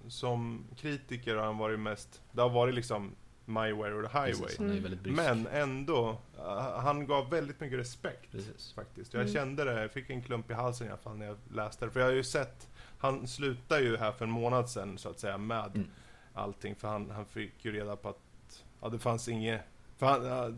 som 0.07 0.63
kritiker 0.77 1.35
har 1.35 1.45
han 1.45 1.57
varit 1.57 1.79
mest, 1.79 2.21
det 2.31 2.41
har 2.41 2.49
varit 2.49 2.75
liksom 2.75 3.11
My 3.45 3.71
Way 3.71 3.91
or 3.91 4.01
the 4.07 4.17
Highway. 4.19 4.33
precis, 4.57 5.01
brysk. 5.01 5.15
Men 5.17 5.47
ändå, 5.47 6.09
uh, 6.37 6.43
han 6.79 7.07
gav 7.07 7.29
väldigt 7.29 7.59
mycket 7.59 7.79
respekt. 7.79 8.31
Precis. 8.31 8.73
Faktiskt. 8.73 9.13
Jag 9.13 9.21
Mm. 9.21 9.33
kände 9.33 9.63
det, 9.63 9.81
jag 9.81 9.91
fick 9.91 10.09
en 10.09 10.21
klump 10.21 10.51
i 10.51 10.53
halsen 10.53 10.87
i 10.87 10.89
alla 10.89 10.97
fall 10.99 11.17
när 11.17 11.25
jag 11.25 11.37
läste 11.53 11.85
det. 11.85 11.91
För 11.91 11.99
jag 11.99 12.07
har 12.07 12.13
ju 12.13 12.23
sett, 12.23 12.69
han 12.97 13.27
slutade 13.27 13.81
ju 13.81 13.97
här 13.97 14.11
för 14.11 14.25
en 14.25 14.31
månad 14.31 14.69
sedan 14.69 14.97
så 14.97 15.09
att 15.09 15.19
säga 15.19 15.37
med 15.37 15.71
Mm. 15.75 15.87
allting. 16.33 16.75
För 16.75 16.87
han, 16.87 17.09
han 17.11 17.25
fick 17.25 17.65
ju 17.65 17.71
reda 17.71 17.95
på 17.95 18.09
att 18.09 18.63
ja, 18.81 18.89
det 18.89 18.99
fanns 18.99 19.27
inget, 19.27 19.61
för 19.97 20.05
han, 20.05 20.25
ja, 20.25 20.49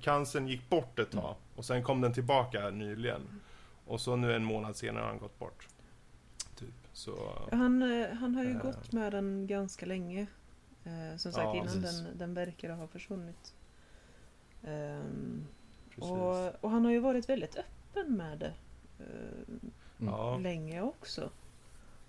cancern 0.00 0.48
gick 0.48 0.68
bort 0.70 0.98
ett 0.98 1.10
tag 1.10 1.24
Mm. 1.24 1.36
och 1.54 1.64
sen 1.64 1.82
kom 1.82 2.00
den 2.00 2.12
tillbaka 2.12 2.70
nyligen. 2.70 3.40
Och 3.86 4.00
så 4.00 4.16
nu 4.16 4.34
en 4.34 4.44
månad 4.44 4.76
senare 4.76 5.02
har 5.02 5.08
han 5.08 5.18
gått 5.18 5.38
bort. 5.38 5.68
Typ. 6.56 6.74
Så, 6.92 7.32
Han, 7.52 7.82
eh, 7.82 8.08
han 8.08 8.34
har 8.34 8.44
ju 8.44 8.50
Eh. 8.50 8.62
gått 8.62 8.92
med 8.92 9.12
den 9.12 9.46
ganska 9.46 9.86
länge. 9.86 10.26
Eh, 10.88 11.16
som 11.16 11.32
sagt 11.32 11.44
Ja, 11.44 11.54
innan 11.54 11.66
precis. 11.82 12.00
den, 12.00 12.18
den 12.18 12.34
verkar 12.34 12.70
ha 12.70 12.86
försvunnit. 12.86 13.54
Precis. 15.88 16.10
och, 16.10 16.64
och 16.64 16.70
han 16.70 16.84
har 16.84 16.92
ju 16.92 16.98
varit 16.98 17.28
väldigt 17.28 17.56
öppen 17.56 18.16
med 18.16 18.38
det. 18.38 18.54
eh, 18.98 19.54
Mm. 20.00 20.14
Ja. 20.14 20.38
länge 20.38 20.82
också. 20.82 21.30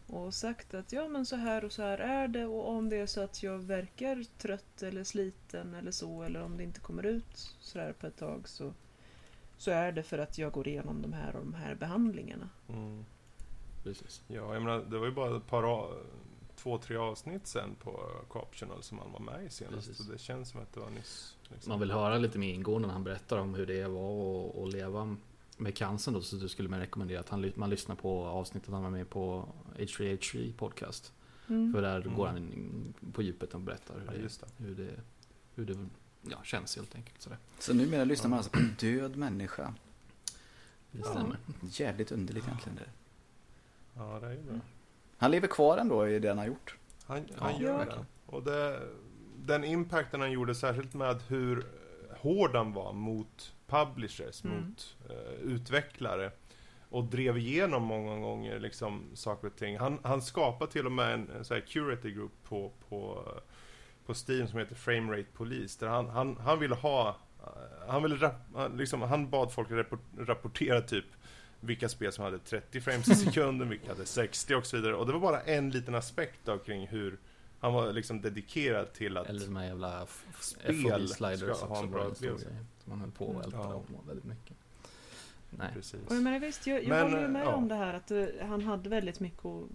Och 0.07 0.33
sagt 0.33 0.73
att 0.73 0.91
ja 0.93 1.07
men 1.07 1.25
så 1.25 1.35
här 1.35 1.65
och 1.65 1.71
så 1.71 1.81
här 1.81 1.97
är 1.97 2.27
det 2.27 2.45
och 2.45 2.69
om 2.69 2.89
det 2.89 2.97
är 2.97 3.05
så 3.05 3.21
att 3.21 3.43
jag 3.43 3.57
verkar 3.57 4.23
trött 4.37 4.83
eller 4.83 5.03
sliten 5.03 5.73
eller 5.73 5.91
så 5.91 6.23
eller 6.23 6.41
om 6.43 6.57
det 6.57 6.63
inte 6.63 6.79
kommer 6.79 7.05
ut 7.05 7.55
sådär 7.59 7.93
på 7.93 8.07
ett 8.07 8.17
tag 8.17 8.47
så, 8.49 8.73
så 9.57 9.71
är 9.71 9.91
det 9.91 10.03
för 10.03 10.17
att 10.17 10.37
jag 10.37 10.51
går 10.51 10.67
igenom 10.67 11.01
de 11.01 11.13
här 11.13 11.35
och 11.35 11.45
de 11.45 11.53
här 11.53 11.75
behandlingarna. 11.75 12.49
Mm. 12.69 13.05
Precis. 13.83 14.21
Ja, 14.27 14.53
jag 14.53 14.61
menar, 14.63 14.79
det 14.79 14.97
var 14.99 15.05
ju 15.05 15.11
bara 15.13 15.37
ett 15.37 15.47
par, 15.47 15.63
två, 16.63 16.77
tre 16.77 16.97
avsnitt 16.97 17.47
sen 17.47 17.75
på 17.75 18.11
Co-optional 18.27 18.83
som 18.83 18.99
han 18.99 19.11
var 19.11 19.19
med 19.19 19.45
i 19.45 19.49
senast. 19.49 19.75
Precis. 19.87 20.05
Så 20.05 20.11
det 20.11 20.17
känns 20.17 20.49
som 20.49 20.61
att 20.61 20.73
det 20.73 20.79
var 20.79 20.89
nyss. 20.89 21.35
liksom. 21.49 21.69
Man 21.69 21.79
vill 21.79 21.91
höra 21.91 22.17
lite 22.17 22.37
mer 22.39 22.53
ingående 22.53 22.87
när 22.87 22.93
han 22.93 23.03
berättar 23.03 23.37
om 23.37 23.53
hur 23.55 23.65
det 23.65 23.87
var 23.87 24.49
att- 24.67 24.73
leva 24.73 25.15
med 25.57 25.75
cancern 25.75 26.13
då, 26.13 26.21
så 26.21 26.35
du 26.35 26.47
skulle 26.49 26.69
man 26.69 26.79
rekommendera 26.79 27.19
att 27.19 27.29
han, 27.29 27.51
man 27.55 27.69
lyssnar 27.69 27.95
på 27.95 28.25
avsnittet 28.25 28.69
han 28.73 28.83
var 28.83 28.89
med 28.89 29.09
på 29.09 29.45
H3H3 29.77 30.53
podcast. 30.53 31.13
Mm. 31.47 31.73
För 31.73 31.81
där 31.81 32.01
Mm. 32.01 32.15
går 32.15 32.27
han 32.27 32.37
in 32.37 32.93
på 33.13 33.21
djupet 33.21 33.53
och 33.53 33.61
berättar 33.61 33.95
hur 33.99 34.05
Ja, 34.05 34.11
det, 34.11 34.17
just 34.17 34.41
det. 34.41 34.63
hur 34.63 34.75
det, 34.75 34.89
hur 35.55 35.65
det 35.65 35.87
ja, 36.29 36.37
känns 36.43 36.75
helt 36.75 36.95
enkelt. 36.95 37.21
Sådär. 37.21 37.37
Så 37.59 37.73
numera 37.73 38.03
lyssnar 38.03 38.29
man 38.29 38.37
alltså 38.37 38.51
på 38.51 38.59
en 38.59 38.75
död 38.79 39.15
människa. 39.15 39.73
Det 40.91 40.99
Ja. 40.99 41.05
stämmer. 41.05 41.37
Jävligt 41.61 42.11
underligt 42.11 42.45
egentligen 42.47 42.75
det. 42.75 42.89
Ja, 43.95 44.19
det 44.19 44.27
är 44.27 44.31
ju 44.31 44.41
bra. 44.41 44.59
Han 45.19 45.31
lever 45.31 45.47
kvar 45.47 45.77
ändå 45.77 46.07
i 46.07 46.19
det 46.19 46.27
han 46.27 46.37
har 46.37 46.45
gjort. 46.45 46.75
Han, 47.05 47.25
han 47.37 47.53
Ja, 47.53 47.61
gör 47.61 47.77
verkligen. 47.77 47.99
det. 48.25 48.35
Och 48.35 48.43
det, 48.43 48.79
den 49.35 49.63
impacten 49.63 50.21
han 50.21 50.31
gjorde, 50.31 50.55
särskilt 50.55 50.93
med 50.93 51.21
hur 51.27 51.63
hård 52.17 52.55
han 52.55 52.73
var 52.73 52.93
mot 52.93 53.53
publishers, 53.67 54.43
Mm. 54.43 54.57
mot 54.57 54.97
eh, 55.09 55.33
utvecklare. 55.41 56.31
Och 56.89 57.03
drev 57.03 57.37
igenom 57.37 57.83
många 57.83 58.19
gånger 58.19 58.59
liksom 58.59 59.03
saker 59.13 59.47
och 59.47 59.55
ting. 59.55 59.77
Han, 59.77 59.99
han 60.03 60.21
skapade 60.21 60.71
till 60.71 60.85
och 60.85 60.91
med 60.91 61.13
en, 61.13 61.29
en 61.29 61.45
så 61.45 61.53
här 61.53 61.61
curator 61.61 62.09
group 62.09 62.31
på, 62.43 62.71
på, 62.89 63.27
på 64.05 64.13
Steam 64.13 64.47
som 64.47 64.59
heter 64.59 64.75
Framerate 64.75 65.27
Police. 65.33 65.85
Där 65.85 65.91
han, 65.91 66.09
han, 66.09 66.37
han 66.37 66.59
ville 66.59 66.75
ha, 66.75 67.09
eh, 67.43 67.87
han 67.89 68.03
ville 68.03 68.31
liksom, 68.75 69.01
han 69.01 69.29
bad 69.29 69.51
folk 69.51 69.71
rapport, 69.71 69.99
rapportera 70.17 70.81
typ 70.81 71.05
vilka 71.59 71.89
spel 71.89 72.11
som 72.11 72.23
hade 72.23 72.39
30 72.39 72.81
frames 72.81 73.09
i 73.09 73.15
sekunden, 73.15 73.69
vilka 73.69 73.87
hade 73.87 74.05
60 74.05 74.55
och 74.55 74.65
så 74.65 74.77
vidare. 74.77 74.95
Och 74.95 75.05
det 75.07 75.13
var 75.13 75.19
bara 75.19 75.41
en 75.41 75.69
liten 75.69 75.95
aspekt 75.95 76.47
av 76.47 76.57
kring 76.57 76.87
hur 76.87 77.17
han 77.59 77.73
var 77.73 77.93
liksom 77.93 78.21
dedikerad 78.21 78.93
till 78.93 79.17
att... 79.17 79.27
Eller 79.29 79.45
de 79.45 79.55
här 79.55 79.65
jävla 79.65 80.07
Spel 80.39 81.37
ska 81.37 81.65
ha 81.65 81.83
en 81.83 81.91
bra 81.91 82.03
upplevelse. 82.03 82.47
Som 82.83 82.89
man 82.89 82.99
höll 82.99 83.11
på 83.11 83.39
att 83.39 83.45
älta 83.45 83.57
Ja. 83.57 83.63
dem 83.69 83.83
väldigt 84.07 84.25
mycket. 84.25 84.57
Nej. 85.49 85.69
Precis. 85.73 86.07
Och 86.07 86.15
jag 86.15 86.23
menar 86.23 86.39
visst, 86.39 86.67
jag, 86.67 86.81
jag 86.83 86.89
Men, 86.89 87.01
håller 87.03 87.21
ju 87.21 87.27
med 87.27 87.45
ja. 87.45 87.53
om 87.55 87.67
det 87.67 87.75
här 87.75 87.93
att 87.93 88.11
eh, 88.11 88.25
han 88.41 88.61
hade 88.61 88.89
väldigt 88.89 89.19
mycket 89.19 89.45
och 89.45 89.67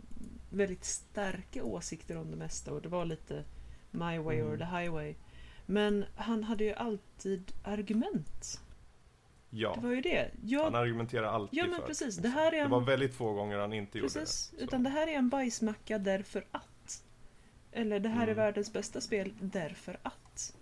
väldigt 0.51 0.85
starka 0.85 1.65
åsikter 1.65 2.17
om 2.17 2.31
det 2.31 2.37
mesta 2.37 2.73
och 2.73 2.83
det 2.83 2.89
var 2.89 3.05
lite 3.05 3.45
my 3.91 4.19
way 4.19 4.43
or 4.43 4.55
Mm. 4.55 4.59
the 4.59 4.65
highway. 4.65 5.15
Men 5.67 6.05
han 6.17 6.45
hade 6.45 6.65
ju 6.65 6.73
alltid 6.73 7.53
argument. 7.65 8.61
Ja, 9.57 9.75
Det 9.75 9.81
var 9.87 9.95
ju 9.95 10.01
det. 10.01 10.31
Jag, 10.45 10.65
han 10.65 10.75
argumenterar 10.75 11.27
alltid 11.27 11.59
ja 11.59 11.67
men 11.67 11.81
för. 11.81 11.87
precis, 11.87 12.17
det 12.17 12.29
här 12.29 12.47
är 12.47 12.51
Det 12.51 12.59
en 12.59 12.71
var 12.71 12.81
väldigt 12.81 13.15
få 13.15 13.33
gånger 13.35 13.59
han 13.59 13.73
inte 13.73 14.01
Precis, 14.01 14.17
gjorde 14.17 14.21
det. 14.25 14.27
Så. 14.61 14.65
utan 14.65 14.83
det 14.83 14.91
här 14.91 15.07
är 15.07 15.13
en 15.13 15.29
bajsmacka 15.29 15.99
därför 15.99 16.45
att. 16.51 17.03
Eller 17.73 18.01
det 18.01 18.09
här 18.09 18.19
är 18.23 18.33
Mm. 18.33 18.37
världens 18.37 18.73
bästa 18.73 19.01
spel 19.01 19.33
därför 19.41 19.99
att. 20.03 20.57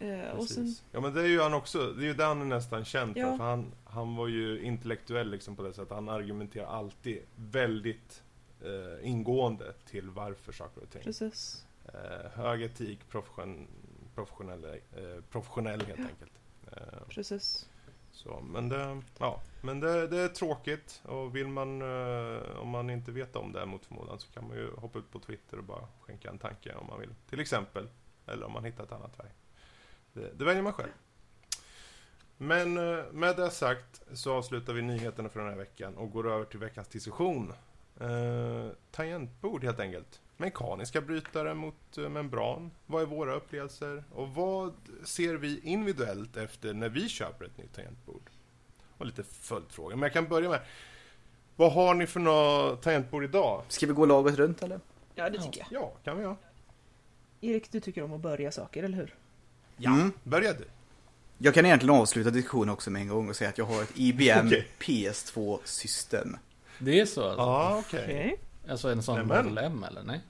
Eh, 0.00 0.40
sen. 0.40 0.74
Ja 0.92 1.00
men 1.00 1.14
det 1.14 1.20
är 1.22 1.26
ju 1.26 1.40
han 1.40 1.54
också, 1.54 1.92
det 1.92 2.02
är 2.04 2.06
ju 2.06 2.14
det 2.14 2.24
han 2.24 2.40
är 2.40 2.44
nästan 2.44 2.84
känd 2.84 3.16
Ja. 3.16 3.30
för. 3.30 3.36
För 3.36 3.44
han, 3.44 3.72
han 3.84 4.16
var 4.16 4.28
ju 4.28 4.62
intellektuell 4.62 5.30
liksom 5.30 5.56
på 5.56 5.62
det 5.62 5.72
sättet. 5.72 5.90
Han 5.92 6.08
argumenterar 6.08 6.66
alltid 6.66 7.18
väldigt 7.36 8.22
eh, 8.62 9.08
ingående 9.10 9.72
till 9.72 10.10
varför 10.10 10.52
saker 10.52 10.82
och 10.82 10.90
ting. 10.90 11.02
precis. 11.02 11.66
Eh, 11.94 12.30
hög 12.34 12.62
etik, 12.62 13.08
profession, 13.08 13.66
professionell, 14.14 14.64
eh, 14.64 15.22
professionell 15.30 15.80
helt 15.80 16.00
enkelt. 16.00 16.32
Eh, 16.76 17.08
Precis. 17.08 17.68
så, 18.12 18.40
men 18.40 18.68
det, 18.68 19.02
ja, 19.18 19.40
men 19.62 19.80
det, 19.80 20.06
det 20.08 20.18
är 20.18 20.28
tråkigt 20.28 21.02
och 21.04 21.36
vill 21.36 21.48
man, 21.48 21.82
eh, 21.82 22.56
om 22.56 22.68
man 22.68 22.90
inte 22.90 23.12
vet 23.12 23.36
om 23.36 23.52
det 23.52 23.66
mot 23.66 23.86
förmodan 23.86 24.18
så 24.18 24.32
kan 24.32 24.48
man 24.48 24.56
ju 24.56 24.70
hoppa 24.76 24.98
ut 24.98 25.10
på 25.10 25.18
Twitter 25.18 25.58
och 25.58 25.64
bara 25.64 25.88
skänka 26.00 26.30
en 26.30 26.38
tanke 26.38 26.74
om 26.74 26.86
man 26.86 27.00
vill. 27.00 27.14
Till 27.30 27.40
exempel. 27.40 27.88
Eller 28.26 28.46
om 28.46 28.52
man 28.52 28.64
hittar 28.64 28.84
ett 28.84 28.92
annat 28.92 29.18
väg. 29.18 29.30
Det, 30.12 30.38
det 30.38 30.44
väljer 30.44 30.62
man 30.62 30.72
själv. 30.72 30.92
Men 32.36 32.78
eh, 32.78 33.04
med 33.12 33.36
det 33.36 33.50
sagt 33.50 34.02
så 34.12 34.32
avslutar 34.32 34.72
vi 34.72 34.82
nyheterna 34.82 35.28
för 35.28 35.40
den 35.40 35.48
här 35.48 35.56
veckan 35.56 35.96
och 35.96 36.10
går 36.10 36.32
över 36.32 36.44
till 36.44 36.58
veckans 36.60 36.88
diskussion. 36.88 37.52
Eh, 38.00 38.68
tangentbord 38.90 39.64
helt 39.64 39.80
enkelt. 39.80 40.20
Mekaniska 40.36 41.00
brytare 41.00 41.54
mot 41.54 41.98
eh, 41.98 42.08
membran. 42.08 42.70
Vad 42.86 43.02
är 43.02 43.06
våra 43.06 43.34
upplevelser? 43.34 44.04
Och 44.14 44.28
vad 44.28 44.74
ser 45.04 45.34
vi 45.34 45.60
individuellt 45.62 46.36
efter 46.36 46.74
när 46.74 46.88
vi 46.88 47.08
köper 47.08 47.44
ett 47.44 47.58
nytt 47.58 47.74
tangentbord? 47.74 48.30
Och 48.98 49.06
lite 49.06 49.24
följdfrågor. 49.24 49.90
Men 49.90 50.02
jag 50.02 50.12
kan 50.12 50.28
börja 50.28 50.48
med. 50.48 50.60
Vad 51.56 51.72
har 51.72 51.94
ni 51.94 52.06
för 52.06 52.20
några 52.20 52.76
tangentbord 52.76 53.24
idag? 53.24 53.62
Ska 53.68 53.86
vi 53.86 53.92
gå 53.92 54.06
laget 54.06 54.36
runt 54.36 54.62
eller? 54.62 54.80
Ja, 55.14 55.30
det 55.30 55.42
tycker 55.42 55.66
jag. 55.70 55.82
Ja, 55.82 55.92
kan 56.04 56.18
vi 56.18 56.24
ha. 56.24 56.36
Erik, 57.40 57.72
du 57.72 57.80
tycker 57.80 58.02
om 58.02 58.12
att 58.12 58.20
börja 58.20 58.52
saker, 58.52 58.82
eller 58.82 58.96
hur? 58.96 59.14
Mm. 59.78 60.12
Börja 60.22 60.52
du. 60.52 60.64
Jag 61.38 61.54
kan 61.54 61.66
egentligen 61.66 61.94
avsluta 61.94 62.30
diskussionen 62.30 62.70
också 62.70 62.90
med 62.90 63.02
en 63.02 63.08
gång 63.08 63.28
och 63.28 63.36
säga 63.36 63.50
att 63.50 63.58
jag 63.58 63.64
har 63.64 63.82
ett 63.82 63.92
IBM 63.94 64.46
Okej. 64.46 64.68
PS2-system. 64.78 66.36
Det 66.78 67.00
är 67.00 67.06
så 67.06 67.24
alltså? 67.24 67.40
Ja, 67.40 67.82
okej. 67.86 68.04
Okej. 68.04 68.38
Alltså 68.68 68.88
en 68.88 69.02
sån. 69.02 69.26
Model 69.26 69.58
M 69.58 69.84
eller? 69.88 70.02
Nej? 70.02 70.20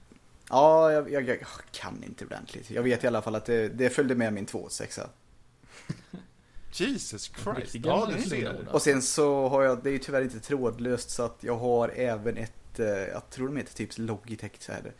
Ja, 0.49 0.91
jag, 0.91 1.11
jag, 1.11 1.27
jag 1.27 1.37
kan 1.71 2.03
inte 2.03 2.25
ordentligt. 2.25 2.69
Jag 2.69 2.83
vet 2.83 3.03
i 3.03 3.07
alla 3.07 3.21
fall 3.21 3.35
att 3.35 3.45
det, 3.45 3.67
det 3.69 3.89
följde 3.89 4.15
med 4.15 4.33
min 4.33 4.45
286. 4.45 4.99
Jesus 6.71 7.31
Christ. 7.43 7.75
Ja, 7.85 8.09
du 8.17 8.21
ser. 8.29 8.67
Och 8.71 8.81
sen 8.81 9.01
så 9.01 9.47
har 9.49 9.63
jag, 9.63 9.83
det 9.83 9.89
är 9.89 9.93
ju 9.93 9.99
tyvärr 9.99 10.21
inte 10.21 10.39
trådlöst 10.39 11.09
så 11.09 11.23
att 11.23 11.37
jag 11.41 11.57
har 11.57 11.89
även 11.89 12.37
ett, 12.37 12.79
eh, 12.79 12.85
jag 12.87 13.29
tror 13.29 13.47
de 13.47 13.57
heter 13.57 13.73
typ 13.73 13.97
Logitech 13.97 14.51
så 14.59 14.71
här. 14.71 14.93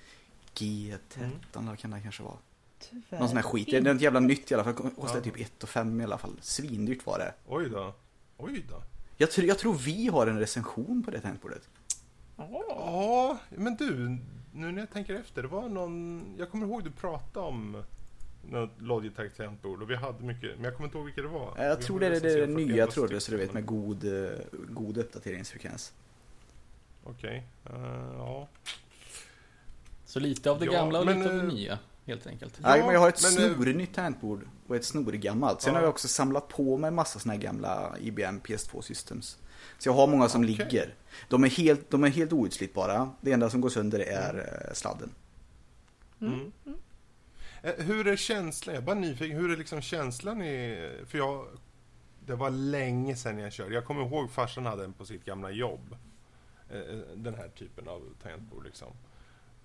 G13 0.56 0.98
Mm. 1.56 1.78
kan 1.78 1.92
det 1.92 2.00
kanske 2.02 2.24
vara. 2.24 2.38
Tyvärr. 2.80 3.20
Någon 3.20 3.28
sån 3.28 3.38
här 3.38 3.44
skit. 3.44 3.68
Det 3.72 3.78
är 3.78 3.96
ett 3.96 4.02
jävla 4.02 4.20
nytt 4.20 4.52
i 4.52 4.54
alla 4.54 4.64
fall. 4.64 4.74
Det 4.76 4.90
kostar 5.02 5.18
Ja. 5.18 5.24
typ 5.24 5.40
1 5.40 5.64
och 5.64 5.70
5 5.70 6.02
i 6.02 6.04
alla 6.04 6.18
fall. 6.18 6.40
Svindyrt 6.42 7.06
var 7.06 7.20
det. 7.20 7.34
Oj 7.48 7.70
då. 7.70 7.94
Oj 8.38 8.66
då. 8.70 8.84
Jag, 9.18 9.32
tror- 9.32 9.48
jag 9.48 9.60
tror 9.60 9.74
vi 9.74 10.08
har 10.08 10.28
en 10.28 10.40
recension 10.40 11.04
på 11.04 11.12
det 11.12 11.20
tangentbordet. 11.20 11.70
Ja. 12.38 12.64
Ja, 12.70 13.38
men 13.50 13.76
du, 13.76 14.18
nu 14.54 14.72
när 14.72 14.80
jag 14.80 14.92
tänker 14.92 15.16
efter, 15.16 15.42
det 15.42 15.48
var 15.48 15.70
någon, 15.70 16.26
jag 16.38 16.52
kommer 16.52 16.68
ihåg 16.68 16.84
du 16.84 16.92
pratade 16.92 17.46
om 17.46 17.84
något 18.50 18.82
Logitech 18.82 19.34
tangentbord 19.38 19.82
och 19.82 19.90
vi 19.90 19.96
hade 19.96 20.24
mycket, 20.24 20.56
men 20.56 20.64
jag 20.64 20.76
kommer 20.76 20.88
inte 20.88 20.98
ihåg 20.98 21.06
vilka 21.06 21.22
det 21.22 21.28
var. 21.28 21.54
Jag 21.58 21.76
Vi 21.78 21.84
tror 21.84 22.00
det 22.00 22.06
är 22.06 22.10
det 22.10 22.16
recenserat 22.16 22.50
nya 22.50 22.68
41 22.68 22.90
trådlösa 22.92 23.16
du 23.16 23.22
stycken, 23.22 23.40
vet 23.40 23.54
med 23.54 23.66
god, 23.66 24.06
god 24.70 24.98
uppdateringsfrekvens. 24.98 25.94
Okej, 27.04 27.48
eh, 27.66 28.12
ja. 28.18 28.48
Så 30.06 30.20
lite 30.20 30.52
av 30.52 30.60
det 30.60 30.66
Ja, 30.66 30.72
gamla 30.72 31.00
och 31.00 31.06
men, 31.06 31.18
lite 31.20 31.30
av 31.30 31.36
det 31.36 31.42
eh, 31.44 31.48
nya, 31.54 31.80
helt 32.06 32.28
enkelt. 32.28 32.60
Ja, 32.64 32.76
men 32.78 32.90
jag 32.94 33.00
har 33.00 33.10
ett 33.10 33.24
eh, 33.24 33.30
snornytt 33.30 33.94
tangentbord 33.94 34.48
och 34.68 34.76
ett 34.76 34.86
snorgammalt. 34.86 35.62
Sen 35.62 35.74
Ja. 35.74 35.78
har 35.80 35.84
jag 35.84 35.90
också 35.90 36.08
samlat 36.08 36.48
på 36.48 36.78
mig 36.78 36.92
massa 36.92 37.20
såna 37.20 37.34
här 37.34 37.42
gamla 37.42 37.96
IBM 38.00 38.40
PS2 38.40 38.82
systems. 38.82 39.38
Så 39.78 39.90
jag 39.90 39.94
har 39.94 40.08
många 40.08 40.30
som 40.30 40.42
Okej. 40.42 40.56
ligger. 40.56 40.96
De 41.30 41.44
är, 41.44 41.50
helt, 41.50 41.90
de 41.90 42.04
är 42.04 42.10
helt 42.10 42.34
outslitbara. 42.34 43.10
Det 43.22 43.32
enda 43.32 43.50
som 43.50 43.62
går 43.62 43.70
sönder 43.70 44.00
är 44.00 44.66
eh, 44.68 44.74
sladden. 44.74 45.12
Mm. 46.22 46.52
Eh, 47.64 47.74
Hur 47.78 48.08
är 48.08 48.16
känslan? 48.16 48.76
Jag 48.76 48.82
är 48.82 48.86
bara 48.86 48.96
nyfiken. 48.96 49.38
Hur 49.38 49.52
är 49.52 49.58
liksom 49.58 49.82
känslan 49.82 50.42
i... 50.42 50.90
För 51.08 51.18
jag... 51.18 51.46
Det 52.26 52.36
var 52.36 52.50
länge 52.50 53.16
sedan 53.16 53.40
jag 53.40 53.54
körde. 53.54 53.76
Jag 53.76 53.86
kommer 53.86 54.06
ihåg 54.06 54.32
farsan 54.32 54.66
hade 54.66 54.84
en 54.84 54.94
på 54.94 55.06
sitt 55.06 55.26
gamla 55.26 55.52
jobb. 55.52 55.96
Eh, 56.72 56.98
Den 57.16 57.36
här 57.36 57.48
typen 57.48 57.88
av 57.88 58.02
tangentbord 58.24 58.66
liksom. 58.66 58.94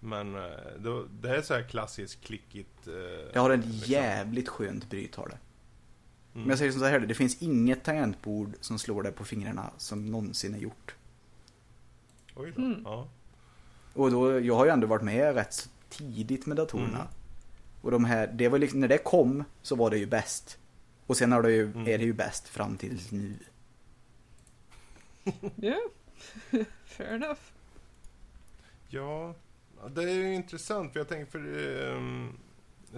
Men 0.00 0.32
det, 0.32 1.04
det 1.22 1.36
är 1.36 1.42
så 1.42 1.54
här 1.54 1.62
klassiskt 1.62 2.24
klickigt. 2.24 2.84
Det 3.32 3.38
har 3.38 3.50
ett 3.50 3.66
liksom. 3.66 3.92
jävligt 3.92 4.48
skönt 4.48 4.90
bryt 4.90 5.14
har 5.14 5.28
det. 5.28 5.38
Mm. 6.34 6.42
Men 6.42 6.48
jag 6.48 6.58
säger 6.58 6.72
som 6.72 6.80
så 6.80 6.86
här, 6.86 7.00
det 7.00 7.14
finns 7.14 7.42
inget 7.42 7.84
tangentbord 7.84 8.54
som 8.60 8.78
slår 8.78 9.02
det 9.02 9.12
på 9.12 9.24
fingrarna 9.24 9.70
som 9.76 10.06
någonsin 10.06 10.54
är 10.54 10.58
gjort. 10.58 10.94
Oj 12.34 12.52
då. 12.56 12.62
Mm. 12.62 12.80
Ja. 12.84 13.08
Och 13.94 14.10
då, 14.10 14.40
jag 14.40 14.54
har 14.56 14.64
ju 14.64 14.70
ändå 14.70 14.86
varit 14.86 15.02
med 15.02 15.34
rätt 15.34 15.52
så 15.52 15.68
tidigt 15.88 16.46
med 16.46 16.56
datorerna. 16.56 16.88
Mm. 16.98 17.06
Och 17.80 17.90
de 17.90 18.04
här, 18.04 18.26
det 18.26 18.48
var 18.48 18.58
liksom, 18.58 18.80
när 18.80 18.88
det 18.88 18.98
kom 18.98 19.44
så 19.62 19.76
var 19.76 19.90
det 19.90 19.98
ju 19.98 20.06
bäst. 20.06 20.58
Och 21.06 21.16
sen 21.16 21.32
har 21.32 21.42
det 21.42 21.52
ju, 21.52 21.64
Mm. 21.64 21.88
är 21.88 21.98
det 21.98 22.04
ju 22.04 22.12
bäst 22.12 22.48
fram 22.48 22.76
till 22.76 23.00
nu. 23.10 23.34
Ja, 25.56 25.80
fair 26.84 27.14
enough. 27.14 27.40
ja, 28.88 29.34
det 29.94 30.02
är 30.02 30.14
ju 30.14 30.34
intressant. 30.34 30.92
För 30.92 31.00
jag 31.00 31.08
tänker 31.08 31.30
för... 31.30 31.38
ehm, 31.96 32.36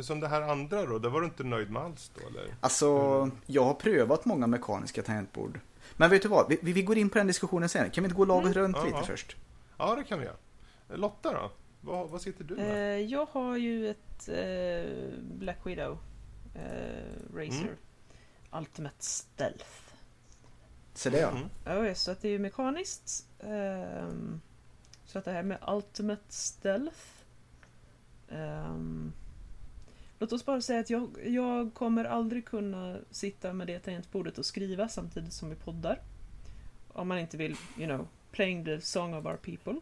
som 0.00 0.20
det 0.20 0.28
här 0.28 0.42
andra 0.42 0.86
då, 0.86 0.98
det 0.98 1.08
var 1.08 1.20
du 1.20 1.26
inte 1.26 1.44
nöjd 1.44 1.70
med 1.70 1.82
alls 1.82 2.10
då 2.14 2.26
eller? 2.28 2.54
Alltså, 2.60 2.86
Mm. 2.88 3.36
jag 3.46 3.64
har 3.64 3.74
prövat 3.74 4.24
många 4.24 4.46
mekaniska 4.46 5.02
tangentbord. 5.02 5.60
Men 5.96 6.10
vet 6.10 6.22
du 6.22 6.28
vad, 6.28 6.46
vi, 6.62 6.72
vi 6.72 6.82
går 6.82 6.98
in 6.98 7.10
på 7.10 7.18
den 7.18 7.26
diskussionen 7.26 7.68
sen. 7.68 7.90
Kan 7.90 8.04
vi 8.04 8.06
inte 8.06 8.16
gå 8.16 8.24
laget 8.24 8.56
runt 8.56 8.76
Ja, 8.76 8.84
lite 8.84 8.96
ja. 8.96 9.02
först? 9.04 9.36
Ja, 9.78 9.94
det 9.94 10.04
kan 10.04 10.18
vi 10.18 10.24
göra. 10.24 10.36
Lotta 10.88 11.32
då? 11.32 11.50
Vad, 11.80 12.10
vad 12.10 12.20
sitter 12.20 12.44
du 12.44 12.54
med? 12.56 12.94
Eh, 13.00 13.06
jag 13.06 13.26
har 13.32 13.56
ju 13.56 13.90
ett 13.90 14.28
eh, 14.28 15.18
Black 15.38 15.58
Widow 15.64 15.98
eh, 16.54 17.34
Razer 17.36 17.62
Mm. 17.62 17.76
Ultimate 18.52 18.94
Stealth. 19.04 19.66
Så 20.94 21.10
det 21.10 21.18
ja. 21.20 21.28
Mm. 21.30 21.48
Ja, 21.88 21.94
så 21.94 22.10
att 22.10 22.22
det 22.22 22.28
är 22.28 22.32
ju 22.32 22.38
mekaniskt. 22.38 23.26
ehm, 23.40 24.40
så 25.04 25.18
att 25.18 25.24
det 25.24 25.32
här 25.32 25.42
med 25.42 25.58
Ultimate 25.68 26.22
Stealth. 26.28 27.00
ehm, 28.28 29.12
låt 30.22 30.32
oss 30.32 30.44
bara 30.44 30.60
säga 30.60 30.80
att 30.80 30.90
jag, 30.90 31.16
jag 31.24 31.74
kommer 31.74 32.04
aldrig 32.04 32.44
kunna 32.44 32.98
sitta 33.10 33.52
med 33.52 33.66
det 33.66 33.78
tangentbordet 33.78 34.38
och 34.38 34.46
skriva 34.46 34.88
samtidigt 34.88 35.32
som 35.32 35.50
vi 35.50 35.56
poddar. 35.56 36.00
Om 36.88 37.08
man 37.08 37.18
inte 37.18 37.36
vill, 37.36 37.56
you 37.78 37.86
know, 37.86 38.08
playing 38.32 38.64
the 38.64 38.80
song 38.80 39.14
of 39.14 39.26
our 39.26 39.36
people. 39.36 39.74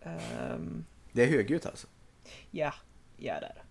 Ehm, 0.00 0.84
Det 1.12 1.22
är 1.22 1.26
högljutt 1.26 1.66
alltså. 1.66 1.86
ja, 2.50 2.74
ja 3.16 3.40
det 3.40 3.46
är 3.46 3.54
det. 3.54 3.62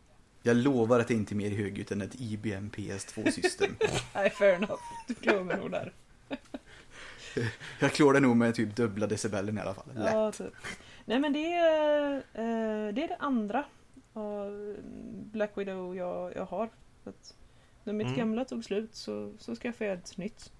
Jag 0.42 0.58
lovar 0.58 1.00
att 1.00 1.08
det 1.08 1.14
inte 1.14 1.34
är 1.34 1.36
mer 1.36 1.52
högljutt 1.52 1.92
än 1.92 2.02
ett 2.02 2.16
IBM 2.22 2.70
PS2-system. 2.70 3.76
Nej, 4.16 4.30
fair 4.30 4.54
enough. 4.54 4.82
Du 5.08 5.14
glömmer 5.14 5.58
nog 5.58 5.72
där. 5.72 5.94
jag 7.80 7.92
klår 7.92 8.14
det 8.14 8.20
nog 8.20 8.38
med 8.38 8.56
typ 8.56 8.76
dubbla 8.76 9.08
decibelen 9.08 9.58
i 9.58 9.62
alla 9.62 9.74
fall. 9.74 9.86
Lätt. 9.96 10.14
Ja, 10.14 10.32
typ. 10.32 10.54
Nej 11.06 11.20
men 11.20 11.34
det 11.34 11.54
är, 11.54 12.16
eh, 12.16 12.94
det 12.94 13.04
är 13.04 13.08
det 13.08 13.18
andra 13.20 13.66
av 14.18 14.76
Black 15.32 15.52
Widow 15.58 15.96
jag, 15.96 16.36
jag 16.36 16.46
har. 16.46 16.70
Så 17.04 17.10
att 17.10 17.36
när 17.84 17.94
mitt 17.94 18.08
Mm. 18.08 18.18
gamla 18.18 18.46
tog 18.46 18.64
slut 18.64 18.96
så, 18.96 19.34
så 19.40 19.56
skaffade 19.56 19.90
jag 19.90 19.98
ett 19.98 20.18
nytt. 20.18 20.52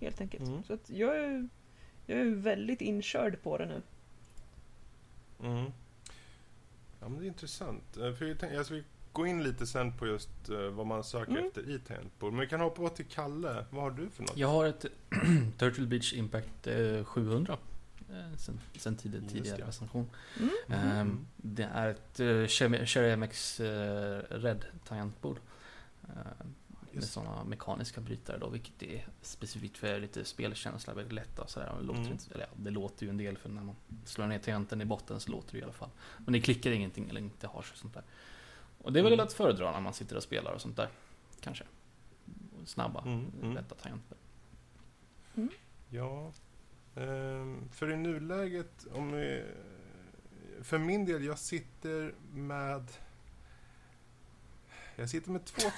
Helt 0.00 0.20
enkelt. 0.20 0.48
Mm. 0.48 0.62
Så 0.64 0.72
att 0.74 0.90
jag 0.90 1.18
är, 1.18 1.48
jag 2.06 2.18
är 2.18 2.24
väldigt 2.34 2.80
inkörd 2.80 3.42
på 3.42 3.58
det 3.58 3.66
nu. 3.66 3.82
Mm. 5.48 5.64
Ja, 7.00 7.08
men 7.08 7.18
det 7.18 7.24
är 7.24 7.28
intressant. 7.28 7.96
Eh, 7.96 8.12
För 8.14 8.24
jag 8.26 8.38
tänkte, 8.38 8.56
jag 8.56 8.66
ska 8.66 8.80
gå 9.12 9.26
in 9.26 9.42
lite 9.42 9.66
sen 9.66 9.92
på 9.98 10.06
just 10.06 10.48
eh, 10.48 10.58
vad 10.58 10.86
man 10.86 11.04
söker 11.04 11.32
Mm. 11.32 11.46
efter 11.46 11.70
i 11.70 11.78
tangentbord. 11.78 12.32
Men 12.32 12.40
vi 12.40 12.46
kan 12.46 12.60
hoppa 12.60 12.88
till 12.88 13.04
Kalle. 13.06 13.64
Vad 13.70 13.82
har 13.82 13.90
du 13.90 14.10
för 14.10 14.22
något? 14.22 14.36
Jag 14.36 14.48
har 14.48 14.66
ett 14.66 14.84
Turtle 15.58 15.86
Beach 15.86 16.12
Impact 16.14 16.66
eh, 16.66 17.04
700. 17.04 17.56
Eh, 18.10 18.36
Sen, 18.36 18.60
sen 18.78 18.96
tidigt, 18.96 19.28
tidigare 19.28 19.56
det. 19.58 19.66
recension. 19.66 20.10
Mm. 20.38 20.50
Ehm, 20.68 21.26
Det 21.36 21.64
är 21.74 21.88
ett 21.88 22.20
eh, 22.20 22.46
Cherry 22.86 23.16
MX 23.16 23.60
eh, 23.60 24.22
Red 24.30 24.64
tangentbord. 24.84 25.38
Med 26.92 27.04
sådana 27.04 27.44
mekaniska 27.44 28.00
brytare 28.00 28.38
då, 28.38 28.48
vilket 28.48 28.82
är 28.82 29.08
specifikt 29.22 29.78
för 29.78 30.00
lite 30.00 30.24
spelkänsla, 30.24 30.94
väldigt 30.94 31.12
lätt 31.12 31.38
och 31.38 31.50
sådär. 31.50 31.68
Och 31.68 31.78
Det, 31.80 31.86
låter 31.86 32.00
Mm. 32.00 32.12
inte, 32.12 32.34
eller 32.34 32.44
ja, 32.44 32.50
det 32.56 32.70
låter 32.70 33.04
ju 33.06 33.10
en 33.10 33.16
del 33.16 33.38
för 33.38 33.48
när 33.48 33.62
man 33.62 33.76
slår 34.04 34.26
ner 34.26 34.38
tangenten 34.38 34.80
i 34.80 34.84
botten 34.84 35.20
så 35.20 35.30
låter 35.30 35.52
det 35.52 35.58
i 35.58 35.62
alla 35.62 35.72
fall. 35.72 35.90
Men 36.18 36.32
det 36.32 36.40
klickar 36.40 36.70
ingenting 36.70 37.08
eller 37.08 37.20
inte 37.20 37.46
har 37.46 37.62
så 37.62 37.76
sånt 37.76 37.94
där. 37.94 38.02
Och 38.78 38.92
det 38.92 38.98
är 38.98 39.02
väl 39.04 39.12
Mm. 39.12 39.26
att 39.26 39.32
föredra 39.32 39.72
när 39.72 39.80
man 39.80 39.92
sitter 39.94 40.16
och 40.16 40.22
spelar 40.22 40.52
och 40.52 40.60
sånt 40.60 40.76
där. 40.76 40.88
Kanske. 41.40 41.64
Snabba, 42.64 43.02
Mm, 43.02 43.32
mm. 43.42 43.54
lätta 43.54 43.74
tangenter. 43.74 44.18
Ja. 45.90 46.32
Ehm, 46.96 47.68
för 47.72 47.90
i 47.90 47.96
nuläget, 47.96 48.86
om 48.92 49.12
vi, 49.12 49.42
För 50.62 50.78
min 50.78 51.04
del, 51.04 51.24
jag 51.24 51.38
sitter 51.38 52.14
med... 52.32 52.90
Jag 54.96 55.10
sitter 55.10 55.30
med 55.30 55.44
två... 55.44 55.68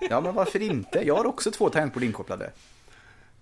Ja, 0.10 0.20
men 0.20 0.34
varför 0.34 0.62
inte? 0.62 1.06
Jag 1.06 1.14
har 1.14 1.26
också 1.26 1.50
två 1.50 1.70
tangentbord 1.70 2.02
inkopplade. 2.02 2.52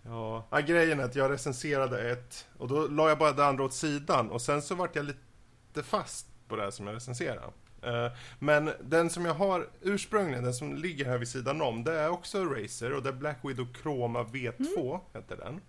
Ja, 0.03 0.47
ja, 0.51 0.61
grejen 0.61 1.01
är 1.01 1.05
att 1.05 1.15
jag 1.17 1.31
recenserade 1.31 2.11
ett 2.11 2.47
och 2.59 2.69
då 2.69 2.87
la 2.87 3.09
jag 3.09 3.19
bara 3.19 3.33
det 3.33 3.47
andra 3.47 3.65
åt 3.65 3.73
sidan 3.75 4.31
och 4.31 4.43
sen 4.43 4.63
så 4.63 4.75
vart 4.75 4.97
jag 4.97 5.05
lite 5.05 5.83
fast 5.83 6.27
på 6.49 6.57
det 6.57 6.63
här 6.63 6.71
som 6.71 6.87
jag 6.87 6.97
recenserade. 6.97 7.43
Eh, 7.83 8.13
Men 8.39 8.71
den 8.81 9.11
som 9.11 9.25
jag 9.25 9.35
har 9.35 9.69
ursprungligen, 9.83 10.45
den 10.45 10.55
som 10.55 10.75
ligger 10.75 11.05
här 11.05 11.19
vid 11.19 11.29
sidan 11.29 11.63
om, 11.63 11.85
det 11.85 11.93
är 11.99 12.09
också 12.09 12.45
Razer 12.45 12.93
och 12.93 13.03
det 13.03 13.09
är 13.09 13.13
Black 13.13 13.39
Widow 13.43 13.67
Chroma 13.83 14.23
V2, 14.23 15.01
heter 15.15 15.37
den. 15.37 15.61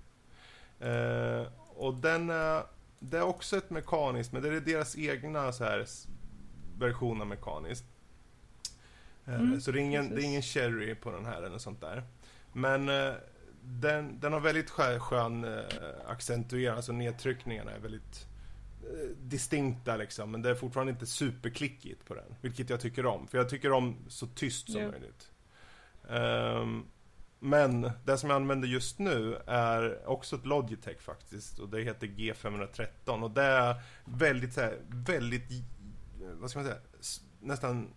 Eh, 0.80 1.48
Och 1.76 1.94
den 1.94 2.30
är, 2.30 2.64
det 3.00 3.18
är 3.18 3.22
också 3.24 3.58
ett 3.58 3.70
mekaniskt, 3.70 4.32
men 4.34 4.42
det 4.42 4.48
är 4.56 4.60
deras 4.62 4.98
egna 4.98 5.52
så 5.52 5.64
här 5.64 5.86
version 6.78 7.22
av 7.22 7.28
mekaniskt. 7.28 7.86
Eh, 9.26 9.34
Mm, 9.36 9.62
så 9.62 9.72
det 9.72 9.80
är, 9.80 9.84
ingen, 9.84 10.04
det 10.04 10.12
är 10.12 10.16
precis. 10.16 10.26
ingen 10.30 10.42
cherry 10.42 10.96
på 10.96 11.12
den 11.12 11.26
här 11.26 11.42
eller 11.44 11.58
sånt 11.58 11.82
där. 11.82 12.04
Men 12.54 12.90
eh, 12.90 13.14
den, 13.64 14.20
den 14.20 14.34
har 14.34 14.40
väldigt 14.40 14.70
skön, 14.70 15.44
eh, 15.44 15.64
accentuering, 16.08 16.76
alltså 16.76 16.92
nedtryckningarna 16.92 17.72
är 17.72 17.80
väldigt 17.80 18.28
eh, 18.84 19.10
distinkta 19.22 19.98
liksom, 19.98 20.32
men 20.32 20.42
det 20.42 20.50
är 20.50 20.56
fortfarande 20.56 20.92
inte 20.92 21.06
superklickigt 21.06 22.06
på 22.06 22.14
den, 22.14 22.36
vilket 22.42 22.70
jag 22.70 22.80
tycker 22.80 23.06
om, 23.06 23.28
för 23.28 23.38
jag 23.38 23.50
tycker 23.50 23.72
om 23.72 23.96
så 24.08 24.28
tyst 24.28 24.72
som 24.72 24.82
Ja. 24.82 24.88
möjligt. 24.92 25.32
Ehm, 26.10 26.86
men 27.40 27.92
det 28.06 28.18
som 28.18 28.30
jag 28.30 28.36
använder 28.36 28.68
just 28.68 29.00
nu 29.00 29.38
är 29.48 30.08
också 30.10 30.36
ett 30.36 30.46
Logitech 30.46 31.02
faktiskt, 31.02 31.60
och 31.60 31.70
det 31.70 31.82
heter 31.82 32.08
G513, 32.08 33.24
och 33.24 33.32
det 33.32 33.44
är 33.44 33.76
väldigt, 34.06 34.54
så 34.54 34.62
här, 34.62 34.78
väldigt, 34.90 35.44
vad 36.40 36.50
ska 36.50 36.60
man 36.60 36.68
säga, 36.68 36.80
nästan 37.40 37.94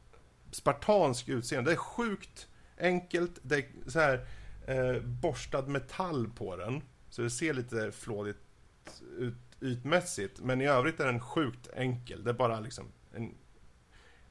spartansk 0.51 1.29
utseende. 1.29 1.71
Det 1.71 1.75
är 1.75 1.77
sjukt 1.77 2.49
enkelt, 2.81 3.39
det 3.43 3.57
är 3.57 3.91
så 3.91 4.01
här 4.01 4.27
eh, 4.67 5.03
borstad 5.03 5.63
metall 5.63 6.29
på 6.29 6.57
den. 6.57 6.83
Så 7.11 7.23
det 7.23 7.31
ser 7.31 7.55
lite 7.55 7.93
flådigt 7.93 8.39
ut 9.19 9.35
ytmässigt. 9.61 10.41
Men 10.41 10.61
i 10.61 10.67
övrigt 10.67 11.01
är 11.01 11.07
den 11.07 11.21
sjukt 11.21 11.69
enkel. 11.77 12.25
Det 12.25 12.31
är 12.31 12.35
bara 12.35 12.61
liksom 12.61 12.93
en... 13.15 13.35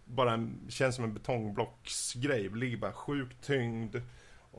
Bara 0.06 0.34
en, 0.34 0.66
känns 0.70 0.96
som 0.96 1.04
en 1.04 1.14
betongblocksgrej. 1.14 2.50
Det 2.50 2.58
ligger 2.58 2.78
bara 2.78 2.94
sjukt 2.94 3.46
tyngd 3.46 3.96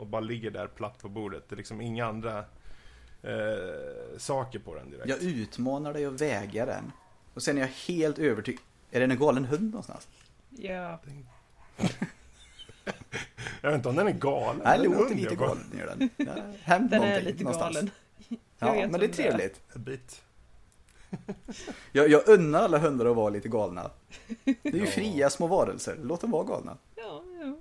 och 0.01 0.07
bara 0.07 0.21
ligger 0.21 0.51
där 0.51 0.67
platt 0.67 0.99
på 1.03 1.09
bordet. 1.09 1.45
Det 1.49 1.55
är 1.55 1.57
liksom 1.57 1.81
inga 1.81 2.07
andra 2.07 2.39
eh, 3.23 4.19
saker 4.19 4.59
på 4.59 4.75
den 4.75 4.91
direkt. 4.91 5.09
Jag 5.09 5.23
utmanar 5.23 5.93
dig 5.93 6.05
att 6.07 6.21
väga 6.21 6.67
den. 6.67 6.93
Och 7.35 7.43
sen 7.43 7.57
är 7.57 7.61
jag 7.61 7.69
helt 7.69 8.19
övertygad. 8.19 8.63
Är 8.91 9.01
det 9.01 9.07
en 9.15 9.19
galen 9.19 9.45
hund 9.45 9.71
någonstans? 9.71 10.09
Ja, 10.51 10.99
Jag 13.63 13.71
vet 13.71 13.75
inte 13.77 13.89
om 13.89 13.97
den 13.97 14.07
är 14.09 14.13
galen. 14.13 14.63
Nej, 14.65 14.79
det 14.79 14.85
Den 14.89 14.93
låter 14.99 15.15
lite 15.15 15.35
galen. 15.35 15.65
Gör 15.79 15.87
den. 15.97 16.11
Ja, 16.17 16.33
hänt 16.63 16.91
den 16.91 17.03
är 17.03 17.21
lite 17.23 17.45
någonstans. 17.45 17.75
galen. 17.75 17.91
Jag 18.59 18.77
Ja, 18.79 18.89
men 18.89 19.01
det 19.01 19.07
är 19.07 19.13
trevligt. 19.13 19.61
En 19.75 19.83
bit. 19.85 20.23
Jag, 21.93 22.09
jag 22.09 22.29
unnar 22.29 22.61
alla 22.63 22.79
hundar 22.79 23.07
att 23.07 23.17
vara 23.17 23.31
lite 23.31 23.49
galna. 23.49 23.91
Det 24.45 24.69
är 24.69 24.73
ju 24.73 24.85
Ja. 24.85 24.91
fria 24.91 25.31
små 25.31 25.47
varelser, 25.47 25.97
låt 26.03 26.21
dem 26.21 26.31
vara 26.31 26.45
galna. 26.45 26.77
Ja, 26.97 27.23
ja. 27.41 27.57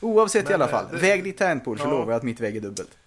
Oavsett 0.00 0.44
i 0.44 0.52
Men, 0.52 0.54
alla 0.54 0.64
eh, 0.64 0.70
fall, 0.70 0.86
det- 0.90 0.96
väg 0.98 1.24
ditt 1.24 1.38
tangentbord 1.38 1.78
så 1.80 1.84
Ja. 1.86 1.90
lovar 1.90 2.12
jag 2.12 2.16
att 2.18 2.22
mitt 2.22 2.40
väger 2.40 2.60
dubbelt. 2.60 2.98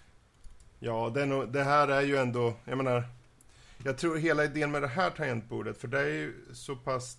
Ja, 0.78 1.10
det, 1.14 1.26
nog, 1.26 1.52
det 1.52 1.62
här 1.64 1.88
är 1.88 2.00
ju 2.02 2.16
ändå, 2.16 2.54
jag 2.64 2.76
menar, 2.76 3.04
jag 3.84 3.98
tror 3.98 4.16
hela 4.16 4.44
idén 4.44 4.70
med 4.70 4.82
det 4.82 4.88
här 4.88 5.10
tangentbordet, 5.10 5.78
för 5.78 5.88
det 5.88 6.00
är 6.00 6.06
ju 6.06 6.34
så 6.52 6.76
pass 6.76 7.16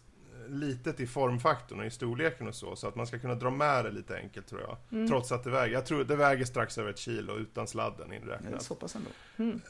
litet 0.47 0.99
i 0.99 1.07
formfaktorn 1.07 1.79
och 1.79 1.85
i 1.85 1.89
storleken 1.89 2.47
och 2.47 2.55
så, 2.55 2.75
så 2.75 2.87
att 2.87 2.95
man 2.95 3.07
ska 3.07 3.19
kunna 3.19 3.35
dra 3.35 3.49
med 3.49 3.85
det 3.85 3.91
lite 3.91 4.15
enkelt 4.17 4.47
tror 4.47 4.61
jag. 4.61 5.07
Trots 5.07 5.31
att 5.31 5.43
det 5.43 5.49
väger, 5.49 5.73
jag 5.73 5.85
tror 5.85 6.03
det 6.03 6.15
väger 6.15 6.45
strax 6.45 6.77
över 6.77 6.89
ett 6.89 6.97
kilo 6.97 7.37
utan 7.37 7.67
sladden 7.67 8.09
Det 8.09 8.15
är 8.15 8.21
inräknat. 8.21 8.61
så 8.63 8.75
pass 8.75 8.95
ändå. 8.95 9.09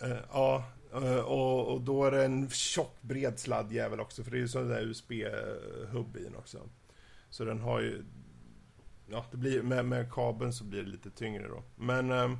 Eh, 0.03 0.17
ja, 0.31 0.63
eh, 0.93 1.15
och, 1.19 1.67
och 1.73 1.81
då 1.81 2.05
är 2.05 2.11
det 2.11 2.25
en 2.25 2.49
tjock 2.49 2.95
bred 3.01 3.39
sladdjävel 3.39 3.99
också, 3.99 4.23
för 4.23 4.31
det 4.31 4.37
är 4.37 4.39
ju 4.39 4.47
sån 4.47 4.67
där 4.69 4.81
USB-hubb 4.81 6.17
i 6.17 6.23
den 6.23 6.35
också. 6.35 6.57
Så 7.29 7.45
den 7.45 7.59
har 7.59 7.79
ju, 7.79 8.03
ja, 9.11 9.25
det 9.31 9.37
blir, 9.37 9.61
med, 9.61 9.85
med 9.85 10.11
kabeln 10.13 10.53
så 10.53 10.63
blir 10.63 10.83
det 10.83 10.89
lite 10.89 11.09
tyngre 11.09 11.47
då. 11.47 11.63
Men 11.75 12.11
eh, 12.11 12.31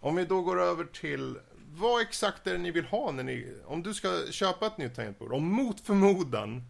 om 0.00 0.16
vi 0.16 0.24
då 0.24 0.42
går 0.42 0.60
över 0.62 0.84
till 0.84 1.38
vad 1.76 2.02
exakt 2.02 2.46
är 2.46 2.52
det 2.52 2.58
ni 2.58 2.70
vill 2.70 2.84
ha 2.84 3.10
när 3.12 3.22
ni, 3.22 3.54
om 3.66 3.82
du 3.82 3.94
ska 3.94 4.08
köpa 4.30 4.66
ett 4.66 4.78
nytt 4.78 4.94
tangentbord, 4.94 5.32
om 5.32 5.44
mot 5.52 5.80
förmodan 5.80 6.62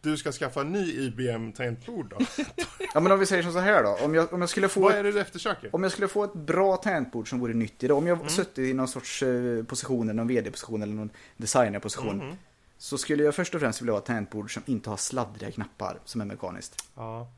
du 0.00 0.16
ska 0.16 0.32
skaffa 0.32 0.60
en 0.60 0.72
ny 0.72 0.92
IBM 0.92 1.52
tangentbord 1.52 2.10
då? 2.18 2.18
Ja 2.94 3.00
men 3.00 3.12
om 3.12 3.18
vi 3.18 3.26
säger 3.26 3.42
som 3.42 3.52
så 3.52 3.58
här 3.58 3.82
då, 3.82 3.98
om 4.04 4.14
jag, 4.14 4.32
om 4.32 4.40
jag 4.40 4.50
skulle 4.50 4.68
få 4.68 4.80
vad 4.80 4.94
är 4.94 5.04
det 5.04 5.12
du 5.12 5.20
eftersöker? 5.20 5.74
om 5.74 5.82
jag 5.82 5.92
skulle 5.92 6.08
få 6.08 6.24
ett 6.24 6.34
bra 6.34 6.76
tangentbord 6.76 7.28
som 7.30 7.38
vore 7.40 7.54
nyttigt, 7.54 7.90
om 7.90 8.06
Mm. 8.06 8.18
jag 8.20 8.30
suttit 8.30 8.58
i 8.58 8.72
någon 8.74 8.88
sorts 8.88 9.22
eh, 9.22 9.64
position, 9.64 10.06
någon 10.06 10.26
vd-position 10.28 10.82
eller 10.82 10.94
någon 10.94 11.10
designerposition, 11.36 12.16
Mhm. 12.18 12.36
så 12.78 12.98
skulle 12.98 13.24
jag 13.24 13.34
först 13.34 13.54
och 13.54 13.60
främst 13.60 13.80
vilja 13.82 13.92
ha 13.92 13.98
ett 13.98 14.04
tangentbord 14.04 14.54
som 14.54 14.62
inte 14.66 14.90
har 14.90 14.96
sladdriga 14.96 15.50
knappar, 15.50 15.98
som 16.04 16.20
är 16.20 16.24
mekaniskt. 16.24 16.88
Ja. 16.94 17.28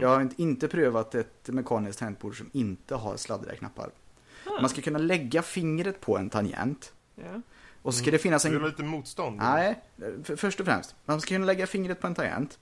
Jag 0.00 0.08
har 0.08 0.20
inte, 0.20 0.42
inte 0.42 0.68
prövat 0.68 1.14
ett 1.14 1.48
mekaniskt 1.48 1.98
tangentbord 1.98 2.38
som 2.38 2.50
inte 2.52 2.94
har 2.94 3.16
sladdriga 3.16 3.56
knappar. 3.56 3.90
Man 4.60 4.68
ska 4.68 4.82
kunna 4.82 4.98
lägga 4.98 5.42
fingret 5.42 6.00
på 6.00 6.18
en 6.18 6.30
tangent, 6.30 6.92
ja. 7.14 7.40
och 7.82 7.94
ska 7.94 8.10
det 8.10 8.18
finnas 8.18 8.44
en 8.44 8.52
vill 8.52 8.60
ha 8.60 8.68
lite 8.68 8.82
motstånd? 8.82 9.36
Nej, 9.36 9.82
för, 10.22 10.36
först 10.36 10.60
och 10.60 10.66
främst. 10.66 10.94
Man 11.04 11.20
ska 11.20 11.34
kunna 11.34 11.46
lägga 11.46 11.66
fingret 11.66 12.00
på 12.00 12.06
en 12.06 12.14
tangent. 12.14 12.58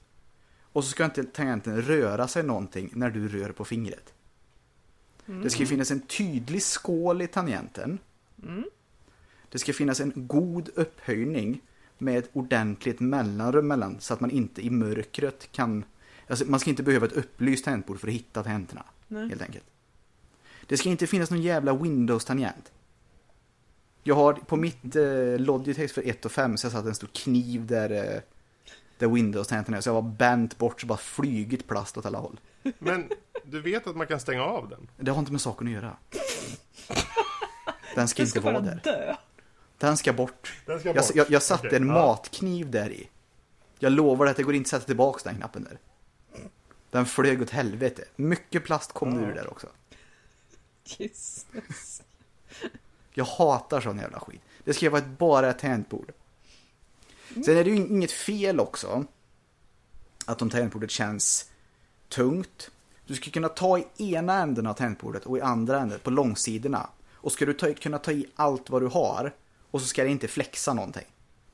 Och 0.72 0.84
så 0.84 0.90
ska 0.90 1.04
inte 1.04 1.24
tangenten 1.24 1.82
röra 1.82 2.28
sig 2.28 2.42
någonting 2.42 2.90
när 2.92 3.10
du 3.10 3.28
rör 3.28 3.52
på 3.52 3.64
fingret. 3.64 4.12
Det 5.26 5.50
ska 5.50 5.66
finnas 5.66 5.90
en 5.90 6.00
tydlig 6.00 6.62
skål 6.62 7.22
i 7.22 7.26
tangenten. 7.26 7.98
Det 9.48 9.58
ska 9.58 9.72
finnas 9.72 10.00
en 10.00 10.12
god 10.14 10.70
upphöjning 10.74 11.60
med 11.98 12.18
ett 12.18 12.30
ordentligt 12.32 13.00
mellanrum 13.00 13.68
mellan 13.68 14.00
så 14.00 14.14
att 14.14 14.20
man 14.20 14.30
inte 14.30 14.66
i 14.66 14.70
mörkret 14.70 15.52
kan... 15.52 15.84
Alltså 16.32 16.44
man 16.46 16.60
ska 16.60 16.70
inte 16.70 16.82
behöva 16.82 17.06
ett 17.06 17.12
upplyst 17.12 17.64
tangentbord 17.64 18.00
för 18.00 18.08
att 18.08 18.14
hitta 18.14 18.42
tangenterna. 18.42 18.84
Nej. 19.08 19.28
Helt 19.28 19.42
enkelt. 19.42 19.64
Det 20.66 20.76
ska 20.76 20.88
inte 20.88 21.06
finnas 21.06 21.30
någon 21.30 21.42
jävla 21.42 21.74
Windows-tangent. 21.74 22.72
Jag 24.02 24.14
har 24.14 24.32
på 24.34 24.56
mitt 24.56 24.96
eh, 24.96 25.38
Logitech 25.38 25.92
för 25.92 26.08
1 26.08 26.24
och 26.24 26.32
5 26.32 26.56
så 26.56 26.64
jag 26.64 26.72
satt 26.72 26.84
en 26.86 26.94
stor 26.94 27.08
kniv 27.14 27.66
där, 27.66 27.90
eh, 27.90 28.20
där 28.98 29.06
Windows-tangenten 29.08 29.74
är. 29.74 29.80
Så 29.80 29.88
jag 29.88 29.94
var 29.94 30.02
bänt 30.02 30.58
bort 30.58 30.80
så 30.80 30.86
bara 30.86 30.98
flygit 30.98 31.68
plast 31.68 31.96
åt 31.98 32.06
alla 32.06 32.18
håll. 32.18 32.40
Men 32.78 33.08
du 33.44 33.60
vet 33.60 33.86
att 33.86 33.96
man 33.96 34.06
kan 34.06 34.20
stänga 34.20 34.42
av 34.44 34.68
den? 34.68 34.88
Det 34.96 35.10
har 35.10 35.18
inte 35.18 35.32
med 35.32 35.40
saken 35.40 35.66
att 35.66 35.72
göra. 35.72 35.96
Den 37.94 38.08
ska 38.08 38.22
Den 38.22 38.26
inte 38.26 38.40
ska 38.40 38.40
vara 38.40 38.60
där. 38.60 38.80
dö. 38.84 39.14
Den 39.78 39.96
ska 39.96 40.12
bort. 40.12 40.52
Den 40.66 40.80
ska 40.80 40.88
Jag, 40.88 40.96
bort. 40.96 41.10
jag, 41.14 41.30
jag 41.30 41.42
satte 41.42 41.66
Okej, 41.66 41.76
en 41.76 41.86
matkniv 41.86 42.70
där 42.70 42.90
i. 42.90 43.08
Jag 43.78 43.92
lovar 43.92 44.26
att 44.26 44.36
det 44.36 44.42
går 44.42 44.54
inte 44.54 44.66
att 44.66 44.70
sätta 44.70 44.86
tillbaka 44.86 45.20
den 45.24 45.36
knappen 45.38 45.64
där. 45.64 45.78
Den 46.92 47.06
flög 47.06 47.42
åt 47.42 47.50
helvete. 47.50 48.04
Mycket 48.16 48.64
plast 48.64 48.92
kom 48.92 49.20
Ja. 49.22 49.28
ur 49.28 49.34
där 49.34 49.50
också. 49.50 49.66
Jesus. 50.84 52.02
Jag 53.14 53.24
hatar 53.24 53.80
sån 53.80 53.98
jävla 53.98 54.20
skit. 54.20 54.40
Det 54.64 54.74
ska 54.74 54.90
vara 54.90 55.00
ett, 55.02 55.18
bara 55.18 55.50
ett 55.50 55.58
tangentbord. 55.58 56.12
Sen 57.44 57.56
är 57.56 57.64
det 57.64 57.70
ju 57.70 57.76
inget 57.76 58.12
fel 58.12 58.60
också 58.60 59.04
att 60.26 60.42
om 60.42 60.50
tangentbordet 60.50 60.90
känns 60.90 61.50
tungt. 62.08 62.70
Du 63.06 63.14
ska 63.14 63.30
kunna 63.30 63.48
ta 63.48 63.78
i 63.78 63.86
ena 63.96 64.42
änden 64.42 64.66
av 64.66 64.74
tangentbordet 64.74 65.26
och 65.26 65.38
i 65.38 65.40
andra 65.40 65.80
änden 65.80 65.98
på 66.02 66.10
långsidorna. 66.10 66.90
Och 67.14 67.32
ska 67.32 67.46
du 67.46 67.52
ta, 67.54 67.74
kunna 67.74 67.98
ta 67.98 68.12
i 68.12 68.26
allt 68.36 68.70
vad 68.70 68.82
du 68.82 68.86
har 68.86 69.34
och 69.70 69.80
så 69.80 69.86
ska 69.86 70.04
det 70.04 70.10
inte 70.10 70.28
flexa 70.28 70.74
någonting. 70.74 71.06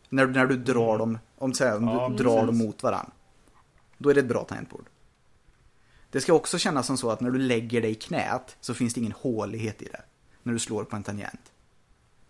När, 0.08 0.26
när 0.26 0.46
du 0.46 0.56
drar 0.56 0.98
dem, 0.98 1.18
om, 1.38 1.54
så 1.54 1.64
här, 1.64 1.76
om 1.76 1.88
Ja, 1.88 2.08
du 2.08 2.16
drar 2.24 2.34
precis. 2.40 2.46
dem 2.46 2.58
mot 2.66 2.82
varandra. 2.82 3.12
Då 3.98 4.10
är 4.10 4.14
det 4.14 4.20
ett 4.20 4.26
bra 4.28 4.44
tangentbord. 4.44 4.86
Det 6.10 6.20
ska 6.20 6.32
också 6.32 6.58
kännas 6.58 6.86
som 6.86 6.98
så 6.98 7.10
att 7.10 7.20
när 7.20 7.30
du 7.30 7.38
lägger 7.38 7.82
dig 7.82 7.90
i 7.90 7.94
knät 7.94 8.56
så 8.60 8.74
finns 8.74 8.94
det 8.94 9.00
ingen 9.00 9.12
hålighet 9.12 9.82
i 9.82 9.84
det. 9.84 10.02
När 10.42 10.52
du 10.52 10.58
slår 10.58 10.84
på 10.84 10.96
en 10.96 11.02
tangent. 11.02 11.52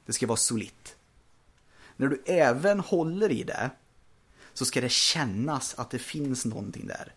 Det 0.07 0.13
ska 0.13 0.27
vara 0.27 0.37
solitt. 0.37 0.97
När 1.97 2.09
du 2.09 2.23
även 2.27 2.81
håller 2.81 3.33
i 3.33 3.43
det 3.43 3.71
så 4.53 4.65
ska 4.65 4.81
det 4.81 4.93
kännas 4.93 5.75
att 5.79 5.91
det 5.91 5.99
finns 5.99 6.45
någonting 6.45 6.87
där. 6.87 7.13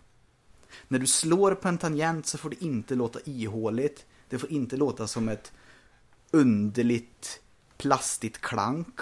När 0.88 1.00
du 1.00 1.08
slår 1.08 1.56
på 1.56 1.68
en 1.68 1.78
tangent 1.78 2.26
så 2.26 2.38
får 2.38 2.50
det 2.50 2.64
inte 2.64 2.96
låta 2.96 3.20
ihåligt. 3.26 4.06
Det 4.30 4.40
får 4.40 4.52
inte 4.52 4.78
låta 4.78 5.08
som 5.08 5.30
ett 5.30 5.52
underligt 6.32 7.42
plastigt 7.78 8.42
klank. 8.42 9.00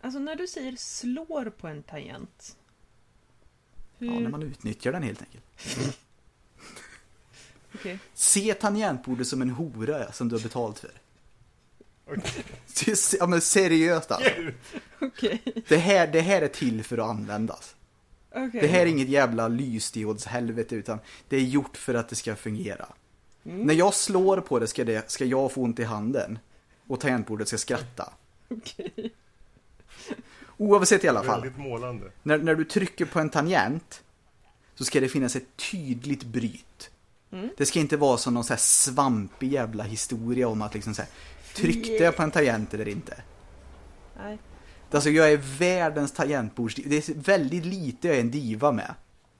Alltså 0.00 0.18
när 0.18 0.36
du 0.36 0.46
säger 0.46 0.76
slår 0.76 1.50
på 1.50 1.68
en 1.68 1.82
tangent. 1.82 2.56
Hur... 3.98 4.06
Ja, 4.06 4.20
när 4.20 4.30
man 4.30 4.42
utnyttjar 4.42 4.92
den 4.92 5.02
helt 5.02 5.22
enkelt. 5.22 5.44
Okej. 7.80 7.98
Se 8.14 8.54
tangentbordet 8.54 9.26
som 9.28 9.42
en 9.42 9.50
hora 9.50 10.12
som 10.12 10.28
du 10.28 10.34
har 10.34 10.42
betalt 10.42 10.78
för. 10.78 10.90
Se- 12.66 13.16
Ja 13.20 13.26
men 13.26 13.40
seriöst 13.40 14.10
alltså. 14.10 14.30
Okej. 15.00 15.42
Det 15.68 15.76
här, 15.76 16.06
det 16.06 16.20
här 16.20 16.42
är 16.42 16.48
till 16.48 16.84
för 16.84 16.98
att 16.98 17.08
användas. 17.08 17.74
Okej. 18.30 18.60
Det 18.60 18.66
här 18.66 18.80
är 18.80 18.86
inget 18.86 19.08
jävla 19.08 19.48
lysdiodshelvete 19.48 20.74
utan 20.74 20.98
det 21.28 21.36
är 21.36 21.40
gjort 21.40 21.76
för 21.76 21.94
att 21.94 22.08
det 22.08 22.16
ska 22.16 22.36
fungera. 22.36 22.86
När 23.42 23.74
jag 23.74 23.94
slår 23.94 24.40
på 24.40 24.58
det 24.58 24.66
ska, 24.66 24.84
det 24.84 25.10
ska 25.10 25.24
jag 25.24 25.52
få 25.52 25.62
ont 25.62 25.78
i 25.78 25.84
handen 25.84 26.38
och 26.86 27.00
tangentbordet 27.00 27.48
ska 27.48 27.58
skratta. 27.58 28.12
Okej. 28.48 29.12
Oavsett 30.56 31.04
i 31.04 31.08
alla 31.08 31.22
fall. 31.24 31.40
Väldigt 31.42 31.58
målande. 31.60 32.10
När, 32.22 32.38
när 32.38 32.54
du 32.54 32.64
trycker 32.64 33.04
på 33.04 33.20
en 33.20 33.30
tangent 33.30 34.02
så 34.74 34.84
ska 34.84 35.00
det 35.00 35.08
finnas 35.08 35.36
ett 35.36 35.56
tydligt 35.70 36.24
bryt. 36.24 36.90
Det 37.56 37.66
ska 37.66 37.78
inte 37.78 37.96
vara 37.96 38.18
som 38.18 38.34
någon 38.34 38.44
så 38.44 38.52
här 38.52 38.60
svampig 38.60 39.52
jävla 39.52 39.84
historia 39.84 40.48
om 40.48 40.62
att 40.62 40.74
liksom 40.74 40.94
så 40.94 41.02
här, 41.02 41.10
tryckte 41.54 42.04
jag 42.04 42.16
på 42.16 42.22
en 42.22 42.30
tangent 42.30 42.74
eller 42.74 42.88
inte? 42.88 43.22
Nej. 44.18 44.38
Alltså 44.90 45.10
jag 45.10 45.32
är 45.32 45.40
världens 45.58 46.12
tangentbords... 46.12 46.74
Det 46.74 47.08
är 47.08 47.14
väldigt 47.14 47.64
lite 47.64 48.08
jag 48.08 48.16
är 48.16 48.20
en 48.20 48.30
diva 48.30 48.72
med. 48.72 48.94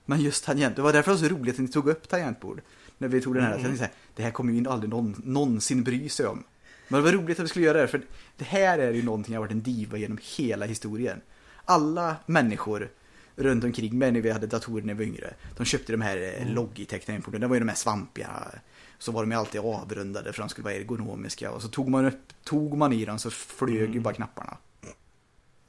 Men 0.05 0.21
just 0.21 0.45
tangent, 0.45 0.75
det 0.75 0.81
var 0.81 0.93
därför 0.93 1.11
det 1.11 1.17
var 1.17 1.29
så 1.29 1.35
roligt 1.35 1.55
att 1.55 1.61
ni 1.61 1.67
tog 1.67 1.87
upp 1.87 2.09
tangentbord. 2.09 2.61
När 2.97 3.07
vi 3.07 3.21
tog 3.21 3.35
den 3.35 3.43
här, 3.43 3.57
mm. 3.57 3.77
så 3.77 3.83
här 3.83 3.91
det 4.15 4.23
här 4.23 4.31
kommer 4.31 4.53
ju 4.53 4.67
aldrig 4.69 4.89
någon, 4.89 5.21
någonsin 5.25 5.83
bry 5.83 6.09
sig 6.09 6.25
om. 6.25 6.43
Men 6.87 7.03
det 7.03 7.11
var 7.11 7.17
roligt 7.17 7.39
att 7.39 7.45
vi 7.45 7.49
skulle 7.49 7.65
göra 7.65 7.81
det, 7.81 7.87
för 7.87 8.01
det 8.37 8.45
här 8.45 8.79
är 8.79 8.93
ju 8.93 9.03
någonting 9.03 9.33
jag 9.33 9.41
har 9.41 9.45
varit 9.45 9.51
en 9.51 9.61
diva 9.61 9.97
genom 9.97 10.19
hela 10.37 10.65
historien. 10.65 11.21
Alla 11.65 12.15
människor 12.25 12.89
runt 13.43 13.63
omkring 13.63 13.97
mig 13.97 14.11
när 14.11 14.21
vi 14.21 14.31
hade 14.31 14.47
datorer 14.47 14.83
när 14.83 14.93
vi 14.93 15.05
var 15.05 15.11
yngre, 15.11 15.33
de 15.57 15.65
köpte 15.65 15.91
de 15.91 16.01
här 16.01 16.17
mm. 16.17 16.55
Logitech-tangentborden, 16.55 17.41
det 17.41 17.47
var 17.47 17.55
ju 17.55 17.59
de 17.59 17.67
här 17.67 17.75
svampiga. 17.75 18.47
Så 18.99 19.11
var 19.11 19.23
de 19.23 19.31
ju 19.31 19.37
alltid 19.37 19.61
avrundade 19.61 20.33
för 20.33 20.41
att 20.41 20.49
de 20.49 20.49
skulle 20.49 20.65
vara 20.65 20.73
ergonomiska. 20.73 21.51
Och 21.51 21.61
så 21.61 21.67
tog 21.67 21.89
man, 21.89 22.05
upp, 22.05 22.33
tog 22.43 22.77
man 22.77 22.93
i 22.93 23.05
dem 23.05 23.19
så 23.19 23.29
flög 23.29 23.93
ju 23.93 23.99
bara 23.99 24.13
knapparna. 24.13 24.57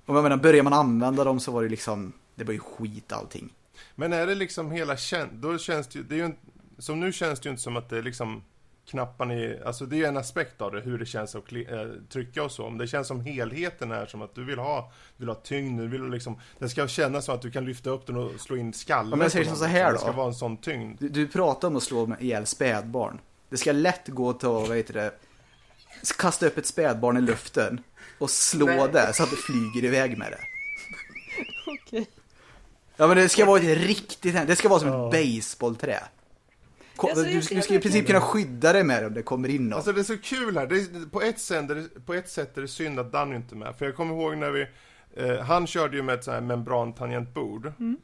Och 0.06 0.16
jag 0.16 0.22
menar, 0.22 0.36
börjar 0.36 0.62
man 0.62 0.72
använda 0.72 1.24
dem 1.24 1.40
så 1.40 1.52
var 1.52 1.62
det 1.62 1.68
liksom, 1.68 2.12
det 2.34 2.44
var 2.44 2.52
ju 2.52 2.58
skit 2.58 3.12
allting. 3.12 3.52
Men 3.94 4.12
är 4.12 4.26
det 4.26 4.34
liksom 4.34 4.70
hela 4.70 4.96
kän... 4.96 5.28
Då 5.40 5.58
känns 5.58 5.86
det 5.86 5.98
ju... 5.98 6.04
Det 6.04 6.14
är 6.14 6.16
ju 6.16 6.24
en... 6.24 6.36
Som 6.78 7.00
nu 7.00 7.12
känns 7.12 7.40
det 7.40 7.46
ju 7.46 7.50
inte 7.50 7.62
som 7.62 7.76
att 7.76 7.88
det 7.88 7.98
är 7.98 8.02
liksom 8.02 8.42
knapparna 8.90 9.34
i... 9.34 9.60
Alltså 9.64 9.86
det 9.86 10.02
är 10.04 10.08
en 10.08 10.16
aspekt 10.16 10.60
av 10.60 10.72
det, 10.72 10.80
hur 10.80 10.98
det 10.98 11.06
känns 11.06 11.34
att 11.34 11.52
äh, 11.52 11.58
trycka 12.08 12.42
och 12.42 12.52
så. 12.52 12.66
Om 12.66 12.78
det 12.78 12.86
känns 12.86 13.08
som 13.08 13.20
helheten 13.20 13.92
är 13.92 14.06
som 14.06 14.22
att 14.22 14.34
du 14.34 14.44
vill 14.44 14.58
ha, 14.58 14.92
vill 15.16 15.28
ha 15.28 15.34
tyngd, 15.34 15.80
du 15.80 15.88
vill 15.88 16.04
liksom... 16.10 16.40
Det 16.58 16.68
ska 16.68 16.88
kännas 16.88 17.24
som 17.24 17.34
att 17.34 17.42
du 17.42 17.50
kan 17.50 17.64
lyfta 17.64 17.90
upp 17.90 18.06
den 18.06 18.16
och 18.16 18.40
slå 18.40 18.56
in 18.56 18.72
skallen 18.72 19.12
Om 19.12 19.20
jag 19.20 19.32
säger 19.32 19.44
på 19.44 19.56
som 19.56 19.58
någon, 19.58 19.70
så 19.70 19.78
här 19.78 19.92
liksom. 19.92 20.06
Det 20.06 20.10
då. 20.10 20.12
ska 20.12 20.16
vara 20.16 20.28
en 20.28 20.34
sån 20.34 20.56
tyngd. 20.56 20.96
Du, 21.00 21.08
du 21.08 21.28
pratar 21.28 21.68
om 21.68 21.76
att 21.76 21.82
slå 21.82 22.06
med 22.06 22.22
ihjäl 22.22 22.46
spädbarn. 22.46 23.18
Det 23.48 23.56
ska 23.56 23.72
lätt 23.72 24.08
gå 24.08 24.30
att 24.30 24.40
ta, 24.40 24.60
vad 24.60 24.76
heter 24.76 24.94
det, 24.94 25.12
kasta 26.18 26.46
upp 26.46 26.58
ett 26.58 26.66
spädbarn 26.66 27.16
i 27.16 27.20
luften 27.20 27.80
och 28.18 28.30
slå 28.30 28.86
det 28.86 29.12
så 29.14 29.22
att 29.22 29.30
det 29.30 29.36
flyger 29.36 29.88
iväg 29.88 30.18
med 30.18 30.30
det. 30.30 30.38
Okej. 31.82 32.06
Ja 32.96 33.06
men 33.06 33.16
det 33.16 33.28
ska 33.28 33.44
vara 33.44 33.60
ett 33.60 33.78
riktigt, 33.78 34.46
det 34.46 34.56
ska 34.56 34.68
vara 34.68 34.80
som 34.80 34.88
Ja. 34.88 35.14
ett 35.16 35.40
baseballträ. 35.40 35.98
Ko- 36.96 37.08
Alltså, 37.08 37.24
du, 37.24 37.30
jag- 37.30 37.42
du 37.50 37.62
ska 37.62 37.74
i 37.74 37.78
princip 37.78 38.06
kunna 38.06 38.20
skydda 38.20 38.72
dig 38.72 38.84
med 38.84 39.02
det 39.02 39.06
om 39.06 39.14
det 39.14 39.22
kommer 39.22 39.48
in 39.48 39.62
någon. 39.68 39.72
Alltså 39.76 39.92
det 39.92 40.00
är 40.00 40.04
så 40.04 40.18
kul 40.18 40.56
här. 40.58 40.66
Det 40.66 40.76
är, 40.76 41.10
på, 41.10 41.22
ett 41.22 41.38
sätt, 41.38 41.70
är 41.70 41.74
det- 41.74 42.06
på 42.06 42.14
ett 42.14 42.28
sätt 42.28 42.56
är 42.56 42.60
det 42.62 42.68
synd 42.68 42.98
att 42.98 43.12
Danny 43.12 43.36
inte 43.36 43.54
är 43.54 43.56
med. 43.56 43.74
För 43.78 43.84
jag 43.86 43.96
kommer 43.96 44.14
ihåg 44.14 44.36
när 44.36 44.50
vi 44.50 44.66
eh, 45.16 45.38
han 45.38 45.66
körde 45.66 45.96
ju 45.96 46.02
med 46.02 46.14
ett 46.14 46.24
sånt 46.24 46.34
här 46.34 46.40
membrantangentbord. 46.40 47.72
Mm. 47.78 47.96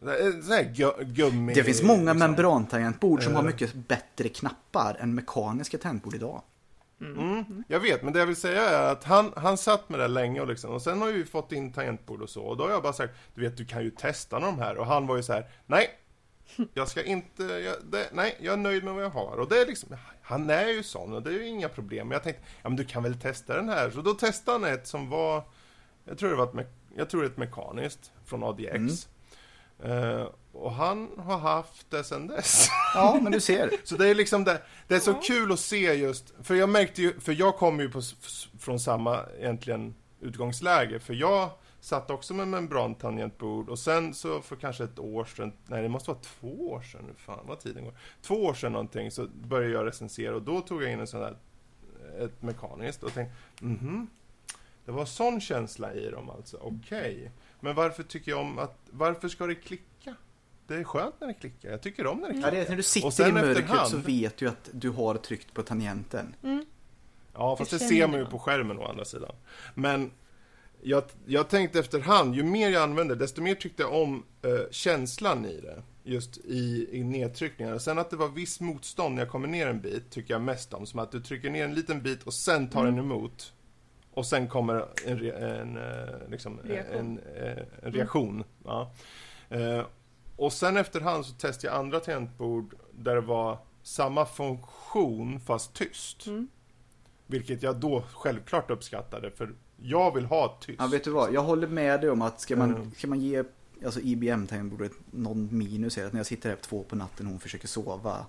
Sån 0.42 0.52
här 0.52 0.74
gu, 0.74 1.04
gummi... 1.04 1.54
det 1.54 1.64
finns 1.64 1.82
många 1.82 2.12
liksom. 2.12 2.18
membrantangentbord 2.18 3.22
som 3.22 3.34
har 3.34 3.42
Eh. 3.42 3.46
mycket 3.46 3.74
bättre 3.74 4.28
knappar 4.28 4.96
än 5.00 5.14
mekaniska 5.14 5.78
tangentbord 5.78 6.14
idag. 6.14 6.42
Mm, 7.00 7.64
jag 7.68 7.80
vet, 7.80 8.02
men 8.02 8.12
det 8.12 8.18
jag 8.18 8.26
vill 8.26 8.36
säga 8.36 8.62
är 8.70 8.92
att 8.92 9.04
han, 9.04 9.32
han 9.36 9.56
satt 9.58 9.88
med 9.88 10.00
det 10.00 10.08
länge 10.08 10.40
och 10.40 10.48
liksom, 10.48 10.70
och 10.70 10.82
sen 10.82 11.00
har 11.00 11.08
vi 11.08 11.24
fått 11.24 11.52
in 11.52 11.72
tangentbord 11.72 12.22
och 12.22 12.30
så, 12.30 12.42
och 12.42 12.56
då 12.56 12.64
har 12.64 12.70
jag 12.70 12.82
bara 12.82 12.92
sagt, 12.92 13.14
du 13.34 13.40
vet, 13.40 13.56
du 13.56 13.64
kan 13.64 13.82
ju 13.84 13.90
testa 13.90 14.40
de 14.40 14.58
här, 14.58 14.76
och 14.76 14.86
han 14.86 15.06
var 15.06 15.16
ju 15.16 15.22
så 15.22 15.32
här, 15.32 15.46
nej, 15.66 15.88
jag 16.74 16.88
ska 16.88 17.02
inte, 17.04 17.42
jag, 17.44 17.76
det, 17.90 18.08
nej, 18.12 18.36
jag 18.40 18.52
är 18.52 18.56
nöjd 18.56 18.84
med 18.84 18.94
vad 18.94 19.04
jag 19.04 19.10
har, 19.10 19.36
och 19.36 19.48
det 19.48 19.58
är 19.60 19.66
liksom, 19.66 19.96
han 20.22 20.50
är 20.50 20.68
ju 20.68 20.82
sån, 20.82 21.12
och 21.12 21.22
det 21.22 21.30
är 21.30 21.34
ju 21.34 21.46
inga 21.46 21.68
problem, 21.68 22.08
men 22.08 22.14
jag 22.14 22.22
tänkte, 22.22 22.42
ja 22.62 22.68
men 22.68 22.76
du 22.76 22.84
kan 22.84 23.02
väl 23.02 23.14
testa 23.20 23.56
den 23.56 23.68
här, 23.68 23.90
så 23.90 24.00
då 24.02 24.14
testade 24.14 24.58
han 24.66 24.74
ett 24.74 24.86
som 24.86 25.08
var, 25.10 25.42
jag 26.04 26.18
tror 26.18 26.30
det 26.30 26.36
var 26.36 26.44
ett, 26.44 26.52
me- 26.52 26.72
jag 26.96 27.10
tror 27.10 27.20
det 27.22 27.26
ett 27.26 27.36
mekaniskt, 27.36 28.12
från 28.24 28.42
ADX. 28.44 29.08
Eh, 29.82 30.26
och 30.52 30.72
han 30.72 31.08
har 31.18 31.38
haft 31.38 31.90
det 31.90 32.04
sen 32.04 32.26
dess. 32.26 32.68
Ja, 32.94 33.18
men 33.22 33.32
du 33.32 33.40
ser. 33.40 33.70
Så 33.84 33.96
det 33.96 34.08
är 34.08 34.14
liksom 34.14 34.44
det, 34.44 34.62
det 34.88 34.94
är 34.94 35.00
så 35.00 35.14
kul 35.14 35.52
att 35.52 35.60
se 35.60 35.94
just, 35.94 36.34
för 36.42 36.54
jag 36.54 36.68
märkte 36.68 37.02
ju, 37.02 37.20
för 37.20 37.32
jag 37.32 37.56
kommer 37.56 37.82
ju 37.82 37.90
på, 37.90 38.00
från 38.58 38.80
samma 38.80 39.24
egentligen 39.38 39.94
utgångsläge, 40.20 41.00
för 41.00 41.14
jag 41.14 41.50
satt 41.80 42.10
också 42.10 42.34
med 42.34 42.48
membrantangentbord 42.48 43.68
och 43.68 43.78
sen 43.78 44.14
så 44.14 44.40
för 44.42 44.56
kanske 44.56 44.84
ett 44.84 44.98
år 44.98 45.24
sedan, 45.24 45.52
nej 45.66 45.82
det 45.82 45.88
måste 45.88 46.10
vara 46.10 46.20
två 46.20 46.70
år 46.70 46.82
sedan 46.82 47.04
nu, 47.06 47.14
fan 47.16 47.46
vad 47.46 47.60
tiden 47.60 47.84
går. 47.84 47.94
Två 48.22 48.34
år 48.44 48.54
sedan 48.54 48.72
någonting 48.72 49.10
så 49.10 49.26
började 49.26 49.72
jag 49.74 49.86
recensera 49.86 50.34
och 50.34 50.42
då 50.42 50.60
tog 50.60 50.82
jag 50.82 50.92
in 50.92 51.00
en 51.00 51.06
sån 51.06 51.22
här, 51.22 51.36
ett 52.18 52.42
mekaniskt 52.42 53.02
och 53.02 53.12
tänkte, 53.12 53.34
mhm, 53.60 54.06
det 54.84 54.92
var 54.92 55.04
sån 55.04 55.40
känsla 55.40 55.92
i 55.94 56.10
dem 56.10 56.30
alltså, 56.30 56.56
okej. 56.62 57.30
Men 57.60 57.74
varför 57.74 58.02
tycker 58.02 58.30
jag 58.30 58.40
om 58.40 58.58
att, 58.58 58.78
varför 58.90 59.28
ska 59.28 59.46
det 59.46 59.54
klicka? 59.54 60.14
Det 60.66 60.74
är 60.74 60.84
skönt 60.84 61.14
när 61.20 61.28
det 61.28 61.34
klickar, 61.34 61.70
jag 61.70 61.82
tycker 61.82 62.06
om 62.06 62.18
när 62.18 62.26
det 62.28 62.32
klickar. 62.32 62.48
Ja, 62.48 62.54
det 62.54 62.60
är, 62.60 62.68
när 62.68 62.76
du 62.76 62.80
Och 62.80 62.84
sitter 62.84 63.10
sen 63.10 63.28
i 63.28 63.32
mörkret 63.32 63.56
efterhand- 63.58 63.88
så 63.90 63.96
vet 63.96 64.36
du 64.36 64.48
att 64.48 64.70
du 64.72 64.90
har 64.90 65.14
tryckt 65.14 65.54
på 65.54 65.62
tangenten. 65.62 66.34
Ja, 67.34 67.56
fast 67.56 67.70
det, 67.70 67.76
Det 67.78 67.84
ser 67.84 68.06
man 68.08 68.18
ju 68.20 68.26
på 68.26 68.38
skärmen 68.38 68.78
å 68.78 68.84
andra 68.86 69.04
sidan. 69.04 69.34
Men 69.74 70.10
jag, 70.82 71.02
jag 71.26 71.48
tänkte 71.48 71.78
efterhand, 71.78 72.34
ju 72.34 72.42
mer 72.42 72.70
jag 72.70 72.82
använde 72.82 73.14
desto 73.14 73.42
mer 73.42 73.54
tyckte 73.54 73.82
jag 73.82 74.02
om 74.02 74.24
eh, 74.42 74.70
känslan 74.70 75.46
i 75.46 75.60
det. 75.60 75.82
Just 76.04 76.36
i, 76.36 76.88
i 76.92 77.04
nedtryckningarna. 77.04 77.78
Sen 77.78 77.98
att 77.98 78.10
det 78.10 78.16
var 78.16 78.28
viss 78.28 78.60
motstånd 78.60 79.14
när 79.14 79.22
jag 79.22 79.30
kommer 79.30 79.48
ner 79.48 79.66
en 79.66 79.80
bit 79.80 80.10
tycker 80.10 80.34
jag 80.34 80.42
mest 80.42 80.74
om. 80.74 80.86
Som 80.86 80.98
att 80.98 81.12
du 81.12 81.20
trycker 81.20 81.50
ner 81.50 81.64
en 81.64 81.74
liten 81.74 82.02
bit 82.02 82.22
och 82.22 82.34
sen 82.34 82.68
tar 82.68 82.84
den 82.84 82.98
emot. 82.98 83.52
Och 84.10 84.26
sen 84.26 84.48
kommer 84.48 84.88
en, 85.06 85.30
en, 85.30 85.76
eh, 85.76 86.30
liksom, 86.30 86.60
Reaktion. 86.64 86.96
en, 86.96 87.18
eh, 87.18 87.64
en 87.82 87.92
reaktion. 87.92 88.44
Ja. 88.64 88.92
Eh, 89.48 89.82
och 90.36 90.52
sen 90.52 90.76
efterhand 90.76 91.26
så 91.26 91.32
testade 91.32 91.72
jag 91.72 91.80
andra 91.80 92.00
tangentbord 92.00 92.74
där 92.92 93.14
det 93.14 93.20
var 93.20 93.58
samma 93.82 94.26
funktion 94.26 95.40
fast 95.40 95.74
tyst. 95.74 96.26
Mm. 96.26 96.48
Vilket 97.26 97.62
jag 97.62 97.76
då 97.76 98.04
självklart 98.12 98.70
uppskattade, 98.70 99.30
för 99.30 99.54
jag 99.82 100.14
vill 100.14 100.24
ha 100.24 100.58
tyst. 100.60 100.78
Ja, 100.80 100.86
vet 100.86 101.04
du 101.04 101.10
vad? 101.10 101.32
Jag 101.32 101.42
håller 101.42 101.66
med 101.66 102.00
dig 102.00 102.10
om 102.10 102.22
att 102.22 102.40
ska 102.40 102.56
man, 102.56 102.74
Mm. 102.74 102.90
ska 102.96 103.06
man 103.06 103.20
ge 103.20 103.44
alltså 103.84 104.00
IBM-tangentbordet 104.00 104.92
någon 105.10 105.48
minus 105.58 105.98
är 105.98 106.06
att 106.06 106.12
när 106.12 106.20
jag 106.20 106.26
sitter 106.26 106.48
här 106.48 106.56
två 106.56 106.82
på 106.82 106.96
natten 106.96 107.26
och 107.26 107.32
hon 107.32 107.40
försöker 107.40 107.68
sova, 107.68 108.26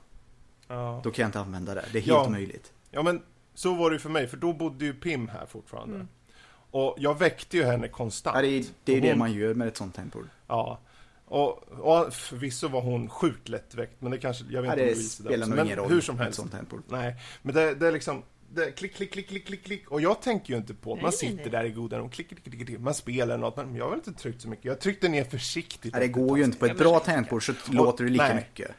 Ja. 0.68 1.02
då 1.04 1.12
kan 1.12 1.24
jag 1.24 1.28
inte 1.28 1.40
använda 1.40 1.74
det. 1.74 1.82
Det 1.92 1.98
är 1.98 2.02
helt 2.02 2.08
Ja. 2.08 2.26
omöjligt. 2.28 2.72
ja, 2.92 3.02
men 3.04 3.22
så 3.54 3.74
var 3.76 3.90
det 3.90 3.94
ju 3.96 4.00
för 4.00 4.10
mig, 4.10 4.28
för 4.28 4.38
då 4.38 4.54
bodde 4.54 4.86
ju 4.86 4.94
Pim 4.94 5.28
här 5.28 5.46
fortfarande. 5.46 5.96
Mm. 5.96 6.08
Och 6.72 6.96
jag 6.98 7.20
väckte 7.20 7.58
ju 7.58 7.64
henne 7.64 7.88
konstant. 7.88 8.36
Ja, 8.36 8.42
det 8.42 8.48
är, 8.48 8.66
det, 8.84 8.92
är 8.92 8.96
Och 8.96 9.02
det 9.02 9.10
hon- 9.10 9.20
man 9.20 9.34
gör 9.34 9.54
med 9.54 9.68
ett 9.68 9.78
sånt 9.78 9.96
tangentbord. 9.96 10.28
Ja. 10.48 10.80
Och, 11.26 11.64
och 11.70 12.14
förvisso 12.14 12.68
var 12.68 12.82
hon 12.82 13.10
sjukt 13.10 13.50
lättväckt, 13.50 14.02
men 14.02 14.12
det 14.12 14.18
kanske, 14.18 14.44
jag 14.50 14.62
vet 14.62 14.68
Ja, 14.68 14.74
inte 14.84 14.84
om 14.94 14.98
det 15.00 15.04
spelar 15.04 15.38
också. 15.48 15.50
nog 15.56 15.68
Men 15.68 15.76
roll 15.78 15.90
hur 15.92 16.02
som 16.02 16.20
helst. 16.20 16.42
Nej, 16.88 17.16
men 17.42 17.56
det, 17.56 17.76
det 17.76 17.88
är 17.88 17.92
liksom, 17.92 18.24
det, 18.54 18.72
klick, 18.72 18.96
klick, 18.96 19.12
klick, 19.12 19.28
klick, 19.28 19.46
klick, 19.46 19.64
klick. 19.64 19.92
Och 19.92 20.02
jag 20.02 20.22
tänker 20.22 20.54
ju 20.54 20.60
inte 20.60 20.74
på, 20.74 20.96
Nej, 20.96 21.04
man 21.04 21.10
nej, 21.10 21.18
sitter 21.18 21.36
nej. 21.36 21.50
där 21.50 21.64
i 21.64 21.70
godan 21.70 22.00
ro, 22.00 22.10
klick, 22.10 22.28
klick, 22.30 22.44
klick, 22.44 22.68
klick, 22.68 22.80
man 22.80 22.94
spelar 22.94 23.38
något, 23.38 23.56
men 23.56 23.76
jag 23.76 23.90
har 23.90 23.96
inte 23.96 24.14
tryckt 24.14 24.42
så 24.42 24.48
mycket. 24.48 24.66
Jag 24.66 24.80
tryckte 24.80 25.10
ner 25.10 25.24
försiktigt. 25.24 25.94
Ja, 25.94 26.00
det 26.00 26.08
går 26.08 26.38
ju 26.38 26.44
inte. 26.44 26.58
På 26.58 26.66
ett 26.66 26.78
bra 26.78 27.00
tangentbord 27.00 27.46
så 27.46 27.54
låter 27.72 28.04
det 28.04 28.10
lika 28.10 28.24
nej. 28.24 28.36
mycket. 28.36 28.72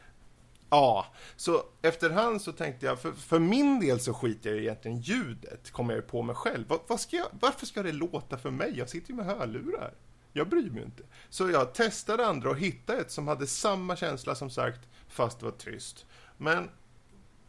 Ja, 0.70 1.06
så 1.36 1.62
efterhand 1.82 2.42
så 2.42 2.52
tänkte 2.52 2.86
jag, 2.86 3.00
för, 3.00 3.12
för 3.12 3.38
min 3.38 3.80
del 3.80 4.00
så 4.00 4.14
skiter 4.14 4.50
jag 4.50 4.58
egentligen 4.58 5.00
ljudet, 5.00 5.70
kommer 5.70 5.94
jag 5.94 6.06
på 6.06 6.22
mig 6.22 6.34
själv. 6.34 6.64
Vad, 6.68 6.80
vad 6.86 7.00
ska 7.00 7.16
jag, 7.16 7.26
varför 7.40 7.66
ska 7.66 7.82
det 7.82 7.92
låta 7.92 8.38
för 8.38 8.50
mig? 8.50 8.74
Jag 8.76 8.88
sitter 8.88 9.10
ju 9.10 9.16
med 9.16 9.26
hörlurar. 9.26 9.94
Jag 10.32 10.48
bryr 10.48 10.70
mig 10.70 10.82
inte. 10.82 11.02
Så 11.28 11.50
jag 11.50 11.74
testade 11.74 12.26
andra 12.26 12.50
och 12.50 12.58
hittade 12.58 13.00
ett 13.00 13.10
som 13.10 13.28
hade 13.28 13.46
samma 13.46 13.96
känsla 13.96 14.34
som 14.34 14.50
sagt, 14.50 14.88
fast 15.08 15.38
det 15.38 15.44
var 15.44 15.52
tyst. 15.52 16.06
Men 16.36 16.68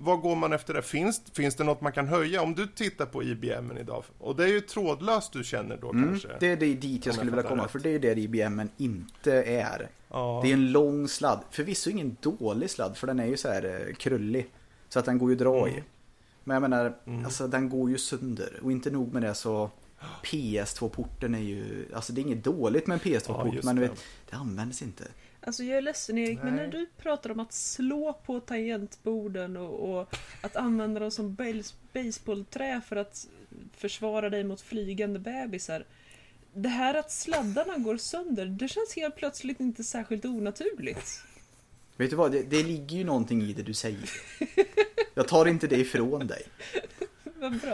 vad 0.04 0.22
går 0.22 0.36
man 0.36 0.54
efter 0.54 0.74
det? 0.74 0.82
Finns, 0.82 1.22
finns 1.34 1.56
det 1.56 1.64
något 1.64 1.82
man 1.82 1.92
kan 1.92 2.08
höja? 2.08 2.42
Om 2.42 2.56
du 2.56 2.68
tittar 2.68 3.06
på 3.06 3.24
IBM 3.24 3.78
idag, 3.78 4.04
och 4.20 4.36
det 4.36 4.44
är 4.44 4.48
ju 4.48 4.62
trådlöst 4.62 5.34
du 5.34 5.44
känner 5.44 5.78
då 5.78 5.90
Mm, 5.92 6.10
kanske? 6.10 6.28
det 6.40 6.48
är 6.48 6.58
det 6.58 6.74
dit 6.74 7.06
jag 7.06 7.16
skulle 7.16 7.32
vilja 7.32 7.44
komma. 7.50 7.64
rätt. 7.64 7.72
För 7.72 7.80
det 7.80 7.90
är 7.90 8.00
det 8.00 8.18
IBM 8.22 8.62
inte 8.78 9.34
är. 9.44 9.90
Ja. 10.10 10.40
Det 10.44 10.50
är 10.50 10.54
en 10.54 10.72
lång 10.72 11.08
sladd. 11.08 11.40
Förvisso 11.52 11.90
ingen 11.90 12.18
dålig 12.22 12.70
sladd 12.70 12.98
för 12.98 13.08
den 13.08 13.20
är 13.20 13.26
ju 13.26 13.38
så 13.38 13.48
här 13.50 13.86
eh, 13.88 13.94
krullig. 13.96 14.48
Så 14.90 15.00
att 15.00 15.06
den 15.06 15.18
går 15.18 15.30
ju 15.30 15.36
att 15.36 15.40
dra 15.40 15.68
i. 15.68 15.72
Mm. 15.72 15.84
Men 16.44 16.54
jag 16.56 16.62
menar, 16.62 16.94
Mm. 17.08 17.26
alltså 17.26 17.48
den 17.48 17.70
går 17.70 17.90
ju 17.90 17.98
sönder. 17.98 18.60
Och 18.64 18.72
inte 18.72 18.90
nog 18.92 19.14
med 19.14 19.22
det 19.22 19.34
så 19.36 19.70
PS2-porten 20.24 21.36
är 21.36 21.40
ju, 21.40 21.86
alltså 21.94 22.14
det 22.14 22.22
är 22.22 22.24
inget 22.24 22.44
dåligt 22.44 22.88
med 22.88 22.96
en 23.06 23.12
Ja, 23.12 23.20
PS2-port 23.20 23.54
just 23.54 23.66
men 23.66 23.76
du 23.76 23.82
det. 23.82 23.88
vet, 23.88 24.04
det 24.30 24.36
används 24.36 24.82
inte. 24.82 25.04
Alltså 25.44 25.64
jag 25.64 25.78
är 25.78 25.82
ledsen 25.82 26.18
Erik, 26.18 26.40
men 26.44 26.56
Nej. 26.56 26.66
när 26.66 26.72
du 26.72 26.86
pratar 26.98 27.30
om 27.32 27.40
att 27.40 27.54
slå 27.54 28.14
på 28.26 28.40
tangentborden 28.40 29.58
och, 29.58 30.00
och 30.00 30.16
att 30.42 30.56
använda 30.56 31.00
dem 31.00 31.12
som 31.12 31.36
base- 31.36 31.74
baseballträ 31.94 32.82
för 32.88 32.96
att 32.96 33.28
försvara 33.78 34.30
dig 34.30 34.44
mot 34.44 34.62
flygande 34.62 35.20
bebisar. 35.20 35.86
Det 36.54 36.70
här 36.70 36.94
att 36.94 37.12
sladdarna 37.12 37.78
går 37.78 37.98
sönder, 37.98 38.46
det 38.46 38.68
känns 38.68 38.96
helt 38.96 39.16
plötsligt 39.16 39.60
inte 39.60 39.84
särskilt 39.84 40.26
onaturligt. 40.26 41.24
Vet 41.98 42.10
du 42.10 42.16
vad, 42.16 42.32
det, 42.32 42.42
det 42.44 42.64
ligger 42.64 42.98
ju 42.98 43.04
någonting 43.04 43.42
i 43.42 43.54
det 43.54 43.64
du 43.64 43.74
säger. 43.74 44.10
Jag 45.14 45.28
tar 45.28 45.46
inte 45.46 45.68
det 45.68 45.76
ifrån 45.78 46.28
dig. 46.28 46.44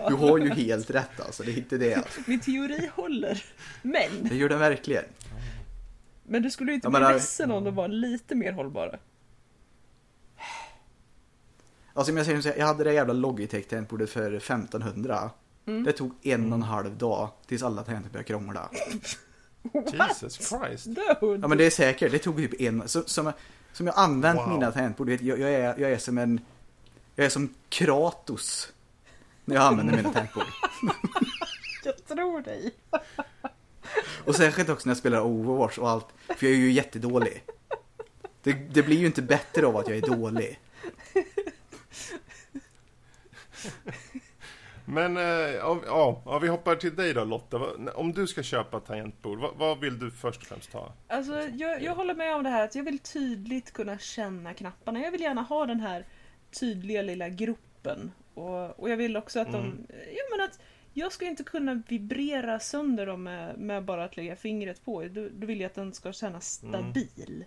Du 0.07 0.14
har 0.15 0.38
ju 0.38 0.49
helt 0.49 0.89
rätt 0.89 1.19
alltså, 1.19 1.44
det 1.44 1.52
är 1.52 1.57
inte 1.57 1.77
det. 1.77 2.03
Min 2.27 2.39
teori 2.39 2.89
håller. 2.95 3.45
Men, 3.81 4.10
Det 4.22 4.35
gör 4.35 4.49
den 4.49 4.60
verkligen. 4.60 5.03
Men 6.28 6.41
du 6.41 6.52
skulle 6.52 6.72
ju 6.72 6.76
inte 6.76 6.86
Jag 6.86 6.91
bli 6.91 6.99
menar- 6.99 7.14
ledsen 7.14 7.52
om 7.52 7.64
de 7.64 7.76
var 7.76 7.88
lite 7.88 8.36
mer 8.36 8.52
hållbara. 8.52 8.98
Alltså 11.94 12.12
om 12.12 12.18
jag 12.18 12.26
säger 12.26 12.41
så 12.41 12.49
här, 12.49 12.58
jag 12.58 12.66
hade 12.66 12.84
det 12.84 12.94
jävla 12.94 13.14
Logitech-tangentbordet 13.14 14.10
för 14.10 14.34
1500. 14.34 15.30
Mm. 15.66 15.84
Det 15.84 15.91
tog 15.91 16.12
en 16.24 16.48
och 16.54 16.58
en 16.58 16.64
halv 16.64 16.98
dag 16.98 17.30
tills 17.48 17.64
alla 17.64 17.84
tangenter 17.84 18.10
började 18.10 18.28
krångla. 18.28 18.70
Jesus 20.10 20.49
Christ. 20.49 20.86
Dude. 20.86 21.40
Ja 21.41 21.48
men 21.48 21.58
det 21.58 21.66
är 21.66 21.70
säkert, 21.70 22.12
det 22.12 22.20
tog 22.20 22.38
typ 22.38 22.62
en, 22.62 22.88
så, 22.88 23.04
som, 23.06 23.32
som 23.74 23.88
jag 23.88 23.98
använt 23.98 24.40
Wow. 24.40 24.49
mina 24.49 24.72
tangentbord, 24.72 25.10
jag, 25.10 25.22
jag, 25.40 25.54
är, 25.54 25.80
jag 25.80 25.91
är 25.91 25.98
som 25.98 26.18
en, 26.18 26.40
jag 27.16 27.26
är 27.26 27.30
som 27.30 27.54
Kratos. 27.70 28.74
När 29.45 29.56
jag 29.56 29.64
använder 29.64 29.95
mina 29.95 30.14
tangentbord. 30.14 30.44
Jag 31.84 32.06
tror 32.06 32.41
dig. 32.41 32.76
Och 34.28 34.36
särskilt 34.36 34.70
också 34.70 34.88
när 34.88 34.91
jag 34.91 34.98
spelar 34.98 35.22
Overwatch 35.22 35.78
och 35.78 35.90
allt, 35.90 36.08
för 36.28 36.45
jag 36.45 36.56
är 36.56 36.60
ju 36.60 36.72
jättedålig. 36.72 37.44
Det, 38.44 38.54
det 38.54 38.84
blir 38.84 38.98
ju 38.98 39.06
inte 39.06 39.22
bättre 39.22 39.66
av 39.66 39.78
att 39.78 39.88
jag 39.88 39.98
är 39.98 40.02
dålig. 40.02 40.60
Men, 44.86 45.18
eh, 45.18 45.24
ja, 45.24 45.80
ja, 46.26 46.40
vi 46.40 46.48
hoppar 46.48 46.76
till 46.76 46.95
dig 46.95 47.14
då 47.14 47.24
Lotta. 47.24 47.60
Om 47.95 48.14
du 48.14 48.28
ska 48.28 48.44
köpa 48.44 48.80
tangentbord, 48.80 49.40
vad, 49.40 49.56
vad 49.56 49.80
vill 49.80 49.99
du 49.99 50.12
först 50.12 50.41
och 50.41 50.48
främst 50.48 50.74
ha? 50.74 50.94
Alltså, 51.08 51.41
jag, 51.41 51.84
jag 51.84 51.95
håller 51.95 52.14
med 52.14 52.36
om 52.36 52.44
det 52.44 52.49
här 52.49 52.64
att 52.64 52.76
jag 52.76 52.84
vill 52.84 52.99
tydligt 52.99 53.74
kunna 53.74 53.98
känna 53.98 54.54
knapparna. 54.54 54.99
Jag 54.99 55.12
vill 55.12 55.22
gärna 55.22 55.41
ha 55.41 55.66
den 55.66 55.80
här 55.80 56.06
tydliga 56.60 57.02
lilla 57.02 57.30
gruppen. 57.30 58.12
Och, 58.34 58.80
och 58.80 58.90
jag 58.90 58.98
vill 58.98 59.18
också 59.18 59.40
att 59.40 59.52
de... 59.52 59.62
Mm. 59.62 59.88
Ja, 59.90 60.24
men 60.32 60.45
att 60.45 60.60
jag 60.98 61.11
ska 61.11 61.26
inte 61.26 61.44
kunna 61.44 61.74
vibrera 61.88 62.60
sönder 62.60 63.06
dem 63.06 63.24
med, 63.24 63.57
med 63.57 63.86
bara 63.86 64.03
att 64.03 64.18
lägga 64.18 64.36
fingret 64.36 64.86
på. 64.86 65.03
Då, 65.07 65.30
då 65.30 65.48
vill 65.48 65.60
jag 65.61 65.69
att 65.69 65.76
den 65.76 65.94
ska 65.94 66.14
kännas 66.14 66.49
stabil. 66.52 67.45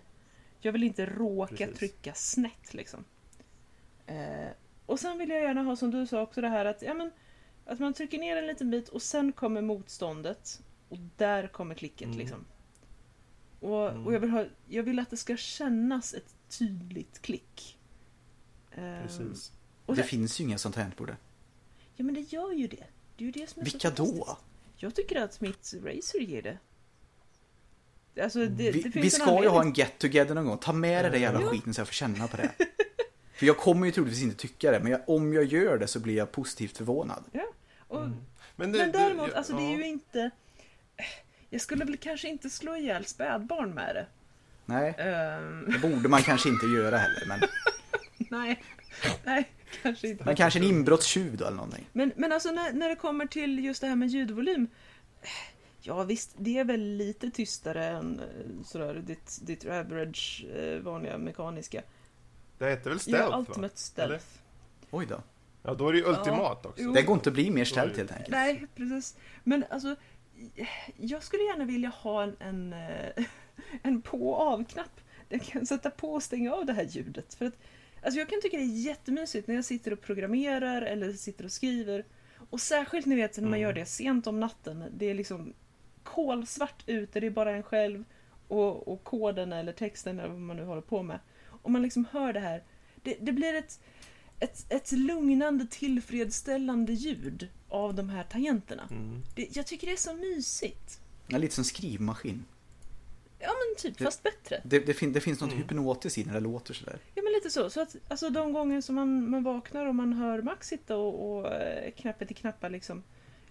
Jag 0.59 0.71
vill 0.71 0.83
inte 0.83 1.05
råka 1.05 1.55
Precis. 1.55 1.77
trycka 1.77 2.13
snett 2.13 2.73
liksom. 2.73 3.05
Eh, 4.05 4.47
och 4.85 4.99
sen 4.99 5.17
vill 5.17 5.29
jag 5.29 5.41
gärna 5.41 5.63
ha 5.63 5.75
som 5.75 5.91
du 5.91 6.07
sa 6.07 6.21
också 6.21 6.41
det 6.41 6.47
här 6.49 6.65
att, 6.65 6.81
ja, 6.81 6.93
men, 6.93 7.11
att 7.65 7.79
man 7.79 7.93
trycker 7.93 8.17
ner 8.19 8.37
en 8.37 8.47
liten 8.47 8.71
bit 8.71 8.89
och 8.89 9.01
sen 9.01 9.31
kommer 9.31 9.61
motståndet. 9.61 10.61
Och 10.89 10.97
där 11.17 11.47
kommer 11.47 11.75
klicket 11.75 12.05
Mm. 12.05 12.17
liksom. 12.17 12.45
Och, 13.59 13.89
Mm. 13.91 14.05
och 14.05 14.13
jag, 14.13 14.19
vill 14.19 14.29
ha, 14.29 14.45
jag 14.67 14.83
vill 14.83 14.99
att 14.99 15.09
det 15.09 15.17
ska 15.17 15.37
kännas 15.37 16.13
ett 16.13 16.35
tydligt 16.59 17.21
klick. 17.21 17.79
Ehm, 18.71 19.01
Precis. 19.03 19.51
Och 19.85 19.95
Det 19.95 20.01
det- 20.01 20.07
finns 20.07 20.39
ju 20.39 20.43
inga 20.43 20.57
som 20.57 20.71
tangentbord. 20.71 21.15
Ja 21.95 22.03
men 22.05 22.13
det 22.15 22.21
gör 22.21 22.51
ju 22.51 22.67
det. 22.67 22.85
Det 23.21 23.25
är 23.25 23.25
ju 23.25 23.31
det 23.31 23.49
som 23.49 23.59
är 23.61 23.63
Vilka 23.65 23.89
då? 23.89 24.37
Jag 24.77 24.95
tycker 24.95 25.21
att 25.21 25.33
Smiths 25.33 25.73
Racer 25.73 26.19
ger 26.19 26.41
det. 26.41 26.57
Alltså 28.23 28.39
det, 28.39 28.71
Vi, 28.71 28.81
det 28.81 28.91
finns 28.91 29.05
vi 29.05 29.09
ska 29.09 29.41
ju 29.43 29.47
ha 29.49 29.61
en 29.61 29.73
get 29.73 29.97
together 29.97 30.35
någon 30.35 30.45
gång. 30.45 30.57
Ta 30.57 30.73
med 30.73 31.03
dig 31.05 31.11
den 31.11 31.21
jävla 31.21 31.41
Ja. 31.41 31.47
skiten 31.49 31.73
så 31.73 31.81
jag 31.81 31.87
får 31.87 31.93
känna 31.93 32.27
på 32.27 32.37
det. 32.37 32.51
För 33.33 33.45
jag 33.45 33.57
kommer 33.57 33.85
ju 33.85 33.91
troligtvis 33.91 34.23
inte 34.23 34.35
tycka 34.35 34.71
det, 34.71 34.79
men 34.79 34.91
jag, 34.91 35.01
om 35.09 35.33
jag 35.33 35.43
gör 35.43 35.77
det 35.77 35.87
så 35.87 35.99
blir 35.99 36.15
jag 36.17 36.31
positivt 36.31 36.77
förvånad. 36.77 37.23
Ja. 37.31 37.45
Och, 37.87 38.01
Men, 38.01 38.25
Men 38.55 38.71
det- 38.71 38.85
däremot, 38.91 39.29
det- 39.29 39.37
alltså 39.37 39.53
det 39.53 39.63
är 39.63 39.77
ju 39.77 39.87
inte... 39.87 40.29
Jag 41.49 41.61
skulle 41.61 41.85
väl 41.85 41.97
kanske 41.97 42.27
inte 42.29 42.49
slå 42.49 42.75
ihjäl 42.75 43.05
spädbarn 43.05 43.73
med 43.73 43.95
det. 43.95 44.05
Nej, 44.65 44.95
Ehm, 44.97 45.65
det 45.71 45.79
borde 45.79 46.09
man 46.09 46.21
kanske 46.21 46.49
inte 46.49 46.65
göra 46.65 46.97
heller. 46.97 47.23
Men, 47.27 47.39
nej, 48.17 48.63
nej, 49.23 49.49
kanske 49.81 50.07
inte. 50.07 50.25
men 50.25 50.35
kanske 50.35 50.59
en 50.59 50.65
inbrottstjuv 50.65 51.37
då 51.37 51.45
eller 51.45 51.57
någonting. 51.57 51.87
Men, 51.93 52.11
men 52.15 52.31
alltså 52.31 52.51
när, 52.51 52.73
när 52.73 52.89
det 52.89 52.95
kommer 52.95 53.25
till 53.25 53.65
just 53.65 53.81
det 53.81 53.87
här 53.87 53.95
med 53.95 54.09
ljudvolym. 54.09 54.67
Ja 55.81 56.03
visst, 56.03 56.31
det 56.37 56.57
är 56.57 56.63
väl 56.63 56.81
lite 56.81 57.31
tystare 57.31 57.85
än 57.85 58.19
eh, 58.19 58.63
sådär 58.65 58.93
ditt, 58.93 59.39
ditt 59.41 59.65
average 59.65 60.45
eh, 60.55 60.79
vanliga 60.79 61.17
mekaniska. 61.17 61.81
Det 62.57 62.69
heter 62.69 62.89
väl 62.89 62.99
stealth 62.99 63.23
ja, 63.23 63.29
va? 63.29 63.45
ultimate 63.47 63.77
stealth. 63.77 64.25
Oj 64.91 65.05
då. 65.05 65.21
Ja, 65.63 65.73
då 65.73 65.87
är 65.87 65.93
det 65.93 65.99
ju 65.99 66.05
ultimat 66.05 66.65
också. 66.65 66.83
Jo. 66.83 66.91
Det 66.91 67.01
går 67.01 67.13
inte 67.13 67.29
att 67.29 67.33
bli 67.33 67.49
mer 67.49 67.65
ställt 67.65 67.97
helt 67.97 68.11
enkelt. 68.11 68.29
Nej, 68.29 68.67
precis. 68.75 69.17
Men 69.43 69.65
alltså, 69.69 69.95
jag 70.97 71.23
skulle 71.23 71.43
gärna 71.43 71.65
vilja 71.65 71.89
ha 71.89 72.23
en, 72.23 72.35
en, 72.39 72.73
eh, 72.73 73.25
en 73.83 74.01
på 74.01 74.31
och 74.31 74.53
av-knapp. 74.53 75.01
Jag 75.29 75.41
kan 75.41 75.65
sätta 75.65 75.89
på 75.89 76.13
och 76.13 76.23
stänga 76.23 76.53
av 76.53 76.65
det 76.65 76.73
här 76.73 76.83
ljudet. 76.83 77.33
För 77.33 77.45
att, 77.45 77.53
alltså 78.01 78.19
jag 78.19 78.29
kan 78.29 78.41
tycka 78.41 78.57
det 78.57 78.63
är 78.63 78.81
jättemysigt 78.85 79.47
när 79.47 79.55
jag 79.55 79.65
sitter 79.65 79.93
och 79.93 80.01
programmerar 80.01 80.81
eller 80.81 81.13
sitter 81.13 81.45
och 81.45 81.51
skriver. 81.51 82.05
Och 82.49 82.61
särskilt 82.61 83.05
ni 83.05 83.15
vet 83.15 83.37
när 83.37 83.43
man 83.43 83.47
Mm. 83.53 83.61
gör 83.61 83.73
det 83.73 83.85
sent 83.85 84.27
om 84.27 84.39
natten. 84.39 84.83
Det 84.97 85.05
är 85.05 85.13
liksom 85.13 85.53
kolsvart 86.03 86.83
ute, 86.85 87.19
det 87.19 87.27
är 87.27 87.31
bara 87.31 87.51
en 87.51 87.63
själv 87.63 88.03
och, 88.47 88.87
och 88.87 89.03
koden 89.03 89.53
eller 89.53 89.73
texten 89.73 90.19
eller 90.19 90.29
vad 90.29 90.39
man 90.39 90.57
nu 90.57 90.63
håller 90.65 90.81
på 90.81 91.03
med. 91.03 91.19
Och 91.45 91.71
man 91.71 91.81
liksom 91.81 92.05
hör 92.11 92.33
det 92.33 92.39
här. 92.39 92.63
Det, 93.03 93.17
det 93.21 93.31
blir 93.31 93.53
ett, 93.53 93.79
ett, 94.39 94.65
ett 94.73 94.91
lugnande, 94.91 95.67
tillfredsställande 95.71 96.93
ljud 96.93 97.47
av 97.69 97.93
de 97.95 98.09
här 98.09 98.23
tangenterna. 98.23 98.87
Mm. 98.91 99.21
Det, 99.35 99.55
jag 99.55 99.67
tycker 99.67 99.87
det 99.87 99.93
är 99.93 99.97
så 99.97 100.13
mysigt. 100.13 100.99
Ja, 101.27 101.37
lite 101.37 101.55
som 101.55 101.63
skrivmaskin. 101.63 102.45
Ja 103.41 103.49
men 103.49 103.75
typ, 103.77 103.97
Det- 103.97 104.03
fast 104.03 104.23
bättre. 104.23 104.61
Det, 104.63 104.79
det, 104.79 104.93
fin, 104.93 105.13
det 105.13 105.21
finns 105.21 105.41
något 105.41 105.51
Mm. 105.51 105.61
hypnotiskt 105.63 106.17
i 106.17 106.23
när 106.25 106.33
det 106.33 106.39
låter 106.39 106.73
sådär. 106.73 106.99
Ja 107.15 107.21
men 107.23 107.33
lite 107.33 107.49
så. 107.49 107.69
så 107.69 107.81
att, 107.81 107.95
alltså 108.07 108.29
de 108.29 108.53
gånger 108.53 108.81
som 108.81 108.95
man, 108.95 109.29
man 109.29 109.43
vaknar 109.43 109.85
och 109.85 109.95
man 109.95 110.13
hör 110.13 110.41
Max 110.41 110.67
sitta 110.67 110.97
och, 110.97 111.31
och 111.39 111.51
eh, 111.53 111.91
knappa 111.91 112.25
till 112.25 112.35
knappar 112.35 112.69
liksom. 112.69 113.03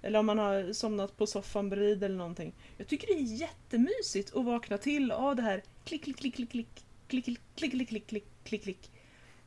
Eller 0.03 0.19
om 0.19 0.27
man 0.27 0.39
har 0.39 0.73
somnat 0.73 1.17
på 1.17 1.27
soffan 1.27 1.69
bredvid 1.71 2.05
eller 2.05 2.17
någonting. 2.17 2.53
Jag 2.77 2.87
tycker 2.87 3.07
det 3.07 3.13
är 3.21 3.41
jättemysigt 3.41 4.37
att 4.37 4.45
vakna 4.45 4.79
till 4.79 5.11
av 5.13 5.37
det 5.37 5.43
här 5.43 5.63
klick, 5.85 6.05
klick, 6.05 6.17
klick, 6.17 6.35
klick, 6.35 6.51
klick, 6.51 6.85
klick, 7.09 7.41
klick, 7.57 7.89
klick, 7.89 8.07
klick, 8.09 8.25
klick, 8.45 8.63
klick. 8.63 8.91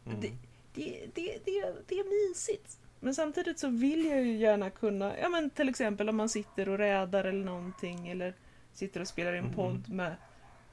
Mm. 0.06 0.20
Det, 0.22 0.32
det, 0.74 1.06
det, 1.14 1.38
det, 1.46 1.74
det 1.88 1.96
är 1.96 2.30
mysigt. 2.30 2.78
Men 3.00 3.16
samtidigt 3.16 3.60
så 3.60 3.68
vill 3.68 4.06
jag 4.06 4.24
ju 4.26 4.38
gärna 4.38 4.70
kunna, 4.70 5.20
ja 5.20 5.30
men 5.30 5.50
till 5.50 5.70
exempel 5.70 6.10
om 6.10 6.16
man 6.18 6.30
sitter 6.30 6.70
och 6.70 6.78
rädar 6.78 7.24
eller 7.24 7.46
någonting 7.46 8.08
eller 8.08 8.34
sitter 8.74 9.02
och 9.02 9.08
spelar 9.08 9.34
in 9.34 9.44
Mm. 9.44 9.54
podd 9.56 9.90
med 9.90 10.16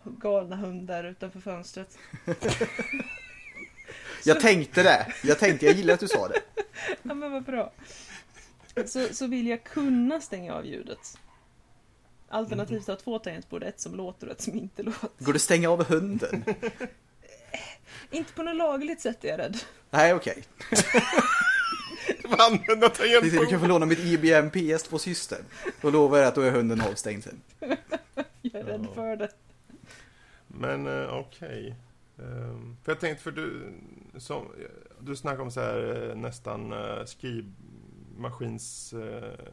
galna 0.04 0.56
hundar 0.56 1.04
utanför 1.04 1.40
fönstret. 1.40 1.98
Jag 4.24 4.40
tänkte 4.40 4.82
det. 4.82 5.12
Jag 5.22 5.38
tänkte, 5.38 5.66
jag 5.66 5.74
gillar 5.74 5.94
att 5.94 6.00
du 6.00 6.08
sa 6.08 6.28
det. 6.28 6.40
Ja 7.02 7.14
men 7.14 7.32
vad 7.32 7.44
bra. 7.44 7.72
Så, 8.86 9.06
så 9.14 9.26
vill 9.26 9.46
jag 9.46 9.64
kunna 9.64 10.20
stänga 10.20 10.54
av 10.54 10.66
ljudet. 10.66 11.18
Alternativt 12.28 12.86
ha 12.86 12.96
två 12.96 13.18
tangentbord, 13.18 13.62
ett 13.62 13.80
som 13.80 13.94
låter 13.94 14.26
och 14.26 14.32
ett 14.32 14.40
som 14.40 14.54
inte 14.54 14.82
låter. 14.82 15.08
Går 15.18 15.32
det 15.32 15.36
att 15.36 15.42
stänga 15.42 15.70
av 15.70 15.84
hunden? 15.84 16.44
Inte 18.10 18.32
på 18.32 18.42
något 18.42 18.56
lagligt 18.56 19.00
sätt 19.00 19.24
är 19.24 19.28
jag 19.28 19.38
rädd. 19.38 19.58
Nej, 19.90 20.14
okej. 20.14 20.44
Får 22.22 22.40
använda 22.40 22.86
Okay. 22.86 23.08
Du 23.08 23.20
kan 23.20 23.30
tangentbord. 23.30 23.60
få 23.60 23.66
låna 23.66 23.86
mitt 23.86 23.98
IBM 23.98 24.50
PS2 24.50 24.98
system. 24.98 25.44
Då 25.80 25.90
lovar 25.90 26.18
jag 26.18 26.26
att 26.26 26.34
då 26.34 26.40
är 26.40 26.50
hunden 26.50 26.80
avstängd 26.80 27.24
sen. 27.24 27.40
Jag 28.42 28.60
är 28.60 28.64
rädd 28.64 28.86
för 28.94 29.16
det. 29.16 29.28
Men 30.60 30.86
eh, 30.86 31.14
okej. 31.14 31.74
Ehm, 32.18 32.76
för 32.82 32.92
jag 32.92 33.00
tänkte, 33.00 33.22
för 33.22 33.30
du, 33.30 33.72
som, 34.18 34.46
du 35.00 35.16
snackade 35.16 35.42
om 35.42 35.50
så 35.50 35.60
här 35.60 36.08
eh, 36.10 36.16
nästan 36.16 36.72
uh, 36.72 37.04
skrivmaskins 37.04 38.94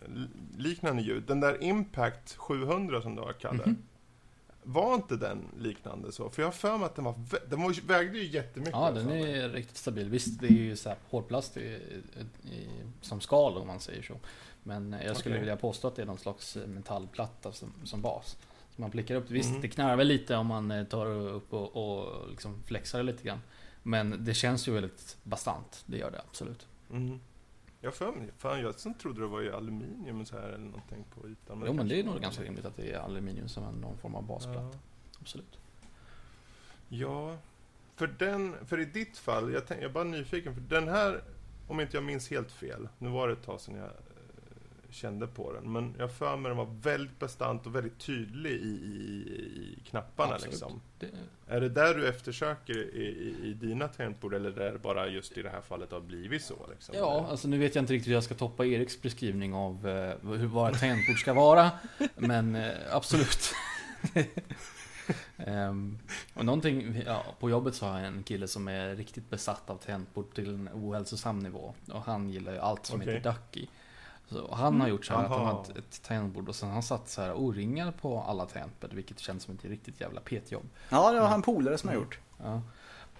li- 0.08 0.28
liknande 0.58 1.02
ljud. 1.02 1.24
Den 1.28 1.40
där 1.40 1.64
Impact 1.64 2.36
700 2.36 3.02
som 3.02 3.16
du 3.16 3.22
har 3.22 3.34
kallat. 3.34 3.66
Mhm. 3.66 3.78
Var 4.64 4.96
inte 4.96 5.16
den 5.16 5.46
liknande 5.60 6.12
så? 6.12 6.30
För 6.30 6.42
jag 6.42 6.48
har 6.48 6.54
för 6.54 6.78
mig 6.78 6.86
att 6.86 6.96
den 6.96 7.06
var, 7.06 7.16
den 7.50 7.62
var, 7.62 7.72
ju- 7.72 7.82
vägde 7.82 8.18
ju 8.18 8.26
jättemycket. 8.28 8.74
Ja, 8.74 8.92
den 8.92 9.10
är 9.12 9.50
riktigt 9.50 9.78
stabil. 9.78 10.10
Visst, 10.10 10.40
det 10.40 10.48
är 10.48 10.52
ju 10.52 10.76
så 10.76 10.90
här 10.90 10.98
hårdplast 11.10 11.58
i, 11.58 11.62
i, 12.44 12.68
som 13.02 13.22
skal 13.22 13.58
om 13.58 13.68
man 13.68 13.80
säger 13.80 14.02
så. 14.02 14.14
Men 14.64 14.96
jag 15.06 15.18
skulle 15.18 15.36
Okej. 15.36 15.40
vilja 15.40 15.56
påstå 15.56 15.88
att 15.88 15.96
det 15.96 16.02
är 16.02 16.06
någon 16.06 16.18
slags 16.18 16.58
metallplatta 16.68 17.52
som, 17.52 17.74
som 17.84 18.02
bas. 18.02 18.38
Man 18.80 18.90
blickar 18.90 19.16
upp. 19.16 19.30
Visst, 19.32 19.50
Mm. 19.50 19.62
det 19.62 19.68
knarrar 19.68 19.96
väl 19.96 20.08
lite 20.08 20.36
om 20.36 20.48
man 20.48 20.72
eh, 20.72 20.84
tar 20.84 21.06
upp 21.06 21.54
och, 21.54 21.76
och 22.00 22.30
liksom 22.30 22.64
flexar 22.64 22.98
det 23.00 23.04
lite 23.04 23.24
grann. 23.24 23.40
Men 23.84 24.24
det 24.26 24.34
känns 24.34 24.68
ju 24.68 24.72
väldigt 24.72 25.18
bastant. 25.24 25.84
Det 25.86 25.98
gör 25.98 26.12
det 26.12 26.22
absolut. 26.30 26.68
Mm. 26.92 27.20
Jag 27.82 27.94
för 27.96 28.12
mig, 28.12 28.30
fan 28.38 28.60
jag 28.62 28.80
som 28.80 28.94
trodde 28.94 29.22
det 29.22 29.28
var 29.28 29.42
ju 29.42 29.54
aluminium 29.56 30.26
så 30.26 30.36
här 30.40 30.48
eller 30.48 30.58
någonting 30.66 31.04
på 31.16 31.28
ytan. 31.28 31.64
jo, 31.68 31.74
men 31.74 31.88
det 31.88 32.00
är 32.00 32.04
nog 32.04 32.22
ganska 32.22 32.44
rimligt 32.44 32.66
att 32.66 32.76
det 32.78 32.92
är 32.92 33.00
aluminium 33.00 33.48
som 33.48 33.64
är 33.64 33.72
någon 33.72 33.98
form 33.98 34.16
av 34.16 34.24
basplatta. 34.28 34.78
Absolut. 35.22 35.58
Ja, 36.90 37.38
för 37.96 38.08
den, 38.08 38.56
för 38.66 38.80
i 38.80 38.86
ditt 38.86 39.18
fall, 39.18 39.54
jag, 39.54 39.68
tänk, 39.68 39.82
jag 39.82 39.90
är 39.90 39.94
bara 39.94 40.04
nyfiken, 40.04 40.54
för 40.54 40.62
den 40.62 40.88
här, 40.88 41.22
om 41.68 41.80
inte 41.80 41.98
jag 41.98 42.04
minns 42.04 42.30
helt 42.30 42.52
fel, 42.52 42.88
nu 42.98 43.10
var 43.10 43.28
det 43.28 43.34
ett 43.34 43.44
tag 43.46 43.62
sedan 43.62 43.76
jag 43.76 43.90
kände 44.98 45.28
på 45.28 45.54
den, 45.54 45.72
men 45.72 45.96
jag 46.00 46.12
för 46.12 46.38
mig 46.38 46.50
den 46.50 46.58
var 46.58 46.76
väldigt 46.82 47.20
bastant 47.20 47.66
och 47.66 47.76
väldigt 47.76 48.00
tydlig 48.00 48.52
i, 48.52 48.68
i, 48.68 49.00
i 49.78 49.84
knapparna 49.90 50.34
Absolut. 50.34 50.54
liksom. 50.54 50.82
Det, 51.00 51.08
Är 51.48 51.62
det 51.62 51.70
där 51.70 51.94
du 51.94 52.08
eftersöker 52.08 52.78
i, 52.78 53.04
i, 53.04 53.48
i 53.48 53.54
dina 53.54 53.88
tangentbord 53.88 54.34
eller 54.34 54.60
är 54.60 54.74
det 54.74 54.80
bara 54.80 55.08
just 55.08 55.38
i 55.38 55.42
det 55.42 55.50
här 55.50 55.62
fallet 55.62 55.92
har 55.92 56.00
blivit 56.00 56.44
så? 56.44 56.68
Liksom? 56.70 56.96
Ja, 56.98 57.28
alltså 57.30 57.48
nu 57.48 57.58
vet 57.58 57.76
jag 57.76 57.82
inte 57.82 57.94
riktigt 57.94 58.08
hur 58.08 58.14
jag 58.14 58.24
ska 58.24 58.36
toppa 58.36 58.66
Eriks 58.66 59.02
beskrivning 59.02 59.54
av 59.54 59.88
eh, 59.88 60.14
hur 60.38 60.48
vad 60.48 60.74
ett 60.74 60.80
tangentbord 60.80 61.20
ska 61.20 61.34
vara. 61.34 61.72
Men 62.16 62.56
eh, 62.56 62.72
absolut. 62.92 63.54
Ehm, 65.38 66.00
och 66.34 66.46
någonting, 66.46 67.04
ja, 67.06 67.24
på 67.40 67.50
jobbet 67.50 67.76
så 67.76 67.86
har 67.86 68.00
jag 68.00 68.08
en 68.08 68.24
kille 68.24 68.48
som 68.48 68.68
är 68.68 68.96
riktigt 68.96 69.30
besatt 69.30 69.70
av 69.70 69.78
tangentbord 69.78 70.36
till 70.36 70.54
en 70.54 70.70
ohälsosam 70.74 71.40
nivå. 71.40 71.74
Och 71.92 72.02
han 72.02 72.30
gillar 72.30 72.54
ju 72.54 72.60
allt 72.60 72.86
som 72.86 73.02
Okej. 73.02 73.14
heter 73.14 73.32
Ducky. 73.32 73.68
Så 74.30 74.56
han 74.56 74.82
har 74.82 74.88
gjort 74.88 75.06
så 75.06 75.14
här 75.14 75.24
att 75.24 75.30
han 75.30 75.42
Aha. 75.42 75.52
har 75.52 75.78
ett, 75.78 76.02
tangentbord 76.04 76.50
och 76.50 76.56
sen 76.56 76.68
har 76.70 76.74
han 76.74 76.84
satt 76.84 77.10
så 77.10 77.22
här 77.22 77.34
O-ringar 77.34 77.92
på 77.92 78.22
alla 78.22 78.46
tangentbord, 78.46 78.94
vilket 78.94 79.20
känns 79.20 79.44
som 79.44 79.56
ett 79.56 79.66
riktigt 79.66 80.02
jävla 80.02 80.22
petjobb. 80.22 80.70
Ja, 80.90 81.12
det 81.12 81.20
var 81.20 81.28
han 81.28 81.42
polare 81.42 81.78
som 81.78 81.90
har 81.90 81.96
gjort. 81.96 82.20
Ja. 82.38 82.62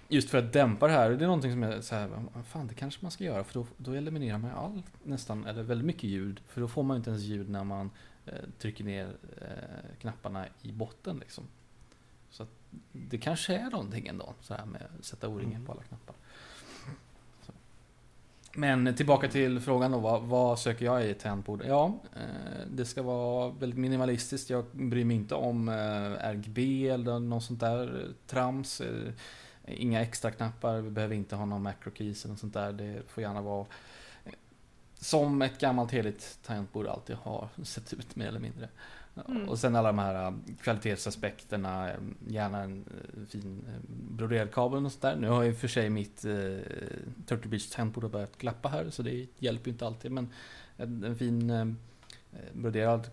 Just 0.08 0.30
för 0.30 0.38
att 0.38 0.52
dämpa 0.52 0.86
det 0.86 0.92
här, 0.92 1.10
det 1.10 1.24
är 1.24 1.26
någonting 1.26 1.52
som 1.52 1.62
jag 1.62 1.70
här, 1.70 2.10
fan 2.44 2.66
det 2.66 2.74
kanske 2.74 3.04
man 3.04 3.10
ska 3.10 3.24
göra 3.24 3.44
för 3.44 3.54
då, 3.54 3.66
då 3.76 3.92
eliminerar 3.92 4.38
man 4.38 4.50
ju 4.50 4.56
all, 4.56 4.82
nästan, 5.02 5.46
eller 5.46 5.62
väldigt 5.62 5.86
mycket 5.86 6.04
ljud. 6.04 6.40
För 6.48 6.60
då 6.60 6.68
får 6.68 6.82
man 6.82 6.94
ju 6.94 6.98
inte 6.98 7.10
ens 7.10 7.22
ljud 7.22 7.48
när 7.48 7.64
man 7.64 7.90
eh, 8.26 8.32
trycker 8.58 8.84
ner 8.84 9.16
eh, 9.40 9.98
knapparna 10.00 10.46
i 10.62 10.72
botten 10.72 11.18
liksom. 11.18 11.44
Så 12.30 12.42
att 12.42 12.48
det 12.92 13.18
kanske 13.18 13.56
är 13.56 13.70
någonting 13.70 14.06
ändå, 14.06 14.34
så 14.40 14.54
här 14.54 14.66
med 14.66 14.82
att 14.98 15.04
sätta 15.04 15.28
O-ringar 15.28 15.54
Mm. 15.54 15.66
på 15.66 15.72
alla 15.72 15.82
knappar. 15.82 16.14
Men 18.54 18.94
tillbaka 18.94 19.28
till 19.28 19.60
frågan 19.60 19.92
då, 19.92 19.98
vad, 19.98 20.22
vad 20.22 20.58
söker 20.58 20.84
jag 20.84 21.04
i 21.04 21.10
ett 21.10 21.20
tangentbord? 21.20 21.62
Ja, 21.66 21.94
eh, 22.16 22.66
det 22.70 22.84
ska 22.84 23.02
vara 23.02 23.50
väldigt 23.50 23.78
minimalistiskt. 23.78 24.50
Jag 24.50 24.64
bryr 24.72 25.04
mig 25.04 25.16
inte 25.16 25.34
om 25.34 25.68
eh, 25.68 26.28
RGB 26.30 26.88
eller 26.88 27.18
något 27.18 27.44
sånt 27.44 27.60
där 27.60 28.08
trams. 28.26 28.80
Eh, 28.80 29.12
inga 29.66 30.02
extra 30.02 30.30
knappar, 30.30 30.80
vi 30.80 30.90
behöver 30.90 31.14
inte 31.14 31.36
ha 31.36 31.44
någon 31.44 31.62
macro 31.62 31.90
keys 31.94 32.24
eller 32.24 32.32
något 32.32 32.40
sånt 32.40 32.54
där. 32.54 32.72
Det 32.72 33.02
får 33.08 33.22
gärna 33.22 33.42
vara 33.42 33.66
eh, 34.24 34.32
som 34.94 35.42
ett 35.42 35.60
gammalt 35.60 35.90
heligt 35.90 36.38
tangentbord 36.46 36.86
alltid 36.86 37.16
har 37.16 37.48
sett 37.62 37.92
ut 37.92 38.16
mer 38.16 38.26
eller 38.26 38.40
mindre. 38.40 38.68
Mm. 39.28 39.48
Och 39.48 39.58
sen 39.58 39.76
alla 39.76 39.88
de 39.88 39.98
här 39.98 40.24
eh, 40.26 40.34
kvalitetsaspekterna, 40.62 41.90
eh, 41.90 41.96
gärna 42.28 42.62
en 42.62 42.84
eh, 43.16 43.26
fin 43.28 43.64
broderad 44.10 44.52
kabel 44.52 44.84
och 44.84 44.92
sånt 44.92 45.02
där. 45.02 45.16
Nu 45.16 45.28
har 45.28 45.42
ju 45.42 45.54
för 45.54 45.68
sig 45.68 45.90
mitt 45.90 46.24
eh, 46.24 46.32
Turtle 47.26 47.50
Beach 47.50 47.70
tangentbord 47.70 48.10
börjat 48.10 48.38
klappa 48.38 48.68
här 48.68 48.90
så 48.90 49.02
det 49.02 49.26
hjälper 49.38 49.66
ju 49.66 49.72
inte 49.72 49.86
alltid 49.86 50.12
men 50.12 50.28
en, 50.76 51.04
en 51.04 51.16
fin 51.16 51.50
eh, 51.50 51.66
broderad 52.52 53.08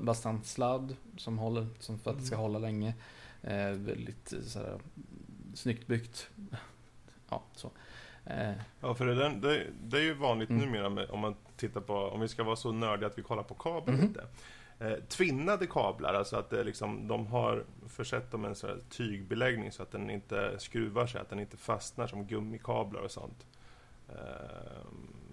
bastant 0.00 0.46
sladd 0.46 0.96
som 1.16 1.38
håller, 1.38 1.66
som 1.78 1.98
för 1.98 2.10
att 2.10 2.18
det 2.18 2.24
ska 2.24 2.34
Mm. 2.36 2.42
hålla 2.42 2.58
länge. 2.58 2.94
Eh, 3.42 3.70
väldigt 3.70 4.34
såhär, 4.46 4.78
snyggt 5.54 5.86
byggt. 5.86 6.30
Ja, 7.28 7.42
så. 7.54 7.70
Eh, 8.26 8.52
Ja, 8.80 8.94
för 8.94 9.06
det, 9.06 9.14
det, 9.28 9.66
det 9.84 9.96
är 9.98 10.02
ju 10.02 10.14
vanligt 10.14 10.50
Mm. 10.50 10.64
numera 10.64 10.88
med, 10.88 11.10
om 11.10 11.20
man 11.20 11.34
tittar 11.56 11.80
på, 11.80 11.94
om 11.94 12.20
vi 12.20 12.28
ska 12.28 12.44
vara 12.44 12.56
så 12.56 12.72
nördiga 12.72 13.06
att 13.06 13.18
vi 13.18 13.22
kollar 13.22 13.42
på 13.42 13.54
kablar 13.54 13.94
Mhm. 13.94 14.06
lite. 14.08 14.24
Eh, 14.80 14.94
tvinnade 15.08 15.66
kablar, 15.66 16.14
alltså 16.14 16.36
att 16.36 16.50
det 16.50 16.64
liksom, 16.64 17.08
de 17.08 17.26
har 17.26 17.64
försett 17.88 18.30
dem 18.30 18.40
med 18.40 18.48
en 18.48 18.54
sån 18.54 18.70
här 18.70 18.78
tygbeläggning 18.90 19.72
så 19.72 19.82
att 19.82 19.90
den 19.92 20.10
inte 20.10 20.54
skruvar 20.58 21.06
sig, 21.06 21.20
att 21.20 21.28
den 21.30 21.40
inte 21.40 21.56
fastnar 21.56 22.06
som 22.06 22.24
gummikablar 22.26 23.00
och 23.00 23.10
sånt. 23.10 23.46
Eh, 24.08 24.14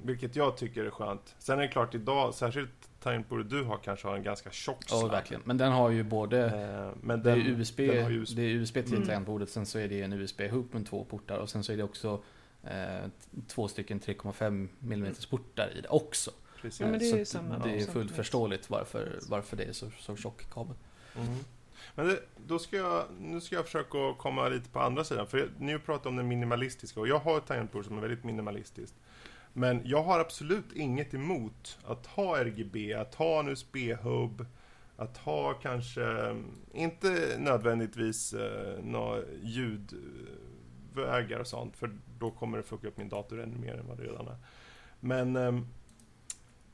vilket 0.03 0.35
jag 0.35 0.57
tycker 0.57 0.85
är 0.85 0.89
skönt. 0.89 1.35
Sen 1.39 1.57
är 1.57 1.61
det 1.61 1.67
klart 1.67 1.95
idag, 1.95 2.33
särskilt 2.33 2.89
tangentbordet 2.99 3.49
du 3.49 3.63
har 3.63 3.77
kanske 3.77 4.07
har 4.07 4.15
en 4.15 4.23
ganska 4.23 4.51
tjock 4.51 4.83
ja, 4.89 4.97
sladd. 4.99 5.11
verkligen. 5.11 5.41
Men 5.45 5.57
den 5.57 5.71
har 5.71 5.89
ju 5.89 6.03
både 6.03 6.45
Eh, 6.45 6.91
men 7.01 7.23
Det 7.23 7.31
är 7.31 7.35
den, 7.35 7.47
USB, 7.47 7.77
den 7.87 8.11
USB. 8.11 8.35
det 8.35 8.41
är 8.41 8.49
USB 8.49 8.73
till 8.73 8.93
Mm. 8.93 9.05
tangentbordet, 9.07 9.49
sen 9.49 9.65
så 9.65 9.79
är 9.79 9.87
det 9.87 10.01
en 10.01 10.13
USB-hub 10.13 10.65
med 10.73 10.85
två 10.87 11.03
portar 11.03 11.37
och 11.37 11.49
sen 11.49 11.63
så 11.63 11.73
är 11.73 11.77
det 11.77 11.83
också 11.83 12.21
eh, 12.63 13.05
två 13.47 13.67
stycken 13.67 13.99
3,5 13.99 14.67
mm 14.83 15.13
portar 15.29 15.69
i 15.77 15.81
det 15.81 15.87
också. 15.89 16.31
Precis. 16.61 16.79
Ja, 16.79 16.87
men 16.87 16.99
det 16.99 17.05
är 17.05 17.09
Så 17.09 17.15
ju 17.15 17.21
att 17.21 17.27
samma- 17.27 17.57
det 17.57 17.71
är 17.71 17.85
fullt 17.85 18.11
förståeligt 18.11 18.69
varför, 18.69 19.19
varför 19.29 19.57
det 19.57 19.63
är 19.63 19.73
så, 19.73 19.91
så 19.99 20.15
tjock 20.15 20.49
kabel. 20.53 20.75
Mm. 21.15 21.35
Men 21.95 22.07
det, 22.07 22.19
då 22.47 22.59
ska 22.59 22.77
jag, 22.77 23.03
nu 23.19 23.41
ska 23.41 23.55
jag 23.55 23.65
försöka 23.65 24.13
komma 24.17 24.49
lite 24.49 24.69
på 24.69 24.79
andra 24.79 25.03
sidan. 25.03 25.27
För 25.27 25.49
ni 25.59 25.79
pratar 25.79 26.09
om 26.09 26.15
det 26.15 26.23
minimalistiska 26.23 26.99
och 26.99 27.07
jag 27.07 27.19
har 27.19 27.37
ett 27.37 27.45
tangentbord 27.45 27.85
som 27.85 27.97
är 27.97 28.01
väldigt 28.01 28.23
minimalistiskt. 28.23 28.95
Men 29.53 29.81
jag 29.85 30.03
har 30.03 30.19
absolut 30.19 30.73
inget 30.75 31.13
emot 31.13 31.79
att 31.85 32.05
ha 32.05 32.37
RGB, 32.37 32.93
att 32.93 33.15
ha 33.15 33.39
en 33.39 33.47
USB-hub, 33.47 34.45
att 34.97 35.17
ha 35.17 35.53
kanske, 35.53 36.35
inte 36.73 37.35
nödvändigtvis 37.39 38.33
eh, 38.33 38.83
några 38.83 39.21
ljudvägar 39.43 41.39
och 41.39 41.47
sånt, 41.47 41.77
för 41.77 41.97
då 42.19 42.31
kommer 42.31 42.57
det 42.57 42.63
fucka 42.63 42.87
upp 42.87 42.97
min 42.97 43.09
dator 43.09 43.41
ännu 43.41 43.57
mer 43.57 43.73
än 43.73 43.87
vad 43.87 43.97
det 43.97 44.03
redan 44.03 44.27
är. 44.27 44.37
Men 44.99 45.35
ehm, 45.35 45.67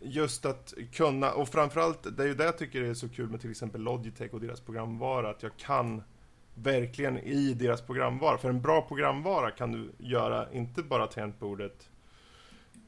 just 0.04 0.46
att 0.46 0.74
kunna, 0.92 1.32
och 1.32 1.50
framförallt, 1.50 2.18
det 2.18 2.24
är 2.24 2.28
ju 2.28 2.34
det 2.34 2.44
jag 2.44 2.58
tycker 2.58 2.82
är 2.82 2.94
så 2.94 3.10
kul 3.10 3.30
med 3.30 3.42
till 3.42 3.52
exempel 3.52 3.82
Logitech 3.82 4.34
och 4.34 4.42
deras 4.42 4.62
programvara, 4.62 5.30
att 5.30 5.44
jag 5.44 5.58
kan 5.58 6.04
verkligen 6.56 7.18
i 7.18 7.54
deras 7.54 7.82
programvara, 7.82 8.38
för 8.38 8.50
en 8.50 8.62
bra 8.62 8.82
programvara 8.82 9.52
kan 9.52 9.72
du 9.72 9.92
göra 9.98 10.52
inte 10.52 10.84
bara 10.84 11.08
tangentbordet 11.08 11.90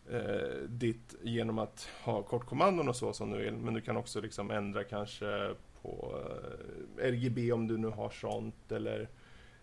eh, 0.09 0.69
ditt 0.69 1.15
genom 1.21 1.59
att 1.59 1.89
ha 2.03 2.23
kortkommandon 2.23 2.89
och 2.89 2.95
så 2.95 3.13
som 3.13 3.31
du 3.31 3.37
vill, 3.37 3.53
men 3.53 3.73
du 3.73 3.81
kan 3.81 3.97
också 3.97 4.21
liksom 4.21 4.51
ändra 4.51 4.83
kanske 4.83 5.55
på 5.81 6.21
eh, 6.97 7.07
RGB 7.07 7.51
om 7.51 7.67
du 7.67 7.77
nu 7.77 7.87
har 7.87 8.09
sånt, 8.09 8.71
eller 8.71 9.09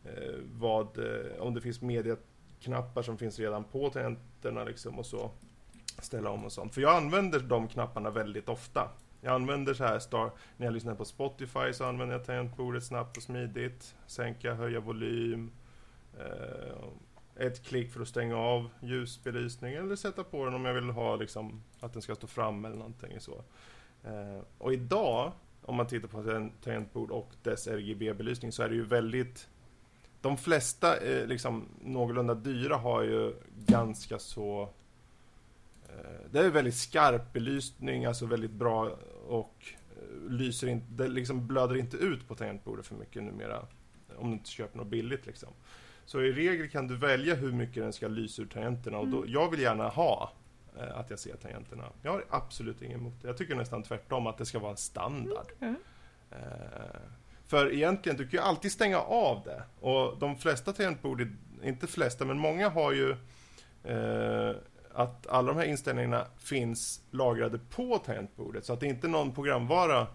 eh, 0.04 0.34
vad, 0.52 0.98
eh, 0.98 1.40
om 1.40 1.54
det 1.54 1.60
finns 1.60 1.80
mediaknappar 1.80 3.02
som 3.02 3.18
finns 3.18 3.38
redan 3.38 3.64
på 3.64 3.90
tangenterna 3.90 4.64
liksom 4.64 4.98
och 4.98 5.06
så 5.06 5.30
ställa 5.98 6.30
om 6.30 6.44
och 6.44 6.52
sånt. 6.52 6.74
För 6.74 6.80
jag 6.80 6.96
använder 6.96 7.40
de 7.40 7.68
knapparna 7.68 8.10
väldigt 8.10 8.48
ofta. 8.48 8.88
Jag 9.20 9.34
använder 9.34 9.74
så 9.74 9.84
här, 9.84 9.98
star, 9.98 10.30
när 10.56 10.66
jag 10.66 10.74
lyssnar 10.74 10.94
på 10.94 11.04
Spotify 11.04 11.72
så 11.72 11.84
använder 11.84 12.16
jag 12.16 12.24
tangentbordet 12.24 12.84
snabbt 12.84 13.16
och 13.16 13.22
smidigt. 13.22 13.94
Sänka, 14.06 14.54
höja 14.54 14.80
volym. 14.80 15.50
Eh, 16.18 17.46
ett 17.46 17.64
klick 17.64 17.92
för 17.92 18.00
att 18.00 18.08
stänga 18.08 18.36
av 18.36 18.68
ljusbelysning 18.80 19.74
eller 19.74 19.96
sätta 19.96 20.24
på 20.24 20.44
den 20.44 20.54
om 20.54 20.64
jag 20.64 20.74
vill 20.74 20.90
ha 20.90 21.16
liksom, 21.16 21.62
att 21.80 21.92
den 21.92 22.02
ska 22.02 22.14
stå 22.14 22.26
fram 22.26 22.64
eller 22.64 22.76
någonting 22.76 23.20
så. 23.20 23.44
Eh, 24.04 24.40
och 24.58 24.72
idag, 24.72 25.32
om 25.62 25.76
man 25.76 25.86
tittar 25.86 26.08
på 26.08 26.50
tangentbord 26.64 27.10
och 27.10 27.30
dess 27.42 27.66
RGB-belysning 27.66 28.52
så 28.52 28.62
är 28.62 28.68
det 28.68 28.74
ju 28.74 28.84
väldigt 28.84 29.48
de 30.20 30.36
flesta 30.36 30.96
eh, 30.96 31.26
liksom, 31.26 31.68
någorlunda 31.80 32.34
dyra 32.34 32.76
har 32.76 33.02
ju 33.02 33.34
ganska 33.66 34.18
så 34.18 34.68
det 36.30 36.38
är 36.38 36.50
väldigt 36.50 36.74
skarp 36.74 37.32
belysning, 37.32 38.04
alltså 38.04 38.26
väldigt 38.26 38.50
bra 38.50 38.90
och 39.26 39.64
eh, 39.96 40.30
lyser 40.30 40.66
inte, 40.66 40.86
det 40.88 41.08
liksom 41.08 41.46
blöder 41.46 41.76
inte 41.76 41.96
ut 41.96 42.28
på 42.28 42.34
tangentbordet 42.34 42.86
för 42.86 42.94
mycket 42.94 43.22
numera. 43.22 43.66
Om 44.16 44.30
du 44.30 44.32
inte 44.32 44.50
köper 44.50 44.78
något 44.78 44.86
billigt 44.86 45.26
liksom. 45.26 45.48
Så 46.04 46.22
i 46.22 46.32
regel 46.32 46.70
kan 46.70 46.86
du 46.86 46.96
välja 46.96 47.34
hur 47.34 47.52
mycket 47.52 47.82
den 47.82 47.92
ska 47.92 48.08
lysa 48.08 48.42
ur 48.42 48.46
tangenterna 48.46 48.98
och 48.98 49.08
då, 49.08 49.24
jag 49.26 49.50
vill 49.50 49.60
gärna 49.60 49.88
ha 49.88 50.32
eh, 50.78 50.98
att 50.98 51.10
jag 51.10 51.18
ser 51.18 51.36
tangenterna. 51.36 51.84
Jag 52.02 52.12
har 52.12 52.24
absolut 52.30 52.82
inget 52.82 52.98
emot 52.98 53.22
det. 53.22 53.28
Jag 53.28 53.36
tycker 53.36 53.54
nästan 53.54 53.82
tvärtom 53.82 54.26
att 54.26 54.38
det 54.38 54.46
ska 54.46 54.58
vara 54.58 54.70
en 54.70 54.76
standard. 54.76 55.46
Ja. 55.58 55.74
Eh, 56.30 57.00
för 57.46 57.72
egentligen, 57.72 58.18
du 58.18 58.24
kan 58.24 58.32
ju 58.32 58.38
alltid 58.38 58.72
stänga 58.72 58.98
av 59.00 59.42
det. 59.44 59.62
Och 59.80 60.18
de 60.18 60.36
flesta 60.36 60.72
tangentbord, 60.72 61.28
inte 61.62 61.86
flesta, 61.86 62.24
men 62.24 62.38
många 62.38 62.68
har 62.68 62.92
ju 62.92 63.10
eh, 63.84 64.56
att 64.94 65.26
alla 65.26 65.52
de 65.52 65.58
här 65.58 65.66
inställningarna 65.66 66.26
finns 66.38 67.02
lagrade 67.10 67.58
på 67.58 67.98
tangentbordet. 67.98 68.64
Så 68.64 68.72
att 68.72 68.80
det 68.80 68.86
inte 68.86 69.06
är 69.06 69.10
någon 69.10 69.34
programvara 69.34 70.06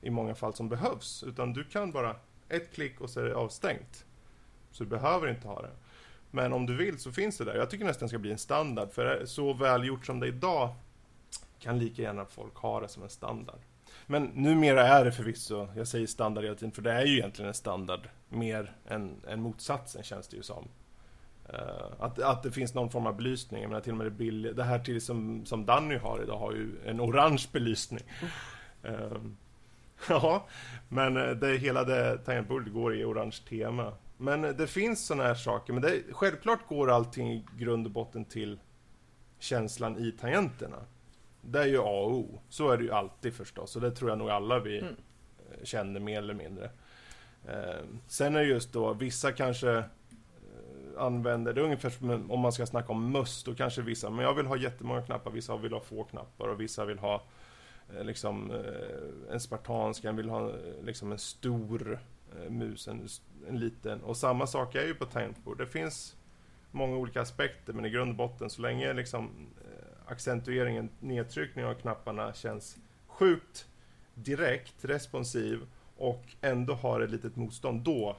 i 0.00 0.10
många 0.10 0.34
fall 0.34 0.54
som 0.54 0.68
behövs. 0.68 1.24
Utan 1.26 1.52
du 1.52 1.64
kan 1.64 1.92
bara 1.92 2.16
ett 2.48 2.74
klick 2.74 3.00
och 3.00 3.10
så 3.10 3.20
är 3.20 3.24
det 3.24 3.34
avstängt. 3.34 4.04
Så 4.70 4.84
du 4.84 4.90
behöver 4.90 5.28
inte 5.28 5.48
ha 5.48 5.62
det. 5.62 5.70
Men 6.30 6.52
om 6.52 6.66
du 6.66 6.76
vill 6.76 6.98
så 6.98 7.12
finns 7.12 7.38
det 7.38 7.44
där. 7.44 7.54
Jag 7.54 7.70
tycker 7.70 7.84
nästan 7.84 8.06
det 8.06 8.08
ska 8.08 8.18
bli 8.18 8.32
en 8.32 8.38
standard. 8.38 8.92
För 8.92 9.26
så 9.26 9.52
välgjort 9.52 10.06
som 10.06 10.20
det 10.20 10.26
är 10.26 10.28
idag 10.28 10.74
kan 11.58 11.78
lika 11.78 12.02
gärna 12.02 12.24
folk 12.24 12.56
ha 12.56 12.80
det 12.80 12.88
som 12.88 13.02
en 13.02 13.08
standard. 13.08 13.58
Men 14.06 14.24
numera 14.24 14.88
är 14.88 15.04
det 15.04 15.12
förvisso, 15.12 15.68
jag 15.76 15.88
säger 15.88 16.06
standard 16.06 16.44
hela 16.44 16.56
tiden, 16.56 16.72
för 16.72 16.82
det 16.82 16.92
är 16.92 17.04
ju 17.04 17.18
egentligen 17.18 17.48
en 17.48 17.54
standard 17.54 18.08
mer 18.28 18.76
än, 18.86 19.22
än 19.28 19.40
motsatsen 19.40 20.02
känns 20.02 20.28
det 20.28 20.36
ju 20.36 20.42
som. 20.42 20.68
Eh, 21.48 21.86
att, 21.98 22.18
att 22.18 22.42
det 22.42 22.50
finns 22.52 22.74
någon 22.74 22.90
form 22.90 23.06
av 23.06 23.16
belysning, 23.16 23.62
jag 23.62 23.68
menar 23.68 23.80
till 23.80 23.92
och 23.92 23.98
med 23.98 24.06
det, 24.06 24.10
bill- 24.10 24.52
det 24.56 24.64
här 24.64 24.78
till 24.78 25.00
som, 25.00 25.46
som 25.46 25.66
Danny 25.66 25.96
har 25.96 26.22
idag 26.22 26.38
har 26.38 26.52
ju 26.52 26.68
en 26.86 27.00
orange 27.00 27.46
belysning. 27.52 28.00
Eh, 28.82 29.12
ja, 30.08 30.46
men 30.88 31.16
eh, 31.16 31.30
det, 31.30 31.56
hela 31.56 31.84
det 31.84 32.18
tangentbordet 32.18 32.72
går 32.72 32.96
i 32.96 33.04
orange 33.04 33.36
tema. 33.48 33.92
Men 34.18 34.42
det 34.42 34.66
finns 34.66 35.06
sådana 35.06 35.24
här 35.24 35.34
saker, 35.34 35.72
men 35.72 35.82
det, 35.82 36.02
självklart 36.12 36.68
går 36.68 36.90
allting 36.90 37.32
i 37.32 37.44
grund 37.58 37.86
och 37.86 37.92
botten 37.92 38.24
till 38.24 38.58
känslan 39.38 39.98
i 39.98 40.12
tangenterna. 40.12 40.76
Det 41.42 41.58
är 41.60 41.66
ju 41.66 41.78
A 41.78 41.82
och 42.04 42.12
O. 42.14 42.40
Så 42.48 42.70
är 42.70 42.76
det 42.76 42.84
ju 42.84 42.92
alltid 42.92 43.34
förstås, 43.34 43.76
och 43.76 43.82
det 43.82 43.90
tror 43.90 44.10
jag 44.10 44.18
nog 44.18 44.30
alla 44.30 44.58
vi 44.58 44.78
Mm. 44.78 44.94
känner 45.62 46.00
mer 46.00 46.18
eller 46.18 46.34
mindre. 46.34 46.70
Sen 48.06 48.36
är 48.36 48.40
det 48.40 48.46
just 48.46 48.72
då, 48.72 48.92
vissa 48.92 49.32
kanske 49.32 49.84
använder, 50.98 51.52
det 51.52 51.60
är 51.60 51.64
ungefär 51.64 51.90
som 51.90 52.30
om 52.30 52.40
man 52.40 52.52
ska 52.52 52.66
snacka 52.66 52.92
om 52.92 53.12
möss, 53.12 53.44
då 53.44 53.54
kanske 53.54 53.82
vissa, 53.82 54.10
men 54.10 54.24
jag 54.24 54.34
vill 54.34 54.46
ha 54.46 54.56
jättemånga 54.56 55.02
knappar, 55.02 55.30
vissa 55.30 55.56
vill 55.56 55.72
ha 55.72 55.80
få 55.80 56.04
knappar 56.04 56.48
och 56.48 56.60
vissa 56.60 56.84
vill 56.84 56.98
ha 56.98 57.22
eh, 57.96 58.04
liksom 58.04 58.50
eh, 58.50 59.34
en 59.34 59.40
spartansk, 59.40 60.04
en 60.04 60.16
vill 60.16 60.28
ha 60.28 60.48
eh, 60.48 60.54
liksom 60.82 61.12
en 61.12 61.18
stor 61.18 61.98
mus, 62.48 62.88
en, 62.88 63.08
en 63.48 63.58
liten. 63.58 64.02
Och 64.02 64.16
samma 64.16 64.46
sak 64.46 64.74
är 64.74 64.86
ju 64.86 64.94
på 64.94 65.04
tangentbord. 65.04 65.58
Det 65.58 65.66
finns 65.66 66.16
många 66.70 66.96
olika 66.96 67.20
aspekter, 67.20 67.72
men 67.72 67.84
i 67.84 67.90
grund 67.90 68.10
och 68.10 68.16
botten 68.16 68.50
så 68.50 68.62
länge 68.62 68.92
liksom 68.92 69.30
accentueringen, 70.06 70.90
nedtryckningen 71.00 71.70
av 71.70 71.74
knapparna 71.74 72.34
känns 72.34 72.78
sjukt 73.06 73.66
direkt, 74.14 74.84
responsiv 74.84 75.66
och 75.96 76.24
ändå 76.40 76.74
har 76.74 77.00
ett 77.00 77.10
litet 77.10 77.36
motstånd, 77.36 77.80
då, 77.80 78.16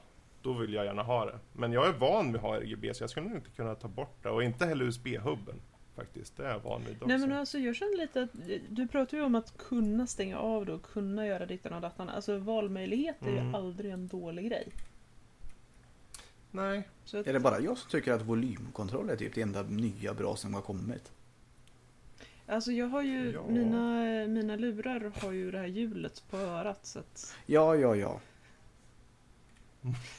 då 0.47 0.53
vill 0.53 0.73
jag 0.73 0.85
gärna 0.85 1.03
ha 1.03 1.25
det. 1.25 1.39
Men 1.53 1.71
jag 1.71 1.87
är 1.87 1.91
van 1.93 2.25
vid 2.27 2.35
att 2.35 2.41
ha 2.41 2.55
RGB, 2.57 2.93
så 2.93 3.03
jag 3.03 3.09
skulle 3.09 3.27
nog 3.27 3.37
inte 3.37 3.49
kunna 3.49 3.75
ta 3.75 3.87
bort 3.87 4.23
det. 4.23 4.29
Och 4.29 4.43
inte 4.43 4.65
heller 4.65 4.85
USB-hubben, 4.85 5.55
faktiskt. 5.95 6.37
Det 6.37 6.45
är 6.45 6.49
jag 6.51 6.59
van 6.59 6.81
vid 6.87 6.95
också. 6.95 7.07
Nej 7.07 7.17
men 7.17 7.31
alltså 7.31 7.57
jag 7.59 7.75
känner 7.75 7.97
lite 7.97 8.21
att 8.23 8.29
du 8.69 8.87
pratar 8.87 9.17
ju 9.17 9.23
om 9.23 9.35
att 9.35 9.57
kunna 9.57 10.07
stänga 10.07 10.37
av 10.37 10.65
det 10.65 10.73
och 10.73 10.83
kunna 10.83 11.27
göra 11.27 11.45
dittan 11.45 11.73
och 11.73 11.81
dattan. 11.81 12.09
Alltså 12.09 12.37
valmöjlighet 12.37 13.15
är 13.21 13.27
Mm. 13.27 13.47
ju 13.49 13.55
aldrig 13.55 13.91
en 13.91 14.07
dålig 14.07 14.45
grej. 14.49 14.67
Nej, 16.51 16.89
Så 17.05 17.17
att, 17.17 17.27
Är 17.27 17.33
det 17.33 17.39
bara 17.39 17.59
jag 17.59 17.77
som 17.77 17.89
tycker 17.89 18.13
att 18.13 18.21
volymkontroll 18.21 19.09
är 19.09 19.15
typ 19.15 19.35
det 19.35 19.41
enda 19.41 19.61
nya 19.63 20.13
bra 20.13 20.35
som 20.35 20.53
har 20.53 20.61
kommit? 20.61 21.11
Alltså 22.47 22.71
jag 22.71 22.87
har 22.87 23.01
ju, 23.01 23.31
Ja. 23.31 23.43
mina, 23.49 24.03
mina 24.27 24.55
lurar 24.55 25.11
har 25.21 25.31
ju 25.31 25.51
det 25.51 25.57
här 25.59 25.65
hjulet 25.67 26.23
på 26.29 26.37
örat 26.37 26.85
så 26.85 26.99
att... 26.99 27.35
Ja, 27.45 27.75
ja, 27.75 27.95
ja. 27.95 28.19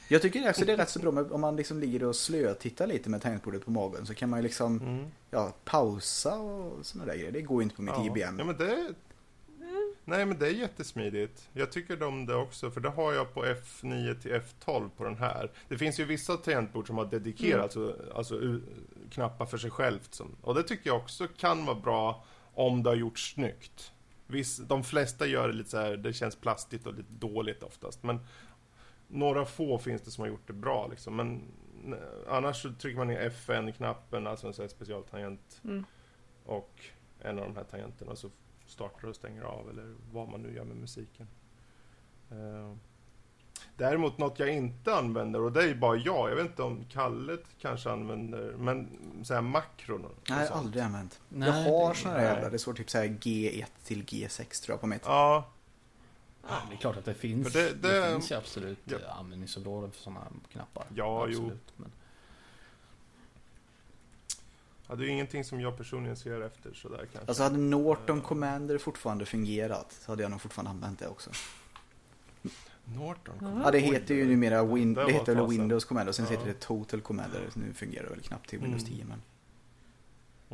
Jag 0.08 0.22
tycker 0.22 0.48
också 0.48 0.64
det 0.64 0.72
är 0.72 0.76
rätt 0.76 0.90
så 0.90 0.98
bra 0.98 1.10
med, 1.10 1.32
om 1.32 1.40
man 1.40 1.56
liksom 1.56 1.80
ligger 1.80 2.04
och 2.04 2.16
slötittar 2.16 2.86
lite 2.86 3.10
med 3.10 3.22
tangentbordet 3.22 3.64
på 3.64 3.70
magen 3.70 4.06
så 4.06 4.14
kan 4.14 4.30
man 4.30 4.38
ju 4.38 4.42
liksom 4.42 4.80
mm. 4.80 5.06
ja, 5.30 5.52
pausa 5.64 6.38
och 6.38 6.86
sådana 6.86 7.12
där 7.12 7.18
grejer. 7.18 7.32
Det 7.32 7.42
går 7.42 7.60
ju 7.60 7.62
inte 7.62 7.76
på 7.76 7.82
mitt 7.82 7.94
ja. 7.96 8.06
IBM. 8.06 8.38
Ja, 8.38 8.44
men 8.44 8.56
det... 8.56 8.94
Nej, 10.04 10.26
men 10.26 10.38
det 10.38 10.46
är 10.46 10.50
jättesmidigt. 10.50 11.48
Jag 11.52 11.72
tycker 11.72 12.02
om 12.02 12.26
det 12.26 12.34
också, 12.34 12.70
för 12.70 12.80
det 12.80 12.88
har 12.88 13.12
jag 13.12 13.34
på 13.34 13.44
F9 13.44 14.20
till 14.20 14.30
F12 14.32 14.90
på 14.96 15.04
den 15.04 15.16
här. 15.16 15.50
Det 15.68 15.78
finns 15.78 16.00
ju 16.00 16.04
vissa 16.04 16.36
tangentbord 16.36 16.86
som 16.86 16.98
har 16.98 17.04
dedikerat, 17.06 17.62
alltså, 17.62 17.96
alltså 18.14 18.34
u- 18.34 18.62
knappar 19.10 19.46
för 19.46 19.58
sig 19.58 19.70
självt. 19.70 20.14
Som, 20.14 20.36
och 20.42 20.54
det 20.54 20.62
tycker 20.62 20.90
jag 20.90 20.96
också 20.96 21.28
kan 21.36 21.66
vara 21.66 21.80
bra 21.80 22.24
om 22.54 22.82
det 22.82 22.90
har 22.90 22.96
gjorts 22.96 23.34
snyggt. 23.34 23.92
Viss, 24.26 24.56
de 24.56 24.84
flesta 24.84 25.26
gör 25.26 25.48
det 25.48 25.54
lite 25.54 25.70
så 25.70 25.78
här, 25.78 25.96
det 25.96 26.12
känns 26.12 26.36
plastigt 26.36 26.86
och 26.86 26.94
lite 26.94 27.12
dåligt 27.12 27.62
oftast. 27.62 28.02
Men 28.02 28.20
några 29.08 29.44
få 29.44 29.78
finns 29.78 30.02
det 30.02 30.10
som 30.10 30.22
har 30.22 30.28
gjort 30.28 30.46
det 30.46 30.52
bra 30.52 30.86
liksom. 30.86 31.16
Men 31.16 31.42
n- 31.84 31.96
annars 32.28 32.62
så 32.62 32.72
trycker 32.72 32.98
man 32.98 33.06
ner 33.06 33.20
FN-knappen, 33.20 34.26
alltså 34.26 34.46
en 34.46 34.52
sån 34.54 34.62
här 34.62 34.68
specialtangent. 34.68 35.60
Mm. 35.64 35.84
Och 36.44 36.84
en 37.20 37.38
av 37.38 37.44
de 37.44 37.56
här 37.56 37.64
tangenterna 37.64 38.16
så 38.16 38.30
startar 38.66 39.08
och 39.08 39.16
stänger 39.16 39.42
av 39.42 39.70
eller 39.70 39.94
vad 40.12 40.28
man 40.28 40.42
nu 40.42 40.54
gör 40.54 40.64
med 40.64 40.76
musiken. 40.76 41.28
Eh, 42.30 42.74
Däremot 43.76 44.18
något 44.18 44.38
jag 44.38 44.48
inte 44.54 44.94
använder, 44.94 45.40
och 45.40 45.52
det 45.52 45.62
är 45.62 45.66
ju 45.66 45.74
bara 45.74 45.96
jag, 45.96 46.30
jag 46.30 46.36
vet 46.36 46.46
inte 46.46 46.62
om 46.62 46.84
Kalle 46.90 47.36
kanske 47.60 47.90
använder, 47.90 48.52
men 48.58 48.88
så 49.24 49.34
här 49.34 49.40
makron 49.40 50.04
och 50.04 50.14
Nej, 50.30 50.46
sånt. 50.46 50.60
aldrig 50.64 50.82
använt. 50.84 51.20
Nej, 51.28 51.48
jag 51.48 51.70
har 51.86 51.94
såna 51.94 52.14
nej. 52.14 52.24
jävla, 52.24 52.50
det 52.50 52.58
står 52.58 52.72
typ 52.74 52.90
så 52.90 52.98
här 52.98 53.04
G1 53.06 53.64
till 53.84 54.04
G6 54.04 54.64
tror 54.64 54.72
jag 54.74 54.80
på 54.80 54.86
mitt. 54.86 55.02
Ja, 55.04 55.48
Ja, 56.48 56.62
det 56.68 56.74
är 56.74 56.78
klart 56.78 56.96
att 56.96 57.04
det 57.04 57.14
finns. 57.14 57.52
Det, 57.52 57.72
det- 57.82 58.00
det- 58.00 58.12
finns 58.12 58.30
ju 58.30 58.34
absolut 58.34 58.78
Ja. 58.84 58.96
ja. 59.06 59.12
användningsområden 59.12 59.90
för 59.92 60.00
sådana 60.00 60.26
knappar. 60.52 60.84
Ja, 60.94 61.26
jo. 61.28 61.38
absolut. 61.40 61.72
Men, 61.76 61.90
ja, 64.88 64.94
det 64.94 65.02
är 65.02 65.06
ju 65.06 65.12
ingenting 65.12 65.44
som 65.44 65.60
jag 65.60 65.76
personligen 65.76 66.16
ser 66.16 66.40
efter 66.40 66.72
sådär 66.72 66.98
kanske. 67.12 67.28
Alltså 67.28 67.42
hade 67.42 67.58
Norton 67.58 68.20
Commander 68.20 68.78
fortfarande 68.78 69.26
fungerat 69.26 69.92
så 69.92 70.12
hade 70.12 70.22
jag 70.22 70.30
nog 70.30 70.40
fortfarande 70.40 70.70
använt 70.70 70.98
det 70.98 71.08
också. 71.08 71.30
Norton? 72.84 73.34
Ja. 73.40 73.60
Ja, 73.64 73.70
det 73.70 73.78
heter 73.78 74.14
ju 74.14 74.24
numera 74.26 74.62
Win- 74.62 74.94
Det 75.06 75.12
heter 75.12 75.34
väl. 75.34 75.46
Windows 75.48 75.84
Commander 75.84 76.08
och 76.10 76.14
sen 76.14 76.24
Ja. 76.24 76.30
heter 76.30 76.46
det 76.46 76.54
Total 76.60 77.00
Commander. 77.00 77.40
Nu 77.54 77.72
fungerar 77.74 78.04
det 78.04 78.10
väl 78.10 78.20
knappt 78.20 78.48
till 78.48 78.58
Windows 78.58 78.82
Mm. 78.82 78.94
10 78.96 79.04
men. 79.04 79.22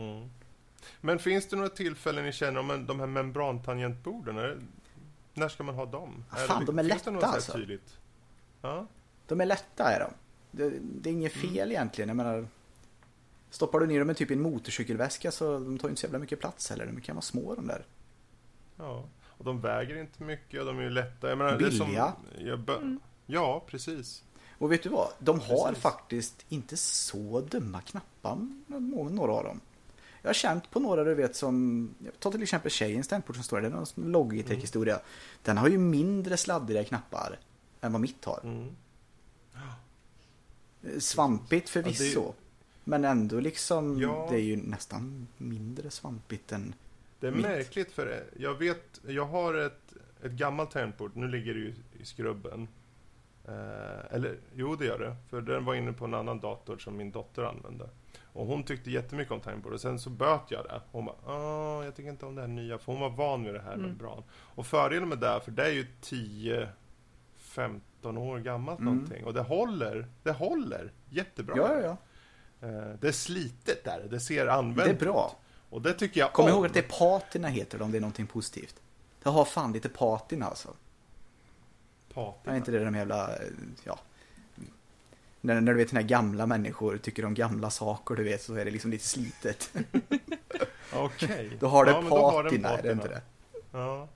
Mm. 0.08 0.30
Men 1.00 1.18
finns 1.18 1.48
det 1.48 1.56
några 1.56 1.68
tillfällen 1.68 2.24
ni 2.24 2.32
känner 2.32 2.60
om 2.60 2.86
de 2.86 3.00
här 3.00 3.06
membrantangentborden? 3.06 4.68
När 5.34 5.48
ska 5.48 5.62
man 5.62 5.74
ha 5.74 5.86
dem? 5.86 6.24
Ja, 6.30 6.36
fan, 6.36 6.64
de 6.64 6.78
är 6.78 6.82
lätta, 6.82 7.10
alltså. 7.26 7.52
Tydligt? 7.52 7.98
Ja. 8.62 8.86
De 9.26 9.40
är 9.40 9.46
lätta 9.46 9.84
är 9.92 10.00
de. 10.00 10.10
Det, 10.50 10.78
det 10.82 11.08
är 11.10 11.12
inget 11.12 11.36
Mm. 11.36 11.48
fel 11.54 11.70
egentligen. 11.72 12.08
Jag 12.08 12.16
menar, 12.16 12.48
stoppar 13.50 13.80
du 13.80 13.86
ner 13.86 13.98
dem 13.98 14.10
i 14.10 14.14
typ 14.14 14.30
en 14.30 14.42
motorcykelväska 14.42 15.32
så 15.32 15.52
de 15.58 15.78
tar 15.78 15.88
ju 15.88 15.90
inte 15.90 16.00
så 16.00 16.06
jävla 16.06 16.18
mycket 16.18 16.40
plats 16.40 16.70
heller. 16.70 16.86
De 16.86 17.00
kan 17.00 17.16
vara 17.16 17.22
små 17.22 17.54
de 17.54 17.66
där. 17.66 17.84
ja. 18.76 19.04
Och 19.36 19.44
de 19.44 19.60
väger 19.60 19.96
inte 20.00 20.22
mycket 20.22 20.60
och 20.60 20.66
de 20.66 20.78
är 20.78 20.82
ju 20.82 20.90
lätta. 20.90 21.28
Jag 21.28 21.38
menar, 21.38 21.50
det 21.50 21.56
är 21.66 21.70
Billiga. 21.70 22.12
som, 22.36 22.46
jag 22.46 22.58
bö- 22.58 22.98
Ja, 23.26 23.64
precis. 23.66 24.24
Och 24.58 24.72
vet 24.72 24.82
du 24.82 24.88
vad? 24.88 25.08
De 25.18 25.40
har 25.40 25.66
Precis. 25.68 25.82
faktiskt 25.82 26.44
inte 26.48 26.76
så 26.76 27.40
dumma 27.40 27.80
knappar, 27.80 28.36
nå- 28.66 29.08
några 29.08 29.32
av 29.32 29.44
dem. 29.44 29.60
Jag 30.24 30.28
har 30.28 30.34
känt 30.34 30.70
på 30.70 30.80
några 30.80 31.04
du 31.04 31.14
vet 31.14 31.36
som, 31.36 31.94
ta 32.18 32.30
till 32.30 32.42
exempel 32.42 32.70
tjejens 32.70 33.08
tangentbord 33.08 33.36
som 33.36 33.44
står 33.44 33.56
där, 33.56 33.62
det 33.62 33.74
är 33.74 33.78
någon 33.78 33.86
Mm. 33.96 34.10
Logitech-historia. 34.12 35.00
Den 35.42 35.56
har 35.58 35.68
ju 35.68 35.78
mindre 35.78 36.36
sladdriga 36.36 36.84
knappar 36.84 37.38
än 37.80 37.92
vad 37.92 38.00
mitt 38.00 38.24
har. 38.24 38.40
Mm. 38.44 38.70
Svampigt 40.98 41.68
Ja, 41.76 41.82
förvisso. 41.82 42.26
det- 42.26 42.34
Men 42.84 43.04
ändå 43.04 43.40
liksom, 43.40 44.00
Ja. 44.00 44.26
det 44.30 44.36
är 44.36 44.40
ju 44.42 44.56
nästan 44.56 45.26
mindre 45.36 45.90
svampigt 45.90 46.52
än... 46.52 46.74
Det 47.20 47.26
är 47.26 47.32
Mitt. 47.32 47.42
märkligt 47.42 47.92
för 47.92 48.24
jag 48.36 48.54
vet, 48.54 49.00
jag 49.06 49.26
har 49.26 49.54
ett, 49.54 49.92
ett 50.22 50.32
gammalt 50.32 50.70
tangentbord, 50.70 51.16
nu 51.16 51.28
ligger 51.28 51.54
det 51.54 51.60
ju 51.60 51.74
i 52.00 52.04
skrubben. 52.04 52.68
Eh, 53.48 54.14
eller 54.14 54.36
jo 54.54 54.76
det 54.76 54.84
gör 54.84 54.98
det, 54.98 55.16
för 55.30 55.40
den 55.40 55.64
var 55.64 55.74
inne 55.74 55.92
på 55.92 56.04
en 56.04 56.14
annan 56.14 56.40
dator 56.40 56.78
som 56.78 56.96
min 56.96 57.10
dotter 57.10 57.42
använde. 57.42 57.88
Och 58.22 58.46
hon 58.46 58.62
tyckte 58.62 58.90
jättemycket 58.90 59.32
om 59.32 59.40
tangentbord 59.40 59.72
och 59.72 59.80
sen 59.80 59.98
så 59.98 60.10
böt 60.10 60.40
jag 60.48 60.64
det. 60.64 60.80
Hon 60.92 61.04
bara, 61.04 61.16
"Ah, 61.26 61.84
jag 61.84 61.96
tycker 61.96 62.10
inte 62.10 62.26
om 62.26 62.34
det 62.34 62.40
här 62.40 62.48
nya, 62.48 62.78
för 62.78 62.92
hon 62.92 63.00
var 63.00 63.10
van 63.10 63.44
vid 63.44 63.54
det 63.54 63.60
här 63.60 63.72
Mm. 63.74 63.86
membran. 63.86 64.22
Och 64.32 64.66
fördelen 64.66 65.08
med 65.08 65.18
det, 65.18 65.40
för 65.44 65.50
det 65.50 65.64
är 65.66 65.70
ju 65.72 65.86
10-15 66.00 68.18
år 68.18 68.38
gammalt 68.38 68.80
Mm. 68.80 68.94
någonting. 68.94 69.24
Och 69.24 69.34
det 69.34 69.42
håller, 69.42 70.06
det 70.22 70.32
håller 70.32 70.92
jättebra. 71.10 71.56
Ja, 71.56 71.72
ja, 71.72 71.80
ja. 71.80 71.96
Eh, 72.68 72.94
det 73.00 73.08
är 73.08 73.12
slitet 73.12 73.84
där, 73.84 74.06
det 74.10 74.20
ser 74.20 74.46
använt 74.46 74.88
Det 74.88 74.94
är 75.06 75.12
bra. 75.12 75.36
Och 75.70 75.82
det 75.82 75.92
tycker 75.92 76.20
jag 76.20 76.32
Kom 76.32 76.44
om. 76.44 76.50
ihåg 76.50 76.66
att 76.66 76.74
det 76.74 76.80
är 76.80 76.98
patina 76.98 77.48
heter 77.48 77.78
det 77.78 77.84
om 77.84 77.90
det 77.90 77.98
är 77.98 78.00
någonting 78.00 78.26
positivt. 78.26 78.82
Det 79.22 79.30
har 79.30 79.44
fan 79.44 79.72
lite 79.72 79.88
patina 79.88 80.46
alltså. 80.46 80.68
Patina. 82.14 82.52
Är 82.52 82.56
inte 82.56 82.70
det 82.70 82.84
de 82.84 82.94
jävla, 82.94 83.36
eh, 83.36 83.42
ja. 83.84 83.98
När, 85.44 85.60
när 85.60 85.72
du 85.72 85.78
vet 85.78 85.92
när 85.92 86.02
gamla 86.02 86.46
människor 86.46 86.96
tycker 86.98 87.24
om 87.24 87.34
gamla 87.34 87.70
saker, 87.70 88.14
du 88.14 88.24
vet, 88.24 88.42
så 88.42 88.54
är 88.54 88.64
det 88.64 88.70
liksom 88.70 88.90
lite 88.90 89.04
slitet. 89.04 89.72
Okej. 90.92 91.56
Då 91.60 91.66
har 91.66 91.84
det 91.84 91.90
Ja, 91.90 92.42
patina, 92.42 92.68
är 92.68 92.82
det 92.82 92.92
inte 92.92 93.08
det? 93.08 93.22
Ja. 93.72 94.08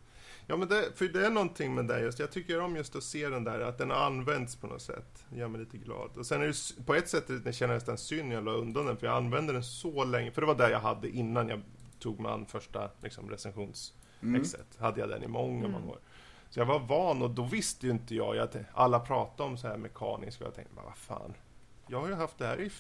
Ja, 0.47 0.57
men 0.57 0.69
det, 0.69 0.85
för 0.95 1.05
det 1.05 1.27
är 1.27 1.31
någonting 1.31 1.75
med 1.75 1.85
det 1.87 2.01
just. 2.01 2.19
Jag 2.19 2.31
tycker 2.31 2.61
om 2.61 2.77
just 2.77 2.97
att 2.97 3.03
se 3.03 3.29
den 3.29 3.45
där, 3.45 3.61
att 3.61 3.79
den 3.79 3.91
har 3.91 3.97
använts 3.97 4.57
på 4.57 4.67
något 4.67 4.83
sätt. 4.83 5.25
Det 5.31 5.39
gör 5.39 5.49
mig 5.49 5.61
lite 5.61 5.77
glad. 5.77 6.11
Och 6.17 6.27
sen 6.27 6.43
är 6.43 6.47
det 6.47 6.85
på 6.87 6.95
ett 6.95 7.09
sätt 7.09 7.25
det 7.45 7.53
känner 7.53 7.75
jag 7.75 7.77
nästan 7.79 7.99
synd 7.99 8.33
jag 8.33 8.45
la 8.45 8.53
undan 8.53 8.87
den, 8.87 8.97
för 8.97 9.07
jag 9.07 9.17
använde 9.17 9.53
den 9.53 9.65
så 9.65 10.05
länge. 10.05 10.31
För 10.31 10.41
det 10.41 10.47
var 10.47 10.55
det 10.55 10.71
jag 10.71 10.81
hade 10.81 11.09
innan 11.09 11.49
jag 11.49 11.61
tog 11.99 12.21
mig 12.21 12.33
an 12.33 12.47
första 12.47 12.91
liksom, 13.03 13.31
recensionsexet. 13.31 14.21
Mm. 14.23 14.85
Hade 14.85 15.01
jag 15.01 15.09
den 15.09 15.23
i 15.23 15.29
många, 15.29 15.59
Mm. 15.59 15.73
många 15.73 15.87
år. 15.93 15.99
Så 16.51 16.61
jag 16.61 16.67
var 16.67 16.79
van 16.79 17.23
och 17.23 17.31
då 17.31 17.43
visste 17.43 17.87
ju 17.87 17.93
inte 17.93 18.15
jag, 18.15 18.37
jag 18.37 18.49
alla 18.75 19.01
pratade 19.01 19.49
om 19.51 19.57
så 19.59 19.69
här 19.69 19.77
mekaniskt 19.77 20.41
och 20.41 20.47
jag 20.47 20.55
tänkte, 20.55 20.75
"Men 20.75 20.85
vad 20.85 20.97
fan. 20.97 21.35
Jag 21.87 22.01
har 22.01 22.09
ju 22.09 22.15
haft 22.15 22.39
det 22.39 22.47
här 22.47 22.61
i 22.61 22.71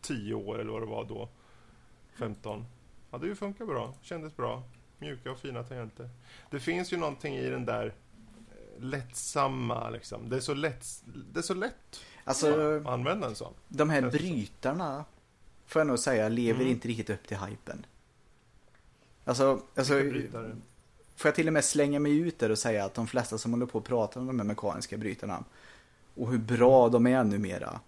10 0.00 0.34
år 0.34 0.58
eller 0.60 0.70
vad 0.72 0.82
det 0.82 0.86
var 0.86 1.04
då. 1.04 1.28
15. 2.18 2.64
Ja, 3.10 3.18
det 3.18 3.26
ju 3.26 3.34
funkat 3.34 3.66
bra. 3.66 3.94
Kändes 4.02 4.36
bra. 4.36 4.62
Mjuka 4.98 5.30
och 5.30 5.38
fina 5.38 5.62
tangenter. 5.64 6.10
Det 6.50 6.60
finns 6.60 6.92
ju 6.92 6.96
någonting 6.96 7.34
i 7.36 7.50
den 7.50 7.64
där 7.64 7.86
eh, 7.86 8.82
lättsamma 8.84 9.90
liksom. 9.90 10.28
Det 10.28 10.36
är 10.36 10.40
så 10.40 10.54
lätt, 10.54 10.86
det 11.32 11.38
är 11.40 11.42
så 11.42 11.54
lätt 11.54 12.00
Alltså, 12.24 12.76
att 12.76 12.86
använda 12.86 13.26
en 13.26 13.34
sån. 13.34 13.54
de 13.68 13.90
här 13.90 14.02
brytarna, 14.10 15.04
får 15.66 15.80
jag 15.80 15.86
nog 15.86 15.98
säga, 15.98 16.28
lever 16.28 16.60
Mm. 16.60 16.72
inte 16.72 16.88
riktigt 16.88 17.10
upp 17.10 17.26
till 17.28 17.36
hypen. 17.38 17.86
Alltså, 19.24 19.60
alltså? 19.76 19.94
Får 21.16 21.28
jag 21.28 21.34
till 21.34 21.46
och 21.46 21.52
med 21.52 21.64
slänga 21.64 22.00
mig 22.00 22.18
ut 22.18 22.38
där 22.38 22.50
och 22.50 22.58
säga 22.58 22.84
att 22.84 22.94
de 22.94 23.06
flesta 23.06 23.38
som 23.38 23.52
håller 23.52 23.66
på 23.66 23.78
och 23.78 23.84
pratar 23.84 24.20
om 24.20 24.26
de 24.26 24.38
här 24.38 24.46
mekaniska 24.46 24.96
brytarna 24.96 25.44
och 26.14 26.30
hur 26.30 26.38
bra 26.38 26.88
de 26.88 27.06
är 27.06 27.24
numera. 27.24 27.80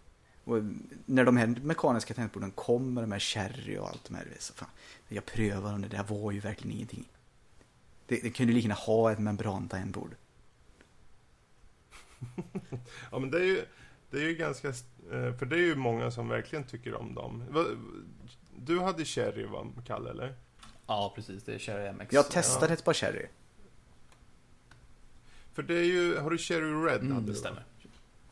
Och 0.45 0.63
när 1.07 1.25
de 1.25 1.37
här 1.37 1.47
mekaniska 1.47 2.15
tangentborden 2.15 2.51
kom 2.51 2.95
med 2.95 3.03
de 3.03 3.13
här 3.13 3.19
cherry 3.19 3.79
och 3.79 3.89
allt 3.89 4.05
de 4.05 4.15
här, 4.15 4.27
så 4.39 4.55
fan, 4.55 4.69
jag 5.09 5.27
prövade 5.27 5.73
dem, 5.73 5.83
det 5.83 5.89
där 5.89 6.05
var 6.05 6.33
ju 6.33 6.41
verkligen 6.41 6.77
ingenting. 6.77 7.09
Det, 8.07 8.23
det 8.23 8.31
kunde 8.31 8.53
lika 8.53 8.69
gärna 8.69 8.75
ha 8.75 9.13
ett 9.13 9.19
membrantangentbord. 9.19 10.15
Ja, 13.11 13.19
men 13.19 13.31
det 13.31 13.39
är 13.39 13.45
ju, 13.45 13.65
det 14.11 14.17
är 14.17 14.25
ju 14.25 14.35
ganska... 14.35 14.69
Eh, 14.69 15.35
för 15.39 15.47
det 15.47 15.57
är 15.57 15.61
ju 15.61 15.77
många 15.77 16.11
som 16.11 16.29
verkligen 16.29 16.65
tycker 16.65 16.95
om 16.95 17.15
dem. 17.15 17.45
Du 18.57 18.81
hade 18.81 19.05
Cherry, 19.05 19.47
va, 19.47 19.67
Kalle, 19.87 20.11
eller? 20.11 20.35
Ja, 20.89 21.13
precis. 21.15 21.43
Det 21.45 21.55
är 21.55 21.59
Cherry 21.59 21.93
MX. 21.93 22.13
Jag 22.13 22.31
testade 22.31 22.67
Ja. 22.67 22.73
ett 22.75 22.85
par 22.85 22.93
cherry. 22.95 23.27
För 25.53 25.63
det 25.63 25.75
är 25.79 25.85
ju... 25.85 26.17
Har 26.19 26.31
du 26.31 26.39
Cherry 26.39 26.73
Red? 26.93 27.01
Mm, 27.01 27.13
hade 27.13 27.27
det 27.27 27.35
stämmer. 27.35 27.65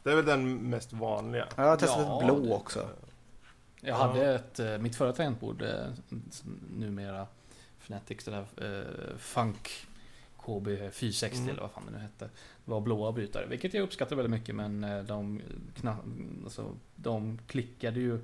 Det 0.02 0.10
är 0.12 0.16
väl 0.16 0.24
den 0.24 0.56
mest 0.70 0.92
vanliga? 0.92 1.46
Ja, 1.56 1.62
jag 1.62 1.70
har 1.70 1.76
testat 1.76 1.98
Ja, 2.06 2.18
ett 2.20 2.24
blå 2.26 2.40
det- 2.40 2.54
också. 2.54 2.88
Jag 3.80 3.90
Ja. 3.90 3.94
hade 4.06 4.34
ett, 4.34 4.58
eh, 4.58 4.78
mitt 4.78 4.96
förra 4.96 5.12
tangentbord, 5.12 5.62
eh, 5.62 5.86
numera 6.76 7.26
Fnatics, 7.78 8.24
det 8.24 8.30
där 8.30 8.46
eh, 9.12 9.16
Funk 9.18 9.86
KB 10.38 10.66
460 10.92 11.36
Mm. 11.38 11.48
eller 11.50 11.60
vad 11.62 11.70
fan 11.70 11.82
det 11.86 11.92
nu 11.92 11.98
hette. 11.98 12.24
Det 12.64 12.70
var 12.70 12.80
blåa 12.80 13.12
brytare, 13.12 13.46
vilket 13.46 13.74
jag 13.74 13.82
uppskattar 13.82 14.16
väldigt 14.16 14.30
mycket 14.40 14.54
men 14.54 14.84
eh, 14.84 15.02
de, 15.02 15.40
kna, 15.74 15.96
alltså, 16.44 16.74
de 16.96 17.38
klickade 17.46 18.00
ju 18.00 18.18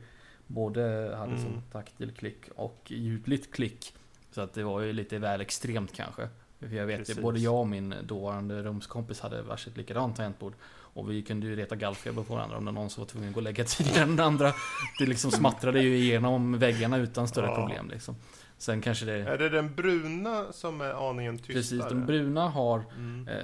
både, 0.46 0.82
hade 1.18 1.32
Mm. 1.32 1.42
som 1.42 1.62
taktil 1.72 2.12
klick 2.14 2.48
och 2.56 2.82
ljudligt 2.86 3.52
klick. 3.54 3.94
Så 4.32 4.40
att 4.40 4.54
det 4.54 4.62
var 4.64 4.80
ju 4.80 4.92
lite 4.92 5.18
väl 5.18 5.40
extremt 5.40 5.92
kanske. 5.92 6.28
För 6.60 6.76
jag 6.76 6.86
vet 6.86 6.98
Precis. 6.98 7.18
både 7.18 7.38
jag 7.38 7.54
och 7.54 7.68
min 7.68 7.94
dåvarande 8.02 8.62
rumskompis 8.62 9.20
hade 9.20 9.42
varsitt 9.42 9.76
likadant 9.76 10.16
tangentbord. 10.16 10.52
Och 10.94 11.10
vi 11.10 11.22
kunde 11.22 11.46
ju 11.46 11.56
reta 11.56 11.76
gallfeber 11.76 12.22
på 12.22 12.34
varandra 12.34 12.56
om 12.56 12.64
det 12.64 12.72
någon 12.72 12.90
som 12.90 13.00
var 13.00 13.09
tvungen 13.09 13.28
att 13.28 13.34
gå 13.34 13.38
och 13.38 13.44
lägga 13.44 13.64
tidigare 13.64 14.02
än 14.02 14.16
den 14.16 14.26
andra. 14.26 14.52
Det 14.98 15.06
liksom 15.06 15.30
smattrade 15.30 15.82
ju 15.82 15.96
igenom 15.96 16.59
väggarna 16.59 16.96
utan 16.96 17.28
större 17.28 17.46
Ja. 17.46 17.54
problem 17.54 17.88
liksom. 17.90 18.16
Sen 18.59 18.80
kanske 18.80 19.04
det... 19.04 19.12
Är 19.12 19.38
det 19.38 19.48
den 19.48 19.74
bruna 19.74 20.52
som 20.52 20.80
är 20.80 21.10
aningen 21.10 21.38
tystare? 21.38 21.54
Precis, 21.56 21.84
de 21.88 22.06
bruna 22.06 22.48
har... 22.48 22.84
Mm. 22.96 23.28
Eh, 23.28 23.34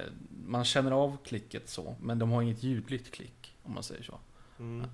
man 0.45 0.65
känner 0.65 0.91
av 0.91 1.17
klicket 1.23 1.69
så, 1.69 1.95
men 2.01 2.19
de 2.19 2.31
har 2.31 2.41
inget 2.41 2.63
ljudligt 2.63 3.11
klick. 3.11 3.55
Om 3.63 3.73
man 3.73 3.83
säger 3.83 4.03
så. 4.03 4.19
Mm. 4.59 4.87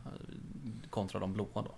Kontra 0.90 1.20
de 1.20 1.34
blåa 1.34 1.48
då. 1.62 1.76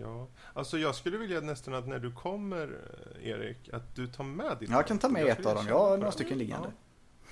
Ja, 0.00 0.28
alltså 0.52 0.78
jag 0.78 0.94
skulle 0.94 1.18
vilja 1.18 1.40
nästan 1.40 1.74
att 1.74 1.88
när 1.88 1.98
du 1.98 2.12
kommer 2.12 2.78
eh, 3.20 3.28
Erik, 3.28 3.68
att 3.72 3.94
du 3.94 4.06
tar 4.06 4.24
med 4.24 4.56
ditt 4.60 4.70
Jag 4.70 4.86
kan 4.86 4.98
ta 4.98 5.08
med 5.08 5.22
Jag 5.22 5.28
ett 5.28 5.46
av 5.46 5.54
dem. 5.54 5.66
Jag 5.68 5.78
har 5.78 5.96
några 5.96 6.12
stycken 6.12 6.38
liggande. 6.38 6.68
Ja. 6.68 7.28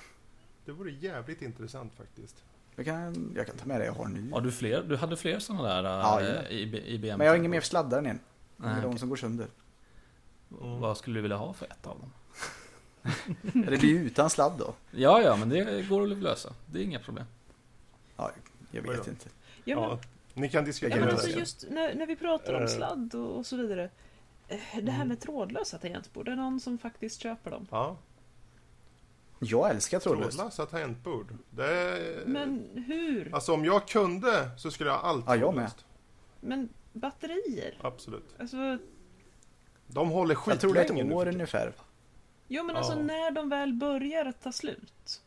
Det 0.65 0.71
vore 0.71 0.91
jävligt 0.91 1.41
intressant 1.41 1.93
faktiskt. 1.93 2.43
Jag 2.75 2.85
kan, 2.85 3.33
jag 3.35 3.47
kan 3.47 3.57
ta 3.57 3.65
med 3.65 3.81
det 3.81 3.85
jag 3.85 3.93
har 3.93 4.07
nu. 4.07 4.31
Har 4.31 4.41
du 4.41 4.51
fler? 4.51 4.83
Du 4.83 4.95
hade 4.95 5.17
fler 5.17 5.39
sådana 5.39 5.63
där 5.63 5.83
Ja, 5.83 6.21
eh, 6.21 6.27
jajamän. 6.27 6.51
IB, 6.51 6.75
IBM? 6.75 7.17
Men 7.17 7.25
jag 7.25 7.33
har 7.33 7.37
ingen 7.37 7.51
mer 7.51 7.61
sladdar 7.61 7.97
än 7.97 8.05
en. 8.05 8.19
Det 8.57 8.67
är 8.67 8.81
de 8.81 8.97
som 8.97 9.09
går 9.09 9.15
sönder. 9.15 9.47
Mm. 10.61 10.79
Vad 10.79 10.97
skulle 10.97 11.17
du 11.17 11.21
vilja 11.21 11.37
ha 11.37 11.53
för 11.53 11.65
ett 11.65 11.87
av 11.87 11.99
dem? 11.99 12.11
Det 13.41 13.77
blir 13.77 13.89
ju 13.89 14.05
utan 14.05 14.29
sladd 14.29 14.53
då. 14.59 14.73
Ja, 14.91 15.21
ja, 15.21 15.35
men 15.35 15.49
det 15.49 15.89
går 15.89 16.11
att 16.11 16.17
lösa. 16.17 16.53
Det 16.65 16.79
är 16.79 16.83
inga 16.83 16.99
problem. 16.99 17.25
Ja, 18.17 18.31
jag 18.71 18.81
vet 18.81 19.07
inte. 19.07 19.29
Ja, 19.63 19.79
men 19.79 19.89
Ja, 19.89 19.99
Ni 20.37 20.49
kan 20.49 20.61
Ja, 20.61 20.65
diskutera 20.65 20.99
men 20.99 21.07
det 21.07 21.13
alltså 21.13 21.39
just 21.39 21.65
när, 21.69 21.95
när 21.95 22.05
vi 22.05 22.15
pratar 22.15 22.53
om 22.53 22.61
Eh. 22.61 22.67
sladd 22.67 23.15
och, 23.15 23.37
och 23.37 23.45
så 23.45 23.55
vidare. 23.57 23.83
eh, 24.47 24.57
Det 24.73 24.79
Mm. 24.79 24.93
här 24.95 25.05
med 25.05 25.19
trådlösa 25.19 25.77
tangentbord, 25.77 26.25
det 26.25 26.31
är 26.31 26.35
någon 26.35 26.59
som 26.59 26.77
faktiskt 26.77 27.21
köper 27.21 27.51
dem. 27.51 27.67
Ja, 27.71 27.97
Jag 29.39 29.69
älskar 29.69 29.99
trådlöst. 29.99 30.37
trådlösa 30.37 30.65
tangentbord. 30.65 31.33
Det 31.49 31.65
är... 31.65 32.25
Men 32.25 32.67
hur? 32.87 33.35
Alltså 33.35 33.53
om 33.53 33.65
jag 33.65 33.87
kunde 33.87 34.49
så 34.57 34.71
skulle 34.71 34.89
jag 34.89 34.99
allt 35.03 35.25
Ja, 35.27 35.35
jag 35.35 35.41
trådlöst. 35.53 35.85
Men 36.41 36.69
batterier? 36.93 37.77
Absolut. 37.81 38.35
Alltså, 38.39 38.77
De 39.87 40.09
håller 40.09 40.37
Jag 40.47 40.59
tror 40.59 40.73
det 40.73 40.79
är 40.79 40.83
skitlänge 40.83 41.09
ett 41.09 41.15
år 41.15 41.27
ungefär. 41.27 41.73
jo 42.47 42.63
men 42.63 42.75
Ja. 42.75 42.79
alltså 42.81 42.95
när 43.01 43.31
de 43.31 43.49
väl 43.49 43.73
börjar 43.73 44.25
att 44.25 44.41
ta 44.43 44.51
slut. 44.51 45.21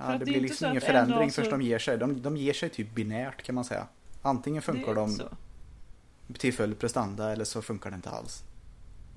Ja, 0.00 0.12
det 0.12 0.18
det 0.18 0.24
blir 0.24 0.34
inte 0.34 0.48
liksom 0.48 0.68
ingen 0.68 0.80
förändring 0.80 1.18
dag 1.18 1.32
så- 1.32 1.40
först 1.40 1.50
de 1.50 1.62
ger 1.62 1.78
sig. 1.78 1.98
De, 1.98 2.22
de 2.22 2.36
ger 2.36 2.52
sig 2.52 2.68
typ 2.68 2.94
binärt 2.94 3.42
kan 3.42 3.54
man 3.54 3.64
säga. 3.64 3.86
Antingen 4.22 4.62
funkar 4.62 4.94
de 4.94 5.10
så. 5.10 5.28
till 6.38 6.54
full 6.54 6.74
prestanda 6.74 7.32
eller 7.32 7.44
så 7.44 7.62
funkar 7.62 7.90
det 7.90 7.96
inte 7.96 8.10
alls. 8.10 8.42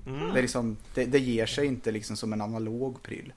Mm. 0.06 0.32
Det, 0.32 0.38
är 0.38 0.42
liksom, 0.42 0.76
det, 0.94 1.04
det 1.04 1.18
ger 1.18 1.46
sig 1.46 1.66
inte 1.66 1.90
liksom 1.90 2.16
som 2.16 2.32
en 2.32 2.40
analog 2.40 3.02
pryl. 3.02 3.32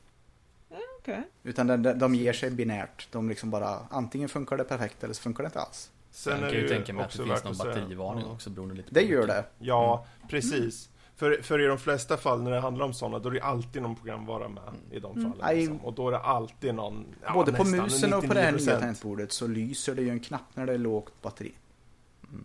Okej. 0.99 1.24
Utan 1.44 1.68
de, 1.68 1.78
de, 1.84 2.15
ger 2.15 2.34
sig 2.34 2.52
binärt. 2.52 3.07
De 3.11 3.30
liksom 3.30 3.49
bara, 3.49 3.80
antingen 3.90 4.30
funkar 4.30 4.57
det 4.57 4.64
perfekt 4.64 5.03
eller 5.03 5.14
så 5.14 5.22
funkar 5.22 5.44
det 5.44 5.48
inte 5.48 5.60
alls. 5.60 5.91
Sen 6.11 6.41
jag 6.41 6.52
kan 6.52 6.60
ju 6.60 6.68
tänka 6.68 6.94
mig 6.94 7.03
att 7.06 7.11
det 7.11 7.24
finns 7.24 7.44
någon 7.44 7.57
batterivarning 7.57 8.26
också 8.26 8.49
beroende 8.49 8.76
lite 8.76 8.90
på 8.90 8.95
Det 8.95 9.02
gör 9.02 9.28
det. 9.28 9.45
Ja, 9.60 10.06
precis. 10.30 10.90
För, 11.18 11.41
för 11.41 11.60
i 11.60 11.65
de 11.65 11.77
flesta 11.77 12.18
fall 12.18 12.41
när 12.44 12.52
det 12.52 12.60
handlar 12.60 12.85
om 12.85 12.94
sådana, 12.94 13.19
då 13.19 13.30
är 13.30 13.34
det 13.34 13.41
alltid 13.41 13.81
någon 13.81 13.95
programvara 13.95 14.48
med 14.49 14.64
i 14.91 14.99
de 14.99 15.14
fallen. 15.14 15.34
Aj. 15.41 15.56
Liksom. 15.57 15.77
Och 15.85 15.94
då 15.94 16.07
är 16.07 16.11
det 16.11 16.19
alltid 16.19 16.76
någon... 16.76 17.06
ja, 17.26 17.34
Både 17.34 17.53
på 17.53 17.64
musen 17.64 18.14
och 18.14 18.23
på 18.27 18.34
det 18.34 18.41
här 18.41 18.52
nya 18.52 18.60
99%. 18.60 18.80
tangentbordet 18.80 19.31
så 19.31 19.48
lyser 19.48 19.95
det 19.95 20.02
ju 20.02 20.10
en 20.10 20.19
knapp 20.19 20.56
när 20.56 20.65
det 20.65 20.73
är 20.73 20.77
lågt 20.77 21.22
batteri. 21.22 21.52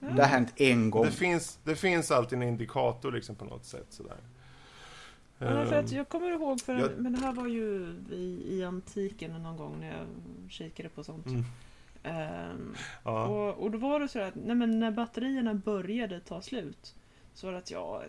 Mm. 0.03 0.17
Det 0.17 0.23
har 0.23 0.29
hänt 0.29 0.53
en 0.57 0.91
gång. 0.91 1.05
Det 1.05 1.11
finns, 1.11 1.59
det 1.65 1.77
finns 1.77 2.11
alltid 2.11 2.39
en 2.39 2.49
indikator 2.49 3.13
liksom 3.13 3.35
på 3.35 3.45
något 3.45 3.65
sätt 3.65 3.87
sådär. 3.91 4.17
Ja, 5.39 5.47
för 5.67 5.75
att 5.77 5.91
Ehm, 5.91 5.97
jag 5.97 6.09
kommer 6.09 6.31
ihåg, 6.31 6.61
för 6.61 6.75
jag- 6.79 6.91
men 6.99 7.13
det 7.13 7.19
här 7.19 7.33
var 7.33 7.47
ju 7.47 7.95
i, 8.11 8.45
i 8.49 8.65
antiken 8.65 9.43
någon 9.43 9.57
gång 9.57 9.81
när 9.81 9.87
jag 9.89 10.07
kikade 10.51 10.89
på 10.89 11.05
sånt. 11.05 11.27
mm, 11.27 11.45
Ehm, 12.03 12.75
ja. 13.05 13.27
och, 13.27 13.63
och 13.63 13.71
då 13.71 13.79
var 13.79 14.01
det 14.01 14.09
så 14.09 14.21
att 14.21 14.35
nej, 14.35 14.57
men 14.57 14.79
när 14.81 14.91
batterierna 14.91 15.55
började 15.55 16.21
ta 16.21 16.41
slut 16.43 16.95
så 17.35 17.47
var 17.47 17.53
det 17.53 17.59
att 17.59 17.71
ja, 17.71 18.03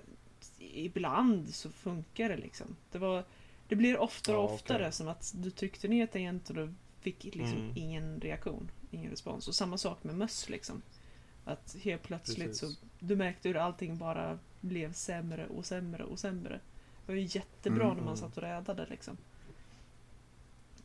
ibland 0.74 1.54
så 1.56 1.70
funkar 1.72 2.30
det 2.30 2.38
liksom. 2.38 2.76
Det, 2.92 2.98
var, 2.98 3.24
det 3.68 3.76
blir 3.76 3.98
oftare 4.00 4.38
och 4.38 4.44
Ja, 4.50 4.54
oftare 4.54 4.78
okej. 4.84 4.92
som 4.92 5.08
att 5.08 5.34
du 5.36 5.52
tryckte 5.52 5.88
ner 5.88 6.08
tangent 6.08 6.50
och 6.50 6.56
du 6.56 6.74
fick 7.02 7.24
liksom 7.24 7.58
Mm. 7.60 7.72
ingen 7.76 8.20
reaktion, 8.22 8.72
ingen 8.92 9.12
respons. 9.12 9.48
Och 9.48 9.56
samma 9.56 9.78
sak 9.78 10.04
med 10.04 10.16
möss 10.16 10.50
liksom. 10.50 10.82
Att 11.46 11.76
helt 11.82 12.04
plötsligt 12.04 12.48
Precis. 12.48 12.78
så 12.80 12.86
du 13.00 13.16
märkte 13.16 13.50
hur 13.50 13.58
allting 13.58 13.98
bara 13.98 14.40
blev 14.62 14.94
sämre 14.94 15.48
och 15.48 15.66
sämre 15.66 16.04
och 16.04 16.20
sämre. 16.20 16.60
Det 17.06 17.12
var 17.12 17.16
ju 17.20 17.28
jättebra 17.30 17.84
Mm. 17.86 17.98
när 17.98 18.04
man 18.04 18.18
satt 18.18 18.38
och 18.38 18.44
räddade 18.44 18.86
liksom. 18.90 19.18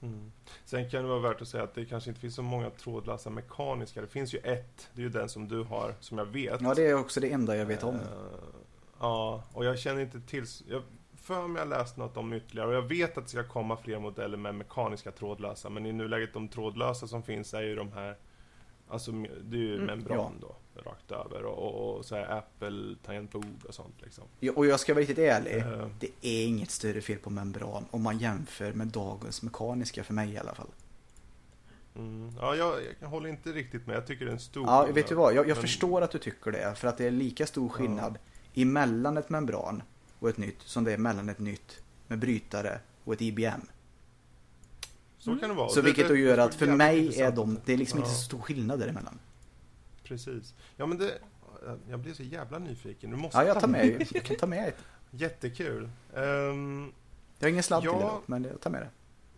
Mm. 0.03 0.33
Sen 0.65 0.91
kan 0.91 1.03
det 1.03 1.09
vara 1.09 1.19
värt 1.21 1.43
att 1.43 1.49
säga 1.49 1.63
att 1.65 1.75
det 1.75 1.85
kanske 1.85 2.11
inte 2.11 2.21
finns 2.21 2.35
så 2.35 2.43
många 2.43 2.71
trådlösa 2.71 3.31
mekaniska. 3.31 4.01
Det 4.01 4.07
finns 4.07 4.35
ju 4.35 4.39
ett, 4.39 4.89
det 4.95 5.01
är 5.01 5.05
ju 5.05 5.09
den 5.11 5.29
som 5.29 5.49
du 5.49 5.63
har, 5.63 5.95
som 6.01 6.19
jag 6.19 6.27
vet. 6.27 6.61
Ja, 6.61 6.75
det 6.75 6.87
är 6.87 6.95
också 6.95 7.21
det 7.21 7.33
enda 7.33 7.57
jag 7.57 7.67
vet 7.67 7.83
om. 7.85 7.99
Ja, 9.01 9.43
och 9.53 9.65
jag 9.65 9.79
känner 9.79 10.01
inte 10.03 10.21
till... 10.21 10.45
Jag 10.69 10.83
för 11.23 11.49
mig 11.49 11.61
jag 11.61 11.69
läst 11.69 11.97
något 11.97 12.17
om 12.17 12.33
ytterligare 12.33 12.69
och 12.69 12.75
jag 12.75 12.83
vet 12.89 13.19
att 13.19 13.25
det 13.25 13.31
ska 13.31 13.45
komma 13.45 13.77
fler 13.77 13.99
modeller 13.99 14.37
med 14.37 14.55
mekaniska 14.55 15.13
trådlösa. 15.13 15.71
Men 15.71 15.87
i 15.87 15.93
nuläget 15.93 16.33
de 16.33 16.49
trådlösa 16.49 17.07
som 17.07 17.23
finns 17.23 17.55
är 17.55 17.61
ju 17.61 17.75
de 17.77 17.93
här 17.93 18.17
Alltså 18.91 19.13
det 19.43 19.57
är 19.57 19.61
ju 19.61 19.75
Mm, 19.75 19.87
membran 19.87 20.33
då, 20.41 20.57
rakt 20.83 21.13
över 21.13 21.45
och, 21.45 21.59
och, 21.59 21.97
och 21.97 22.05
så 22.05 22.15
här 22.17 22.39
Apple 22.39 22.97
tangentbord 23.05 23.65
och 23.69 23.75
sånt 23.75 23.95
liksom. 24.03 24.25
Ja, 24.41 24.53
Och 24.57 24.67
jag 24.67 24.81
ska 24.81 24.95
vara 24.95 25.01
riktigt 25.01 25.19
ärlig. 25.19 25.57
Eh, 25.57 25.87
Det 26.01 26.09
är 26.23 26.47
inget 26.47 26.71
större 26.71 27.01
fel 27.01 27.19
på 27.19 27.31
membran 27.31 27.85
om 27.91 28.03
man 28.03 28.19
jämför 28.19 28.73
med 28.73 28.87
dagens 28.87 29.43
mekaniska 29.43 30.05
för 30.05 30.15
mig 30.15 30.33
i 30.33 30.39
alla 30.39 30.55
fall. 30.55 30.69
mm, 31.97 32.33
ja, 32.41 32.57
jag, 32.57 32.75
jag 33.01 33.09
håller 33.09 33.29
inte 33.29 33.53
riktigt 33.53 33.87
med. 33.87 33.97
Jag 33.97 34.07
tycker 34.07 34.25
det 34.25 34.31
är 34.31 34.35
en 34.35 34.41
stor 34.41 34.67
Ja, 34.67 34.89
vet 34.93 35.07
du 35.09 35.15
vad? 35.15 35.35
Jag, 35.35 35.49
jag 35.49 35.57
Men- 35.57 35.63
förstår 35.63 36.03
att 36.03 36.11
du 36.11 36.19
tycker 36.19 36.51
det. 36.51 36.75
För 36.77 36.89
att 36.89 36.99
det 36.99 37.07
är 37.07 37.11
lika 37.11 37.47
stor 37.47 37.69
skillnad 37.69 38.19
emellan 38.55 39.17
ett 39.17 39.31
membran 39.31 39.83
och 40.19 40.29
ett 40.29 40.39
nytt 40.39 40.63
som 40.63 40.85
det 40.85 40.93
är 40.93 40.99
mellan 40.99 41.29
ett 41.29 41.39
nytt 41.39 41.81
med 42.09 42.19
brytare 42.19 42.81
och 43.05 43.13
ett 43.13 43.21
IBM. 43.23 43.61
Så 45.19 45.37
kan 45.39 45.49
det 45.49 45.55
vara. 45.55 45.69
Så 45.69 45.75
Det- 45.77 45.83
vilket 45.83 46.09
det- 46.09 46.15
då 46.15 46.17
gör 46.21 46.37
det 46.37 46.45
att 46.45 46.55
för 46.55 46.67
mig 46.67 47.21
är 47.23 47.33
de, 47.33 47.59
det 47.65 47.73
är 47.73 47.77
liksom 47.77 47.99
inte 47.99 48.11
Ja. 48.11 48.15
så 48.15 48.23
stor 48.25 48.41
skillnad 48.41 48.79
däremellan. 48.81 49.19
Precis. 50.05 50.55
Ja 50.77 50.87
men 50.87 50.99
det, 50.99 51.19
jag 51.91 52.01
blir 52.01 52.15
så 52.15 52.23
jävla 52.23 52.59
nyfiken. 52.59 53.11
Du 53.11 53.17
måste 53.17 53.39
Ja, 53.39 53.45
jag 53.45 53.55
ta 53.55 53.61
tar 53.61 53.69
med, 53.69 54.07
jag 54.15 54.25
kan 54.25 54.37
ta 54.37 54.47
med 54.47 54.69
ett. 54.69 54.79
Jättekul. 55.11 55.91
Ehm, 56.15 56.93
Jag 57.39 57.47
har 57.47 57.51
ingen 57.51 57.63
sladd 57.63 57.83
till 57.83 57.91
Ja. 57.93 57.99
det 57.99 58.05
dock, 58.05 58.29
men 58.29 58.45
jag 58.45 58.61
tar 58.61 58.71
med 58.71 58.81
det. 58.83 58.89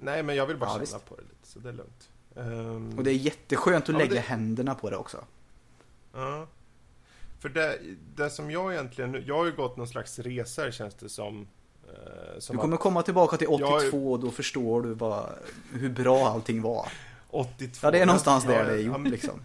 nej 0.01 0.23
men 0.23 0.37
jag 0.37 0.47
vill 0.47 0.57
bara 0.57 0.67
Ja, 0.67 0.73
känna 0.73 0.81
visst. 0.81 1.09
på 1.09 1.17
det 1.17 1.23
lite, 1.23 1.47
så 1.49 1.59
det 1.59 1.69
är 1.69 1.73
lugnt. 1.73 2.09
Ehm, 2.37 2.99
Och 2.99 3.05
det 3.05 3.11
är 3.11 3.15
jätteskönt 3.15 3.85
att 3.85 3.89
Ja, 3.89 3.99
lägga 3.99 4.15
det- 4.15 4.21
händerna 4.21 4.75
på 4.75 4.91
det 4.91 4.97
också. 4.97 5.25
Ja. 6.13 6.47
För 7.41 7.49
det, 7.49 7.79
det 8.15 8.31
som 8.31 8.51
jag 8.51 8.73
egentligen, 8.73 9.25
jag 9.27 9.37
har 9.39 9.45
ju 9.47 9.53
gått 9.53 9.77
någon 9.77 9.89
slags 9.89 10.19
resa 10.19 10.71
känns 10.73 10.95
det 10.95 11.09
som. 11.09 11.49
eh, 11.89 12.39
som 12.39 12.57
Du 12.57 12.61
kommer 12.63 12.75
att 12.75 12.81
komma 12.81 13.03
tillbaka 13.03 13.37
till 13.37 13.47
Jag 13.51 13.61
är- 13.61 13.77
82 13.89 14.13
och 14.13 14.21
då 14.21 14.31
förstår 14.31 14.83
du 14.83 14.95
vad, 14.95 15.27
hur 15.73 15.89
bra 15.91 16.29
allting 16.29 16.63
var. 16.63 16.89
82. 17.31 17.79
Ja, 17.87 17.91
det 17.91 17.99
är 18.01 18.07
någonstans 18.07 18.45
Ja, 18.45 18.51
där 18.53 18.65
det 18.65 18.71
är 18.73 18.77
ja, 18.77 18.83
gjort 18.83 19.01
men- 19.01 19.11
liksom. 19.13 19.43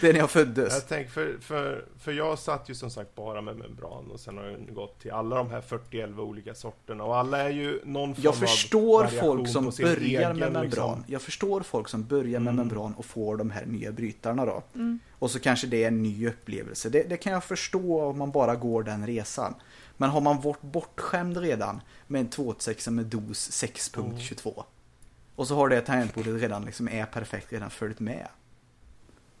Det 0.00 0.08
är 0.08 0.12
när 0.12 0.20
jag 0.20 0.30
föddes. 0.30 0.74
Jag 0.74 0.88
tänker, 0.88 1.10
för, 1.10 1.36
för, 1.40 1.84
för 1.98 2.12
jag 2.12 2.38
satt 2.38 2.70
ju 2.70 2.74
som 2.74 2.90
sagt 2.90 3.14
bara 3.14 3.40
med 3.40 3.56
membran 3.56 4.10
och 4.10 4.20
sen 4.20 4.38
har 4.38 4.44
jag 4.44 4.74
gått 4.74 5.00
till 5.00 5.10
alla 5.10 5.36
de 5.36 5.50
här 5.50 5.60
40-11 5.60 6.18
olika 6.20 6.54
sorterna 6.54 7.04
och 7.04 7.16
alla 7.16 7.38
är 7.38 7.48
ju 7.50 7.80
någon 7.84 8.14
form 8.14 8.24
Jag 8.24 8.30
av 8.30 8.36
förstår 8.36 9.02
variation 9.04 9.36
folk 9.36 9.48
som 9.48 9.64
börjar 9.84 9.96
egen, 9.96 10.38
med 10.38 10.52
membran. 10.52 10.64
liksom. 10.64 11.04
Jag 11.06 11.22
förstår 11.22 11.60
folk 11.60 11.88
som 11.88 12.04
börjar 12.04 12.40
med 12.40 12.52
Mm. 12.52 12.56
membran 12.56 12.94
och 12.94 13.04
får 13.04 13.36
de 13.36 13.50
här 13.50 13.66
nya 13.66 13.92
brytarna 13.92 14.44
då. 14.46 14.62
Mm. 14.74 14.98
Och 15.18 15.30
så 15.30 15.40
kanske 15.40 15.66
det 15.66 15.84
är 15.84 15.88
en 15.88 16.02
ny 16.02 16.28
upplevelse. 16.28 16.88
Det, 16.88 17.02
det 17.02 17.16
kan 17.16 17.32
jag 17.32 17.44
förstå 17.44 18.02
om 18.04 18.18
man 18.18 18.30
bara 18.30 18.54
går 18.54 18.82
den 18.82 19.06
resan. 19.06 19.54
Men 19.96 20.10
har 20.10 20.20
man 20.20 20.40
varit 20.40 20.62
bortskämd 20.62 21.36
redan 21.36 21.80
med 22.06 22.20
en 22.20 22.28
286 22.28 22.88
med 22.88 23.04
dos 23.06 23.50
6.22 23.50 24.62
och 25.36 25.46
så 25.48 25.54
har 25.54 25.68
det 25.68 25.80
tangentbordet 25.80 26.40
redan 26.42 26.64
liksom 26.64 26.88
är 26.88 27.04
perfekt 27.04 27.52
redan 27.52 27.70
följt 27.70 28.00
med. 28.00 28.26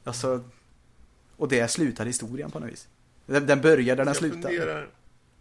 Alltså, 0.06 0.44
och 1.36 1.48
det 1.48 1.68
slutar 1.68 2.06
historien 2.06 2.50
på 2.50 2.58
något 2.58 2.70
vis. 2.70 2.88
Den, 3.26 3.46
den 3.46 3.60
börjar 3.60 3.96
där 3.96 4.04
den 4.04 4.06
jag 4.06 4.16
slutar. 4.16 4.40
funderar, 4.48 4.88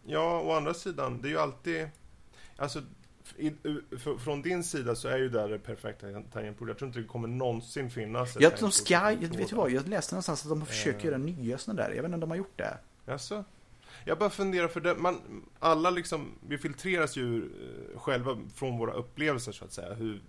ja, 0.06 0.40
å 0.42 0.52
andra 0.52 0.74
sidan, 0.74 1.22
det 1.22 1.28
är 1.28 1.30
ju 1.30 1.40
alltid, 1.40 1.88
alltså, 2.58 2.82
i, 3.38 3.52
för, 3.98 4.18
från 4.18 4.42
din 4.42 4.64
sida 4.64 4.96
så 4.96 5.08
är 5.08 5.18
ju 5.18 5.30
det 5.30 5.48
det 5.48 5.60
perfekta 5.60 6.08
tangentbordet. 6.34 6.72
Jag 6.72 6.78
tror 6.78 6.88
inte 6.88 7.00
det 7.00 7.08
kommer 7.08 7.28
någonsin 7.28 7.90
finnas 7.90 8.36
Jag, 8.40 8.42
de 8.42 8.50
tangentbord 8.58 8.74
ska, 8.74 8.94
jag 9.12 9.38
vet 9.38 9.50
du 9.50 9.56
vad, 9.56 9.72
jag 9.72 9.88
läste 9.88 10.16
någonstans 10.16 10.44
att 10.44 10.50
de 10.50 10.66
försöker 10.66 11.00
Eh. 11.00 11.06
göra 11.06 11.18
nya 11.18 11.58
sådana 11.58 11.82
där. 11.82 11.90
Jag 11.90 12.04
vet 12.04 12.06
inte 12.06 12.14
om 12.14 12.20
de 12.20 12.30
har 12.30 12.38
gjort 12.38 12.58
det. 12.58 12.78
Jaså? 13.06 13.44
Jag 14.06 14.18
bara 14.18 14.30
funderar, 14.30 14.68
för 14.68 14.82
det, 14.82 14.96
man, 14.96 15.18
alla 15.60 15.90
liksom, 15.90 16.32
vi 16.48 16.58
filtreras 16.58 17.16
ju 17.18 17.38
eh, 17.44 18.00
själva 18.00 18.38
från 18.56 18.78
våra 18.78 18.94
upplevelser 18.94 19.52
så 19.52 19.66
att 19.66 19.74
säga. 19.74 19.94
Hur, 19.94 20.22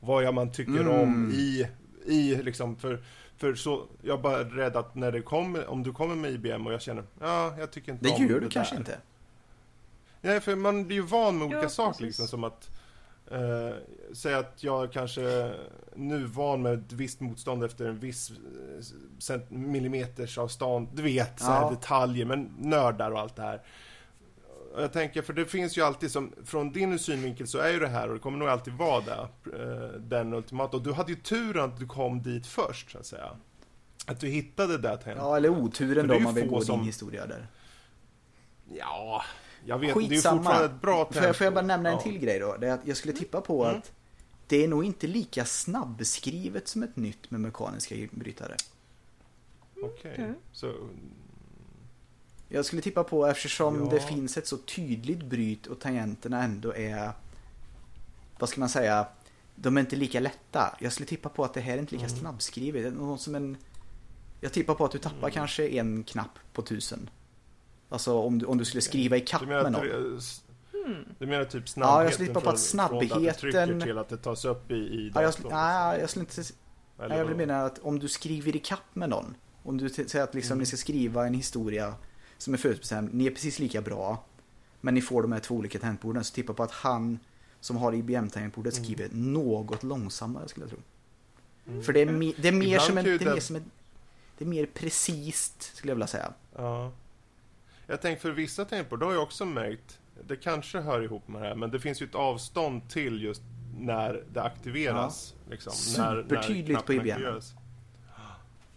vad 0.00 0.34
man 0.34 0.52
tycker 0.52 0.80
Mm. 0.80 1.00
om 1.00 1.30
i, 1.34 1.66
i 2.06 2.34
liksom, 2.42 2.76
för, 2.76 3.02
för 3.42 3.54
så, 3.54 3.86
jag 4.02 4.18
är 4.18 4.22
bara 4.22 4.44
rädd 4.44 4.76
att 4.76 4.94
när 4.94 5.12
det 5.12 5.22
kommer, 5.22 5.66
om 5.66 5.82
du 5.82 5.92
kommer 5.92 6.14
med 6.14 6.30
IBM 6.30 6.66
och 6.66 6.72
jag 6.72 6.82
känner, 6.82 7.04
ja, 7.20 7.54
jag 7.58 7.70
tycker 7.72 7.92
inte 7.92 8.04
Det 8.04 8.14
om 8.14 8.22
gör 8.22 8.28
du 8.28 8.40
det 8.40 8.48
kanske 8.50 8.74
där. 8.74 8.80
inte. 8.80 8.98
Nej, 10.20 10.40
för 10.40 10.56
man 10.56 10.86
blir 10.86 10.96
ju 10.96 11.02
van 11.02 11.38
med 11.38 11.46
olika 11.46 11.62
Ja, 11.62 11.68
saker 11.68 11.90
precis. 11.98 12.06
liksom, 12.06 12.26
som 12.28 12.44
att 12.44 12.70
eh, 13.30 13.76
säga 14.14 14.38
att 14.38 14.62
jag 14.64 14.92
kanske 14.92 15.52
nu 15.96 16.22
är 16.22 16.26
van 16.26 16.62
med 16.62 16.72
ett 16.74 16.92
visst 16.92 17.20
motstånd 17.20 17.64
efter 17.64 17.84
en 17.88 17.98
viss 17.98 18.32
eh, 19.30 19.40
millimeters 19.48 20.38
avstånd, 20.38 20.88
du 20.92 21.02
vet, 21.02 21.40
så 21.40 21.46
här 21.46 21.62
Ja. 21.62 21.70
detaljer, 21.70 22.26
men 22.26 22.50
nördar 22.58 23.10
och 23.10 23.20
allt 23.20 23.36
det 23.36 23.42
här. 23.42 23.60
Jag 24.76 24.92
tänker, 24.92 25.22
för 25.22 25.32
det 25.32 25.46
finns 25.46 25.78
ju 25.78 25.82
alltid 25.82 26.10
som, 26.10 26.32
från 26.44 26.72
din 26.72 26.98
synvinkel 26.98 27.46
så 27.48 27.58
är 27.58 27.72
ju 27.72 27.78
det 27.78 27.88
här, 27.88 28.08
och 28.08 28.14
det 28.14 28.20
kommer 28.20 28.38
nog 28.38 28.48
alltid 28.48 28.74
vara 28.74 29.00
det, 29.00 29.28
eh, 29.62 30.00
den 30.00 30.32
ultimata. 30.34 30.76
Och 30.76 30.82
du 30.82 30.92
hade 30.92 31.12
ju 31.12 31.18
turen 31.18 31.64
att 31.64 31.78
du 31.78 31.86
kom 31.86 32.22
dit 32.22 32.46
först, 32.46 32.90
så 32.90 32.98
att 32.98 33.06
säga. 33.06 33.36
Att 34.06 34.20
du 34.20 34.26
hittade 34.28 34.78
det 34.78 34.96
till 34.98 35.12
Ja, 35.16 35.36
eller 35.36 35.48
oturen 35.48 36.08
då 36.08 36.14
om 36.16 36.22
man 36.22 36.34
vill 36.34 36.48
gå 36.48 36.56
din 36.58 36.66
som- 36.66 36.82
historia 36.86 37.26
där. 37.26 37.46
Ja, 38.78 39.22
jag 39.64 39.78
vet, 39.78 39.94
det 39.94 40.00
är 40.00 40.02
ju 40.02 40.08
Skitsamma. 40.08 40.36
fortfarande 40.42 40.64
ett 40.74 40.80
bra 40.82 41.04
Får 41.12 41.22
jag, 41.22 41.36
får 41.36 41.44
jag 41.44 41.54
bara 41.54 41.60
tempo. 41.60 41.66
nämna 41.68 41.88
en 41.88 41.94
Ja. 41.94 42.00
till 42.02 42.18
grej 42.18 42.38
då? 42.38 42.56
Det 42.60 42.68
är 42.68 42.72
att 42.72 42.86
jag 42.86 42.96
skulle 42.96 43.14
tippa 43.14 43.40
på 43.40 43.64
Mm. 43.64 43.78
att 43.78 43.92
det 44.46 44.64
är 44.64 44.68
nog 44.68 44.84
inte 44.84 45.06
lika 45.06 45.44
snabbskrivet 45.44 46.68
som 46.68 46.82
ett 46.82 46.96
nytt 46.96 47.30
med 47.30 47.40
mekaniska 47.40 47.94
brytare. 48.10 48.56
Okej, 49.82 50.12
Okej. 50.12 50.34
så... 50.52 50.72
Jag 52.54 52.64
skulle 52.64 52.82
tippa 52.82 53.04
på 53.04 53.26
eftersom 53.26 53.80
Ja. 53.84 53.90
det 53.90 54.00
finns 54.00 54.36
ett 54.36 54.46
så 54.46 54.56
tydligt 54.56 55.22
bryt 55.22 55.66
och 55.66 55.80
tangenterna 55.80 56.42
ändå 56.44 56.74
är 56.74 57.12
vad 58.38 58.48
ska 58.48 58.60
man 58.60 58.68
säga 58.68 59.06
de 59.54 59.76
är 59.76 59.80
inte 59.80 59.96
lika 59.96 60.20
lätta. 60.20 60.76
Jag 60.80 60.92
skulle 60.92 61.06
tippa 61.06 61.28
på 61.28 61.44
att 61.44 61.54
det 61.54 61.60
här 61.60 61.74
är 61.74 61.78
inte 61.78 61.92
lika 61.94 62.06
Mm. 62.06 62.18
snabbskrivet. 62.18 62.82
Det 62.82 62.88
är 62.88 62.92
något 62.92 63.20
som 63.20 63.34
en 63.34 63.56
Jag 64.40 64.52
tippar 64.52 64.74
på 64.74 64.84
att 64.84 64.90
du 64.92 64.98
tappar 64.98 65.30
kanske 65.30 65.68
en 65.68 66.04
knapp 66.04 66.38
på 66.52 66.62
tusen. 66.62 67.10
Alltså 67.88 68.18
om 68.18 68.38
du, 68.38 68.46
om 68.46 68.58
du 68.58 68.64
skulle 68.64 68.82
skriva 68.82 69.16
i 69.16 69.20
kapp 69.20 69.42
med 69.46 69.72
någon. 69.72 70.16
s- 70.18 70.42
du 71.18 71.26
menar 71.26 71.44
typ 71.44 71.62
Ja, 71.66 71.66
snabbheten? 71.72 72.04
jag 72.04 72.12
skulle 72.14 72.28
tippa 72.28 72.40
på 72.40 72.50
att 72.50 72.60
från- 72.60 72.88
Från 72.88 72.96
att 73.28 73.38
trycker 73.38 73.52
snabbheten- 73.52 73.82
till 73.82 73.98
att 73.98 74.08
det 74.08 74.16
tas 74.16 74.44
upp 74.44 74.70
i, 74.70 74.74
i 74.74 75.12
Ja, 75.14 75.22
jag, 75.22 75.32
datorn? 75.32 75.52
nej, 75.52 76.00
jag 76.00 76.10
skulle 76.10 76.22
inte... 76.22 76.40
Eller 76.98 77.08
Nej, 77.08 77.18
jag 77.18 77.24
vill 77.24 77.36
mena 77.36 77.64
att 77.64 77.78
om 77.78 77.98
du 77.98 78.08
skriver 78.08 78.56
i 78.56 78.58
kapp 78.58 78.94
med 78.94 79.08
någon. 79.08 79.34
Om 79.62 79.78
du 79.78 79.88
säger 79.88 80.22
att 80.22 80.34
liksom 80.34 80.52
Mm. 80.52 80.58
ni 80.58 80.66
ska 80.66 80.76
skriva 80.76 81.26
en 81.26 81.34
historia 81.34 81.94
som 82.42 82.54
är 82.54 82.58
förutbestämd. 82.58 83.14
Ni 83.14 83.26
är 83.26 83.30
precis 83.30 83.58
lika 83.58 83.80
bra. 83.80 84.24
Men 84.80 84.94
ni 84.94 85.00
får 85.02 85.22
de 85.22 85.32
här 85.32 85.40
två 85.40 85.54
olika 85.54 85.78
tangentborden. 85.78 86.24
Så 86.24 86.34
tippa 86.34 86.54
på 86.54 86.62
att 86.62 86.70
han 86.72 87.18
som 87.60 87.76
har 87.76 87.92
IBM-tangentbordet 87.94 88.74
Mm. 88.74 88.84
skriver 88.84 89.08
något 89.12 89.82
långsammare 89.82 90.48
skulle 90.48 90.64
jag 90.66 90.70
tro. 90.70 90.78
Mm. 91.68 91.82
För 91.82 91.92
det 91.92 92.00
är, 92.00 92.06
me- 92.06 92.34
det 92.38 92.48
är 92.48 92.52
mer 92.52 92.66
Ibland 92.66 92.82
som 92.82 92.98
en, 92.98 93.04
det 93.04 93.22
är 93.24 93.34
mer 93.34 93.40
som 93.40 93.56
ett, 93.56 93.62
det 94.38 94.44
är 94.44 94.48
mer 94.48 94.66
precis 94.74 95.54
skulle 95.60 95.90
jag 95.90 95.94
vilja 95.96 96.06
säga. 96.06 96.32
Ja. 96.56 96.92
Jag 97.86 98.00
tänker 98.00 98.22
för 98.22 98.30
vissa 98.30 98.64
tangentbord, 98.64 98.98
det 98.98 99.04
har 99.04 99.12
jag 99.12 99.22
också 99.22 99.44
märkt, 99.44 99.98
det 100.26 100.36
kanske 100.36 100.80
hör 100.80 101.02
ihop 101.02 101.28
med 101.28 101.42
det 101.42 101.48
här, 101.48 101.54
men 101.54 101.70
det 101.70 101.80
finns 101.80 102.02
ju 102.02 102.06
ett 102.06 102.14
avstånd 102.14 102.88
till 102.88 103.22
just 103.22 103.42
när 103.78 104.24
det 104.32 104.42
aktiveras. 104.42 105.34
Liksom, 105.50 105.72
när, 106.02 106.14
när 106.14 106.22
Supertydligt 106.22 106.86
på 106.86 106.92
IBM. 106.92 107.10
aktiveras. 107.10 107.54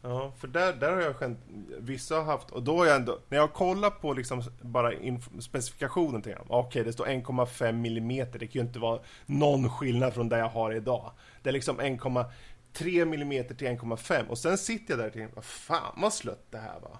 Ja, 0.07 0.31
för 0.37 0.47
där, 0.47 0.73
där 0.73 0.91
har 0.91 1.01
jag 1.01 1.19
känt, 1.19 1.39
vissa 1.79 2.15
har 2.15 2.23
haft, 2.23 2.49
och 2.51 2.63
då 2.63 2.77
har 2.77 2.85
jag 2.85 2.95
ändå, 2.95 3.19
när 3.29 3.37
jag 3.37 3.53
kollar 3.53 3.89
på 3.89 4.13
liksom 4.13 4.41
bara 4.61 4.91
specifikationen 5.39 6.21
till 6.21 6.35
okej 6.47 6.83
det 6.83 6.93
står 6.93 7.05
1,5 7.05 7.71
millimeter, 7.71 8.39
det 8.39 8.47
kan 8.47 8.61
ju 8.61 8.67
inte 8.67 8.79
vara 8.79 8.99
någon 9.25 9.69
skillnad 9.69 10.13
från 10.13 10.29
det 10.29 10.37
jag 10.37 10.49
har 10.49 10.71
idag. 10.73 11.11
Det 11.43 11.49
är 11.49 11.53
liksom 11.53 11.81
1,3 11.81 13.05
millimeter 13.05 13.55
till 13.55 13.67
1,5 13.67 14.27
och 14.27 14.37
sen 14.37 14.57
sitter 14.57 14.93
jag 14.93 14.99
där 14.99 15.07
och 15.07 15.13
tänker, 15.13 15.35
vad 15.35 15.45
fan 15.45 15.93
vad 16.01 16.13
slött 16.13 16.45
det 16.51 16.57
här 16.57 16.79
var. 16.79 16.97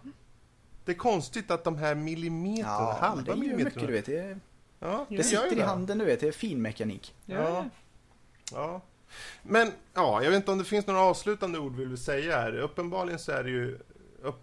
Det 0.86 0.92
är 0.92 0.96
konstigt 0.96 1.52
att 1.52 1.64
de 1.64 1.78
här 1.78 1.96
millimeterna, 1.96 2.70
Ja, 2.70 2.98
halva 3.00 3.22
det 3.24 3.30
gör 3.30 3.36
millimeterna. 3.38 3.66
mycket 3.66 3.88
du 3.88 3.94
vet. 3.94 4.06
Det, 4.06 4.40
Ja, 4.80 5.06
det 5.10 5.16
ju 5.16 5.24
sitter 5.24 5.52
i 5.52 5.56
det. 5.56 5.64
handen 5.66 5.98
du 5.98 6.06
vet. 6.06 6.20
Det 6.20 6.28
är 6.28 6.32
fin 6.32 6.62
mekanik. 6.62 7.14
Ja. 7.26 7.36
Ja. 7.36 7.66
Ja. 8.54 8.82
Men, 9.44 9.72
ja, 9.94 10.24
jag 10.24 10.30
vet 10.32 10.38
inte 10.38 10.52
om 10.52 10.58
det 10.58 10.64
finns 10.64 10.88
några 10.88 11.00
avslutande 11.02 11.60
ord 11.60 11.76
vill 11.76 11.88
vi 11.88 11.98
säga 11.98 12.36
här. 12.42 12.58
Uppenbarligen 12.58 13.20
så 13.20 13.32
är 13.32 13.44
det 13.44 13.50
ju 13.50 13.80
upp, 14.22 14.42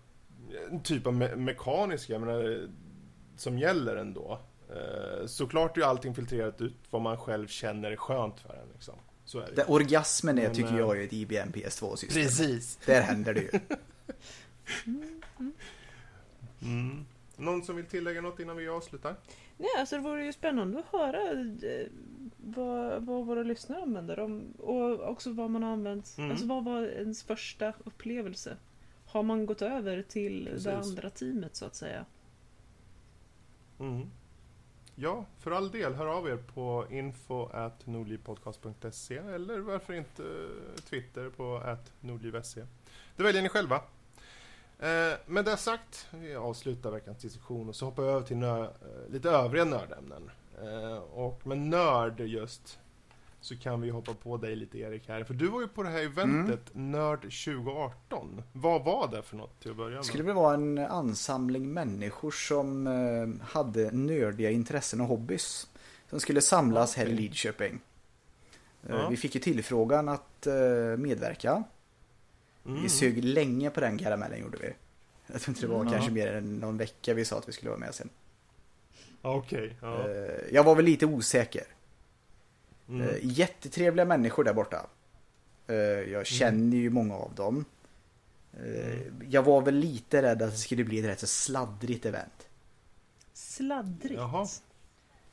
en 0.70 0.82
typ 0.82 1.06
av 1.06 1.14
me 1.14 1.36
mekaniska, 1.36 2.12
jag 2.12 2.20
menar, 2.22 2.68
som 3.36 3.58
gäller 3.58 3.96
ändå. 3.96 4.38
Eh, 4.70 5.26
såklart 5.26 5.76
är 5.76 5.80
ju 5.80 5.86
allting 5.86 6.14
filtrerat 6.14 6.60
ut 6.60 6.76
vad 6.90 7.02
man 7.02 7.16
själv 7.16 7.46
känner 7.46 7.90
är 7.90 7.96
skönt 7.96 8.40
för 8.40 8.54
en. 8.54 8.68
Liksom. 8.74 8.94
Så 9.24 9.38
är 9.38 9.46
det 9.46 9.52
Det, 9.54 9.62
ju. 9.68 9.74
orgasmen 9.74 10.38
är, 10.38 10.42
Men, 10.42 10.54
tycker 10.54 10.72
eh, 10.72 10.78
jag, 10.78 10.98
är 11.00 11.04
ett 11.04 11.12
IBM 11.12 11.52
PS2-system. 11.52 12.22
Precis. 12.22 12.78
Där 12.86 13.00
händer 13.00 13.34
det 13.34 13.40
ju. 13.40 13.50
Mm. 16.62 17.06
Någon 17.36 17.62
som 17.64 17.76
vill 17.76 17.86
tillägga 17.86 18.20
något 18.20 18.40
innan 18.40 18.56
vi 18.56 18.68
avslutar? 18.68 19.14
Nej, 19.62 19.70
alltså 19.78 19.96
det 19.96 20.02
vore 20.02 20.24
ju 20.24 20.32
spännande 20.32 20.78
att 20.78 20.86
höra 20.86 21.30
eh, 21.30 21.86
vad, 22.36 23.02
vad 23.02 23.26
våra 23.26 23.42
lyssnare 23.42 23.82
använder 23.82 24.20
om, 24.20 24.52
och 24.58 25.10
också 25.10 25.32
vad 25.32 25.50
man 25.50 25.62
har 25.62 25.70
använt. 25.70 26.14
Mm. 26.18 26.30
Alltså 26.30 26.46
vad 26.46 26.64
var 26.64 26.82
ens 26.82 27.22
första 27.22 27.72
upplevelse? 27.84 28.56
Har 29.06 29.22
man 29.22 29.46
gått 29.46 29.62
över 29.62 30.02
till 30.02 30.46
Precis. 30.46 30.64
det 30.64 30.78
andra 30.78 31.10
teamet 31.10 31.56
så 31.56 31.64
att 31.64 31.74
säga? 31.74 32.04
Mm. 33.78 34.10
Ja, 34.94 35.24
för 35.38 35.50
all 35.50 35.70
del, 35.70 35.94
hör 35.94 36.06
av 36.06 36.28
er 36.28 36.36
på 36.36 36.86
info.nordlivpodcast.se 36.90 39.16
eller 39.16 39.58
varför 39.58 39.92
inte 39.92 40.22
eh, 40.22 40.28
Twitter 40.90 41.30
på 41.30 41.76
nordliv.se. 42.00 42.66
Det 43.16 43.22
väljer 43.22 43.42
ni 43.42 43.48
själva. 43.48 43.80
Eh, 44.82 45.18
med 45.26 45.44
det 45.44 45.56
sagt, 45.56 46.06
vi 46.10 46.34
avslutar 46.34 46.90
veckans 46.90 47.18
diskussion 47.18 47.68
och 47.68 47.76
så 47.76 47.84
hoppar 47.84 48.02
vi 48.02 48.08
över 48.08 48.22
till 48.26 48.36
nö- 48.36 48.64
eh, 48.64 49.12
lite 49.12 49.30
övriga 49.30 49.64
nördämnen. 49.64 50.30
Eh, 50.62 50.96
och 50.98 51.46
med 51.46 51.58
nörd 51.58 52.20
just 52.20 52.78
så 53.40 53.56
kan 53.56 53.80
vi 53.80 53.90
hoppa 53.90 54.14
på 54.14 54.36
dig 54.36 54.56
lite 54.56 54.78
Erik 54.78 55.08
här. 55.08 55.24
För 55.24 55.34
du 55.34 55.48
var 55.48 55.60
ju 55.60 55.68
på 55.68 55.82
det 55.82 55.88
här 55.88 56.02
eventet 56.02 56.60
Nörd 56.72 57.20
2018. 57.20 58.42
Vad 58.52 58.84
var 58.84 59.08
det 59.08 59.22
för 59.22 59.36
något 59.36 59.60
till 59.60 59.70
att 59.70 59.76
börja 59.76 59.90
Det 59.90 59.96
med? 59.96 60.04
skulle 60.04 60.22
väl 60.24 60.34
vara 60.34 60.54
en 60.54 60.78
ansamling 60.78 61.72
människor 61.72 62.30
som 62.30 62.86
eh, 62.86 63.46
hade 63.46 63.90
nördiga 63.90 64.50
intressen 64.50 65.00
och 65.00 65.06
hobbys. 65.06 65.68
Som 66.10 66.20
skulle 66.20 66.40
samlas 66.40 66.94
här 66.96 67.06
i. 67.06 67.12
Lidköping. 67.14 67.80
Eh, 68.88 68.96
Ja. 68.96 69.08
Vi 69.08 69.16
fick 69.16 69.34
ju 69.34 69.40
tillfrågan 69.40 70.08
att 70.08 70.46
eh, 70.46 70.54
medverka. 70.98 71.64
Mm. 72.66 72.82
Vi 72.82 72.88
sög 72.88 73.24
länge 73.24 73.70
på 73.70 73.80
den 73.80 73.98
karamellen 73.98 74.40
gjorde 74.40 74.58
vi. 74.58 74.72
Jag 75.26 75.40
tror 75.40 75.50
inte 75.56 75.60
det 75.66 75.72
var 75.72 75.80
Mm. 75.80 75.92
kanske 75.92 76.10
mer 76.10 76.32
än 76.32 76.56
någon 76.56 76.76
vecka 76.76 77.14
vi 77.14 77.24
sa 77.24 77.38
att 77.38 77.48
vi 77.48 77.52
skulle 77.52 77.70
vara 77.70 77.80
med 77.80 77.94
sen. 77.94 78.08
Okej, 79.22 79.76
ja. 79.80 80.08
Eh, 80.08 80.54
Jag 80.54 80.64
var 80.64 80.74
väl 80.74 80.84
lite 80.84 81.06
osäker. 81.06 81.64
Mm. 82.88 83.08
Eh, 83.08 83.16
Jättetrevliga 83.22 84.04
människor 84.06 84.44
där 84.44 84.54
borta. 84.54 84.86
Eh, 85.66 85.74
Jag 85.76 86.26
känner 86.26 86.76
ju 86.76 86.90
många 86.90 87.14
av 87.14 87.34
dem. 87.34 87.64
Eh, 88.52 88.98
Jag 89.28 89.42
var 89.42 89.62
väl 89.62 89.74
lite 89.74 90.22
rädd 90.22 90.42
att 90.42 90.50
det 90.50 90.56
skulle 90.58 90.84
bli 90.84 90.98
ett 90.98 91.04
rätt 91.04 91.20
så 91.20 91.26
sladdrigt 91.26 92.06
event. 92.06 92.46
Sladdrigt. 93.32 94.14
Jaha. 94.14 94.46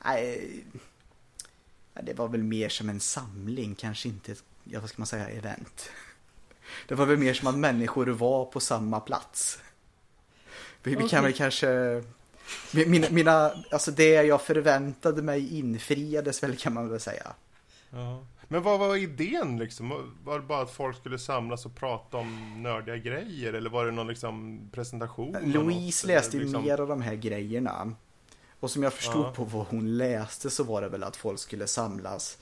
Nej, 0.05 0.63
det 2.03 2.13
var 2.13 2.27
väl 2.27 2.43
mer 2.43 2.69
som 2.69 2.89
en 2.89 2.99
samling, 2.99 3.75
kanske 3.75 4.09
inte 4.09 4.31
ett, 4.31 4.43
ja, 4.63 4.79
vad 4.79 4.89
ska 4.89 4.99
man 5.01 5.07
säga, 5.07 5.29
event. 5.29 5.89
Det 6.87 6.95
var 6.95 7.05
väl 7.05 7.17
mer 7.17 7.33
som 7.33 7.47
att 7.47 7.57
människor 7.57 8.07
var 8.07 8.45
på 8.45 8.59
samma 8.59 8.99
plats. 8.99 9.59
Vi, 10.83 10.95
vi 10.95 11.09
kan 11.09 11.23
väl 11.23 11.33
kanske... 11.33 12.03
Mina, 12.73 13.07
mina, 13.09 13.51
alltså 13.71 13.91
det 13.91 14.09
jag 14.09 14.41
förväntade 14.41 15.21
mig 15.21 15.57
infriades 15.59 16.43
väl 16.43 16.57
kan 16.57 16.73
man 16.73 16.89
väl 16.89 16.99
säga. 16.99 17.33
Ja. 17.89 18.23
Men 18.47 18.63
vad 18.63 18.79
var 18.79 18.95
idén 18.95 19.57
liksom? 19.59 20.13
Var 20.23 20.39
det 20.39 20.45
bara 20.45 20.61
att 20.61 20.71
folk 20.71 20.97
skulle 20.97 21.19
samlas 21.19 21.65
och 21.65 21.75
prata 21.75 22.17
om 22.17 22.63
nördiga 22.63 22.97
grejer? 22.97 23.53
Eller 23.53 23.69
var 23.69 23.85
det 23.85 23.91
någon 23.91 24.07
liksom 24.07 24.59
presentation? 24.71 25.37
Louise 25.43 26.07
något? 26.07 26.15
läste 26.15 26.37
ju 26.37 26.43
liksom- 26.43 26.63
mer 26.63 26.79
av 26.79 26.87
de 26.87 27.01
här 27.01 27.15
grejerna. 27.15 27.95
Och 28.59 28.71
som 28.71 28.83
jag 28.83 28.93
förstod 28.93 29.25
Ja. 29.25 29.31
på 29.31 29.43
vad 29.43 29.65
hon 29.67 29.97
läste 29.97 30.49
så 30.49 30.63
var 30.63 30.81
det 30.81 30.89
väl 30.89 31.03
att 31.03 31.15
folk 31.15 31.39
skulle 31.39 31.67
samlas 31.67 32.37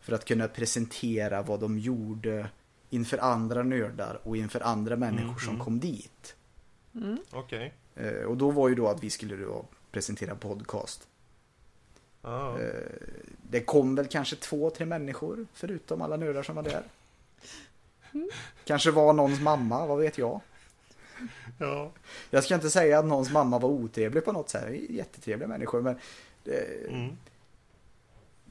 för 0.00 0.12
att 0.12 0.24
kunna 0.24 0.48
presentera 0.48 1.42
vad 1.42 1.60
de 1.60 1.78
gjorde 1.78 2.48
inför 2.92 3.18
andra 3.18 3.62
nördar 3.62 4.20
och 4.22 4.36
inför 4.36 4.60
andra 4.60 4.96
människor 4.96 5.38
som 5.38 5.54
mm. 5.54 5.64
kom 5.64 5.80
dit. 5.80 6.36
Mm. 6.94 7.18
Okej. 7.30 7.74
Eh, 7.94 8.22
Och 8.22 8.36
då 8.36 8.50
var 8.50 8.68
ju 8.68 8.74
då 8.74 8.88
att 8.88 9.04
vi 9.04 9.10
skulle 9.10 9.36
då 9.36 9.64
presentera 9.90 10.34
podcast. 10.34 11.08
Ja. 12.22 12.60
Eh, 12.60 12.66
Det 13.50 13.60
kom 13.60 13.94
väl 13.94 14.06
kanske 14.06 14.36
två, 14.36 14.70
tre 14.70 14.86
människor 14.86 15.46
förutom 15.52 16.02
alla 16.02 16.16
nördar 16.16 16.42
som 16.42 16.56
var 16.56 16.62
där. 16.62 16.82
Kanske 18.64 18.90
var 18.90 19.12
någons 19.12 19.40
mamma, 19.40 19.86
vad 19.86 19.98
vet 19.98 20.18
jag. 20.18 20.40
ja. 21.58 21.92
Jag 22.30 22.44
ska 22.44 22.54
inte 22.54 22.70
säga 22.70 22.98
att 22.98 23.04
någons 23.04 23.30
mamma 23.32 23.58
var 23.58 23.68
otrevlig 23.68 24.24
på 24.24 24.32
något 24.32 24.48
sätt. 24.50 24.90
Jättetrevliga 24.90 25.48
människor 25.48 25.80
men 25.82 25.96
eh, 26.44 26.88
Mm. 26.94 27.16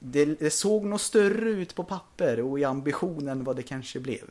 Det, 0.03 0.25
det 0.25 0.49
såg 0.49 0.85
nog 0.85 1.01
större 1.01 1.49
ut 1.49 1.75
på 1.75 1.83
papper 1.83 2.41
och 2.41 2.59
i 2.59 2.63
ambition 2.63 3.27
än 3.27 3.43
vad 3.43 3.55
det 3.55 3.63
kanske 3.63 3.99
blev. 3.99 4.23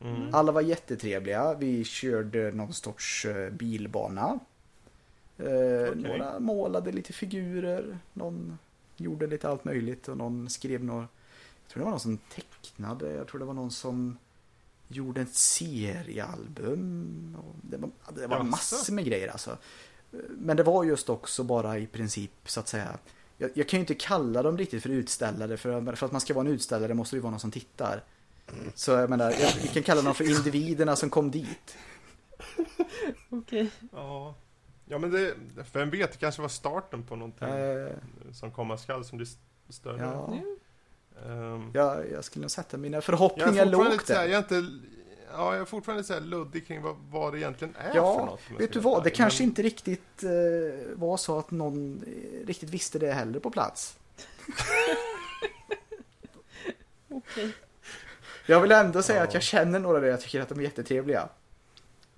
Mm. 0.00 0.34
Alla 0.34 0.52
var 0.52 0.60
jättetrevliga. 0.60 1.54
Vi 1.54 1.84
körde 1.84 2.52
någon 2.52 2.72
sorts 2.72 3.24
eh, 3.24 3.50
bilbana. 3.50 4.38
Eh, 5.38 5.94
Några 5.94 6.40
målade 6.40 6.92
lite 6.92 7.12
figurer. 7.12 7.98
Någon 8.12 8.58
gjorde 8.96 9.26
lite 9.26 9.48
allt 9.48 9.64
möjligt 9.64 10.08
och 10.08 10.16
någon 10.16 10.50
skrev 10.50 10.84
några... 10.84 11.08
Jag 11.62 11.68
tror 11.72 11.80
det 11.80 11.84
var 11.84 11.90
någon 11.90 12.00
som 12.00 12.18
tecknade. 12.34 13.12
Jag 13.12 13.28
tror 13.28 13.38
det 13.38 13.44
var 13.44 13.54
någon 13.54 13.70
som 13.70 14.18
gjorde 14.88 15.20
ett 15.20 15.34
seriealbum. 15.34 17.36
Det 17.62 17.76
var, 17.76 17.90
det 18.14 18.26
var 18.26 18.42
massor 18.42 18.92
med 18.92 19.04
grejer 19.04 19.28
alltså. 19.28 19.50
Eh, 20.12 20.18
Men 20.28 20.56
det 20.56 20.62
var 20.62 20.84
just 20.84 21.08
också 21.08 21.44
bara 21.44 21.78
i 21.78 21.86
princip 21.86 22.32
så 22.44 22.60
att 22.60 22.68
säga. 22.68 22.98
Jag, 23.42 23.50
jag 23.54 23.68
kan 23.68 23.78
ju 23.78 23.80
inte 23.80 23.94
kalla 23.94 24.42
dem 24.42 24.58
riktigt 24.58 24.82
för 24.82 24.88
utställare. 24.90 25.56
För, 25.56 25.96
för 25.96 26.06
att 26.06 26.12
man 26.12 26.20
ska 26.20 26.34
vara 26.34 26.46
en 26.46 26.52
utställare 26.52 26.94
måste 26.94 27.16
det 27.16 27.18
ju 27.18 27.22
vara 27.22 27.30
någon 27.30 27.40
som 27.40 27.50
tittar. 27.50 28.02
Så 28.74 28.90
jag 28.90 29.10
menar, 29.10 29.30
jag, 29.30 29.50
vi 29.62 29.68
kan 29.68 29.82
kalla 29.82 30.02
dem 30.02 30.14
för 30.14 30.24
individerna 30.36 30.96
som 30.96 31.10
kom 31.10 31.30
dit. 31.30 31.76
Okej. 33.30 33.70
ja. 33.92 34.34
Ja 34.84 34.98
men 34.98 35.10
det, 35.10 35.34
vem 35.72 35.90
vet, 35.90 36.12
det 36.12 36.18
kanske 36.18 36.42
var 36.42 36.48
starten 36.48 37.02
på 37.02 37.16
någonting 37.16 37.48
Eh, 37.48 37.88
som 38.32 38.50
komma 38.50 38.78
skall 38.78 39.04
som 39.04 39.18
blir 39.18 39.26
st- 39.26 39.40
större. 39.68 39.98
ja, 40.00 40.34
Ehm, 41.26 41.70
jag, 41.74 42.10
jag 42.12 42.24
skulle 42.24 42.40
nog 42.40 42.50
sätta 42.50 42.76
mina 42.76 42.94
jag 42.96 43.02
är 43.02 43.04
förhoppningar 43.04 43.48
fortfarande 43.48 43.90
lågt 43.90 44.06
där. 44.06 44.22
jag 44.24 44.30
är 44.32 44.38
inte, 44.38 44.54
ja, 45.32 45.52
jag 45.52 45.60
är 45.60 45.64
fortfarande 45.64 46.04
så 46.04 46.12
här 46.14 46.20
luddig 46.20 46.66
kring 46.66 46.82
vad, 46.82 46.96
vad 47.10 47.32
det 47.32 47.38
egentligen 47.38 47.74
är 47.78 47.88
för 47.90 47.96
Ja, 47.96 48.02
något. 48.26 48.30
om 48.30 48.38
jag 48.50 48.58
vet 48.58 48.72
du 48.72 48.80
vad? 48.80 49.02
Det 49.02 49.08
ärlig. 49.08 49.16
kanske 49.16 49.42
Men- 49.42 49.48
inte 49.50 49.62
riktigt 49.62 50.22
eh, 50.22 50.30
var 50.94 51.16
så 51.16 51.38
att 51.38 51.50
någon 51.50 52.02
eh, 52.06 52.46
riktigt 52.46 52.70
visste 52.70 52.98
det 52.98 53.12
heller 53.12 53.40
på 53.40 53.50
plats. 53.50 53.96
Okej. 57.08 57.52
Jag 58.46 58.60
vill 58.60 58.72
ändå 58.72 59.02
säga 59.02 59.18
Ja. 59.18 59.24
att 59.24 59.34
jag 59.34 59.42
känner 59.42 59.78
några 59.78 60.00
där 60.00 60.08
jag 60.08 60.20
tycker 60.20 60.40
att 60.40 60.48
de 60.48 60.58
är 60.58 60.62
jättetrevliga. 60.62 61.28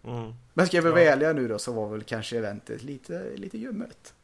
Mm. 0.05 0.32
Men 0.55 0.66
ska 0.66 0.77
jag 0.77 0.82
vara 0.82 1.03
Ja. 1.03 1.12
ärliga 1.12 1.32
nu 1.32 1.49
då 1.49 1.59
så 1.59 1.73
var 1.73 1.89
väl 1.89 2.03
kanske 2.03 2.39
eventet 2.39 2.82
lite, 2.82 3.31
lite 3.36 3.59
ljummet. 3.59 4.15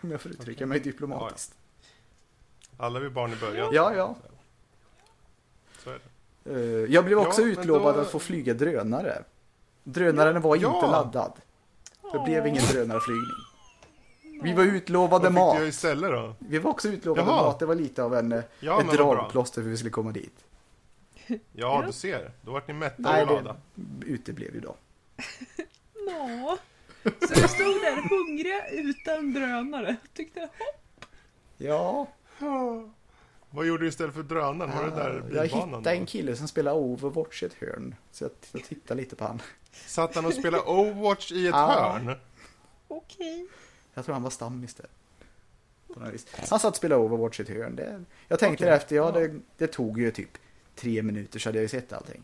Om 0.00 0.10
jag 0.10 0.20
får 0.20 0.32
uttrycka 0.32 0.66
mig 0.66 0.80
diplomatiskt. 0.80 1.54
Alla 2.76 3.00
vi 3.00 3.10
barn 3.10 3.32
i 3.32 3.36
början. 3.36 3.70
Ja, 3.74 3.94
ja. 3.94 4.16
Så 5.78 5.90
är 5.90 5.94
det. 5.94 6.00
Eh, 6.44 6.56
Jag 6.92 7.04
blev 7.04 7.18
också 7.18 7.42
Ja, 7.42 7.48
utlovad 7.48 7.94
då- 7.94 8.00
att 8.00 8.10
få 8.10 8.18
flyga 8.18 8.54
drönare. 8.54 9.22
Drönaren 9.84 10.40
var 10.42 10.54
inte 10.56 10.66
Ja. 10.66 10.90
laddad. 10.90 11.32
Det 12.12 12.18
blev 12.24 12.46
ingen 12.46 12.62
drönarflygning. 12.64 14.42
Vi 14.42 14.52
var 14.52 14.64
Vad 14.64 14.74
utlovade 14.74 15.24
fick 15.26 15.34
du 15.36 15.40
mat. 15.40 15.56
göra 15.58 15.66
istället 15.68 16.10
då? 16.10 16.34
Vi 16.38 16.58
var 16.58 16.70
också 16.70 16.88
utlovade 16.88 17.22
Jaha. 17.30 17.42
mat. 17.42 17.58
Det 17.58 17.66
var 17.66 17.74
lite 17.74 18.02
av 18.02 18.14
en, 18.14 18.32
eh, 18.32 18.40
Ja, 18.60 18.80
ett 18.80 18.86
vad 18.86 18.96
dragplåster 18.96 19.62
för 19.62 19.68
att 19.68 19.72
vi 19.72 19.76
skulle 19.76 19.90
komma 19.90 20.12
dit. 20.12 20.44
Ja, 21.52 21.82
du 21.86 21.92
ser. 21.92 22.30
Då 22.40 22.52
vart 22.52 22.68
ni 22.68 22.74
mätta 22.74 22.94
Nej, 22.98 23.22
och 23.22 23.28
glada. 23.28 23.56
det 23.74 24.06
uteblev 24.06 24.54
ju 24.54 24.60
då. 24.60 24.74
Nå. 26.10 26.58
Så 27.04 27.10
vi 27.34 27.48
stod 27.48 27.66
där 27.80 28.08
hungriga 28.08 28.68
utan 28.68 29.32
drönare. 29.32 29.96
Tyckte, 30.14 30.40
hopp. 30.40 31.04
Ja, 31.56 32.06
Vad 33.54 33.66
gjorde 33.66 33.84
du 33.84 33.88
istället 33.88 34.14
för 34.14 34.22
drönaren? 34.22 34.70
Var 34.76 34.84
det 34.84 34.90
där 34.90 35.22
Ah, 35.30 35.34
jag 35.34 35.46
hittade 35.46 35.90
en 35.90 36.06
kille 36.06 36.36
som 36.36 36.48
spelar 36.48 36.72
Overwatch 36.72 37.42
i 37.42 37.46
ett 37.46 37.54
hörn. 37.54 37.94
Så 38.12 38.24
jag, 38.24 38.30
jag 38.52 38.64
tittade 38.64 39.00
lite 39.00 39.16
på 39.16 39.24
han. 39.24 39.42
Satt 39.86 40.14
han 40.14 40.24
och 40.26 40.34
spelade 40.34 40.62
Overwatch 40.66 41.32
i 41.32 41.46
ett 41.46 41.54
Ja. 41.54 41.98
hörn? 42.04 42.16
Okej. 42.88 43.46
Jag 43.94 44.04
tror 44.04 44.12
han 44.12 44.22
var 44.22 44.30
stammis 44.30 44.74
där. 44.74 44.86
På 45.94 46.00
något 46.00 46.14
vis. 46.14 46.26
Han 46.48 46.58
satt 46.58 46.70
och 46.70 46.76
spelade 46.76 47.02
Overwatch 47.02 47.40
i 47.40 47.42
ett 47.42 47.48
hörn. 47.48 47.76
Det, 47.76 48.04
jag 48.28 48.38
tänkte 48.38 48.64
Okej. 48.64 48.76
efter, 48.76 48.96
ja 48.96 49.10
det, 49.10 49.34
det 49.56 49.66
tog 49.66 49.98
ju 50.00 50.10
typ 50.10 50.38
tre 50.74 51.02
minuter 51.02 51.38
så 51.38 51.48
hade 51.48 51.58
jag 51.58 51.62
ju 51.62 51.68
sett 51.68 51.92
allting. 51.92 52.22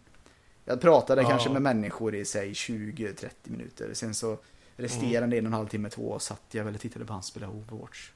Jag 0.64 0.80
pratade 0.80 1.22
Ja. 1.22 1.28
kanske 1.28 1.50
med 1.50 1.62
människor 1.62 2.14
i 2.14 2.24
sig 2.24 2.52
20-30 2.52 3.28
minuter. 3.42 3.94
Sen 3.94 4.14
så 4.14 4.38
resterande 4.76 5.38
en 5.38 5.44
och 5.46 5.50
en 5.50 5.52
halv 5.54 5.68
timme, 5.68 5.90
två 5.90 6.18
satt 6.18 6.42
jag 6.50 6.64
väl 6.64 6.74
och 6.74 6.80
tittade 6.80 7.04
på 7.04 7.12
han 7.12 7.22
spela 7.22 7.48
Overwatch. 7.48 8.10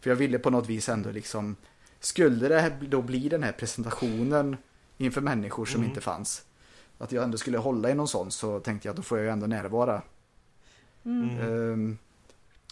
För 0.00 0.10
jag 0.10 0.16
ville 0.16 0.38
på 0.38 0.50
något 0.50 0.68
vis 0.68 0.88
ändå 0.88 1.10
liksom, 1.10 1.56
skulle 2.04 2.48
det 2.48 2.60
här 2.60 2.76
då 2.88 3.02
bli 3.02 3.28
den 3.28 3.42
här 3.42 3.52
presentationen 3.52 4.56
inför 4.98 5.20
människor 5.20 5.66
som 5.66 5.80
Mm. 5.80 5.88
inte 5.90 6.00
fanns. 6.00 6.42
Att 6.98 7.12
jag 7.12 7.24
ändå 7.24 7.38
skulle 7.38 7.58
hålla 7.58 7.90
i 7.90 7.94
någon 7.94 8.08
sån 8.08 8.30
så 8.30 8.60
tänkte 8.60 8.88
jag 8.88 8.92
att 8.92 8.96
då 8.96 9.02
får 9.02 9.18
jag 9.18 9.24
ju 9.24 9.30
ändå 9.30 9.46
närvara. 9.46 10.02
Mm. 11.04 11.98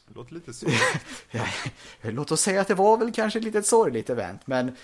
Det 0.08 0.14
låter 0.14 0.34
lite. 0.34 0.52
Ja, 1.30 1.44
låt 2.02 2.32
oss 2.32 2.40
säga 2.40 2.60
att 2.60 2.68
det 2.68 2.74
var 2.74 2.96
väl 2.96 3.12
kanske 3.12 3.38
ett 3.38 3.44
litet 3.44 3.66
sorgligt 3.66 4.10
event, 4.10 4.40
men 4.44 4.76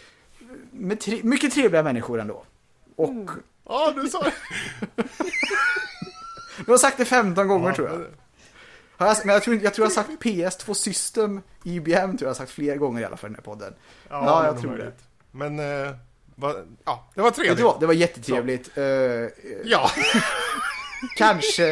med 0.71 1.01
tre, 1.01 1.21
mycket 1.23 1.53
trevliga 1.53 1.83
människor 1.83 2.21
ändå. 2.21 2.45
Och 2.97 3.09
Mm. 3.09 3.29
Ja, 3.65 3.93
du 3.97 4.09
sa 4.09 4.23
det! 4.23 4.33
du 6.67 6.71
har 6.71 6.79
sagt 6.79 6.99
det 6.99 7.05
15 7.05 7.49
gånger 7.49 7.73
tror 7.73 7.89
jag. 7.89 8.05
Jag. 8.99 9.17
Men 9.25 9.33
jag 9.35 9.43
tror, 9.43 9.57
jag 9.63 9.75
tror 9.75 9.85
jag 9.85 9.91
har 9.91 9.95
sagt 10.05 10.23
PS2 10.23 10.75
System, 10.75 11.41
IBM 11.65 11.95
tror 12.17 12.19
jag 12.21 12.29
har 12.29 12.35
sagt 12.35 12.51
flera 12.51 12.77
gånger 12.77 13.01
i 13.01 13.05
alla 13.05 13.17
fall 13.17 13.31
i 13.31 13.33
den 13.33 13.37
här 13.45 13.53
podden. 13.53 13.75
Ja, 14.09 14.21
det 14.41 14.47
jag 14.47 14.53
var 14.55 14.61
tror 14.61 14.71
möjligt. 14.71 15.05
Men, 15.31 15.59
eh, 15.59 15.95
va, 16.35 16.55
ja, 16.85 17.09
det 17.15 17.21
var 17.21 17.31
trevligt. 17.31 17.57
du 17.57 17.63
vad, 17.63 17.81
det 17.81 17.87
var 17.87 17.95
jättetrevligt. 17.95 18.79
Eh, 18.79 18.85
Ja, 19.65 19.91
kanske 21.17 21.67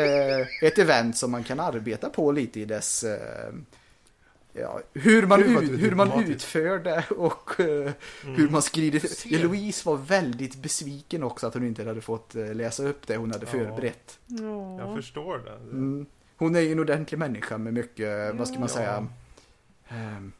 ett 0.62 0.78
event 0.78 1.16
som 1.16 1.30
man 1.30 1.44
kan 1.44 1.60
arbeta 1.60 2.08
på 2.10 2.32
lite 2.32 2.60
i 2.60 2.64
dess... 2.64 3.04
eh, 3.04 3.52
Ja, 4.58 4.80
hur 4.94 5.26
man, 5.26 5.42
ut, 5.42 5.80
hur 5.82 5.94
man 5.94 6.24
utför 6.24 6.78
det 6.78 7.04
och 7.10 7.60
eh, 7.60 7.90
hur 8.24 8.48
man 8.48 8.62
skriver. 8.62 8.98
ser. 9.00 9.38
Louise 9.38 9.88
var 9.88 9.96
väldigt 9.96 10.56
besviken 10.56 11.22
också 11.22 11.46
att 11.46 11.54
hon 11.54 11.66
inte 11.66 11.84
hade 11.84 12.00
fått 12.00 12.34
läsa 12.34 12.82
upp 12.82 13.06
det 13.06 13.16
hon 13.16 13.32
hade 13.32 13.46
Ja. 13.46 13.50
förberett. 13.52 14.18
jag 14.26 14.80
Ja. 14.80 14.96
förstår 14.96 15.38
det. 15.38 15.52
Mm. 15.52 16.06
Hon 16.36 16.56
är 16.56 16.60
ju 16.60 16.72
en 16.72 16.78
ordentlig 16.80 17.18
människa 17.18 17.58
med 17.58 17.74
mycket, 17.74 18.34
vad 18.34 18.48
ska 18.48 18.58
man 18.58 18.68
Ja. 18.68 18.74
säga? 18.74 19.06
ehm, 19.88 20.32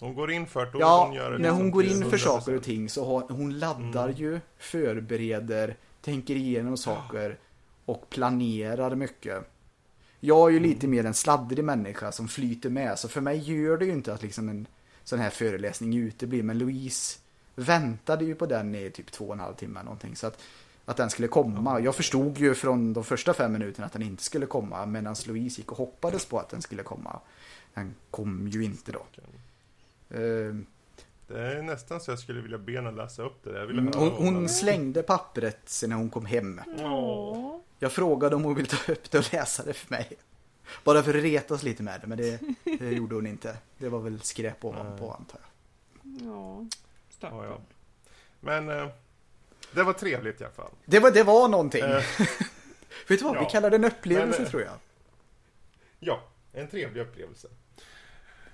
Hon 0.00 0.14
går 0.14 0.30
in 0.32 0.46
för 0.46 0.66
det, 0.66 0.78
Ja, 0.78 1.04
hon 1.06 1.14
göra 1.16 1.30
det 1.30 1.38
när 1.38 1.50
hon 1.50 1.58
liksom 1.66 1.70
går 1.70 1.84
in 1.84 2.10
för 2.10 2.16
100%. 2.16 2.18
saker 2.18 2.54
och 2.56 2.62
ting 2.62 2.88
så 2.88 3.04
har, 3.06 3.28
hon 3.34 3.58
laddar 3.58 4.04
Mm. 4.08 4.16
ju, 4.16 4.40
förbereder, 4.58 5.76
tänker 6.00 6.34
igenom 6.36 6.76
saker 6.76 7.38
och 7.84 8.10
planerar 8.10 8.94
mycket. 8.94 9.50
Jag 10.20 10.46
är 10.48 10.50
ju 10.52 10.56
Mm. 10.58 10.68
lite 10.70 10.86
mer 10.88 11.04
en 11.06 11.14
sladdrig 11.14 11.64
människa 11.64 12.12
som 12.12 12.28
flyter 12.28 12.70
med, 12.70 12.98
så 12.98 13.08
för 13.08 13.20
mig 13.20 13.38
gör 13.38 13.76
det 13.78 13.84
ju 13.84 13.92
inte 13.92 14.12
att 14.14 14.22
liksom 14.22 14.48
en 14.48 14.66
sån 15.04 15.18
här 15.18 15.30
föreläsning 15.30 15.96
uteblir. 15.96 16.42
Men 16.42 16.58
Louise 16.58 17.18
väntade 17.54 18.24
ju 18.24 18.34
på 18.34 18.46
den 18.46 18.74
i 18.74 18.90
typ 18.90 19.10
två 19.12 19.24
och 19.26 19.32
en 19.34 19.40
halv 19.40 19.54
timme 19.54 19.82
någonting. 19.82 20.16
Så 20.16 20.26
att, 20.26 20.42
att 20.84 20.96
den 20.96 21.10
skulle 21.10 21.28
komma. 21.28 21.80
Jag 21.80 21.94
förstod 21.96 22.38
ju 22.38 22.54
från 22.54 22.92
de 22.92 23.04
första 23.04 23.34
fem 23.34 23.52
minuterna 23.52 23.86
att 23.86 23.92
den 23.92 24.02
inte 24.02 24.22
skulle 24.22 24.46
komma. 24.46 24.86
Medan 24.86 25.14
Louise 25.26 25.60
gick 25.60 25.72
och 25.72 25.78
hoppades 25.78 26.24
på 26.26 26.38
att 26.38 26.48
den 26.48 26.62
skulle 26.62 26.82
komma. 26.82 27.20
Den 27.74 27.94
kom 28.10 28.48
ju 28.48 28.64
inte 28.64 28.92
då. 28.92 29.02
Ehm, 30.16 30.66
Det 31.26 31.40
är 31.40 31.62
nästan 31.62 32.00
så 32.00 32.10
jag 32.10 32.18
skulle 32.18 32.40
vilja 32.40 32.58
be 32.58 32.72
henne 32.72 32.90
läsa 32.90 33.22
upp 33.22 33.44
det. 33.44 33.58
Jag 33.58 33.66
vill 33.66 33.78
Mm, 33.78 33.92
Hon, 33.96 34.10
hon 34.10 34.48
slängde 34.48 35.02
pappret 35.02 35.58
sen 35.64 35.90
när 35.90 35.96
hon 35.96 36.10
kom 36.10 36.26
hem. 36.26 36.60
Ja. 36.78 37.60
Jag 37.78 37.92
frågade 37.92 38.36
om 38.36 38.44
hon 38.44 38.54
ville 38.54 38.68
ta 38.68 38.92
upp 38.92 39.10
det 39.10 39.18
och 39.18 39.32
läsa 39.32 39.64
det 39.64 39.72
för 39.72 39.90
mig. 39.90 40.12
Bara 40.84 41.02
för 41.02 41.14
att 41.18 41.22
retas 41.24 41.62
lite 41.62 41.82
med 41.82 42.00
det, 42.00 42.06
men 42.06 42.18
det, 42.18 42.40
det 42.78 42.90
gjorde 42.92 43.14
hon 43.14 43.26
inte. 43.26 43.56
Det 43.78 43.88
var 43.88 44.00
väl 44.00 44.20
skräp 44.20 44.64
ovanpå 44.64 45.12
antar 45.12 45.40
jag. 45.40 46.28
Ja. 46.28 46.66
Stackarn. 47.10 47.60
Men 48.40 48.68
eh, 48.68 48.88
det 49.74 49.82
var 49.82 49.92
trevligt 49.92 50.40
i 50.40 50.44
alla 50.44 50.52
fall. 50.52 50.70
Det 50.84 50.98
var, 50.98 51.10
det 51.10 51.22
var 51.22 51.48
någonting. 51.48 51.82
Eh, 51.84 52.02
Vet 53.08 53.18
du 53.18 53.24
vad, 53.24 53.32
vi 53.36 53.42
ja. 53.42 53.48
kallar 53.48 53.70
det 53.70 53.76
en 53.76 53.84
upplevelse 53.84 54.38
Men, 54.38 54.46
eh, 54.46 54.50
tror 54.50 54.62
jag. 54.62 54.72
ja, 55.98 56.22
en 56.52 56.68
trevlig 56.68 57.00
upplevelse. 57.00 57.48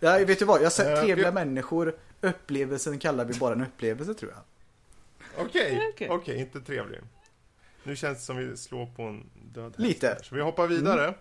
Ja, 0.00 0.18
vet 0.18 0.38
du 0.38 0.44
vad, 0.44 0.62
jag 0.62 0.72
sett 0.72 0.86
Eh, 0.98 1.02
trevliga 1.04 1.30
vi- 1.30 1.34
människor. 1.34 1.96
Upplevelsen 2.20 2.98
kallar 2.98 3.24
vi 3.24 3.34
bara 3.38 3.52
en 3.54 3.62
upplevelse 3.62 4.14
tror 4.14 4.30
jag. 4.32 4.40
Okej, 5.46 5.88
Okej. 5.94 6.08
okej, 6.10 6.38
inte 6.40 6.60
trevlig. 6.60 7.00
Nu 7.82 7.96
känns 7.96 8.18
det 8.18 8.24
som 8.24 8.36
vi 8.36 8.56
slår 8.56 8.86
på 8.86 9.02
en 9.02 9.30
död 9.34 9.64
häst 9.66 9.78
Lite. 9.78 10.06
här, 10.08 10.18
Så 10.22 10.34
vi 10.34 10.40
hoppar 10.40 10.66
vidare. 10.66 11.14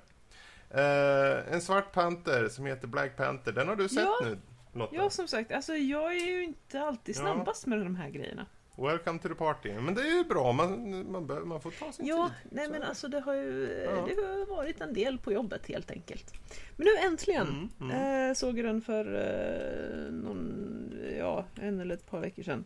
Eh, 0.70 1.54
en 1.54 1.62
svart 1.62 1.92
panter 1.92 2.50
som 2.50 2.66
heter 2.66 2.88
Black 2.88 3.16
Panther. 3.18 3.52
Den 3.52 3.68
har 3.68 3.76
du 3.76 3.90
sett 3.90 4.00
Ja. 4.04 4.20
nu, 4.24 4.38
Lotta? 4.74 4.96
Ja, 4.96 5.10
som 5.10 5.28
sagt, 5.28 5.52
alltså 5.52 5.74
jag 5.76 6.16
är 6.16 6.26
ju 6.26 6.44
inte 6.44 6.82
alltid 6.82 7.16
Ja. 7.16 7.20
snabbast 7.22 7.66
med 7.66 7.80
de 7.80 7.96
här 7.96 8.10
grejerna. 8.10 8.46
Welcome 8.78 9.20
to 9.20 9.28
the 9.30 9.36
party. 9.36 9.74
Men 9.74 9.94
det 9.94 10.02
är 10.02 10.18
ju 10.18 10.24
bra, 10.24 10.52
man, 10.52 11.12
man, 11.12 11.28
bör, 11.28 11.42
man 11.42 11.62
får 11.62 11.72
ta 11.72 11.92
sin 11.92 12.06
Ja, 12.06 12.32
tid. 12.42 12.52
nej 12.52 12.66
Så 12.66 12.72
men 12.72 12.84
alltså 12.84 13.08
det 13.08 13.20
har 13.20 13.34
ju 13.34 13.82
Ja. 13.86 13.92
det 13.92 14.22
har 14.22 14.46
varit 14.56 14.82
en 14.82 14.94
del 14.94 15.18
på 15.18 15.32
jobbet 15.34 15.68
helt 15.68 15.92
enkelt. 15.92 16.34
Men 16.76 16.86
nu 16.86 17.08
äntligen 17.08 17.48
Mm, 17.48 17.92
mm. 17.92 18.30
Eh, 18.30 18.34
såg 18.34 18.60
jag 18.60 18.66
den 18.66 18.82
för 18.82 19.06
eh, 19.16 20.12
någon, 20.14 20.92
ja, 21.18 21.46
en 21.56 21.80
eller 21.80 21.96
ett 21.96 22.06
par 22.10 22.20
veckor 22.20 22.44
sedan. 22.44 22.66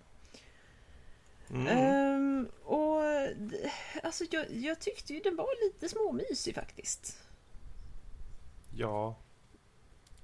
Mm. 1.49 1.67
Ehm, 1.67 2.47
och 2.63 3.01
alltså 4.03 4.23
jag, 4.31 4.45
jag 4.51 4.79
tyckte 4.79 5.13
ju 5.13 5.19
den 5.19 5.35
var 5.35 5.65
lite 5.65 5.89
småmysig 5.89 6.55
faktiskt. 6.55 7.17
Ja. 8.75 9.15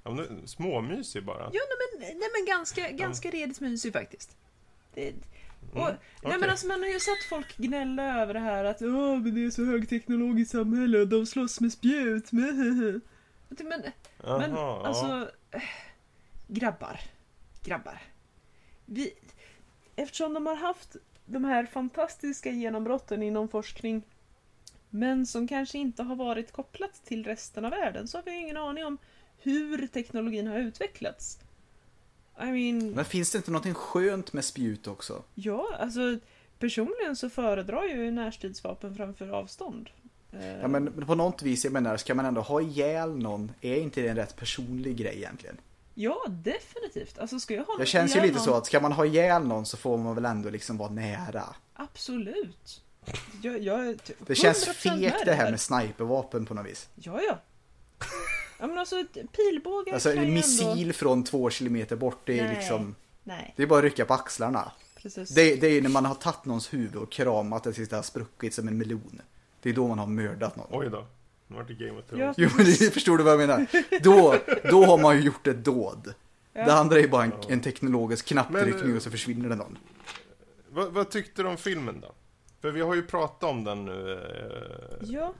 ja 0.03 0.17
småmysig 0.45 1.25
bara. 1.25 1.43
Ja, 1.53 1.61
nej 1.69 1.99
men, 1.99 2.19
nej, 2.19 2.29
men 2.37 2.45
ganska, 2.47 2.91
ganska 2.91 3.29
redigt 3.29 3.59
mysig 3.59 3.93
faktiskt. 3.93 4.37
Det, 4.93 5.13
och, 5.81 5.89
Mm, 5.89 5.99
nej, 6.23 6.39
men 6.39 6.49
alltså, 6.49 6.67
man 6.67 6.81
har 6.81 6.89
ju 6.89 6.99
sett 6.99 7.23
folk 7.29 7.57
gnälla 7.57 8.21
över 8.21 8.33
det 8.33 8.39
här 8.39 8.63
att 8.63 8.81
Åh, 8.81 9.17
men 9.17 9.35
det 9.35 9.45
är 9.45 9.49
så 9.49 9.65
högteknologiskt 9.65 10.51
samhälle 10.51 10.99
och 10.99 11.07
de 11.07 11.25
slåss 11.25 11.59
med 11.59 11.71
spjut. 11.71 12.31
Men, 12.31 13.01
men 13.59 14.51
Jaha, 14.51 14.51
ja. 14.51 14.81
alltså, 14.85 15.31
eh, 15.51 15.61
grabbar, 16.47 16.99
grabbar. 17.63 18.01
Vi, 18.85 19.13
eftersom 19.95 20.33
de 20.33 20.45
har 20.45 20.55
haft 20.55 20.95
de 21.25 21.45
här 21.45 21.65
fantastiska 21.65 22.51
genombrotten 22.51 23.23
inom 23.23 23.49
forskning 23.49 24.03
men 24.89 25.25
som 25.25 25.47
kanske 25.47 25.77
inte 25.77 26.03
har 26.03 26.15
varit 26.15 26.51
kopplat 26.51 27.05
till 27.05 27.23
resten 27.23 27.65
av 27.65 27.71
världen 27.71 28.07
så 28.07 28.17
har 28.17 28.23
vi 28.23 28.31
ingen 28.31 28.57
aning 28.57 28.85
om 28.85 28.97
hur 29.37 29.87
teknologin 29.87 30.47
har 30.47 30.59
utvecklats. 30.59 31.39
I 32.41 32.45
mean, 32.45 32.89
Men 32.91 33.05
finns 33.05 33.31
det 33.31 33.37
inte 33.37 33.51
någonting 33.51 33.73
skönt 33.73 34.33
med 34.33 34.45
spjut 34.45 34.87
också? 34.87 35.23
ja, 35.33 35.67
alltså 35.79 36.17
personligen 36.59 37.15
så 37.15 37.29
föredrar 37.29 37.83
jag 37.83 37.97
ju 37.97 38.11
närstridsvapen 38.11 38.95
framför 38.95 39.29
avstånd. 39.29 39.89
Eh, 40.31 40.59
Ja 40.61 40.67
men 40.67 41.05
på 41.05 41.15
något 41.15 41.41
vis, 41.41 41.63
jag 41.63 41.73
menar, 41.73 41.97
ska 41.97 42.15
man 42.15 42.25
ändå 42.25 42.41
ha 42.41 42.61
ihjäl 42.61 43.17
någon, 43.17 43.51
är 43.61 43.75
inte 43.75 44.01
det 44.01 44.07
en 44.07 44.15
rätt 44.15 44.35
personlig 44.35 44.97
grej 44.97 45.15
egentligen? 45.17 45.57
ja, 45.99 46.25
definitivt. 46.29 47.19
Alltså 47.19 47.39
ska 47.39 47.53
jag 47.53 47.63
ha 47.63 47.77
Det 47.77 47.85
känns 47.85 48.15
ju 48.15 48.21
lite 48.21 48.33
någon- 48.33 48.43
så 48.43 48.53
att 48.53 48.65
ska 48.65 48.79
man 48.79 48.91
ha 48.91 49.05
ihjäl 49.05 49.47
någon 49.47 49.65
så 49.65 49.77
får 49.77 49.97
man 49.97 50.15
väl 50.15 50.25
ändå 50.25 50.49
liksom 50.49 50.77
vara 50.77 50.89
nära. 50.89 51.43
Absolut. 51.73 52.81
Jag, 53.43 53.59
jag 53.63 53.97
Det 54.27 54.35
känns 54.35 54.67
100% 54.67 54.73
fegt 54.73 55.25
det 55.25 55.33
här 55.33 55.51
med 55.51 55.59
snipervapen 55.61 56.45
på 56.45 56.53
något 56.53 56.65
vis. 56.65 56.89
Ja, 56.95 57.19
ja. 57.29 57.37
Ja 58.59 58.67
men 58.67 58.77
alltså 58.77 58.99
ett- 58.99 59.13
pilbågar 59.31 59.93
Alltså 59.93 60.09
kan 60.09 60.17
en 60.17 60.25
ju 60.27 60.31
missil 60.33 60.81
ändå... 60.81 60.93
från 60.93 61.23
två 61.23 61.49
kilometer 61.49 61.95
bort, 61.95 62.19
det 62.25 62.39
är 62.39 62.43
Nej. 62.43 62.55
liksom... 62.55 62.95
Nej, 63.23 63.53
Det 63.57 63.63
är 63.63 63.67
bara 63.67 63.77
att 63.79 63.83
rycka 63.83 64.05
på 64.05 64.13
axlarna. 64.13 64.71
precis. 65.01 65.29
Det, 65.29 65.55
det 65.55 65.67
är 65.67 65.71
ju 65.71 65.81
när 65.81 65.89
man 65.89 66.05
har 66.05 66.15
tagit 66.15 66.45
någons 66.45 66.73
huvud 66.73 66.95
och 66.95 67.11
kramat 67.11 67.63
det 67.63 67.73
tills 67.73 67.89
det 67.89 67.95
har 67.95 68.03
spruckit 68.03 68.53
som 68.53 68.67
en 68.67 68.77
melon. 68.77 69.21
Det 69.61 69.69
är 69.69 69.73
då 69.73 69.87
man 69.87 69.99
har 69.99 70.07
mördat 70.07 70.55
någon. 70.55 70.67
Oj 70.71 70.89
då. 70.89 71.07
Nu 71.47 71.55
vart 71.55 71.67
det 71.67 71.73
Game 71.73 71.99
of 71.99 72.05
Ja. 72.09 72.15
Thrones. 72.17 72.35
Jo 72.37 72.49
men 72.57 72.65
det, 72.65 72.93
förstår 72.93 73.17
du 73.17 73.23
vad 73.23 73.33
jag 73.33 73.39
menar? 73.47 73.65
Då, 74.03 74.35
då 74.71 74.85
har 74.85 74.97
man 74.97 75.15
ju 75.17 75.23
gjort 75.23 75.47
ett 75.47 75.65
dåd. 75.65 76.13
Ja. 76.53 76.65
Det 76.65 76.73
andra 76.73 76.99
är 76.99 77.07
bara 77.07 77.23
en, 77.23 77.31
en 77.49 77.61
teknologisk 77.61 78.25
knapptryckning 78.25 78.79
Men, 78.81 78.89
eh, 78.91 78.95
och 78.95 79.01
så 79.01 79.11
försvinner 79.11 79.49
det 79.49 79.55
någon. 79.55 79.77
Vad, 80.69 80.91
vad 80.93 81.09
tyckte 81.09 81.41
du 81.43 81.47
om 81.49 81.57
filmen 81.57 81.99
då? 82.01 82.11
För 82.61 82.71
vi 82.71 82.81
har 82.81 82.95
ju 82.95 83.01
pratat 83.03 83.49
om 83.49 83.63
den 83.63 83.85
nu. 83.85 84.13
eh, 84.13 85.07
Ja, 85.09 85.33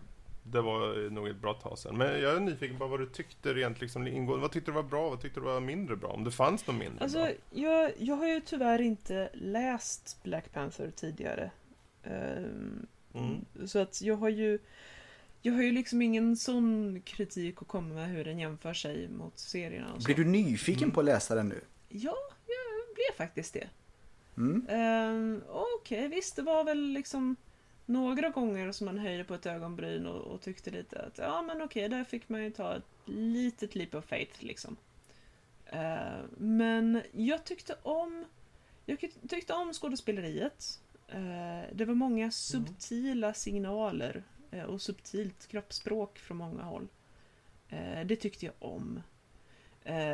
Det 0.52 0.61
var 0.61 1.10
nog 1.10 1.28
ett 1.28 1.41
bra 1.41 1.53
tag 1.53 1.78
sedan. 1.78 1.98
Men 1.98 2.22
jag 2.22 2.36
är 2.36 2.40
nyfiken 2.40 2.78
på 2.78 2.88
vad 2.88 2.99
du 2.99 3.06
tyckte 3.06 3.53
rent 3.53 3.82
liksom 3.82 4.07
ingående. 4.07 4.41
Vad 4.41 4.52
tyckte 4.52 4.72
du 4.72 4.76
var 4.76 4.84
bra? 4.84 5.10
Vad 5.10 5.22
tyckte 5.22 5.40
du 5.40 5.44
var 5.45 5.60
mindre 5.60 5.95
bra? 5.95 6.10
Om 6.10 6.24
det 6.24 6.32
fanns 6.32 6.68
något 6.68 6.76
mindre 6.76 7.03
alltså 7.03 7.18
bra? 7.19 7.32
jag, 7.52 7.91
jag 7.98 8.15
har 8.15 8.28
ju 8.28 8.41
tyvärr 8.41 8.82
inte 8.82 9.30
läst 9.34 10.19
Black 10.24 10.53
Panther 10.53 10.91
tidigare. 10.95 11.52
Ehm, 12.03 12.88
Mm. 13.14 13.68
Så 13.68 13.80
att 13.80 14.02
jag 14.02 14.15
har 14.15 14.30
ju 14.30 14.60
jag 15.41 15.53
har 15.53 15.61
ju 15.64 15.72
liksom 15.72 16.02
ingen 16.02 16.38
sån 16.38 17.02
kritik 17.06 17.61
att 17.61 17.68
komma 17.68 17.94
med 17.94 18.07
hur 18.10 18.24
den 18.26 18.40
jämför 18.40 18.74
sig 18.74 19.07
mot 19.10 19.40
serierna 19.40 19.94
och 19.94 20.02
så. 20.02 20.06
Blir 20.06 20.15
du 20.15 20.26
nyfiken 20.26 20.84
Mm. 20.84 20.91
på 20.94 20.99
att 20.99 21.06
läsa 21.06 21.36
den 21.36 21.49
nu? 21.49 21.61
Ja, 21.90 22.15
jag 22.48 22.95
blev 22.95 23.18
faktiskt 23.18 23.53
det. 23.53 23.68
Mm. 24.38 24.68
Um, 24.69 25.41
Okej, 25.49 26.07
visst 26.07 26.36
det 26.36 26.41
var 26.41 26.64
väl 26.64 26.80
liksom 26.84 27.36
några 27.88 28.30
gånger 28.30 28.72
som 28.72 28.85
man 28.85 28.97
höjde 28.99 29.23
på 29.23 29.34
ett 29.34 29.45
ögonbryn 29.45 30.05
och, 30.05 30.22
och 30.22 30.41
tyckte 30.41 30.72
lite 30.72 31.01
att 31.01 31.18
ja 31.18 31.41
men 31.41 31.61
okej, 31.61 31.89
där 31.89 32.03
fick 32.03 32.30
man 32.30 32.43
ju 32.43 32.51
ta 32.51 32.76
ett 32.76 32.84
litet 33.05 33.76
leap 33.76 33.95
of 33.95 34.05
faith 34.05 34.43
liksom. 34.43 34.77
Eh, 35.65 36.19
men 36.38 37.01
jag 37.11 37.43
tyckte 37.43 37.76
om 37.84 38.26
jag 38.85 38.99
tyck- 38.99 39.27
tyckte 39.30 39.53
om 39.53 39.73
skådespeleriet. 39.73 40.81
Eh, 41.07 41.73
det 41.73 41.85
var 41.85 41.93
många 41.95 42.31
subtila 42.31 43.34
signaler 43.34 44.23
eh, 44.51 44.64
och 44.64 44.81
subtilt 44.81 45.47
kroppsspråk 45.47 46.19
från 46.19 46.38
många 46.38 46.64
håll. 46.64 46.88
Det 48.05 48.15
tyckte 48.15 48.45
jag 48.45 48.55
om. 48.59 49.01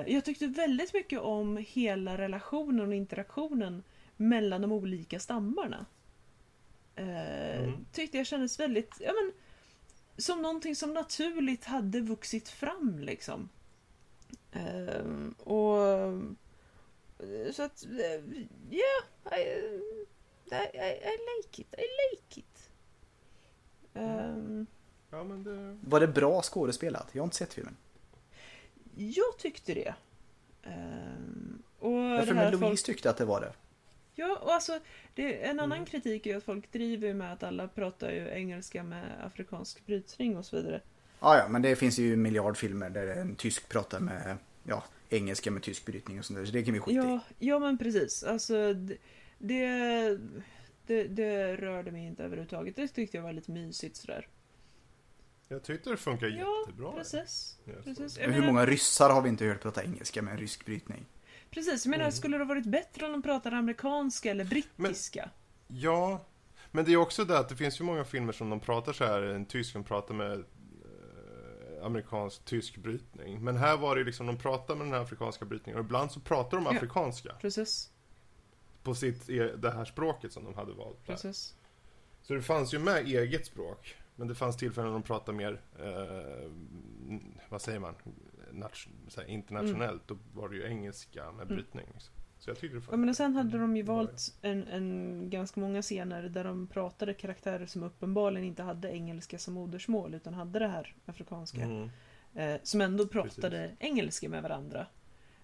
Jag 0.07 0.25
tyckte 0.25 0.47
väldigt 0.47 0.93
mycket 0.93 1.19
om 1.19 1.57
hela 1.67 2.17
relationen 2.17 2.87
och 2.87 2.93
interaktionen 2.93 3.83
mellan 4.17 4.61
de 4.61 4.71
olika 4.71 5.19
stammarna. 5.19 5.85
Eh, 6.95 7.59
Mm. 7.63 7.85
Tyckte 7.91 8.17
jag 8.17 8.27
kändes 8.27 8.59
väldigt, 8.59 8.91
ja 8.99 9.13
men, 9.13 9.31
som 10.17 10.41
någonting 10.41 10.75
som 10.75 10.93
naturligt 10.93 11.65
hade 11.65 12.01
vuxit 12.01 12.49
fram 12.49 12.99
liksom. 12.99 13.49
Eh, 14.51 15.05
och 15.39 15.77
så 17.53 17.63
att, 17.63 17.85
ja, 17.89 18.03
yeah, 18.71 19.39
I, 19.39 19.43
I, 20.51 20.55
I, 20.73 20.91
I 20.91 21.17
like 21.37 21.61
it, 21.61 21.73
I 21.77 21.85
like 22.11 22.39
it. 22.39 22.69
Ehm, 23.93 24.65
Ja, 25.11 25.23
men 25.23 25.43
det... 25.43 25.77
Var 25.89 25.99
det 25.99 26.07
bra 26.07 26.41
skådespelat? 26.41 27.07
Jag 27.11 27.21
har 27.21 27.25
inte 27.27 27.35
sett 27.37 27.53
filmen. 27.53 27.77
jag 28.95 29.37
tyckte 29.37 29.73
det. 29.73 29.93
Ehm, 30.63 31.63
och 31.79 31.91
Jag 31.91 32.27
för 32.27 32.33
mig 32.33 32.51
Louise 32.51 32.67
folk- 32.67 32.83
tyckte 32.85 33.09
att 33.09 33.17
det 33.17 33.25
var 33.25 33.41
det. 33.41 33.53
Ja, 34.15 34.37
och 34.41 34.53
alltså 34.53 34.79
det, 35.15 35.43
en 35.45 35.59
annan 35.59 35.77
Mm. 35.77 35.85
kritik 35.85 36.25
är 36.25 36.31
ju 36.31 36.37
att 36.37 36.43
folk 36.43 36.71
driver 36.71 37.13
med 37.13 37.33
att 37.33 37.43
alla 37.43 37.67
pratar 37.67 38.11
ju 38.11 38.27
engelska 38.29 38.83
med 38.83 39.25
afrikansk 39.25 39.85
brytning 39.85 40.37
och 40.37 40.45
så 40.45 40.55
vidare. 40.55 40.81
Ja, 41.19 41.37
ja, 41.37 41.47
men 41.49 41.61
det 41.61 41.75
finns 41.75 41.99
ju 41.99 42.13
en 42.13 42.21
miljard 42.21 42.57
filmer 42.57 42.89
där 42.89 43.07
en 43.07 43.35
tysk 43.35 43.69
pratar 43.69 43.99
med 43.99 44.37
ja, 44.63 44.83
engelska 45.09 45.51
med 45.51 45.63
tysk 45.63 45.85
brytning 45.85 46.19
och 46.19 46.25
sånt 46.25 46.39
där. 46.39 46.45
Så 46.45 46.51
det 46.51 46.63
kan 46.63 46.73
vi 46.73 46.79
skita 46.79 46.97
Ja, 47.07 47.19
i. 47.39 47.47
ja 47.47 47.59
men 47.59 47.77
precis. 47.77 48.23
Alltså 48.23 48.73
det, 48.73 48.97
det, 49.37 50.17
det, 50.87 51.03
det 51.03 51.55
rörde 51.55 51.91
mig 51.91 52.05
inte 52.05 52.23
överhuvudtaget. 52.23 52.75
Det 52.75 52.87
tyckte 52.87 53.17
jag 53.17 53.23
var 53.23 53.33
lite 53.33 53.51
mysigt 53.51 53.95
sådär. 53.95 54.27
Jag 55.47 55.63
tyckte 55.63 55.89
det 55.89 55.97
funkar 55.97 56.27
Ja, 56.27 56.63
jättebra. 56.67 56.91
precis. 56.91 57.57
Precis. 57.83 58.19
Hur 58.19 58.27
menar, 58.27 58.45
många 58.47 58.65
ryssar 58.65 59.09
har 59.09 59.21
vi 59.21 59.29
inte 59.29 59.45
hört 59.45 59.61
prata 59.61 59.83
engelska 59.83 60.21
med 60.21 60.31
en 60.33 60.39
rysk 60.39 60.65
brytning? 60.65 61.05
Precis, 61.53 61.85
jag 61.85 61.89
menar, 61.91 62.03
Mm. 62.03 62.11
skulle 62.11 62.37
det 62.37 62.43
ha 62.43 62.47
varit 62.49 62.65
bättre 62.65 63.05
om 63.05 63.11
de 63.11 63.21
pratade 63.21 63.55
amerikanska 63.57 64.31
eller 64.31 64.45
brittiska? 64.45 65.29
Ja, 65.67 66.25
men 66.71 66.85
det 66.85 66.93
är 66.93 66.97
också 66.97 67.25
det 67.25 67.39
att 67.39 67.49
det 67.49 67.55
finns 67.55 67.79
ju 67.79 67.83
många 67.83 68.03
filmer 68.05 68.33
som 68.33 68.49
de 68.49 68.59
pratar 68.59 68.93
så 68.93 69.05
här, 69.05 69.21
en 69.21 69.45
tysk 69.45 69.71
som 69.71 69.83
pratar 69.83 70.13
med 70.13 70.31
eh, 70.33 71.85
amerikansk 71.85 72.45
tysk 72.45 72.77
brytning. 72.77 73.43
Men 73.43 73.57
här 73.57 73.77
var 73.77 73.95
det 73.95 74.03
liksom, 74.03 74.25
de 74.27 74.37
pratar 74.37 74.75
med 74.75 74.85
den 74.87 74.93
här 74.93 75.01
afrikanska 75.01 75.45
brytningen 75.45 75.79
och 75.79 75.85
ibland 75.85 76.11
så 76.11 76.19
pratar 76.19 76.57
de 76.57 76.65
Ja. 76.65 76.75
afrikanska 76.75 77.33
Precis, 77.41 77.91
på 78.83 78.95
sitt, 78.95 79.29
e- 79.29 79.55
det 79.57 79.71
här 79.71 79.85
språket 79.85 80.33
som 80.33 80.43
de 80.43 80.53
hade 80.53 80.73
valt. 80.73 81.05
Där. 81.05 81.13
precis. 81.13 81.55
Så 82.21 82.33
det 82.33 82.41
fanns 82.41 82.73
ju 82.73 82.79
med 82.79 83.05
eget 83.07 83.45
språk. 83.45 83.95
Men 84.15 84.27
det 84.27 84.35
fanns 84.35 84.57
tillfällen 84.57 84.87
när 84.91 84.93
de 84.99 85.03
pratade 85.03 85.37
mer, 85.37 85.61
eh, 85.79 86.51
vad 87.49 87.61
säger 87.61 87.79
man, 87.79 87.95
Nation, 88.53 88.93
internationellt. 89.27 90.07
Då 90.07 90.17
var 90.33 90.49
det 90.49 90.55
ju 90.55 90.67
engelska 90.67 91.31
med 91.31 91.43
Mm. 91.45 91.47
brytning. 91.55 91.85
Liksom. 91.93 92.13
Så 92.39 92.49
jag 92.49 92.57
tyckte 92.59 92.77
det 92.77 92.83
Ja, 92.91 92.97
men 92.97 93.15
sen 93.15 93.35
hade 93.35 93.57
de 93.57 93.77
ju 93.77 93.83
Bra. 93.83 93.95
valt 93.95 94.33
en, 94.41 94.67
en 94.67 95.29
ganska 95.29 95.59
många 95.61 95.81
scener 95.81 96.23
där 96.23 96.43
de 96.43 96.67
pratade 96.67 97.13
karaktärer 97.13 97.65
som 97.65 97.83
uppenbarligen 97.83 98.47
inte 98.47 98.63
hade 98.63 98.89
engelska 98.91 99.37
som 99.39 99.53
modersmål 99.53 100.13
utan 100.13 100.33
hade 100.33 100.59
det 100.59 100.67
här 100.67 100.95
afrikanska. 101.05 101.61
Mm. 101.61 101.89
Eh, 102.35 102.59
som 102.63 102.81
ändå 102.81 103.07
pratade 103.07 103.71
engelska 103.79 104.29
med 104.29 104.43
varandra. 104.43 104.87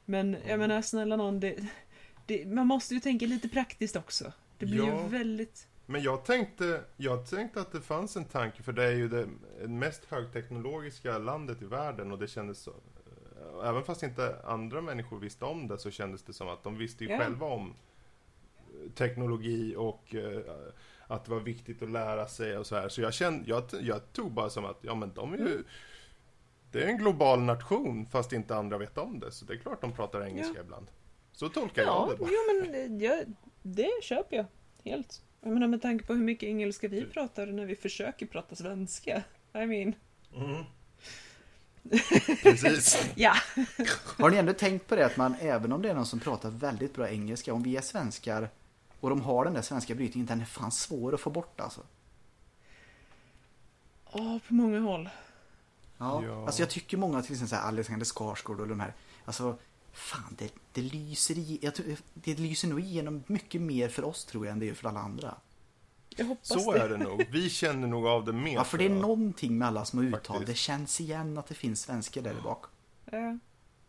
Men 0.05 0.33
jag 0.33 0.43
Mm. 0.45 0.59
menar 0.59 0.81
snälla 0.81 1.15
någon, 1.15 1.39
det, 1.39 1.57
det, 2.25 2.45
man 2.45 2.67
måste 2.67 2.93
ju 2.93 2.99
tänka 2.99 3.25
lite 3.25 3.49
praktiskt 3.49 3.95
också. 3.95 4.33
Det 4.57 4.65
blir 4.65 4.77
Ja. 4.87 5.03
ju 5.03 5.07
väldigt... 5.09 5.67
Men 5.85 6.01
jag 6.03 6.25
tänkte, 6.25 6.83
jag 6.97 7.25
tänkte 7.29 7.61
att 7.61 7.71
det 7.71 7.81
fanns 7.81 8.17
en 8.17 8.25
tanke, 8.25 8.63
för 8.63 8.73
det 8.73 8.83
är 8.83 8.91
ju 8.95 9.07
det 9.09 9.27
mest 9.67 10.05
högteknologiska 10.05 11.17
landet 11.17 11.61
i 11.61 11.65
världen 11.65 12.11
och 12.11 12.19
det 12.19 12.27
kändes 12.27 12.59
så, 12.59 12.73
även 13.63 13.83
fast 13.83 14.03
inte 14.03 14.35
andra 14.43 14.81
människor 14.81 15.19
visste 15.19 15.45
om 15.45 15.67
det 15.67 15.77
så 15.77 15.91
kändes 15.91 16.23
det 16.23 16.33
som 16.33 16.47
att 16.49 16.63
de 16.63 16.77
visste 16.77 17.03
ju 17.03 17.09
Ja. 17.09 17.17
själva 17.19 17.45
om 17.45 17.73
eh, 18.57 18.91
teknologi 18.91 19.75
och 19.77 20.15
eh, 20.15 20.41
att 21.07 21.25
det 21.25 21.31
var 21.31 21.39
viktigt 21.39 21.81
att 21.81 21.89
lära 21.89 22.27
sig 22.27 22.57
och 22.57 22.67
så 22.67 22.75
här. 22.75 22.89
Så 22.89 23.01
jag 23.01 23.13
kände, 23.13 23.49
jag, 23.49 23.63
jag 23.81 24.13
tog 24.13 24.31
bara 24.31 24.49
som 24.49 24.65
att, 24.65 24.77
ja 24.81 24.95
men 24.95 25.13
de 25.13 25.33
är 25.33 25.37
ju, 25.37 25.47
Mm. 25.47 25.63
det 26.71 26.83
är 26.83 26.87
en 26.87 26.97
global 26.97 27.39
nation 27.41 28.05
fast 28.05 28.33
inte 28.33 28.55
andra 28.55 28.77
vet 28.77 28.97
om 28.97 29.19
det. 29.19 29.31
Så 29.31 29.45
det 29.45 29.53
är 29.53 29.57
klart 29.57 29.81
de 29.81 29.91
pratar 29.91 30.21
engelska 30.25 30.59
ibland. 30.61 30.87
Så 31.31 31.49
tolkar 31.49 31.81
jag 31.81 31.89
Ja, 31.89 32.07
det 32.11 32.17
bara. 32.17 32.29
jo 32.31 32.71
men 32.71 32.99
jag, 32.99 33.23
det 33.61 33.89
köper 34.03 34.35
jag 34.37 34.45
helt. 34.83 35.21
Jag 35.41 35.51
menar 35.53 35.67
med 35.67 35.81
tanke 35.81 36.05
på 36.05 36.13
hur 36.13 36.23
mycket 36.23 36.47
engelska 36.49 36.87
vi 36.87 36.99
Du- 36.99 37.09
pratar 37.09 37.45
när 37.45 37.65
vi 37.65 37.75
försöker 37.75 38.25
prata 38.25 38.55
svenska. 38.55 39.23
I 39.53 39.65
mean, 39.65 39.93
Mm. 40.35 40.63
Precis. 42.43 43.05
ja. 43.15 43.35
Har 44.17 44.29
ni 44.29 44.37
ändå 44.37 44.53
tänkt 44.53 44.87
på 44.87 44.95
det 44.95 45.05
att 45.05 45.17
man, 45.17 45.35
även 45.39 45.71
om 45.71 45.81
det 45.81 45.89
är 45.89 45.93
någon 45.93 46.05
som 46.05 46.19
pratar 46.19 46.49
väldigt 46.49 46.95
bra 46.95 47.09
engelska, 47.09 47.53
om 47.53 47.63
vi 47.63 47.77
är 47.77 47.81
svenskar 47.81 48.49
och 48.99 49.09
de 49.09 49.21
har 49.21 49.45
den 49.45 49.53
där 49.53 49.61
svenska 49.61 49.95
brytningen, 49.95 50.25
den 50.25 50.41
är 50.41 50.45
fan 50.45 50.71
svår 50.71 51.13
att 51.13 51.21
få 51.21 51.29
bort 51.29 51.59
alltså. 51.59 51.81
Ja, 54.13 54.39
på 54.47 54.53
många 54.53 54.79
håll. 54.79 55.09
Ja. 55.97 56.23
Ja. 56.23 56.45
Alltså 56.45 56.61
jag 56.61 56.69
tycker 56.69 56.97
många, 56.97 57.21
till 57.21 57.33
exempel 57.33 57.57
Alexander 57.57 58.05
Skarsgård 58.05 58.59
och 58.59 58.67
de 58.67 58.79
här, 58.79 58.93
alltså 59.25 59.57
fan 59.91 60.35
det, 60.37 60.53
det 60.73 60.81
lyser 60.81 61.37
i, 61.37 61.71
det 62.13 62.39
lyser 62.39 62.67
nog 62.67 62.79
igenom 62.79 63.23
mycket 63.27 63.61
mer 63.61 63.89
för 63.89 64.05
oss 64.05 64.25
tror 64.25 64.45
jag 64.45 64.53
än 64.53 64.59
det 64.59 64.65
gör 64.65 64.73
för 64.73 64.89
alla 64.89 64.99
andra. 64.99 65.35
Jag 66.19 66.25
hoppas 66.25 66.47
Så 66.63 66.71
det. 66.71 66.79
är 66.79 66.89
det 66.89 66.97
nog. 66.97 67.25
Vi 67.31 67.49
känner 67.49 67.87
nog 67.87 68.07
av 68.07 68.25
det 68.25 68.33
mer. 68.33 68.53
Ja, 68.55 68.63
för 68.63 68.77
det 68.77 68.85
är 68.85 68.89
någonting 68.89 69.57
med 69.57 69.67
alla 69.67 69.85
små 69.85 70.03
uttal. 70.03 70.21
Faktiskt. 70.21 70.47
Det 70.47 70.53
känns 70.55 71.01
igen 71.01 71.37
att 71.37 71.47
det 71.47 71.55
finns 71.55 71.81
svenskar 71.81 72.21
där 72.21 72.35
bak. 72.43 72.65
Ja. 73.11 73.37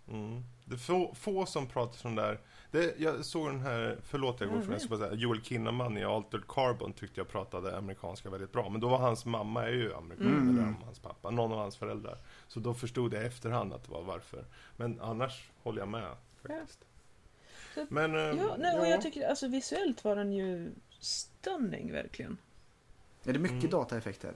Mm. 0.08 0.42
Det 0.64 0.74
är 0.74 0.78
få, 0.78 1.14
få 1.14 1.46
som 1.46 1.66
pratar 1.66 1.96
sån 1.98 2.14
där. 2.14 2.40
Det, 2.70 2.94
jag 2.98 3.24
såg 3.24 3.46
den 3.46 3.60
här, 3.60 3.98
förlåt 4.04 4.40
jag 4.40 4.48
går 4.48 4.54
Mm. 4.56 4.62
för 4.66 4.70
det, 4.72 4.74
jag 4.74 4.82
ska 4.82 4.96
bara 4.96 5.08
säga, 5.08 5.20
Joel 5.20 5.42
Kinnaman 5.42 5.98
i 5.98 6.04
Altered 6.04 6.46
Carbon 6.48 6.92
tyckte 6.92 7.20
jag 7.20 7.28
pratade 7.28 7.78
amerikanska 7.78 8.30
väldigt 8.30 8.52
bra. 8.52 8.68
Men 8.68 8.80
då 8.80 8.88
var 8.88 8.98
hans 8.98 9.24
mamma 9.24 9.64
är 9.66 9.72
ju 9.72 9.94
amerikan, 9.94 10.26
Mm. 10.26 10.58
eller 10.58 10.74
hans 10.84 10.98
pappa, 10.98 11.30
någon 11.30 11.52
av 11.52 11.58
hans 11.58 11.76
föräldrar. 11.76 12.18
Så 12.48 12.60
då 12.60 12.74
förstod 12.74 13.14
jag 13.14 13.22
i 13.22 13.26
efterhand 13.26 13.72
att 13.72 13.84
det 13.84 13.90
var 13.92 14.02
varför. 14.02 14.44
Men 14.76 15.00
annars 15.00 15.50
håller 15.62 15.78
jag 15.78 15.88
med 15.88 16.10
faktiskt. 16.42 16.84
Så- 17.74 17.86
Men, 17.88 18.14
eh, 18.14 18.20
Ja, 18.20 18.56
nej, 18.58 18.78
och 18.80 18.86
jag 18.86 19.02
tycker 19.02 19.28
alltså 19.28 19.48
visuellt 19.48 20.04
var 20.04 20.16
den 20.16 20.32
ju 20.32 20.70
stunning 21.00 21.92
verkligen. 21.92 22.38
Är 23.24 23.32
det 23.32 23.38
mycket 23.38 23.58
Mm. 23.58 23.70
dataeffekter? 23.70 24.32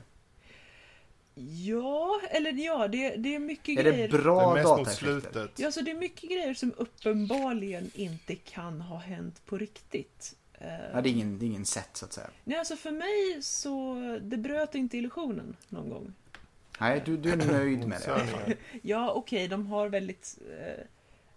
Ja, 1.65 2.20
eller 2.31 2.53
ja, 2.53 2.89
det, 2.89 3.16
det 3.16 3.35
är 3.35 3.39
mycket 3.39 3.78
Är 3.78 3.82
grejer. 3.82 4.09
det 4.09 4.16
det 4.16 4.23
bra 4.23 4.51
är 4.51 4.55
mest 4.55 4.69
mot 4.69 4.78
dataeffekter? 4.78 5.51
Ja, 5.57 5.73
så 5.73 5.81
det 5.81 5.91
är 5.91 5.95
mycket 5.95 6.31
grejer 6.31 6.55
som 6.55 6.73
uppenbarligen 6.77 7.91
inte 7.95 8.35
kan 8.35 8.81
ha 8.81 8.99
hänt 8.99 9.47
på 9.47 9.59
riktigt. 9.59 10.36
Ja, 10.93 11.01
det 11.01 11.09
är 11.09 11.12
ingen, 11.12 11.39
det 11.39 11.45
är 11.45 11.47
ingen 11.47 11.65
sätt 11.65 11.91
så 11.93 12.05
att 12.05 12.12
säga. 12.12 12.31
Nej, 12.45 12.59
alltså 12.59 12.77
för 12.77 12.91
mig 12.91 13.43
så, 13.43 13.95
det 14.23 14.36
bröt 14.36 14.74
inte 14.74 14.99
illusionen 14.99 15.57
någon 15.69 15.89
gång. 15.91 16.15
Nej, 16.81 17.03
du, 17.05 17.16
du 17.16 17.32
är 17.32 17.36
nöjd 17.53 17.89
med 17.89 18.01
det. 18.47 18.57
Ja, 18.82 19.12
okej, 19.12 19.49
de 19.49 19.66
har 19.66 19.89
väldigt 19.89 20.39
eh, 20.61 20.85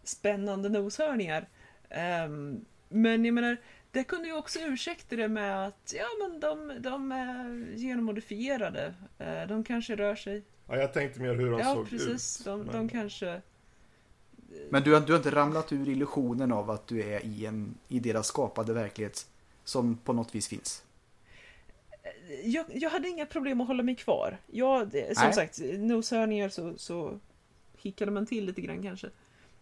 spännande 0.03 0.69
noshörningar. 0.69 1.47
Ehm, 1.89 2.65
men 2.89 3.25
jag 3.25 3.33
menar, 3.33 3.57
det 3.91 4.03
kunde 4.03 4.27
ju 4.27 4.33
också 4.37 4.59
ursäkta 4.59 5.15
det 5.15 5.27
med 5.27 5.67
att 5.67 5.93
ja, 5.97 6.05
men 6.29 6.39
de, 6.39 6.81
de 6.81 7.11
är 7.11 7.77
genmodifierade. 7.77 8.93
Eh, 9.17 9.47
De 9.47 9.63
kanske 9.63 9.95
rör 9.95 10.15
sig. 10.15 10.43
Ja, 10.67 10.75
jag 10.75 10.93
tänkte 10.93 11.19
mer 11.19 11.33
hur 11.35 11.51
de 11.51 11.59
Ja, 11.59 11.73
såg 11.73 11.89
precis. 11.89 12.39
ut. 12.39 12.45
De, 12.45 12.59
men- 12.61 12.75
de 12.75 12.89
kanske... 12.89 13.41
Men 14.69 14.83
du, 14.83 14.93
har- 14.93 15.01
du 15.01 15.11
har 15.13 15.17
inte 15.17 15.31
ramlat 15.31 15.71
ur 15.71 15.89
illusionen 15.89 16.51
av 16.51 16.71
att 16.71 16.87
du 16.87 17.03
är 17.03 17.25
i, 17.25 17.45
en, 17.45 17.75
i 17.87 17.99
deras 17.99 18.27
skapade 18.27 18.73
verklighet 18.73 19.27
som 19.63 19.97
på 19.97 20.13
något 20.13 20.35
vis 20.35 20.47
finns? 20.47 20.83
Jag, 22.43 22.65
jag 22.69 22.89
hade 22.89 23.07
inga 23.09 23.25
problem 23.25 23.61
att 23.61 23.67
hålla 23.67 23.83
mig 23.83 23.95
kvar. 23.95 24.37
Jag, 24.47 24.87
det- 24.87 25.17
som 25.17 25.23
Nej. 25.25 25.33
sagt, 25.33 25.59
noshörningar 25.77 26.49
så, 26.49 26.73
så 26.77 27.19
hickade 27.77 28.11
man 28.11 28.25
till 28.25 28.45
lite 28.45 28.61
grann 28.61 28.83
kanske. 28.83 29.09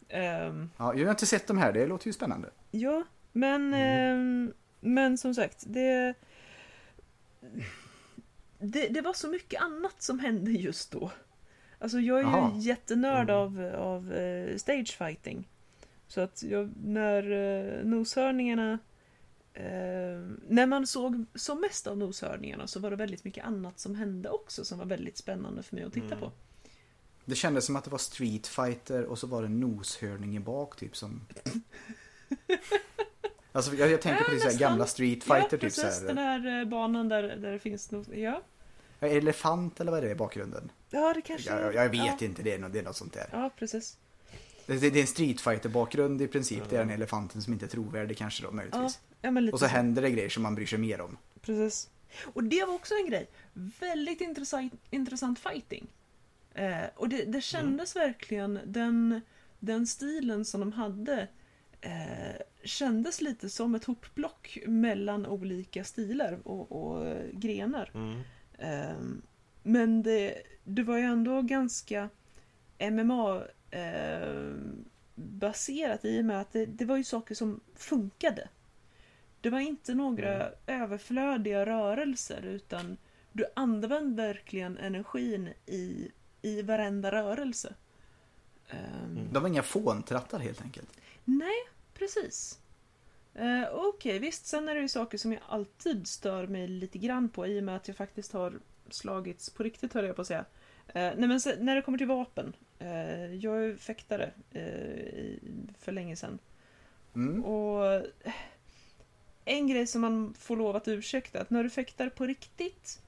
Ehm, 0.09 0.69
Ja, 0.77 0.93
jag 0.95 1.03
har 1.05 1.11
inte 1.11 1.25
sett 1.25 1.47
de 1.47 1.57
här, 1.57 1.73
det 1.73 1.87
låter 1.87 2.07
ju 2.07 2.13
spännande. 2.13 2.49
Ja, 2.71 3.03
men, 3.35 3.73
ehm, 3.73 4.53
men 4.79 5.17
som 5.17 5.35
sagt, 5.35 5.63
det, 5.67 6.13
det... 8.59 8.87
Det 8.87 9.01
var 9.01 9.13
så 9.13 9.27
mycket 9.27 9.61
annat 9.61 10.01
som 10.01 10.19
hände 10.19 10.51
just 10.51 10.91
då. 10.91 11.11
Alltså 11.79 11.99
jag 11.99 12.19
är 12.19 12.53
ju 12.55 12.59
jättenörd 12.59 13.29
Mm. 13.29 13.35
av, 13.41 13.75
av 13.75 14.13
eh, 14.13 14.57
stagefighting. 14.57 15.47
Så 16.07 16.21
att 16.21 16.43
jag, 16.43 16.71
när 16.83 17.31
uh, 17.31 17.85
noshörningarna... 17.85 18.79
eh, 19.53 19.63
när 20.49 20.65
man 20.65 20.87
såg 20.87 21.25
som 21.35 21.61
mest 21.61 21.87
av 21.87 21.97
noshörningarna 21.97 22.67
så 22.67 22.79
var 22.79 22.89
det 22.89 22.95
väldigt 22.95 23.23
mycket 23.23 23.45
annat 23.45 23.79
som 23.79 23.95
hände 23.95 24.29
också 24.29 24.65
som 24.65 24.79
var 24.79 24.85
väldigt 24.85 25.17
spännande 25.17 25.63
för 25.63 25.75
mig 25.75 25.83
att 25.85 25.93
titta 25.93 26.05
Mm. 26.15 26.19
på. 26.19 26.31
Det 27.25 27.35
kändes 27.35 27.65
som 27.65 27.75
att 27.75 27.83
det 27.83 27.89
var 27.91 27.97
Street 27.97 28.47
Fighter 28.47 29.03
och 29.05 29.19
så 29.19 29.27
var 29.27 29.41
det 29.43 29.49
noshörning 29.49 30.35
i 30.35 30.39
bak 30.39 30.75
typ 30.77 30.95
som... 30.97 31.21
Alltså 33.55 33.75
jag, 33.75 33.91
jag 33.91 34.01
tänker 34.01 34.23
på 34.23 34.31
Ja, 34.31 34.33
det 34.33 34.39
så 34.39 34.45
här 34.45 34.53
nästan. 34.53 34.69
gamla 34.69 34.85
Street 34.85 35.23
Fighter 35.23 35.39
ja, 35.41 35.49
typ 35.49 35.59
precis. 35.59 35.97
så 35.99 36.05
Den 36.05 36.17
här. 36.17 36.39
här 36.39 36.59
eh, 36.61 36.65
banan 36.67 37.09
där, 37.09 37.23
där 37.23 37.51
det 37.51 37.59
finns 37.59 37.91
nos... 37.91 38.07
Ja, 38.07 38.41
Elefant 38.99 39.79
eller 39.79 39.91
vad 39.91 39.99
är 40.03 40.05
det 40.05 40.11
i 40.11 40.15
bakgrunden? 40.15 40.71
ja 40.89 41.13
det 41.13 41.21
kanske... 41.21 41.49
Jag, 41.49 41.75
jag 41.75 41.89
vet 41.89 42.21
ja. 42.21 42.25
inte, 42.27 42.41
det 42.43 42.53
är, 42.53 42.59
något, 42.59 42.73
det 42.73 42.79
är 42.79 42.83
något 42.83 42.95
sånt 42.95 43.13
där. 43.13 43.27
Ja, 43.31 43.49
precis. 43.59 43.97
Det, 44.65 44.73
det, 44.77 44.89
det 44.89 44.99
är 44.99 45.01
en 45.01 45.07
Street 45.07 45.41
Fighter 45.41 45.69
bakgrund 45.69 46.21
i 46.21 46.27
princip. 46.27 46.63
Det 46.69 46.75
är 46.75 46.79
den 46.79 46.89
elefanten 46.89 47.41
som 47.41 47.53
inte 47.53 47.65
är 47.65 47.69
trovärdig 47.69 48.17
kanske 48.17 48.43
då 48.43 48.47
Ja, 48.49 48.51
möjligtvis. 48.51 48.99
ja 49.21 49.31
men 49.31 49.45
lite 49.45 49.53
Och 49.53 49.59
så 49.59 49.65
så. 49.65 49.71
händer 49.71 50.01
det 50.01 50.09
grejer 50.09 50.29
som 50.29 50.43
man 50.43 50.55
bryr 50.55 50.65
sig 50.65 50.79
mer 50.79 51.01
om. 51.01 51.17
Precis. 51.41 51.89
Och 52.33 52.43
det 52.43 52.65
var 52.65 52.73
också 52.73 52.93
en 52.93 53.09
grej. 53.09 53.27
Väldigt 53.79 54.21
intressant, 54.21 54.73
intressant 54.89 55.39
fighting. 55.39 55.87
Eh, 56.53 56.75
och 56.95 57.09
det, 57.09 57.25
det 57.25 57.41
kändes 57.41 57.95
verkligen, 57.95 58.59
den, 58.65 59.21
den 59.59 59.87
stilen 59.87 60.45
som 60.45 60.59
de 60.59 60.71
hade 60.71 61.27
eh, 61.85 62.41
kändes 62.63 63.21
lite 63.21 63.49
som 63.49 63.75
ett 63.75 63.83
hopblock 63.83 64.57
mellan 64.67 65.25
olika 65.25 65.83
stilar 65.83 66.39
och, 66.43 66.71
och 66.71 67.07
eh, 67.07 67.25
grenar. 67.33 67.91
Mm. 67.93 68.21
Eh, 68.57 68.97
men 69.63 70.03
det, 70.03 70.41
det 70.63 70.83
var 70.83 70.97
ju 70.97 71.03
ändå 71.03 71.41
ganska 71.41 72.09
MMA 72.79 73.43
eh, 73.71 74.53
baserat 75.15 76.05
i 76.05 76.21
och 76.21 76.25
med 76.25 76.41
att 76.41 76.53
det, 76.53 76.65
det 76.65 76.85
var 76.85 76.97
ju 76.97 77.03
saker 77.03 77.35
som 77.35 77.59
funkade. 77.75 78.49
Det 79.41 79.49
var 79.49 79.59
inte 79.59 79.93
några 79.93 80.49
överflödiga 80.67 81.65
rörelser 81.65 82.41
utan 82.45 82.97
du 83.31 83.45
använde 83.55 84.27
verkligen 84.27 84.77
energin 84.77 85.49
i, 85.65 86.11
i 86.41 86.61
varenda 86.61 87.11
rörelse. 87.11 87.73
Ehm, 88.69 89.29
De 89.31 89.43
var 89.43 89.49
inga 89.49 89.63
fåntrattar 89.63 90.39
helt 90.39 90.61
enkelt. 90.61 90.89
Nej, 91.25 91.55
precis. 91.99 92.59
Eh, 93.33 93.63
Okej, 93.71 94.19
visst, 94.19 94.45
sen 94.45 94.69
är 94.69 94.75
det 94.75 94.81
ju 94.81 94.87
saker 94.87 95.17
som 95.17 95.31
jag 95.31 95.41
alltid 95.47 96.07
stör 96.07 96.47
mig 96.47 96.67
lite 96.67 96.97
grann 96.97 97.29
på 97.29 97.47
i 97.47 97.59
och 97.59 97.63
med 97.63 97.75
att 97.75 97.87
jag 97.87 97.97
faktiskt 97.97 98.33
har 98.33 98.59
slagits 98.89 99.49
på 99.49 99.63
riktigt 99.63 99.93
höll 99.93 100.05
jag 100.05 100.15
på 100.15 100.21
att 100.21 100.27
säga. 100.27 100.45
Eh, 100.87 101.11
nej 101.17 101.27
men 101.27 101.41
se, 101.41 101.55
när 101.59 101.75
det 101.75 101.81
kommer 101.81 101.97
till 101.97 102.07
vapen. 102.07 102.55
Eh, 102.79 103.33
jag 103.35 103.65
är 103.65 103.75
fäktare 103.75 104.31
eh, 104.51 104.63
i, 104.63 105.39
för 105.79 105.91
länge 105.91 106.15
sedan. 106.15 106.39
Mm. 107.15 107.45
Och 107.45 107.93
eh, 107.93 108.03
en 109.45 109.67
grej 109.67 109.87
som 109.87 110.01
man 110.01 110.33
får 110.33 110.57
lov 110.57 110.75
att 110.75 110.87
ursäkta, 110.87 111.41
att 111.41 111.49
när 111.49 111.63
du 111.63 111.69
fäktar 111.69 112.09
på 112.09 112.25
riktigt, 112.25 113.01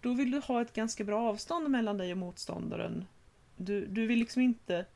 då 0.00 0.14
vill 0.14 0.30
du 0.30 0.38
ha 0.38 0.62
ett 0.62 0.72
ganska 0.72 1.04
bra 1.04 1.28
avstånd 1.28 1.70
mellan 1.70 1.98
dig 1.98 2.12
och 2.12 2.18
motståndaren. 2.18 3.04
Du, 3.56 3.86
du 3.86 4.06
vill 4.06 4.18
liksom 4.18 4.42
inte 4.42 4.86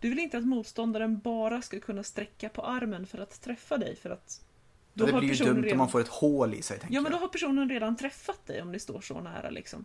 du 0.00 0.08
vill 0.08 0.18
inte 0.18 0.38
att 0.38 0.46
motståndaren 0.46 1.18
bara 1.18 1.62
ska 1.62 1.80
kunna 1.80 2.02
sträcka 2.02 2.48
på 2.48 2.62
armen 2.62 3.06
för 3.06 3.18
att 3.18 3.40
träffa 3.40 3.78
dig 3.78 3.96
för 3.96 4.10
att 4.10 4.44
Då 4.94 5.06
det 5.06 5.12
blir 5.12 5.34
ju 5.34 5.44
dumt 5.44 5.62
redan... 5.62 5.72
om 5.72 5.78
man 5.78 5.88
får 5.88 6.00
ett 6.00 6.08
hål 6.08 6.54
i 6.54 6.62
sig 6.62 6.78
Ja 6.90 7.00
men 7.00 7.12
då 7.12 7.18
har 7.18 7.28
personen 7.28 7.68
redan 7.68 7.96
träffat 7.96 8.46
dig 8.46 8.62
om 8.62 8.72
det 8.72 8.80
står 8.80 9.00
så 9.00 9.20
nära 9.20 9.50
liksom. 9.50 9.84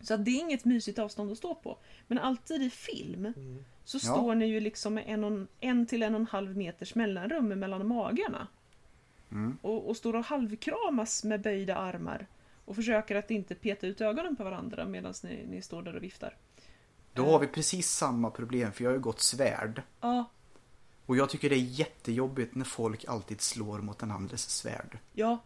Så 0.00 0.14
att 0.14 0.24
det 0.24 0.30
är 0.30 0.40
inget 0.40 0.64
mysigt 0.64 0.98
avstånd 0.98 1.32
att 1.32 1.38
stå 1.38 1.54
på. 1.54 1.78
Men 2.06 2.18
alltid 2.18 2.62
i 2.62 2.70
film 2.70 3.32
så 3.84 3.96
Ja. 3.96 4.00
står 4.00 4.34
ni 4.34 4.46
ju 4.46 4.60
liksom 4.60 4.94
med 4.94 5.04
en, 5.06 5.24
och, 5.24 5.46
en 5.60 5.86
till 5.86 6.02
en 6.02 6.14
och 6.14 6.20
en 6.20 6.26
halv 6.26 6.56
meters 6.56 6.94
mellanrum 6.94 7.48
mellan 7.48 7.86
magarna. 7.86 8.46
Mm. 9.32 9.58
Och, 9.62 9.88
och 9.88 9.96
står 9.96 10.16
och 10.16 10.24
halvkramas 10.24 11.24
med 11.24 11.40
böjda 11.40 11.76
armar. 11.76 12.26
Och 12.64 12.76
försöker 12.76 13.16
att 13.16 13.30
inte 13.30 13.54
peta 13.54 13.86
ut 13.86 14.00
ögonen 14.00 14.36
på 14.36 14.44
varandra 14.44 14.84
medan 14.84 15.14
ni, 15.22 15.46
ni 15.50 15.62
står 15.62 15.82
där 15.82 15.96
och 15.96 16.02
viftar. 16.02 16.36
Då 17.24 17.30
har 17.30 17.38
vi 17.38 17.46
precis 17.46 17.90
samma 17.90 18.30
problem 18.30 18.72
för 18.72 18.84
jag 18.84 18.90
har 18.90 18.94
ju 18.96 19.00
gått 19.02 19.20
svärd. 19.20 19.82
Ja, 20.00 20.30
Och 21.06 21.16
jag 21.16 21.30
tycker 21.30 21.48
det 21.50 21.56
är 21.56 21.80
jättejobbigt 21.80 22.54
när 22.54 22.64
folk 22.64 23.04
alltid 23.08 23.40
slår 23.40 23.78
mot 23.78 23.98
den 23.98 24.10
andres 24.10 24.50
svärd. 24.50 24.98
ja, 25.12 25.38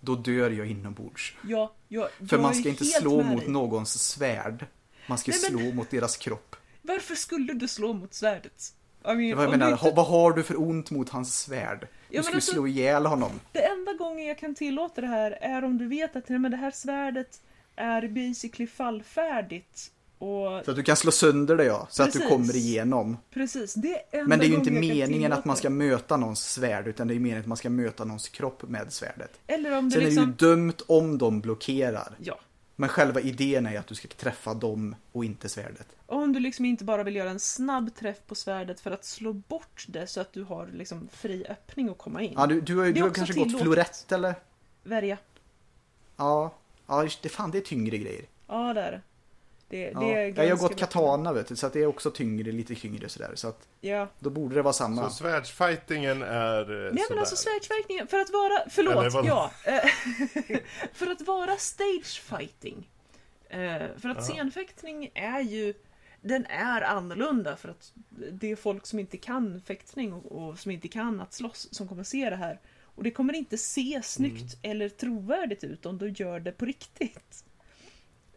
Då 0.00 0.14
dör 0.14 0.50
jag 0.50 0.66
inombords. 0.66 1.36
ja. 1.42 1.72
ja 1.88 2.08
För 2.18 2.36
jag 2.36 2.42
man 2.42 2.54
ska 2.54 2.68
inte 2.68 2.84
slå 2.84 3.22
mot 3.22 3.46
någons 3.46 4.02
svärd. 4.02 4.66
Man 5.08 5.18
ska 5.18 5.30
Nej, 5.30 5.40
men- 5.52 5.60
slå 5.60 5.72
mot 5.74 5.90
deras 5.90 6.16
kropp. 6.16 6.56
Varför 6.82 7.14
skulle 7.14 7.52
du 7.52 7.68
slå 7.68 7.92
mot 7.92 8.14
svärdet? 8.14 8.74
I 9.04 9.14
mean, 9.14 9.36
Vad 9.36 9.44
jag 9.44 9.50
menar, 9.50 9.72
inte- 9.72 9.90
vad 9.96 10.06
har 10.06 10.32
du 10.32 10.42
för 10.42 10.60
ont 10.60 10.90
mot 10.90 11.08
hans 11.08 11.38
svärd? 11.40 11.80
Du 12.08 12.16
ju 12.16 12.18
alltså- 12.18 12.40
slå 12.52 12.66
ihjäl 12.66 13.06
honom. 13.06 13.40
Det 13.52 13.64
enda 13.66 13.92
gången 13.92 14.26
jag 14.26 14.38
kan 14.38 14.54
tillåta 14.54 15.00
det 15.00 15.06
här 15.06 15.30
är 15.30 15.64
om 15.64 15.78
du 15.78 15.86
vet 15.86 16.16
att 16.16 16.28
men 16.28 16.50
det 16.50 16.56
här 16.56 16.70
svärdet 16.70 17.42
är 17.76 18.08
basically 18.08 18.66
fallfärdigt. 18.66 19.92
Och 20.20 20.64
Så 20.64 20.70
att 20.70 20.76
du 20.76 20.82
kan 20.82 20.96
slå 20.96 21.10
sönder 21.10 21.56
det 21.56 21.64
ja, 21.64 21.86
så 21.90 22.02
att 22.02 22.12
du 22.12 22.18
Precis. 22.18 22.28
kommer 22.36 22.56
igenom. 22.56 23.16
precis, 23.30 23.74
det 23.74 24.02
Men 24.26 24.38
det 24.38 24.44
är 24.46 24.48
ju 24.48 24.54
inte 24.54 24.70
meningen 24.70 25.32
att 25.32 25.44
man 25.44 25.56
ska 25.56 25.68
det. 25.68 25.74
möta 25.74 26.16
någons 26.16 26.52
svärd, 26.52 26.86
utan 26.86 27.08
det 27.08 27.14
är 27.14 27.18
meningen 27.18 27.40
att 27.40 27.46
man 27.46 27.56
ska 27.56 27.70
möta 27.70 28.04
någons 28.04 28.28
kropp 28.28 28.62
med 28.62 28.92
svärdet. 28.92 29.30
Eller 29.46 29.78
om 29.78 29.84
du 29.88 29.90
Sen 29.90 30.00
är 30.00 30.04
det 30.04 30.10
liksom... 30.10 30.26
ju 30.28 30.32
dumt 30.32 30.74
om 30.86 31.18
de 31.18 31.40
blockerar. 31.40 32.14
Ja. 32.22 32.38
Men 32.76 32.88
själva 32.88 33.20
idén 33.20 33.66
är 33.66 33.78
att 33.78 33.86
du 33.86 33.94
ska 33.94 34.08
träffa 34.08 34.54
dem 34.54 34.94
och 35.12 35.24
inte 35.24 35.48
svärdet. 35.48 35.86
Om 36.06 36.32
du 36.32 36.40
liksom 36.40 36.64
inte 36.64 36.84
bara 36.84 37.02
vill 37.02 37.16
göra 37.16 37.30
en 37.30 37.40
snabb 37.40 37.94
träff 37.94 38.16
på 38.26 38.34
svärdet 38.34 38.80
för 38.80 38.90
att 38.90 39.04
slå 39.04 39.32
bort 39.32 39.84
det 39.88 40.06
så 40.06 40.20
att 40.20 40.32
du 40.32 40.42
har 40.42 40.68
liksom 40.74 41.08
fri 41.12 41.44
öppning 41.48 41.88
att 41.88 41.98
komma 41.98 42.22
in. 42.22 42.32
Ja, 42.36 42.46
du, 42.46 42.60
du 42.60 42.76
har, 42.76 42.84
ju- 42.84 42.92
Det 42.92 42.98
du 43.00 43.02
har 43.04 43.10
kanske 43.10 43.34
gått 43.34 43.44
tillåtet. 43.44 43.62
florett 43.64 44.12
eller? 44.12 44.34
Värja. 44.82 45.18
Ja, 46.16 46.54
ja 46.86 47.08
det, 47.22 47.28
fan 47.28 47.50
det 47.50 47.58
är 47.58 47.62
tyngre 47.62 47.98
grejer. 47.98 48.24
Ja, 48.48 48.74
det 48.74 48.80
är 48.80 48.92
det. 48.92 49.00
Det, 49.70 49.90
Ja. 49.94 50.00
det 50.00 50.12
är 50.14 50.42
jag 50.42 50.56
har 50.56 50.68
gått 50.68 50.76
katana 50.78 51.32
vet 51.32 51.46
du, 51.48 51.56
så 51.56 51.66
att 51.66 51.72
det 51.72 51.80
är 51.82 51.86
också 51.86 52.10
tyngre, 52.10 52.52
lite 52.52 52.74
tyngre 52.74 53.08
sådär. 53.08 53.32
Så 53.34 53.48
att 53.48 53.68
Ja. 53.80 54.08
då 54.18 54.30
borde 54.30 54.54
det 54.54 54.62
vara 54.62 54.72
samma. 54.72 55.10
Så 55.10 55.16
svärdsfightingen 55.16 56.22
är 56.22 56.86
eh, 56.86 56.92
Nej 56.92 57.04
men 57.10 57.18
alltså 57.18 57.36
svärdsverkningen, 57.36 58.06
för 58.06 58.18
att 58.18 58.30
vara, 58.30 58.58
Eller 58.58 58.70
förlåt, 58.70 59.12
vadå? 59.14 59.28
ja. 59.28 59.50
eh, 59.64 60.58
för 60.92 61.06
att 61.06 61.20
vara 61.22 61.56
stage 61.56 62.20
fighting. 62.22 62.88
eh, 63.48 63.82
För 63.98 64.08
att 64.08 64.24
scenfäktning 64.24 65.10
är 65.14 65.40
ju, 65.40 65.74
den 66.20 66.46
är 66.46 66.82
annorlunda 66.82 67.56
för 67.56 67.68
att 67.68 67.92
det 68.32 68.50
är 68.50 68.56
folk 68.56 68.86
som 68.86 68.98
inte 68.98 69.16
kan 69.16 69.60
fäktning 69.66 70.12
och, 70.12 70.32
och 70.48 70.58
som 70.58 70.70
inte 70.70 70.88
kan 70.88 71.20
att 71.20 71.32
slåss 71.32 71.68
som 71.74 71.88
kommer 71.88 72.04
se 72.04 72.30
det 72.30 72.36
här. 72.36 72.60
Och 72.94 73.02
det 73.02 73.10
kommer 73.10 73.32
inte 73.34 73.58
se 73.58 74.00
snyggt 74.04 74.56
eller 74.62 74.88
trovärdigt 74.88 75.64
ut 75.64 75.86
om 75.86 75.98
du 75.98 76.08
gör 76.10 76.40
det 76.40 76.52
på 76.52 76.64
riktigt. 76.64 77.44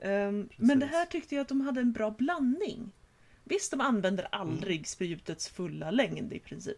Ehm, 0.04 0.50
men 0.58 0.80
det 0.80 0.86
här 0.86 1.06
tyckte 1.06 1.36
jag 1.36 1.42
att 1.42 1.48
de 1.48 1.62
hade 1.62 1.82
en 1.82 1.92
bra 1.92 2.12
blandning. 2.12 2.92
Visst, 3.44 3.72
de 3.72 3.82
använder 3.82 4.28
aldrig 4.32 4.88
spjutets 4.88 5.50
fulla 5.50 5.92
längd 5.92 6.34
i 6.34 6.40
princip. 6.40 6.78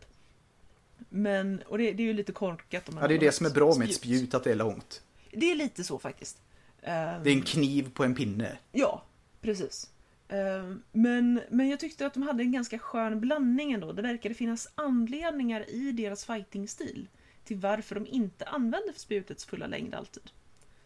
Men, 1.10 1.62
och 1.68 1.78
det, 1.78 1.94
det 1.94 2.04
är 2.04 2.08
ju 2.08 2.14
lite 2.14 2.32
korkat 2.32 2.90
om 2.90 2.96
man 2.96 3.02
Ja, 3.02 3.08
det 3.08 3.14
är 3.14 3.16
använder 3.16 3.28
det 3.28 3.32
som 3.32 3.46
är 3.46 3.50
bra 3.50 3.76
med 3.76 3.90
ett 3.90 3.96
spjut, 3.96 4.34
att 4.34 4.44
det 4.44 4.52
är 4.52 4.56
långt. 4.56 5.04
Det 5.32 5.52
är 5.52 5.56
lite 5.56 5.84
så 5.84 6.00
faktiskt. 6.00 6.42
Ehm, 6.82 7.24
Det 7.24 7.30
är 7.30 7.34
en 7.34 7.42
kniv 7.42 7.92
på 7.94 8.04
en 8.04 8.16
pinne. 8.16 8.58
Ja, 8.72 9.04
precis. 9.42 9.90
Ehm, 10.28 10.82
Men, 10.92 11.42
men 11.50 11.70
jag 11.70 11.80
tyckte 11.80 12.06
att 12.06 12.14
de 12.14 12.24
hade 12.24 12.44
en 12.44 12.52
ganska 12.52 12.80
skön 12.80 13.20
blandning 13.20 13.72
ändå. 13.72 13.92
Det 13.92 14.02
verkade 14.02 14.36
finnas 14.36 14.68
anledningar 14.76 15.70
i 15.70 15.92
deras 15.92 16.26
fighting-stil 16.26 17.08
till 17.44 17.58
varför 17.58 17.96
de 17.96 18.08
inte 18.08 18.46
använde 18.46 18.94
spjutets 18.96 19.46
fulla 19.46 19.68
längd 19.68 19.96
alltid. 19.96 20.24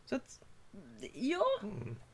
Så 0.06 0.16
att, 0.16 0.40
ja. 1.14 1.46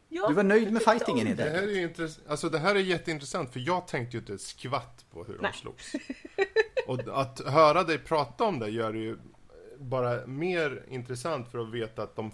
Ja 0.10 0.28
Du 0.28 0.34
var 0.34 0.44
nöjd 0.44 0.74
med 0.74 0.82
fightingen 0.82 1.28
helt 1.28 1.40
Det 1.40 1.44
det. 1.44 1.50
här, 1.50 1.64
är 1.64 1.88
intress- 1.88 2.20
alltså, 2.28 2.50
det 2.50 2.60
här 2.60 2.76
är 2.76 2.80
jätteintressant 2.80 3.54
för 3.54 3.60
jag 3.60 3.88
tänkte 3.88 4.18
ju 4.18 4.20
inte 4.22 4.38
skvatt 4.38 5.06
på 5.12 5.24
hur 5.24 5.38
Nej. 5.42 5.52
de 5.54 5.58
slogs. 5.58 5.94
Och 6.88 7.22
att 7.22 7.40
höra 7.48 7.84
dig 7.84 7.98
prata 7.98 8.44
om 8.44 8.60
det 8.60 8.70
gör 8.70 8.94
det 8.94 9.00
ju 9.00 9.18
bara 9.78 10.26
mer 10.26 10.84
intressant 10.90 11.52
för 11.52 11.60
att 11.60 11.72
veta 11.72 12.04
att 12.04 12.16
de 12.16 12.32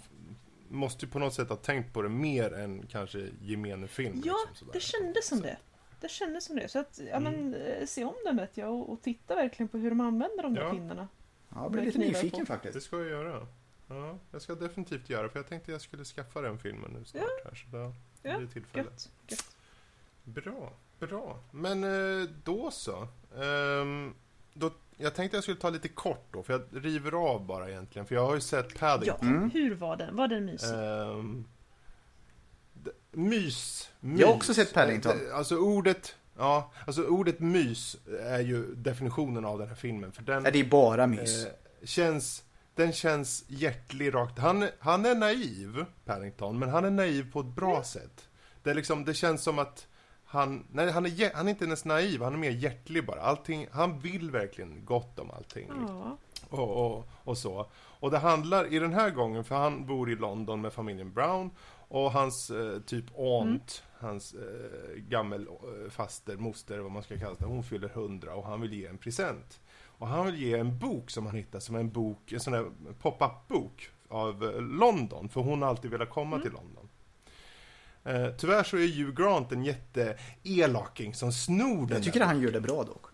måste 0.68 1.04
ju 1.06 1.10
på 1.12 1.18
något 1.18 1.34
sätt 1.34 1.48
ha 1.48 1.56
tänkt 1.56 1.92
på 1.94 2.02
det 2.02 2.08
mer 2.08 2.52
än 2.54 2.86
kanske 2.86 3.26
gemene 3.40 3.88
film. 3.88 4.22
Ja, 4.24 4.36
liksom, 4.48 4.68
det 4.72 4.80
kändes 4.80 5.26
som 5.28 5.38
Så- 5.38 5.44
det. 5.44 5.56
Det 6.00 6.08
kändes 6.10 6.44
som 6.44 6.56
det. 6.56 6.68
Så 6.68 6.78
att, 6.78 7.00
ja, 7.10 7.16
Mm. 7.16 7.32
men, 7.32 7.54
eh, 7.54 7.86
se 7.86 8.04
om 8.04 8.14
den 8.24 8.36
vet 8.36 8.56
jag 8.56 8.72
och, 8.72 8.92
och 8.92 9.02
titta 9.02 9.34
verkligen 9.34 9.68
på 9.68 9.78
hur 9.78 9.90
de 9.90 10.00
använder 10.00 10.42
de 10.42 10.54
där 10.54 10.62
Ja. 10.62 10.70
pinnarna. 10.70 11.08
Ja, 11.48 11.62
jag 11.62 11.72
blir 11.72 11.82
lite 11.82 11.98
nyfiken 11.98 12.30
på. 12.30 12.38
Det 12.38 12.46
faktiskt. 12.46 12.86
ska 12.86 12.98
jag 12.98 13.08
göra. 13.08 13.46
Ja, 13.94 14.18
jag 14.30 14.42
ska 14.42 14.54
definitivt 14.54 15.10
göra 15.10 15.28
för 15.28 15.38
jag 15.38 15.48
tänkte 15.48 15.72
jag 15.72 15.80
skulle 15.80 16.04
skaffa 16.04 16.40
den 16.40 16.58
filmen 16.58 16.90
nu 16.98 17.04
snart 17.04 17.24
här. 17.44 17.54
Så 17.54 17.76
då 17.76 17.94
Ja, 18.22 18.36
blir 18.38 18.46
det 18.46 18.52
tillfälle. 18.52 18.84
Gött. 18.84 19.10
Gött. 19.28 19.56
Bra, 20.24 20.72
bra. 20.98 21.38
Men 21.50 21.84
eh, 21.84 22.28
då 22.44 22.70
så. 22.70 23.08
Ehm, 23.42 24.14
då, 24.54 24.70
jag 24.96 25.14
tänkte 25.14 25.36
jag 25.36 25.44
skulle 25.44 25.56
ta 25.60 25.70
lite 25.70 25.88
kort 25.88 26.26
då, 26.30 26.42
för 26.42 26.52
jag 26.52 26.84
river 26.84 27.12
av 27.12 27.46
bara 27.46 27.70
egentligen. 27.70 28.06
För 28.06 28.14
jag 28.14 28.26
har 28.26 28.34
ju 28.34 28.40
sett 28.40 28.66
Ja, 28.72 28.78
Paddington. 28.78 29.28
Mm. 29.28 29.50
hur 29.50 29.74
var 29.74 29.96
den? 29.96 30.16
Var 30.16 30.28
den 30.28 30.44
mysig? 30.44 30.68
D- 32.72 32.90
mys, 33.10 33.90
mys. 34.00 34.20
Jag 34.20 34.26
har 34.28 34.34
också 34.34 34.54
sett 34.54 34.74
Paddington. 34.74 35.12
Eh, 35.12 35.18
d- 35.18 35.32
Alltså 35.32 35.56
ordet, 35.56 36.16
ja, 36.38 36.72
alltså 36.86 37.04
ordet 37.06 37.40
mys 37.40 37.96
är 38.20 38.40
ju 38.40 38.74
definitionen 38.74 39.44
av 39.44 39.58
den 39.58 39.68
här 39.68 39.74
filmen. 39.74 40.12
För 40.12 40.22
den 40.22 40.44
Ja, 40.44 40.50
det 40.50 40.60
är 40.60 40.64
bara 40.64 41.06
mys. 41.06 41.46
eh, 41.46 41.52
känns, 41.84 42.44
den 42.74 42.92
känns 42.92 43.44
hjärtlig 43.48 44.14
rakt. 44.14 44.38
Han, 44.38 44.68
han 44.78 45.06
är 45.06 45.14
naiv, 45.14 45.84
Paddington, 46.04 46.58
men 46.58 46.68
han 46.68 46.84
är 46.84 46.90
naiv 46.90 47.32
på 47.32 47.40
ett 47.40 47.54
bra 47.54 47.82
sätt. 47.84 48.28
Det, 48.62 48.70
är 48.70 48.74
liksom, 48.74 49.04
det 49.04 49.14
känns 49.14 49.42
som 49.42 49.58
att 49.58 49.86
han, 50.24 50.66
nej, 50.70 50.90
han, 50.90 51.06
är, 51.06 51.34
han 51.34 51.46
är 51.46 51.50
inte 51.50 51.64
ens 51.64 51.84
naiv, 51.84 52.22
han 52.22 52.34
är 52.34 52.38
mer 52.38 52.50
hjärtlig 52.50 53.06
bara. 53.06 53.20
Allting, 53.20 53.66
han 53.72 53.98
vill 53.98 54.30
verkligen 54.30 54.84
gott 54.84 55.18
om 55.18 55.30
allting. 55.30 55.70
Ja. 55.88 56.16
och, 56.48 56.86
och, 56.86 57.08
och 57.24 57.38
så. 57.38 57.66
Och 57.74 58.10
det 58.10 58.18
handlar 58.18 58.72
i 58.72 58.78
den 58.78 58.94
här 58.94 59.10
gången, 59.10 59.44
för 59.44 59.54
han 59.54 59.86
bor 59.86 60.10
i 60.10 60.16
London 60.16 60.60
med 60.60 60.72
familjen 60.72 61.12
Brown 61.12 61.50
och 61.88 62.12
hans 62.12 62.50
eh, 62.50 62.80
typ 62.80 63.18
aunt, 63.18 63.82
hans 63.98 64.34
eh, 64.34 64.96
gammel 64.96 65.46
eh, 65.48 65.90
faster, 65.90 66.36
moster, 66.36 66.78
vad 66.78 66.92
man 66.92 67.02
ska 67.02 67.18
kalla 67.18 67.36
det, 67.38 67.44
hon 67.44 67.64
fyller 67.64 67.88
100 67.88 68.34
och 68.34 68.44
han 68.44 68.60
vill 68.60 68.72
ge 68.72 68.86
en 68.86 68.98
present. 68.98 69.60
Och 70.02 70.08
han 70.08 70.26
vill 70.26 70.42
ge 70.42 70.54
en 70.58 70.78
bok 70.78 71.10
som 71.10 71.26
han 71.26 71.34
hittar, 71.34 71.60
som 71.60 71.74
är 71.74 71.80
en 71.80 71.90
bok, 71.90 72.32
en 72.32 72.40
sån 72.40 72.52
där 72.52 72.70
pop-up 73.00 73.48
bok 73.48 73.90
av 74.08 74.44
eh, 74.44 74.60
London, 74.60 75.28
för 75.28 75.40
hon 75.40 75.62
har 75.62 75.68
alltid 75.68 75.90
velat 75.90 76.10
komma 76.10 76.38
till 76.38 76.50
London. 76.52 76.88
Eh, 78.04 78.28
tyvärr 78.38 78.62
så 78.64 78.76
är 78.76 78.86
Hugh 78.96 79.14
Grant 79.22 79.52
en 79.52 79.64
jätteelaking 79.64 81.14
som 81.14 81.32
snor 81.32 81.86
den 81.86 81.88
Jag 81.96 82.02
tycker 82.02 82.20
han 82.20 82.40
gör 82.40 82.52
det 82.52 82.60
bra 82.60 82.84
dock. 82.84 83.06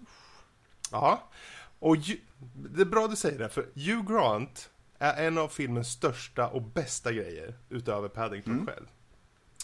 Ja, 0.93 1.23
och 1.79 1.97
ju, 1.97 2.21
det 2.55 2.81
är 2.81 2.87
bra 2.87 3.09
du 3.09 3.17
säger 3.17 3.39
det, 3.39 3.49
för 3.49 3.63
Hugh 3.75 4.13
Grant 4.13 4.71
är 4.99 5.27
en 5.27 5.39
av 5.39 5.49
filmens 5.49 5.89
största 5.89 6.49
och 6.49 6.63
bästa 6.63 7.13
grejer, 7.13 7.55
utöver 7.69 8.09
Paddington 8.09 8.53
Mm. 8.53 8.67
själv. 8.67 8.87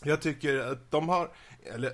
Jag 0.03 0.23
tycker 0.23 0.59
att 0.59 0.91
de 0.91 1.09
har, 1.09 1.31
eller 1.75 1.93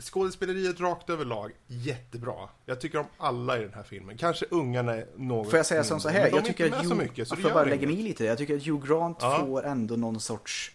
skådespeleriet 0.00 0.80
rakt 0.80 1.10
överlag, 1.10 1.52
jättebra. 1.66 2.48
Jag 2.66 2.80
tycker 2.80 2.98
om 2.98 3.06
alla 3.18 3.58
i 3.58 3.62
den 3.62 3.74
här 3.74 3.82
filmen. 3.82 4.16
Kanske 4.18 4.46
ungarna 4.50 4.94
är 4.94 5.06
något 5.16 5.50
Får 5.50 5.56
jag 5.56 5.66
säga 5.66 5.84
som 5.84 6.00
så 6.00 6.08
här? 6.08 6.28
Jag 6.28 6.44
tycker 6.44 6.64
att 6.64 6.70
med 6.70 6.80
så 6.80 6.86
Hugh, 6.94 7.02
mycket, 7.02 7.28
så 7.28 7.36
jag 7.42 7.52
bara 7.52 7.64
lägga 7.64 7.86
mig 7.86 7.96
lite. 7.96 8.24
Jag 8.24 8.38
tycker 8.38 8.56
att 8.56 8.66
Hugh 8.66 8.86
Grant 8.86 9.18
Ja. 9.20 9.38
får 9.46 9.64
ändå 9.66 9.96
någon 9.96 10.20
sorts... 10.20 10.72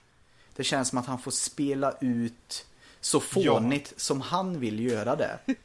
Det 0.55 0.63
känns 0.63 0.89
som 0.89 0.97
att 0.97 1.05
han 1.05 1.19
får 1.19 1.31
spela 1.31 1.93
ut 2.01 2.65
så 2.99 3.19
fånigt 3.19 3.93
som 3.97 4.21
han 4.21 4.59
vill 4.59 4.79
göra 4.79 5.15
det. 5.15 5.39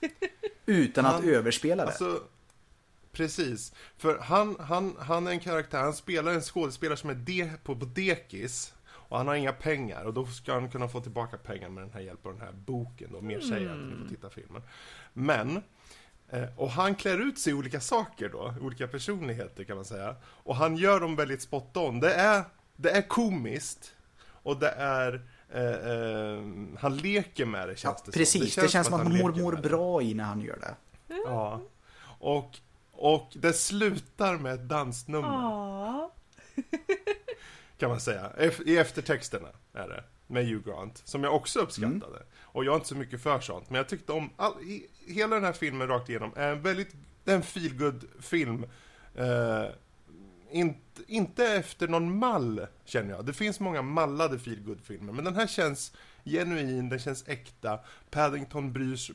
Utan 0.67 1.07
att 1.07 1.13
Han- 1.13 1.29
överspela 1.29 1.83
det. 1.85 1.89
Alltså, 1.89 2.21
precis. 3.13 3.73
För 3.99 4.19
han, 4.19 4.57
han, 4.61 4.97
han 4.99 5.27
är 5.27 5.31
en 5.31 5.41
karaktär, 5.41 5.79
han 5.79 5.95
spelar 5.95 6.33
en 6.33 6.41
skådespelare 6.41 6.97
som 6.97 7.11
är 7.11 7.15
de, 7.15 7.51
på, 7.65 7.77
på 7.77 7.85
dekis. 7.85 8.73
Och 9.11 9.19
han 9.19 9.29
har 9.29 9.35
inga 9.35 9.53
pengar 9.53 10.05
och 10.05 10.15
då 10.15 10.27
ska 10.27 10.53
han 10.53 10.71
kunna 10.71 10.89
få 10.89 11.01
tillbaka 11.01 11.37
pengar 11.37 11.69
med 11.69 11.83
den 11.83 11.93
här 11.93 12.01
hjälp 12.01 12.27
av 12.27 12.33
den 12.33 12.41
här 12.41 12.53
boken 12.53 13.09
då. 13.13 13.21
Mer 13.21 13.41
säger 13.41 13.71
att 13.71 13.79
ni 13.79 13.97
får 14.03 14.09
titta 14.09 14.31
filmen. 14.31 14.63
Men, 15.13 15.63
eh, 16.29 16.45
och 16.57 16.71
han 16.71 16.95
klär 16.95 17.19
ut 17.19 17.39
sig 17.39 17.51
i 17.53 17.57
olika 17.57 17.81
saker 17.81 18.29
då, 18.29 18.55
olika 18.61 18.89
personligheter 18.89 19.65
kan 19.65 19.77
man 19.77 19.85
säga. 19.85 20.17
Och 20.25 20.57
han 20.57 20.77
gör 20.77 21.01
dem 21.01 21.17
väldigt 21.17 21.43
spot 21.43 21.77
on. 21.77 22.01
Det 22.01 22.15
är, 22.15 22.45
det 22.77 22.91
är 22.91 23.03
komiskt. 23.03 23.95
Och 24.43 24.57
det 24.59 24.71
är, 24.71 25.23
eh, 25.49 25.65
eh, 25.65 26.43
han 26.79 26.97
leker 26.97 27.47
med 27.47 27.69
det 27.69 27.73
ja, 27.73 27.77
känns 27.77 28.03
det 28.03 28.13
som. 28.13 28.19
precis, 28.19 28.55
det 28.55 28.69
känns, 28.69 28.87
som 28.87 28.95
att 28.95 29.03
han 29.03 29.19
mår, 29.19 29.29
leker 29.29 29.43
mår 29.43 29.53
det. 29.53 29.69
bra 29.69 30.03
i 30.03 30.15
när 30.15 30.25
han 30.25 30.41
gör 30.41 30.59
det. 30.59 30.75
Ja. 31.27 31.61
Och, 32.19 32.59
och 32.93 33.29
det 33.35 33.53
slutar 33.53 34.37
med 34.37 34.55
ett 34.55 34.69
dansnummer, 34.69 35.29
Ja. 35.29 36.13
kan 37.81 37.91
man 37.91 38.01
säga. 38.01 38.33
I 38.67 38.77
eftertexterna 38.77 39.49
är 39.73 39.89
det, 39.89 40.05
med 40.27 40.47
Hugh 40.47 40.65
Grant, 40.69 41.03
som 41.05 41.25
jag 41.25 41.35
också 41.35 41.59
uppskattade. 41.61 42.23
Och 42.41 42.65
jag 42.65 42.73
är 42.73 42.77
inte 42.77 42.89
så 42.89 42.97
mycket 42.97 43.23
för 43.23 43.41
sånt, 43.41 43.71
men 43.71 43.77
jag 43.77 43.89
tyckte 43.89 44.13
om, 44.13 44.31
all, 44.37 44.63
i, 44.63 44.87
hela 45.07 45.35
den 45.35 45.45
här 45.45 45.53
filmen 45.53 45.89
rakt 45.89 46.09
igenom 46.09 46.33
är 46.37 46.53
en 46.53 46.63
väldigt, 46.63 46.95
en 47.25 47.43
feelgood 47.43 48.05
film 48.21 48.65
eh, 49.15 49.65
inte, 50.51 51.03
inte 51.07 51.45
efter 51.47 51.89
någon 51.89 52.19
mall, 52.19 52.67
känner 52.85 53.11
jag. 53.11 53.27
Det 53.27 53.33
finns 53.33 53.61
många 53.61 53.83
mallade 53.83 54.39
feelgood 54.39 54.81
filmer 54.85 55.13
men 55.13 55.25
den 55.25 55.35
här 55.35 55.47
känns 55.47 55.93
genuin, 56.25 56.89
den 56.89 56.99
känns 56.99 57.29
äkta. 57.29 57.81
Paddington 58.11 58.73
bryr 58.73 58.97
sig... 58.97 59.15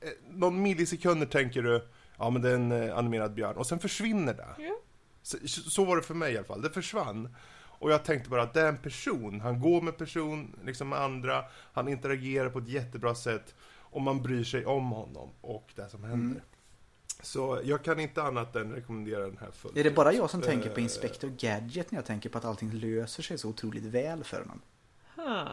eh, 0.00 0.08
Någon 0.30 0.62
millisekunder 0.62 1.26
tänker 1.26 1.62
du, 1.62 1.88
ja 2.18 2.30
men 2.30 2.42
det 2.42 2.50
är 2.50 2.54
en 2.54 2.72
eh, 2.72 2.98
animerad 2.98 3.34
björn, 3.34 3.56
och 3.56 3.66
sen 3.66 3.78
försvinner 3.78 4.34
det. 4.34 4.48
Ja. 4.58 4.76
Så, 5.22 5.38
så 5.48 5.84
var 5.84 5.96
det 5.96 6.02
för 6.02 6.14
mig 6.14 6.32
i 6.32 6.36
alla 6.36 6.46
fall, 6.46 6.62
det 6.62 6.70
försvann. 6.70 7.36
Och 7.78 7.90
jag 7.90 8.04
tänkte 8.04 8.30
bara 8.30 8.42
att 8.42 8.54
det 8.54 8.60
är 8.60 8.68
en 8.68 8.78
person, 8.78 9.40
han 9.40 9.60
går 9.60 9.80
med 9.80 9.98
person, 9.98 10.56
liksom 10.64 10.88
med 10.88 11.00
andra, 11.00 11.44
han 11.72 11.88
interagerar 11.88 12.48
på 12.48 12.58
ett 12.58 12.68
jättebra 12.68 13.14
sätt 13.14 13.54
och 13.80 14.00
man 14.02 14.22
bryr 14.22 14.44
sig 14.44 14.66
om 14.66 14.90
honom 14.90 15.30
och 15.40 15.70
det 15.74 15.88
som 15.88 16.04
händer. 16.04 16.16
Mm. 16.36 16.40
Så 17.22 17.60
jag 17.64 17.82
kan 17.84 18.00
inte 18.00 18.22
annat 18.22 18.56
än 18.56 18.72
rekommendera 18.72 19.20
den 19.20 19.38
här 19.40 19.50
fullt 19.50 19.76
Är 19.76 19.84
det 19.84 19.90
bara 19.90 20.12
jag 20.12 20.30
som 20.30 20.42
tänker 20.42 20.70
på 20.70 20.80
Inspector 20.80 21.28
Gadget 21.38 21.90
när 21.90 21.98
jag 21.98 22.06
tänker 22.06 22.28
på 22.28 22.38
att 22.38 22.44
allting 22.44 22.72
löser 22.72 23.22
sig 23.22 23.38
så 23.38 23.48
otroligt 23.48 23.84
väl 23.84 24.24
för 24.24 24.38
honom? 24.40 24.60
Ha. 25.16 25.48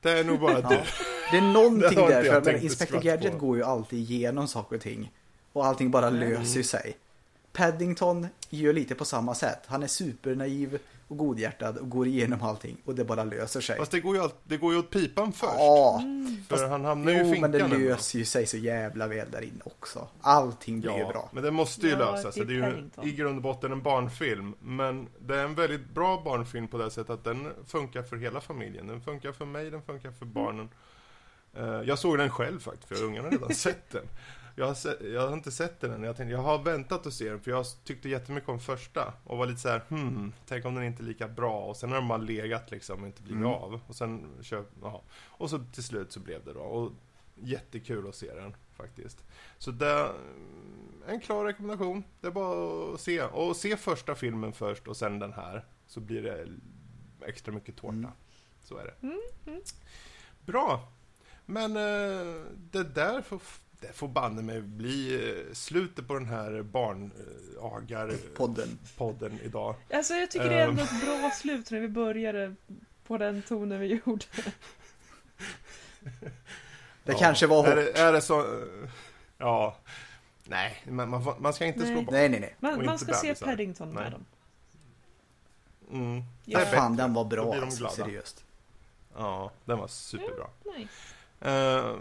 Det 0.00 0.10
är 0.10 0.24
nog 0.24 0.40
bara 0.40 0.60
du. 0.60 0.74
Ja. 0.74 0.82
Det 1.30 1.36
är 1.36 1.52
någonting 1.52 1.98
Det 2.06 2.08
där, 2.08 2.40
för 2.42 2.50
ett 2.54 2.62
Inspector 2.62 3.00
Gadget 3.00 3.32
på. 3.32 3.38
går 3.38 3.56
ju 3.56 3.62
alltid 3.62 3.98
igenom 3.98 4.48
saker 4.48 4.76
och 4.76 4.82
ting. 4.82 5.12
Och 5.52 5.66
allting 5.66 5.90
bara 5.90 6.08
Mm. 6.08 6.20
löser 6.20 6.62
sig. 6.62 6.96
Paddington 7.52 8.26
gör 8.50 8.72
lite 8.72 8.94
på 8.94 9.04
samma 9.04 9.34
sätt. 9.34 9.60
Han 9.66 9.82
är 9.82 9.86
supernaiv 9.86 10.78
och 11.08 11.16
godhjärtad 11.16 11.76
och 11.78 11.90
går 11.90 12.06
igenom 12.06 12.42
allting 12.42 12.76
och 12.84 12.94
det 12.94 13.04
bara 13.04 13.24
löser 13.24 13.60
sig. 13.60 13.76
Fast 13.78 13.90
det 13.90 14.00
går 14.00 14.16
ju, 14.16 14.22
all, 14.22 14.30
det 14.44 14.56
går 14.56 14.72
ju 14.72 14.78
åt 14.78 14.90
pipan 14.90 15.32
först. 15.32 15.52
Ja, 15.58 16.02
för 16.48 16.68
han 16.68 16.84
hamnar 16.84 17.12
ju 17.12 17.18
i 17.18 17.20
jo, 17.20 17.32
finkan. 17.32 17.50
men 17.50 17.70
det 17.70 17.78
löser 17.78 18.18
ju 18.18 18.24
sig 18.24 18.46
så 18.46 18.56
jävla 18.56 19.06
väl 19.06 19.30
där 19.30 19.42
inne 19.42 19.60
också. 19.64 20.08
Allting 20.20 20.80
blir 20.80 20.92
ju 20.92 20.98
Ja, 20.98 21.08
bra. 21.08 21.30
men 21.32 21.42
det 21.42 21.50
måste 21.50 21.86
ju 21.86 21.92
Ja, 21.92 21.98
lösa 21.98 22.26
det 22.28 22.32
sig. 22.32 22.42
är 22.42 22.46
Det 22.46 22.54
är 22.54 23.04
ju 23.04 23.10
i 23.10 23.12
grund 23.12 23.36
och 23.36 23.42
botten 23.42 23.72
en 23.72 23.82
barnfilm. 23.82 24.54
Men 24.60 25.08
det 25.18 25.34
är 25.36 25.44
en 25.44 25.54
väldigt 25.54 25.90
bra 25.94 26.22
barnfilm 26.24 26.68
på 26.68 26.78
det 26.78 26.90
sättet 26.90 27.10
att 27.10 27.24
den 27.24 27.52
funkar 27.66 28.02
för 28.02 28.16
hela 28.16 28.40
familjen. 28.40 28.86
Den 28.86 29.00
funkar 29.00 29.32
för 29.32 29.44
mig, 29.44 29.70
den 29.70 29.82
funkar 29.82 30.10
för 30.10 30.26
barnen. 30.26 30.68
Eh, 31.56 31.64
Jag 31.84 31.98
såg 31.98 32.18
den 32.18 32.30
själv 32.30 32.60
faktiskt, 32.60 32.88
för 32.98 33.04
ungarna 33.04 33.24
har 33.28 33.32
redan 33.32 33.54
sett 33.54 33.90
den. 33.90 34.04
Jag 34.58 34.66
har, 34.66 34.74
se, 34.74 34.88
jag 35.12 35.26
har 35.28 35.34
inte 35.34 35.50
sett 35.50 35.80
den 35.80 35.92
än. 35.92 36.02
Jag, 36.02 36.16
tänkte, 36.16 36.32
jag 36.32 36.42
har 36.42 36.62
väntat 36.62 37.06
att 37.06 37.12
se 37.14 37.30
den, 37.30 37.40
för 37.40 37.50
jag 37.50 37.66
tyckte 37.84 38.08
jättemycket 38.08 38.48
om 38.48 38.60
första. 38.60 39.14
Och 39.24 39.38
var 39.38 39.46
lite 39.46 39.60
så 39.60 39.68
här, 39.68 39.82
hmm, 39.88 40.32
tänk 40.46 40.64
om 40.64 40.74
den 40.74 40.84
inte 40.84 41.02
är 41.02 41.04
lika 41.04 41.28
bra. 41.28 41.60
Och 41.64 41.76
sen 41.76 41.88
har 41.90 41.96
de 41.96 42.08
bara 42.08 42.18
legat 42.18 42.70
liksom 42.70 43.00
och 43.00 43.06
inte 43.06 43.22
blivit 43.22 43.40
Mm. 43.40 43.52
av. 43.52 43.80
Och 43.86 43.96
sen 43.96 44.32
köp. 44.42 44.66
Och 45.26 45.50
så 45.50 45.58
till 45.72 45.84
slut 45.84 46.12
så 46.12 46.20
blev 46.20 46.44
det 46.44 46.52
då. 46.52 46.60
Och 46.60 46.92
jättekul 47.34 48.08
att 48.08 48.14
se 48.14 48.34
den 48.34 48.54
faktiskt. 48.76 49.24
Så 49.58 49.70
det 49.70 49.86
är 49.86 50.12
en 51.06 51.20
klar 51.20 51.44
rekommendation. 51.44 52.04
Det 52.20 52.26
är 52.26 52.30
bara 52.30 52.94
att 52.94 53.00
se. 53.00 53.22
Och 53.22 53.56
se 53.56 53.76
första 53.76 54.14
filmen 54.14 54.52
först 54.52 54.88
och 54.88 54.96
sen 54.96 55.18
den 55.18 55.32
här. 55.32 55.64
Så 55.86 56.00
blir 56.00 56.22
det 56.22 56.46
extra 57.26 57.52
mycket 57.54 57.76
tårta. 57.76 57.92
Mm. 57.96 58.10
Så 58.62 58.76
är 58.76 58.84
det. 58.84 58.94
Mm, 59.06 59.20
mm. 59.46 59.60
Bra. 60.46 60.88
Men 61.46 61.76
eh, 61.76 62.42
det 62.56 62.84
där 62.94 63.22
får, 63.22 63.40
det 63.80 63.92
får 63.92 64.08
banne 64.08 64.42
mig 64.42 64.62
bli 64.62 65.30
eh, 65.30 65.36
slutet 65.54 66.08
på 66.08 66.14
den 66.14 66.26
här 66.26 66.62
barnagar-podden 66.62 68.68
Podden. 68.96 69.38
idag. 69.42 69.74
Alltså 69.92 70.14
jag 70.14 70.30
tycker 70.30 70.48
det 70.48 70.54
är 70.60 70.68
ändå 70.68 70.82
Ehm. 70.82 70.88
ett 70.96 71.04
bra 71.04 71.30
slut 71.30 71.70
när 71.70 71.80
vi 71.80 71.88
började 71.88 72.54
på 73.06 73.18
den 73.18 73.42
tonen 73.42 73.80
vi 73.80 74.00
gjorde. 74.06 74.24
Det 77.04 77.12
Ja. 77.12 77.18
kanske 77.18 77.46
var 77.46 77.66
Är 77.68 77.76
hårt. 77.76 77.94
det, 77.94 78.00
är 78.00 78.12
det 78.12 78.20
så... 78.20 78.40
eh, 78.40 78.46
Ja. 79.38 79.76
Nej, 80.44 80.82
man, 80.90 81.08
man, 81.10 81.34
man 81.38 81.54
ska 81.54 81.64
inte 81.64 81.78
Nej. 81.80 81.88
slå 81.88 82.02
bort. 82.02 82.12
Nej, 82.12 82.28
nej, 82.28 82.40
nej. 82.40 82.56
Man, 82.60 82.84
man 82.84 82.98
ska 82.98 83.12
se. 83.14 83.34
Paddington 83.34 83.92
med 83.92 84.02
Nej. 84.02 84.10
dem. 84.10 84.24
Mm. 85.92 86.16
Ja. 86.16 86.22
Det 86.44 86.52
Ja, 86.52 86.60
är 86.60 86.76
fan, 86.76 86.96
den 86.96 87.14
var 87.14 87.24
bra 87.24 87.54
alltså, 87.54 87.88
seriöst. 87.88 88.44
Ja, 89.16 89.50
den 89.64 89.78
var 89.78 89.88
superbra. 89.88 90.46
Nice. 90.76 90.90
Eh, 91.40 91.96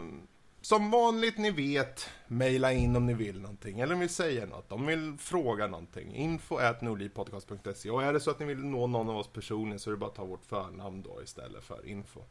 som 0.65 0.91
vanligt, 0.91 1.37
ni 1.37 1.51
vet, 1.51 2.09
mejla 2.27 2.73
in 2.73 2.95
om 2.95 3.05
ni 3.05 3.13
vill 3.13 3.41
någonting, 3.41 3.79
eller 3.79 3.93
om 3.93 3.99
ni 3.99 4.07
säger 4.07 4.47
något, 4.47 4.71
om 4.71 4.85
ni 4.85 4.95
vill 4.95 5.17
fråga 5.17 5.67
någonting. 5.67 6.15
Info 6.15 6.57
at 6.57 6.81
nordlivpodcast.se. 6.81 7.89
Och 7.89 8.03
är 8.03 8.13
det 8.13 8.19
så 8.19 8.31
att 8.31 8.39
ni 8.39 8.45
vill 8.45 8.65
nå 8.65 8.87
någon 8.87 9.09
av 9.09 9.17
oss 9.17 9.27
personligen 9.27 9.79
så 9.79 9.89
är 9.89 9.91
det 9.91 9.97
bara 9.97 10.09
att 10.09 10.15
ta 10.15 10.25
vårt 10.25 10.45
förnamn 10.45 11.01
då 11.01 11.23
istället 11.23 11.63
för 11.63 11.87
info. 11.87 12.21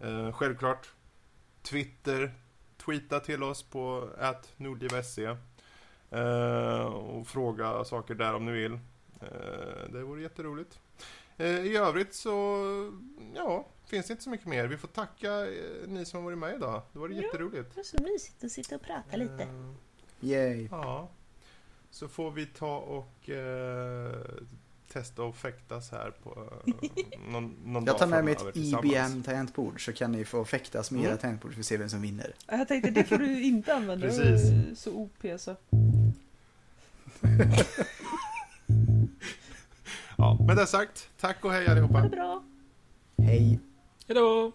Eh, 0.00 0.32
självklart, 0.32 0.92
Twitter, 1.62 2.34
tweeta 2.76 3.20
till 3.20 3.42
oss 3.42 3.62
på 3.62 4.08
at 4.18 4.52
nordliv.se. 4.56 5.36
Eh, 6.10 6.84
och 6.84 7.26
fråga 7.26 7.84
saker 7.84 8.14
där 8.14 8.34
om 8.34 8.46
ni 8.46 8.52
vill. 8.52 8.72
Eh, 9.20 9.92
det 9.92 10.02
vore 10.02 10.22
jätteroligt. 10.22 10.80
Eh, 11.36 11.66
I 11.66 11.76
övrigt 11.76 12.14
så, 12.14 12.56
ja, 13.34 13.66
finns 13.96 14.06
det 14.06 14.12
inte 14.12 14.22
så 14.24 14.30
mycket 14.30 14.46
mer. 14.46 14.66
Vi 14.66 14.76
får 14.76 14.88
tacka 14.88 15.46
eh, 15.46 15.88
ni 15.88 16.04
som 16.04 16.18
har 16.18 16.24
varit 16.24 16.38
med 16.38 16.54
idag. 16.54 16.82
Det 16.92 16.98
var 16.98 17.08
Ja. 17.08 17.22
jätteroligt. 17.22 17.74
Det 17.74 17.80
är 17.80 17.84
så 17.84 18.02
mysigt 18.02 18.44
att 18.44 18.52
sitta 18.52 18.74
och 18.74 18.82
prata 18.82 19.16
lite. 19.16 19.42
Eh, 19.42 19.48
Yay. 20.20 20.68
Ja. 20.70 21.08
Så 21.90 22.08
får 22.08 22.30
vi 22.30 22.46
ta 22.46 22.76
och 22.76 23.30
eh, 23.30 24.12
testa 24.92 25.22
och 25.22 25.36
fäktas 25.36 25.90
här 25.90 26.10
på 26.22 26.48
någon, 27.28 27.56
någon 27.64 27.74
Jag 27.74 27.94
dag 27.94 27.98
tar 27.98 28.06
med 28.06 28.24
mig 28.24 28.32
ett. 28.34 28.56
IBM-tangentbord 28.56 29.84
så 29.84 29.92
kan 29.92 30.12
ni 30.12 30.24
få 30.24 30.44
fäktas 30.44 30.90
med 30.90 30.98
Mm. 31.00 31.10
era 31.12 31.18
tangentbord 31.18 31.52
så 31.52 31.56
vi 31.56 31.62
ser 31.62 31.78
vem 31.78 31.88
som 31.88 32.02
vinner. 32.02 32.34
Jag 32.46 32.68
tänkte 32.68 32.90
det 32.90 33.04
får 33.04 33.18
du 33.18 33.42
inte 33.42 33.74
använda. 33.74 34.06
Precis. 34.06 34.80
Så 34.80 34.92
OP 34.94 35.26
så. 35.40 35.56
Ja, 40.18 40.38
med 40.46 40.56
det 40.56 40.66
sagt, 40.66 41.08
tack 41.20 41.44
och 41.44 41.52
hej 41.52 41.66
allihopa. 41.68 41.94
Ha 41.94 42.02
det 42.02 42.08
bra. 42.16 42.42
Hej! 43.18 43.58
Hejdå! 44.08 44.52